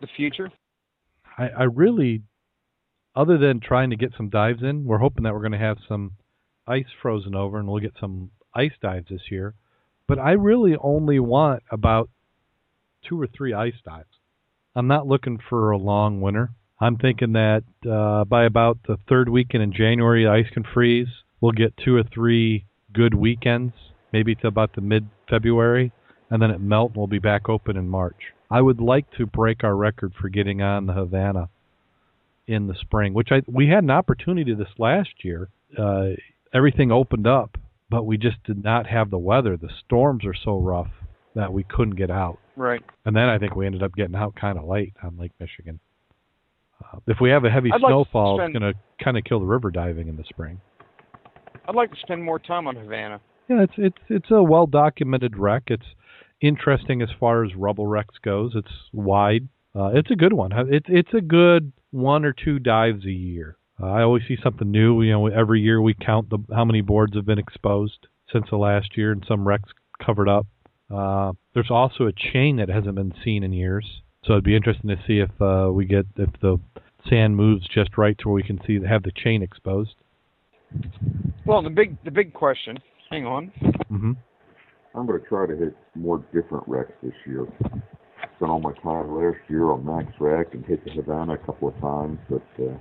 the 0.00 0.08
future? 0.16 0.50
I, 1.36 1.48
I 1.48 1.62
really, 1.64 2.22
other 3.14 3.38
than 3.38 3.60
trying 3.60 3.90
to 3.90 3.96
get 3.96 4.12
some 4.16 4.28
dives 4.28 4.62
in, 4.62 4.84
we're 4.84 4.98
hoping 4.98 5.24
that 5.24 5.34
we're 5.34 5.40
going 5.40 5.52
to 5.52 5.58
have 5.58 5.78
some 5.86 6.12
ice 6.68 6.86
frozen 7.00 7.34
over 7.34 7.58
and 7.58 7.68
we'll 7.68 7.80
get 7.80 7.94
some 8.00 8.30
ice 8.54 8.72
dives 8.80 9.08
this 9.10 9.30
year. 9.30 9.54
But 10.06 10.18
I 10.18 10.32
really 10.32 10.74
only 10.80 11.18
want 11.18 11.62
about 11.70 12.08
two 13.06 13.20
or 13.20 13.26
three 13.26 13.52
ice 13.52 13.74
dives. 13.84 14.08
I'm 14.74 14.86
not 14.86 15.06
looking 15.06 15.38
for 15.48 15.70
a 15.70 15.78
long 15.78 16.20
winter. 16.20 16.50
I'm 16.80 16.96
thinking 16.96 17.32
that 17.32 17.64
uh, 17.90 18.24
by 18.24 18.44
about 18.44 18.78
the 18.86 18.96
third 19.08 19.28
weekend 19.28 19.62
in 19.62 19.72
January, 19.72 20.26
ice 20.26 20.50
can 20.52 20.62
freeze. 20.62 21.08
We'll 21.40 21.52
get 21.52 21.74
two 21.76 21.96
or 21.96 22.04
three 22.04 22.66
good 22.92 23.14
weekends, 23.14 23.74
maybe 24.12 24.34
to 24.36 24.46
about 24.46 24.74
the 24.74 24.80
mid 24.80 25.08
February, 25.28 25.92
and 26.30 26.40
then 26.40 26.50
it 26.50 26.60
melt 26.60 26.90
and 26.90 26.96
we'll 26.96 27.06
be 27.06 27.18
back 27.18 27.48
open 27.48 27.76
in 27.76 27.88
March. 27.88 28.32
I 28.50 28.60
would 28.60 28.80
like 28.80 29.10
to 29.18 29.26
break 29.26 29.64
our 29.64 29.76
record 29.76 30.14
for 30.20 30.28
getting 30.28 30.62
on 30.62 30.86
the 30.86 30.94
Havana 30.94 31.48
in 32.46 32.66
the 32.66 32.74
spring, 32.80 33.12
which 33.12 33.28
I 33.30 33.42
we 33.46 33.68
had 33.68 33.84
an 33.84 33.90
opportunity 33.90 34.54
this 34.54 34.68
last 34.78 35.10
year. 35.22 35.48
Uh, 35.76 36.10
everything 36.54 36.92
opened 36.92 37.26
up, 37.26 37.56
but 37.90 38.04
we 38.04 38.16
just 38.16 38.42
did 38.44 38.62
not 38.62 38.86
have 38.86 39.10
the 39.10 39.18
weather. 39.18 39.56
The 39.56 39.70
storms 39.84 40.24
are 40.24 40.34
so 40.34 40.58
rough 40.58 40.90
that 41.34 41.52
we 41.52 41.64
couldn't 41.64 41.96
get 41.96 42.10
out. 42.10 42.38
Right. 42.56 42.82
And 43.04 43.14
then 43.14 43.28
I 43.28 43.38
think 43.38 43.54
we 43.54 43.66
ended 43.66 43.82
up 43.82 43.94
getting 43.94 44.16
out 44.16 44.34
kind 44.34 44.58
of 44.58 44.64
late 44.64 44.94
on 45.02 45.16
Lake 45.18 45.32
Michigan. 45.38 45.78
Uh, 46.82 46.98
if 47.06 47.18
we 47.20 47.30
have 47.30 47.44
a 47.44 47.50
heavy 47.50 47.70
I'd 47.72 47.80
like 47.80 47.90
snowfall, 47.90 48.38
spend- 48.38 48.54
it's 48.54 48.58
going 48.58 48.72
to 48.72 49.04
kind 49.04 49.16
of 49.16 49.24
kill 49.24 49.40
the 49.40 49.46
river 49.46 49.70
diving 49.70 50.08
in 50.08 50.16
the 50.16 50.24
spring. 50.24 50.60
I'd 51.68 51.74
like 51.74 51.90
to 51.90 51.98
spend 52.00 52.24
more 52.24 52.38
time 52.38 52.66
on 52.66 52.76
Havana. 52.76 53.20
Yeah, 53.48 53.62
it's 53.62 53.72
it's 53.76 53.98
it's 54.08 54.30
a 54.30 54.42
well 54.42 54.66
documented 54.66 55.36
wreck. 55.36 55.64
It's 55.68 55.86
interesting 56.40 57.02
as 57.02 57.08
far 57.18 57.44
as 57.44 57.54
rubble 57.54 57.86
wrecks 57.86 58.16
goes. 58.22 58.52
It's 58.54 58.72
wide. 58.92 59.48
Uh, 59.74 59.90
it's 59.94 60.10
a 60.10 60.16
good 60.16 60.32
one. 60.32 60.50
It's 60.72 60.86
it's 60.88 61.14
a 61.14 61.20
good 61.20 61.72
one 61.90 62.24
or 62.24 62.32
two 62.32 62.58
dives 62.58 63.04
a 63.04 63.10
year. 63.10 63.56
Uh, 63.80 63.86
I 63.86 64.02
always 64.02 64.22
see 64.26 64.36
something 64.42 64.70
new. 64.70 65.02
You 65.02 65.12
know, 65.12 65.26
every 65.26 65.60
year 65.60 65.80
we 65.80 65.94
count 65.94 66.30
the 66.30 66.38
how 66.54 66.64
many 66.64 66.80
boards 66.80 67.14
have 67.14 67.26
been 67.26 67.38
exposed 67.38 68.06
since 68.32 68.46
the 68.50 68.56
last 68.56 68.96
year, 68.96 69.12
and 69.12 69.24
some 69.26 69.46
wrecks 69.46 69.70
covered 70.04 70.28
up. 70.28 70.46
Uh, 70.94 71.32
there's 71.54 71.70
also 71.70 72.06
a 72.06 72.12
chain 72.12 72.56
that 72.56 72.68
hasn't 72.68 72.94
been 72.94 73.12
seen 73.24 73.42
in 73.42 73.52
years, 73.52 74.02
so 74.24 74.32
it'd 74.32 74.44
be 74.44 74.56
interesting 74.56 74.88
to 74.88 74.96
see 75.06 75.18
if 75.18 75.30
uh, 75.40 75.70
we 75.72 75.84
get 75.84 76.06
if 76.16 76.30
the 76.40 76.58
sand 77.08 77.36
moves 77.36 77.66
just 77.68 77.96
right 77.96 78.16
to 78.18 78.28
where 78.28 78.34
we 78.34 78.42
can 78.42 78.58
see 78.66 78.80
have 78.86 79.02
the 79.02 79.12
chain 79.14 79.42
exposed. 79.42 79.94
Well, 81.46 81.62
the 81.62 81.70
big 81.70 81.96
the 82.04 82.10
big 82.10 82.32
question. 82.34 82.78
Hang 83.10 83.26
on. 83.26 83.46
hmm 83.88 84.12
I'm 84.94 85.06
going 85.06 85.20
to 85.20 85.26
try 85.28 85.46
to 85.46 85.56
hit 85.56 85.76
more 85.94 86.24
different 86.32 86.64
wrecks 86.66 86.92
this 87.02 87.12
year. 87.26 87.46
Spent 88.36 88.50
all 88.50 88.60
my 88.60 88.72
time 88.82 89.14
last 89.14 89.38
year 89.48 89.70
on 89.70 89.84
Max 89.84 90.08
Wreck 90.18 90.54
and 90.54 90.64
hit 90.64 90.84
the 90.84 90.90
Havana 90.90 91.34
a 91.34 91.38
couple 91.38 91.68
of 91.68 91.78
times, 91.80 92.18
but 92.28 92.42
uh, 92.60 92.76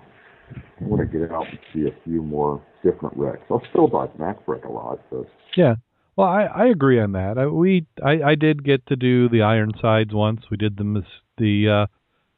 I 0.55 0.83
want 0.83 1.09
to 1.09 1.19
get 1.19 1.31
out 1.31 1.47
and 1.47 1.59
see 1.73 1.87
a 1.87 2.03
few 2.03 2.21
more 2.21 2.61
different 2.83 3.17
wrecks. 3.17 3.43
I'll 3.49 3.63
still 3.69 3.87
dive 3.87 4.09
Max 4.17 4.39
Wreck 4.47 4.65
a 4.65 4.71
lot, 4.71 4.99
but 5.09 5.25
Yeah. 5.55 5.75
Well, 6.15 6.27
I, 6.27 6.45
I 6.45 6.65
agree 6.67 6.99
on 6.99 7.11
that. 7.11 7.37
I, 7.37 7.45
we 7.45 7.85
I, 8.03 8.31
I 8.31 8.35
did 8.35 8.63
get 8.63 8.87
to 8.87 8.95
do 8.95 9.29
the 9.29 9.43
Ironsides 9.43 10.13
once. 10.13 10.41
We 10.49 10.57
did 10.57 10.77
the 10.77 10.83
Miss 10.83 11.05
the 11.37 11.69
uh, 11.69 11.85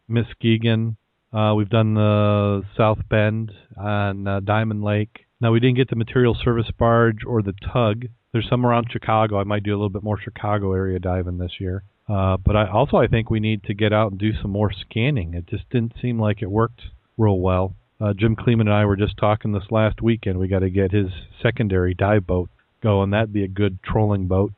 Muskegon. 0.07 0.97
Uh, 1.31 1.53
we've 1.55 1.69
done 1.69 1.93
the 1.93 2.63
South 2.75 2.99
Bend 3.09 3.51
on 3.77 4.27
uh, 4.27 4.39
Diamond 4.41 4.83
Lake. 4.83 5.25
Now 5.39 5.51
we 5.51 5.61
didn't 5.61 5.77
get 5.77 5.89
the 5.89 5.95
material 5.95 6.35
service 6.43 6.69
barge 6.77 7.23
or 7.25 7.41
the 7.41 7.53
tug. 7.71 8.05
There's 8.33 8.49
some 8.49 8.65
around 8.65 8.87
Chicago. 8.91 9.39
I 9.39 9.43
might 9.43 9.63
do 9.63 9.71
a 9.71 9.77
little 9.77 9.89
bit 9.89 10.03
more 10.03 10.19
Chicago 10.19 10.73
area 10.73 10.99
diving 10.99 11.37
this 11.37 11.53
year. 11.59 11.83
Uh, 12.09 12.37
but 12.37 12.55
I 12.55 12.67
also 12.67 12.97
I 12.97 13.07
think 13.07 13.29
we 13.29 13.39
need 13.39 13.63
to 13.65 13.73
get 13.73 13.93
out 13.93 14.11
and 14.11 14.19
do 14.19 14.31
some 14.41 14.51
more 14.51 14.71
scanning. 14.73 15.35
It 15.35 15.47
just 15.47 15.69
didn't 15.69 15.93
seem 16.01 16.19
like 16.19 16.41
it 16.41 16.49
worked 16.49 16.81
real 17.17 17.39
well. 17.39 17.75
Uh, 18.01 18.13
Jim 18.13 18.35
Kleeman 18.35 18.67
and 18.67 18.73
I 18.73 18.85
were 18.85 18.95
just 18.95 19.17
talking 19.17 19.51
this 19.51 19.71
last 19.71 20.01
weekend. 20.01 20.39
We 20.39 20.47
got 20.47 20.59
to 20.59 20.69
get 20.69 20.91
his 20.91 21.07
secondary 21.41 21.93
dive 21.93 22.25
boat 22.25 22.49
going. 22.81 23.09
That'd 23.09 23.33
be 23.33 23.43
a 23.43 23.47
good 23.49 23.79
trolling 23.83 24.27
boat 24.27 24.53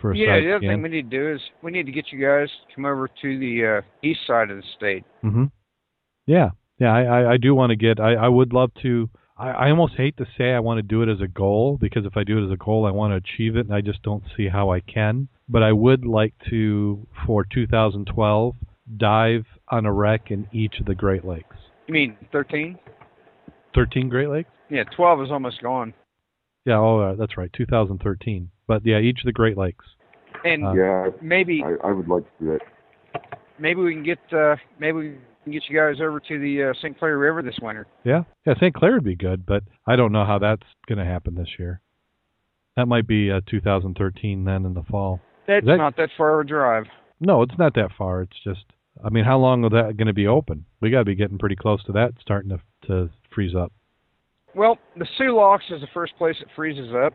for 0.00 0.10
a 0.12 0.16
Yeah, 0.16 0.34
side 0.34 0.42
the 0.42 0.50
other 0.52 0.58
scan. 0.58 0.70
thing 0.70 0.82
we 0.82 0.88
need 0.88 1.10
to 1.10 1.16
do 1.16 1.32
is 1.32 1.40
we 1.62 1.70
need 1.70 1.86
to 1.86 1.92
get 1.92 2.06
you 2.10 2.20
guys 2.20 2.48
to 2.68 2.74
come 2.74 2.84
over 2.84 3.08
to 3.08 3.38
the 3.38 3.78
uh, 3.78 3.80
east 4.02 4.20
side 4.26 4.50
of 4.50 4.56
the 4.56 4.64
state. 4.76 5.04
Mm-hmm. 5.22 5.44
Yeah, 6.26 6.50
yeah. 6.78 6.92
I, 6.92 7.02
I, 7.02 7.32
I 7.32 7.36
do 7.36 7.54
want 7.54 7.70
to 7.70 7.76
get. 7.76 8.00
I, 8.00 8.14
I 8.14 8.28
would 8.28 8.52
love 8.52 8.72
to. 8.82 9.08
I, 9.38 9.50
I 9.50 9.70
almost 9.70 9.94
hate 9.94 10.16
to 10.16 10.26
say 10.36 10.52
I 10.52 10.60
want 10.60 10.78
to 10.78 10.82
do 10.82 11.02
it 11.02 11.08
as 11.08 11.20
a 11.20 11.28
goal 11.28 11.78
because 11.80 12.04
if 12.04 12.16
I 12.16 12.24
do 12.24 12.38
it 12.42 12.46
as 12.46 12.52
a 12.52 12.56
goal, 12.56 12.84
I 12.86 12.90
want 12.90 13.12
to 13.12 13.16
achieve 13.16 13.56
it, 13.56 13.66
and 13.66 13.74
I 13.74 13.80
just 13.80 14.02
don't 14.02 14.24
see 14.36 14.48
how 14.48 14.70
I 14.70 14.80
can. 14.80 15.28
But 15.48 15.62
I 15.62 15.72
would 15.72 16.04
like 16.04 16.34
to, 16.50 17.06
for 17.26 17.44
2012, 17.44 18.54
dive 18.96 19.44
on 19.68 19.86
a 19.86 19.92
wreck 19.92 20.30
in 20.30 20.48
each 20.52 20.80
of 20.80 20.86
the 20.86 20.94
Great 20.94 21.24
Lakes. 21.24 21.56
You 21.86 21.94
mean 21.94 22.16
13? 22.32 22.78
13 23.74 24.08
Great 24.08 24.28
Lakes? 24.28 24.48
Yeah, 24.70 24.84
12 24.96 25.22
is 25.22 25.30
almost 25.30 25.62
gone. 25.62 25.94
Yeah. 26.64 26.78
Oh, 26.78 27.00
uh, 27.00 27.14
that's 27.16 27.36
right. 27.36 27.50
2013. 27.52 28.50
But 28.66 28.86
yeah, 28.86 28.98
each 28.98 29.18
of 29.20 29.26
the 29.26 29.32
Great 29.32 29.56
Lakes. 29.58 29.84
And 30.44 30.64
Uh, 30.66 30.72
yeah, 30.74 31.06
maybe 31.20 31.62
I, 31.64 31.88
I 31.88 31.92
would 31.92 32.08
like 32.08 32.24
to 32.38 32.44
do 32.44 32.58
that. 32.58 33.22
maybe 33.58 33.80
we 33.80 33.94
can 33.94 34.02
get 34.02 34.18
uh, 34.32 34.56
maybe 34.78 34.98
we 34.98 35.14
can 35.44 35.52
get 35.52 35.62
you 35.68 35.76
guys 35.76 36.00
over 36.00 36.20
to 36.20 36.38
the 36.38 36.70
uh, 36.70 36.74
St. 36.80 36.98
Clair 36.98 37.18
River 37.18 37.42
this 37.42 37.58
winter. 37.60 37.86
Yeah, 38.04 38.22
yeah. 38.46 38.54
St. 38.54 38.74
Clair 38.74 38.92
would 38.94 39.04
be 39.04 39.14
good, 39.16 39.44
but 39.44 39.62
I 39.86 39.96
don't 39.96 40.12
know 40.12 40.24
how 40.24 40.38
that's 40.38 40.62
going 40.88 40.98
to 40.98 41.04
happen 41.04 41.34
this 41.34 41.48
year. 41.58 41.80
That 42.76 42.86
might 42.88 43.06
be 43.06 43.30
uh, 43.30 43.40
2013 43.48 44.44
then 44.44 44.64
in 44.64 44.74
the 44.74 44.82
fall. 44.84 45.20
That's 45.46 45.66
That- 45.66 45.76
not 45.76 45.96
that 45.96 46.10
far 46.16 46.40
of 46.40 46.46
a 46.46 46.48
drive. 46.48 46.84
No, 47.20 47.42
it's 47.42 47.58
not 47.58 47.74
that 47.74 47.90
far. 47.96 48.22
It's 48.22 48.36
just, 48.42 48.64
I 49.04 49.08
mean, 49.10 49.24
how 49.24 49.38
long 49.38 49.64
is 49.64 49.70
that 49.70 49.96
going 49.96 50.06
to 50.06 50.12
be 50.12 50.26
open? 50.26 50.64
We 50.80 50.90
got 50.90 50.98
to 50.98 51.04
be 51.04 51.14
getting 51.14 51.38
pretty 51.38 51.56
close 51.56 51.82
to 51.84 51.92
that, 51.92 52.12
starting 52.20 52.50
to 52.50 52.60
to 52.88 53.10
freeze 53.34 53.54
up. 53.54 53.72
Well, 54.54 54.78
the 54.96 55.06
Soo 55.16 55.34
Locks 55.34 55.64
is 55.70 55.80
the 55.80 55.86
first 55.94 56.16
place 56.18 56.36
it 56.40 56.48
freezes 56.54 56.92
up, 56.94 57.14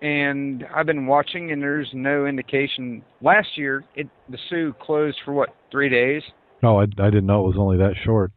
and 0.00 0.64
I've 0.74 0.86
been 0.86 1.06
watching, 1.06 1.52
and 1.52 1.60
there's 1.60 1.88
no 1.92 2.26
indication. 2.26 3.02
Last 3.20 3.48
year, 3.56 3.84
it 3.94 4.08
the 4.28 4.38
Sioux 4.48 4.74
closed 4.80 5.18
for 5.24 5.32
what 5.32 5.50
three 5.70 5.88
days. 5.88 6.22
Oh, 6.62 6.78
I, 6.78 6.84
I 6.84 7.10
didn't 7.10 7.26
know 7.26 7.44
it 7.44 7.48
was 7.48 7.58
only 7.58 7.76
that 7.78 7.94
short. 8.04 8.32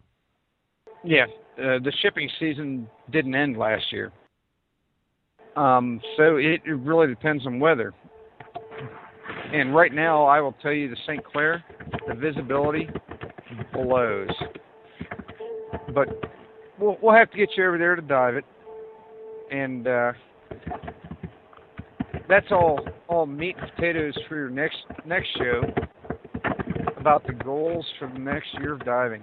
Yeah, 1.03 1.25
uh, 1.57 1.79
the 1.79 1.93
shipping 2.01 2.29
season 2.39 2.87
didn't 3.09 3.35
end 3.35 3.57
last 3.57 3.91
year. 3.91 4.11
Um, 5.55 5.99
so 6.17 6.37
it, 6.37 6.61
it 6.65 6.77
really 6.77 7.07
depends 7.07 7.45
on 7.45 7.59
weather. 7.59 7.93
And 9.53 9.75
right 9.75 9.93
now, 9.93 10.25
I 10.25 10.39
will 10.39 10.55
tell 10.61 10.71
you 10.71 10.89
the 10.89 10.95
St. 11.05 11.23
Clair, 11.25 11.63
the 12.07 12.15
visibility 12.15 12.87
blows. 13.73 14.29
But 15.93 16.07
we'll, 16.79 16.97
we'll 17.01 17.15
have 17.15 17.29
to 17.31 17.37
get 17.37 17.49
you 17.57 17.67
over 17.67 17.77
there 17.77 17.95
to 17.95 18.01
dive 18.01 18.35
it. 18.35 18.45
And 19.51 19.87
uh, 19.87 20.13
that's 22.29 22.47
all 22.51 22.79
all 23.09 23.25
meat 23.25 23.57
and 23.59 23.69
potatoes 23.75 24.17
for 24.29 24.37
your 24.37 24.49
next 24.49 24.77
next 25.05 25.27
show 25.37 25.61
about 26.97 27.27
the 27.27 27.33
goals 27.33 27.85
for 27.99 28.07
the 28.07 28.19
next 28.19 28.47
year 28.59 28.73
of 28.73 28.85
diving. 28.85 29.21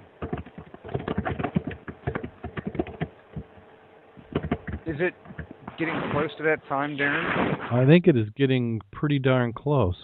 Is 4.84 4.96
it 5.00 5.14
getting 5.78 5.94
close 6.12 6.30
to 6.38 6.42
that 6.44 6.66
time, 6.68 6.96
Darrin? 6.96 7.56
I 7.72 7.86
think 7.86 8.06
it 8.06 8.16
is 8.16 8.28
getting 8.36 8.80
pretty 8.92 9.18
darn 9.18 9.52
close. 9.52 9.96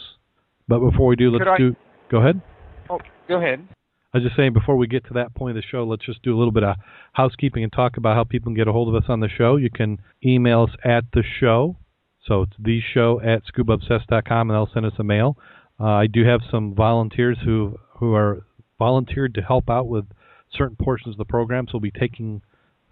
But 0.68 0.80
before 0.80 1.08
we 1.08 1.16
do, 1.16 1.30
let's 1.30 1.44
I- 1.48 1.58
do. 1.58 1.76
Go 2.10 2.18
ahead. 2.18 2.40
Oh, 2.88 3.00
go 3.28 3.38
ahead. 3.38 3.66
I 4.12 4.18
was 4.18 4.24
just 4.24 4.36
saying 4.36 4.52
before 4.52 4.76
we 4.76 4.86
get 4.86 5.04
to 5.06 5.14
that 5.14 5.34
point 5.34 5.56
of 5.56 5.62
the 5.62 5.66
show, 5.68 5.82
let's 5.84 6.04
just 6.06 6.22
do 6.22 6.36
a 6.36 6.38
little 6.38 6.52
bit 6.52 6.62
of 6.62 6.76
housekeeping 7.14 7.64
and 7.64 7.72
talk 7.72 7.96
about 7.96 8.14
how 8.14 8.22
people 8.22 8.50
can 8.50 8.54
get 8.54 8.68
a 8.68 8.72
hold 8.72 8.88
of 8.88 8.94
us 8.94 9.08
on 9.08 9.18
the 9.18 9.28
show. 9.28 9.56
You 9.56 9.70
can 9.70 9.98
email 10.24 10.62
us 10.62 10.76
at 10.84 11.04
the 11.12 11.24
show, 11.40 11.76
so 12.24 12.42
it's 12.42 12.52
the 12.58 12.80
show 12.92 13.20
at 13.24 13.42
scubaobsessed.com, 13.52 14.50
and 14.50 14.56
they'll 14.56 14.70
send 14.72 14.86
us 14.86 14.92
a 15.00 15.02
mail. 15.04 15.36
Uh, 15.80 15.86
I 15.86 16.06
do 16.06 16.24
have 16.24 16.40
some 16.48 16.74
volunteers 16.74 17.38
who 17.44 17.76
who 17.98 18.14
are 18.14 18.44
volunteered 18.78 19.34
to 19.34 19.40
help 19.42 19.68
out 19.68 19.88
with 19.88 20.04
certain 20.52 20.76
portions 20.76 21.14
of 21.14 21.18
the 21.18 21.24
program, 21.24 21.66
so 21.66 21.72
we'll 21.74 21.80
be 21.80 21.90
taking 21.90 22.42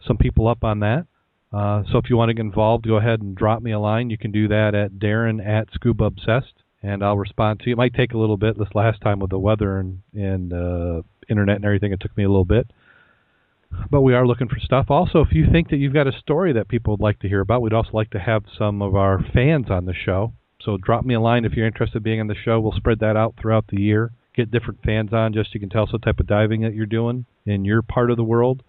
some 0.05 0.17
people 0.17 0.49
up 0.49 0.65
on 0.65 0.81
that. 0.81 1.07
Uh, 1.53 1.83
so 1.91 1.99
if 1.99 2.09
you 2.09 2.17
want 2.17 2.31
to 2.31 2.35
get 2.35 2.41
involved, 2.41 2.87
go 2.87 2.97
ahead 2.97 3.21
and 3.21 3.37
drop 3.37 3.63
me 3.63 3.73
a 3.73 3.79
line. 3.79 4.11
You 4.11 4.19
can 4.19 4.33
do 4.33 4.49
that 4.49 4.75
at 4.75 4.99
Darrin 4.99 5.41
at 5.41 5.69
Scuba 5.75 6.05
Obsessed, 6.05 6.55
and 6.83 7.05
I'll 7.05 7.19
respond 7.19 7.61
to 7.61 7.67
you. 7.67 7.75
It 7.75 7.77
might 7.77 7.95
take 7.95 8.13
a 8.13 8.19
little 8.19 8.39
bit. 8.39 8.59
This 8.59 8.69
last 8.75 9.01
time 9.03 9.19
with 9.19 9.31
the 9.31 9.39
weather 9.39 9.79
and 9.79 10.01
and 10.15 10.53
uh, 10.53 11.03
internet 11.29 11.57
and 11.57 11.65
everything, 11.65 11.93
it 11.93 12.01
took 12.01 12.17
me 12.17 12.25
a 12.25 12.29
little 12.29 12.47
bit. 12.47 12.71
But 13.91 14.03
we 14.03 14.15
are 14.15 14.27
looking 14.27 14.49
for 14.49 14.59
stuff. 14.59 14.87
Also, 14.91 15.21
if 15.21 15.33
you 15.33 15.47
think 15.51 15.71
that 15.71 15.77
you've 15.77 15.95
got 15.95 16.07
a 16.07 16.13
story 16.13 16.53
that 16.53 16.69
people 16.69 16.93
would 16.93 17.01
like 17.01 17.19
to 17.21 17.29
hear 17.29 17.41
about, 17.41 17.63
we'd 17.63 17.73
also 17.73 17.91
like 17.93 18.11
to 18.11 18.19
have 18.19 18.45
some 18.59 18.83
of 18.83 18.95
our 18.95 19.23
fans 19.33 19.71
on 19.71 19.87
the 19.87 19.95
show. 19.95 20.33
So 20.61 20.77
drop 20.77 21.05
me 21.05 21.15
a 21.15 21.21
line 21.21 21.45
if 21.45 21.55
you're 21.55 21.67
interested 21.67 21.99
in 21.99 22.03
being 22.03 22.21
on 22.21 22.29
the 22.29 22.35
show. 22.35 22.61
We'll 22.61 22.73
spread 22.73 23.01
that 23.01 23.17
out 23.17 23.35
throughout 23.41 23.67
the 23.69 23.81
year. 23.81 24.13
Get 24.35 24.51
different 24.51 24.81
fans 24.85 25.13
on 25.13 25.33
just 25.33 25.51
so 25.51 25.55
you 25.55 25.61
can 25.61 25.71
tell 25.71 25.85
us 25.85 25.93
what 25.93 26.03
type 26.03 26.21
of 26.21 26.27
diving 26.27 26.63
that 26.63 26.75
you're 26.75 26.87
doing 26.87 27.27
in 27.45 27.65
your 27.65 27.83
part 27.83 28.11
of 28.11 28.17
the 28.17 28.25
world. 28.25 28.63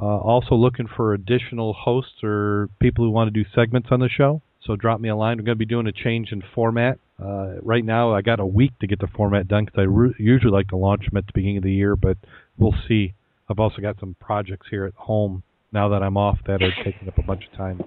Uh, 0.00 0.16
also 0.18 0.54
looking 0.54 0.86
for 0.96 1.12
additional 1.12 1.74
hosts 1.74 2.22
or 2.22 2.68
people 2.80 3.04
who 3.04 3.10
want 3.10 3.32
to 3.32 3.42
do 3.42 3.48
segments 3.54 3.88
on 3.90 4.00
the 4.00 4.08
show. 4.08 4.40
So 4.64 4.76
drop 4.76 5.00
me 5.00 5.08
a 5.08 5.16
line. 5.16 5.36
We're 5.36 5.44
going 5.44 5.56
to 5.56 5.58
be 5.58 5.66
doing 5.66 5.86
a 5.86 5.92
change 5.92 6.32
in 6.32 6.42
format. 6.54 6.98
Uh, 7.22 7.54
right 7.62 7.84
now, 7.84 8.14
I 8.14 8.22
got 8.22 8.40
a 8.40 8.46
week 8.46 8.72
to 8.80 8.86
get 8.86 8.98
the 9.00 9.08
format 9.14 9.46
done 9.48 9.66
because 9.66 9.78
I 9.78 9.82
re- 9.82 10.14
usually 10.18 10.52
like 10.52 10.68
to 10.68 10.76
launch 10.76 11.04
them 11.06 11.18
at 11.18 11.26
the 11.26 11.32
beginning 11.34 11.58
of 11.58 11.64
the 11.64 11.72
year, 11.72 11.96
but 11.96 12.16
we'll 12.56 12.74
see. 12.88 13.12
I've 13.48 13.58
also 13.58 13.82
got 13.82 13.98
some 14.00 14.16
projects 14.20 14.68
here 14.70 14.86
at 14.86 14.94
home 14.94 15.42
now 15.72 15.88
that 15.90 16.02
I'm 16.02 16.16
off 16.16 16.38
that 16.46 16.62
are 16.62 16.72
taking 16.84 17.08
up 17.08 17.18
a 17.18 17.22
bunch 17.22 17.44
of 17.50 17.56
time. 17.56 17.82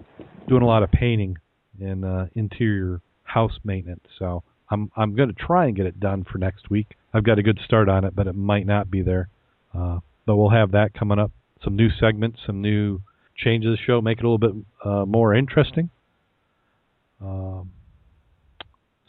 Doing 0.47 0.61
a 0.61 0.67
lot 0.67 0.83
of 0.83 0.91
painting 0.91 1.37
and 1.79 2.05
uh, 2.05 2.25
interior 2.35 3.01
house 3.23 3.57
maintenance, 3.63 4.03
so 4.19 4.43
I'm 4.69 4.91
I'm 4.95 5.15
going 5.15 5.29
to 5.29 5.35
try 5.35 5.65
and 5.65 5.75
get 5.75 5.85
it 5.85 5.99
done 5.99 6.25
for 6.29 6.37
next 6.37 6.69
week. 6.69 6.95
I've 7.13 7.23
got 7.23 7.39
a 7.39 7.43
good 7.43 7.59
start 7.65 7.89
on 7.89 8.03
it, 8.03 8.15
but 8.15 8.27
it 8.27 8.35
might 8.35 8.65
not 8.65 8.91
be 8.91 9.01
there. 9.01 9.29
Uh, 9.73 9.99
but 10.25 10.35
we'll 10.35 10.49
have 10.49 10.71
that 10.71 10.93
coming 10.93 11.17
up. 11.19 11.31
Some 11.63 11.75
new 11.75 11.89
segments, 11.99 12.39
some 12.45 12.61
new 12.61 13.01
changes 13.35 13.67
to 13.67 13.71
the 13.71 13.77
show, 13.85 13.99
make 14.01 14.19
it 14.19 14.25
a 14.25 14.29
little 14.29 14.37
bit 14.37 14.51
uh, 14.83 15.05
more 15.05 15.33
interesting. 15.33 15.89
Um, 17.21 17.71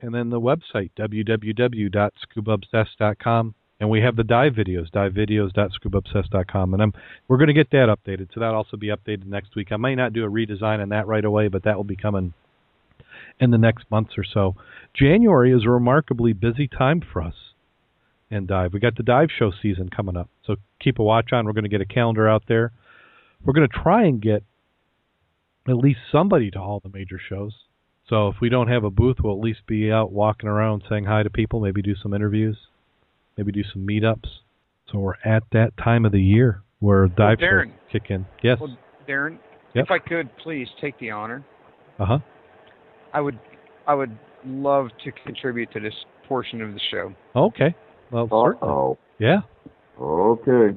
And 0.00 0.14
then 0.14 0.30
the 0.30 0.40
website, 0.40 0.92
www.scubaobsessed.com. 0.98 3.54
And 3.78 3.90
we 3.90 4.00
have 4.00 4.16
the 4.16 4.24
dive 4.24 4.54
videos, 4.54 4.90
divevideos.scubaobsessed.com. 4.90 6.72
And 6.72 6.82
I'm, 6.82 6.94
we're 7.28 7.36
going 7.36 7.48
to 7.48 7.54
get 7.54 7.70
that 7.72 7.94
updated. 7.94 8.28
So 8.32 8.40
that'll 8.40 8.56
also 8.56 8.78
be 8.78 8.88
updated 8.88 9.26
next 9.26 9.54
week. 9.54 9.70
I 9.70 9.76
may 9.76 9.94
not 9.94 10.14
do 10.14 10.24
a 10.24 10.30
redesign 10.30 10.80
on 10.80 10.88
that 10.88 11.06
right 11.06 11.26
away, 11.26 11.48
but 11.48 11.64
that 11.64 11.76
will 11.76 11.84
be 11.84 11.96
coming 11.96 12.32
in 13.38 13.50
the 13.50 13.58
next 13.58 13.90
months 13.90 14.14
or 14.16 14.24
so. 14.24 14.56
January 14.94 15.52
is 15.52 15.66
a 15.66 15.70
remarkably 15.70 16.32
busy 16.32 16.66
time 16.66 17.02
for 17.12 17.20
us 17.20 17.34
in 18.30 18.46
dive. 18.46 18.72
We 18.72 18.80
got 18.80 18.96
the 18.96 19.02
dive 19.02 19.28
show 19.36 19.52
season 19.62 19.88
coming 19.88 20.16
up. 20.16 20.28
So 20.44 20.56
keep 20.80 20.98
a 20.98 21.02
watch 21.02 21.32
on. 21.32 21.46
We're 21.46 21.52
going 21.52 21.64
to 21.64 21.70
get 21.70 21.80
a 21.80 21.86
calendar 21.86 22.28
out 22.28 22.44
there. 22.48 22.72
We're 23.44 23.52
going 23.52 23.68
to 23.68 23.82
try 23.82 24.04
and 24.04 24.20
get 24.20 24.42
at 25.68 25.76
least 25.76 26.00
somebody 26.10 26.50
to 26.52 26.58
all 26.58 26.80
the 26.80 26.90
major 26.92 27.20
shows. 27.28 27.52
So 28.08 28.28
if 28.28 28.36
we 28.40 28.48
don't 28.48 28.68
have 28.68 28.84
a 28.84 28.90
booth, 28.90 29.16
we'll 29.22 29.34
at 29.34 29.42
least 29.42 29.66
be 29.66 29.90
out 29.90 30.12
walking 30.12 30.48
around 30.48 30.84
saying 30.88 31.04
hi 31.04 31.22
to 31.22 31.30
people, 31.30 31.60
maybe 31.60 31.82
do 31.82 31.94
some 32.00 32.14
interviews, 32.14 32.56
maybe 33.36 33.52
do 33.52 33.62
some 33.72 33.86
meetups. 33.86 34.28
So 34.90 34.98
we're 34.98 35.14
at 35.24 35.42
that 35.52 35.76
time 35.76 36.04
of 36.04 36.12
the 36.12 36.22
year 36.22 36.62
where 36.78 37.08
dive 37.08 37.38
well, 37.40 37.50
Darrin, 37.50 37.70
shows 37.70 38.00
kick 38.00 38.10
in. 38.10 38.26
Yes. 38.42 38.58
Well, 38.60 38.76
Darrin, 39.06 39.40
yep. 39.74 39.86
if 39.86 39.90
I 39.90 39.98
could 39.98 40.30
please 40.38 40.68
take 40.80 40.98
the 41.00 41.10
honor. 41.10 41.44
Uh 41.98 42.06
huh. 42.06 42.18
I 43.12 43.20
would 43.20 43.40
I 43.86 43.94
would 43.94 44.16
love 44.44 44.88
to 45.04 45.12
contribute 45.24 45.72
to 45.72 45.80
this 45.80 45.94
portion 46.28 46.60
of 46.60 46.74
the 46.74 46.80
show. 46.90 47.12
Okay. 47.34 47.74
Well, 48.10 48.28
oh. 48.62 48.98
Yeah. 49.18 49.40
Okay. 50.00 50.76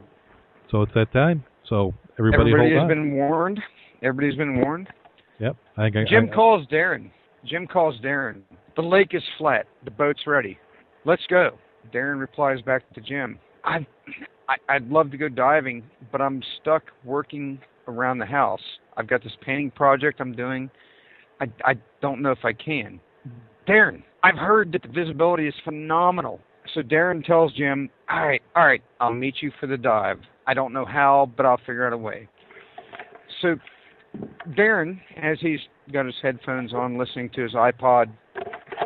So 0.72 0.82
it's 0.82 0.94
that 0.94 1.12
time. 1.12 1.44
So 1.68 1.94
everybody, 2.18 2.52
everybody 2.52 2.74
has 2.74 2.82
on. 2.82 2.88
been 2.88 3.14
warned. 3.14 3.60
Everybody's 4.02 4.38
been 4.38 4.62
warned. 4.62 4.88
Yep. 5.40 5.56
I, 5.78 5.86
I, 5.86 5.90
Jim 6.08 6.30
I, 6.32 6.36
calls 6.36 6.66
Darrin. 6.68 7.12
Jim 7.46 7.68
calls 7.68 8.00
Darrin. 8.02 8.44
The 8.76 8.82
lake 8.82 9.10
is 9.12 9.24
flat. 9.38 9.68
The 9.86 9.92
boat's 9.92 10.26
ready. 10.26 10.58
Let's 11.06 11.26
go. 11.30 11.52
Darrin 11.92 12.20
replies 12.20 12.62
back 12.62 12.92
to 12.94 13.02
Jim. 13.02 13.40
I, 13.64 13.86
I 14.48 14.56
I'd 14.68 14.88
love 14.90 15.12
to 15.12 15.18
go 15.18 15.30
diving, 15.30 15.84
but 16.12 16.22
I'm 16.22 16.42
stuck 16.62 16.84
working 17.04 17.60
around 17.88 18.20
the 18.20 18.26
house. 18.26 18.62
I've 18.98 19.08
got 19.08 19.24
this 19.24 19.34
painting 19.42 19.72
project 19.72 20.20
I'm 20.20 20.34
doing. 20.36 20.70
I 21.42 21.46
I 21.64 21.76
don't 22.02 22.22
know 22.22 22.32
if 22.32 22.44
I 22.44 22.54
can. 22.54 23.00
Darrin, 23.66 24.04
I've 24.24 24.38
heard 24.38 24.72
that 24.74 24.82
the 24.82 24.88
visibility 24.88 25.48
is 25.48 25.54
phenomenal. 25.64 26.40
So 26.74 26.82
Darrin 26.82 27.24
tells 27.24 27.54
Jim, 27.54 27.90
"All 28.10 28.26
right, 28.26 28.42
all 28.56 28.66
right, 28.66 28.82
I'll 29.00 29.14
meet 29.14 29.42
you 29.42 29.52
for 29.60 29.68
the 29.68 29.78
dive. 29.78 30.20
I 30.46 30.54
don't 30.54 30.74
know 30.74 30.86
how, 30.86 31.32
but 31.36 31.46
I'll 31.46 31.58
figure 31.58 31.86
out 31.86 31.94
a 31.94 31.98
way." 31.98 32.28
So 33.42 33.56
Darrin, 34.56 35.00
as 35.18 35.40
he's 35.40 35.60
got 35.92 36.06
his 36.06 36.16
headphones 36.22 36.74
on, 36.74 36.98
listening 36.98 37.30
to 37.32 37.42
his 37.42 37.54
iPod, 37.54 38.10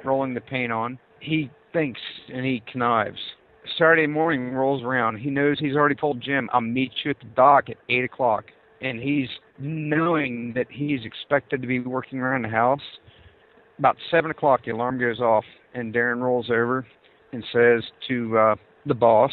rolling 0.03 0.33
the 0.33 0.41
paint 0.41 0.71
on, 0.71 0.97
he 1.19 1.49
thinks 1.71 2.01
and 2.31 2.45
he 2.45 2.61
connives. 2.71 3.19
Saturday 3.77 4.07
morning 4.07 4.53
rolls 4.53 4.83
around. 4.83 5.17
He 5.17 5.29
knows 5.29 5.57
he's 5.59 5.75
already 5.75 5.95
told 5.95 6.21
Jim, 6.21 6.49
I'll 6.51 6.61
meet 6.61 6.91
you 7.03 7.11
at 7.11 7.19
the 7.19 7.27
dock 7.27 7.69
at 7.69 7.77
8 7.89 8.03
o'clock. 8.03 8.45
And 8.81 8.99
he's 8.99 9.29
knowing 9.57 10.51
that 10.53 10.67
he's 10.69 11.05
expected 11.05 11.61
to 11.61 11.67
be 11.67 11.79
working 11.79 12.19
around 12.19 12.41
the 12.41 12.49
house. 12.49 12.81
About 13.79 13.95
7 14.11 14.29
o'clock, 14.29 14.65
the 14.65 14.71
alarm 14.71 14.99
goes 14.99 15.21
off, 15.21 15.45
and 15.73 15.93
Darrin 15.93 16.21
rolls 16.21 16.49
over 16.49 16.85
and 17.33 17.43
says 17.51 17.83
to 18.07 18.37
uh, 18.37 18.55
the 18.85 18.93
boss, 18.93 19.31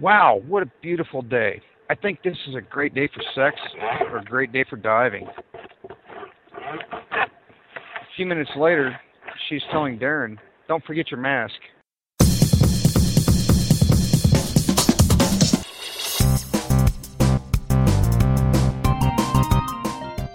Wow, 0.00 0.42
what 0.46 0.62
a 0.62 0.70
beautiful 0.80 1.22
day. 1.22 1.60
I 1.90 1.94
think 1.94 2.22
this 2.22 2.36
is 2.46 2.54
a 2.54 2.60
great 2.60 2.94
day 2.94 3.08
for 3.12 3.22
sex 3.34 3.56
or 4.10 4.18
a 4.18 4.24
great 4.24 4.52
day 4.52 4.64
for 4.68 4.76
diving. 4.76 5.26
A 7.16 7.26
few 8.16 8.26
minutes 8.26 8.50
later, 8.56 8.98
she's 9.48 9.62
telling 9.72 9.98
Darrin, 9.98 10.38
Don't 10.68 10.84
forget 10.84 11.10
your 11.10 11.20
mask. 11.20 11.54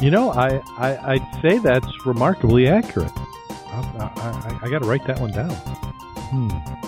You 0.01 0.11
know, 0.11 0.31
I, 0.31 0.57
I 0.77 1.13
I'd 1.13 1.41
say 1.41 1.59
that's 1.59 1.87
remarkably 2.05 2.67
accurate. 2.67 3.11
I, 3.15 4.11
I, 4.17 4.59
I 4.63 4.69
got 4.69 4.79
to 4.79 4.85
write 4.85 5.07
that 5.07 5.17
one 5.21 5.31
down. 5.31 5.49
Hmm. 5.49 6.82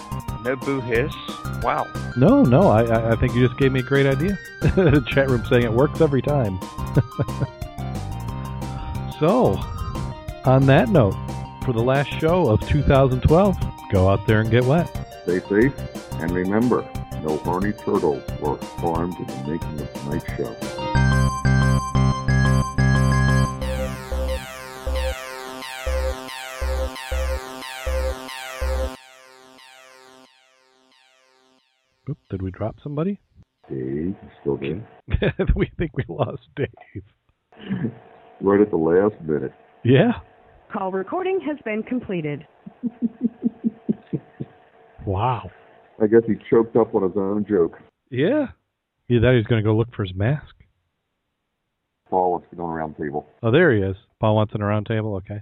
No 0.46 0.56
boo 0.56 0.80
hiss. 0.80 1.12
Wow. 1.64 1.88
No, 2.16 2.44
no, 2.44 2.68
I, 2.68 3.14
I 3.14 3.16
think 3.16 3.34
you 3.34 3.48
just 3.48 3.60
gave 3.60 3.72
me 3.72 3.80
a 3.80 3.84
great 3.84 4.06
idea. 4.06 4.38
the 4.62 5.04
chat 5.08 5.28
room 5.28 5.44
saying 5.46 5.64
it 5.64 5.74
works 5.74 6.02
every 6.02 6.22
time. 6.22 6.62
so, 9.20 9.60
on 10.46 10.68
that 10.68 10.90
note, 10.90 11.16
for 11.66 11.74
the 11.74 11.82
last 11.82 12.12
show 12.20 12.48
of 12.48 12.62
2012, 12.68 13.58
go 13.92 14.08
out 14.08 14.28
there 14.28 14.42
and 14.42 14.52
get 14.52 14.64
wet. 14.66 14.88
Stay 15.24 15.40
safe, 15.40 15.74
and 16.20 16.30
remember, 16.30 16.88
no 17.24 17.38
horny 17.38 17.74
turtles 17.74 18.22
were 18.40 18.60
harmed 18.78 19.18
in 19.18 19.26
the 19.26 19.44
making 19.48 19.82
of 19.82 19.92
tonight's 19.94 20.32
show. 20.36 20.56
Did 32.30 32.42
we 32.42 32.52
drop 32.52 32.76
somebody? 32.84 33.20
Dave, 33.70 34.16
still 34.42 34.58
there? 34.58 34.88
we 35.56 35.72
think 35.78 35.92
we 35.96 36.04
lost 36.08 36.42
Dave. 36.56 37.04
right 38.42 38.62
at 38.62 38.70
the 38.70 38.78
last 38.78 39.16
minute. 39.24 39.54
Yeah. 39.84 40.14
Call 40.72 40.92
recording 40.92 41.40
has 41.48 41.58
been 41.64 41.84
completed. 41.84 42.46
wow. 45.06 45.50
I 46.02 46.08
guess 46.08 46.22
he 46.28 46.36
choked 46.50 46.76
up 46.76 46.94
on 46.94 47.04
his 47.04 47.14
own 47.16 47.46
joke. 47.48 47.78
Yeah. 48.10 48.48
He 49.08 49.20
thought 49.20 49.32
he 49.32 49.38
was 49.38 49.46
going 49.46 49.64
to 49.64 49.68
go 49.68 49.76
look 49.76 49.94
for 49.96 50.04
his 50.04 50.16
mask. 50.16 50.56
Paul 52.10 52.32
wants 52.32 52.48
to 52.50 52.56
go 52.56 52.66
on 52.66 52.72
a 52.72 52.76
round 52.76 52.98
table. 52.98 53.26
Oh, 53.42 53.52
there 53.52 53.74
he 53.74 53.82
is. 53.82 53.96
Paul 54.20 54.36
wants 54.36 54.54
an 54.54 54.62
round 54.62 54.86
table. 54.86 55.16
Okay. 55.16 55.42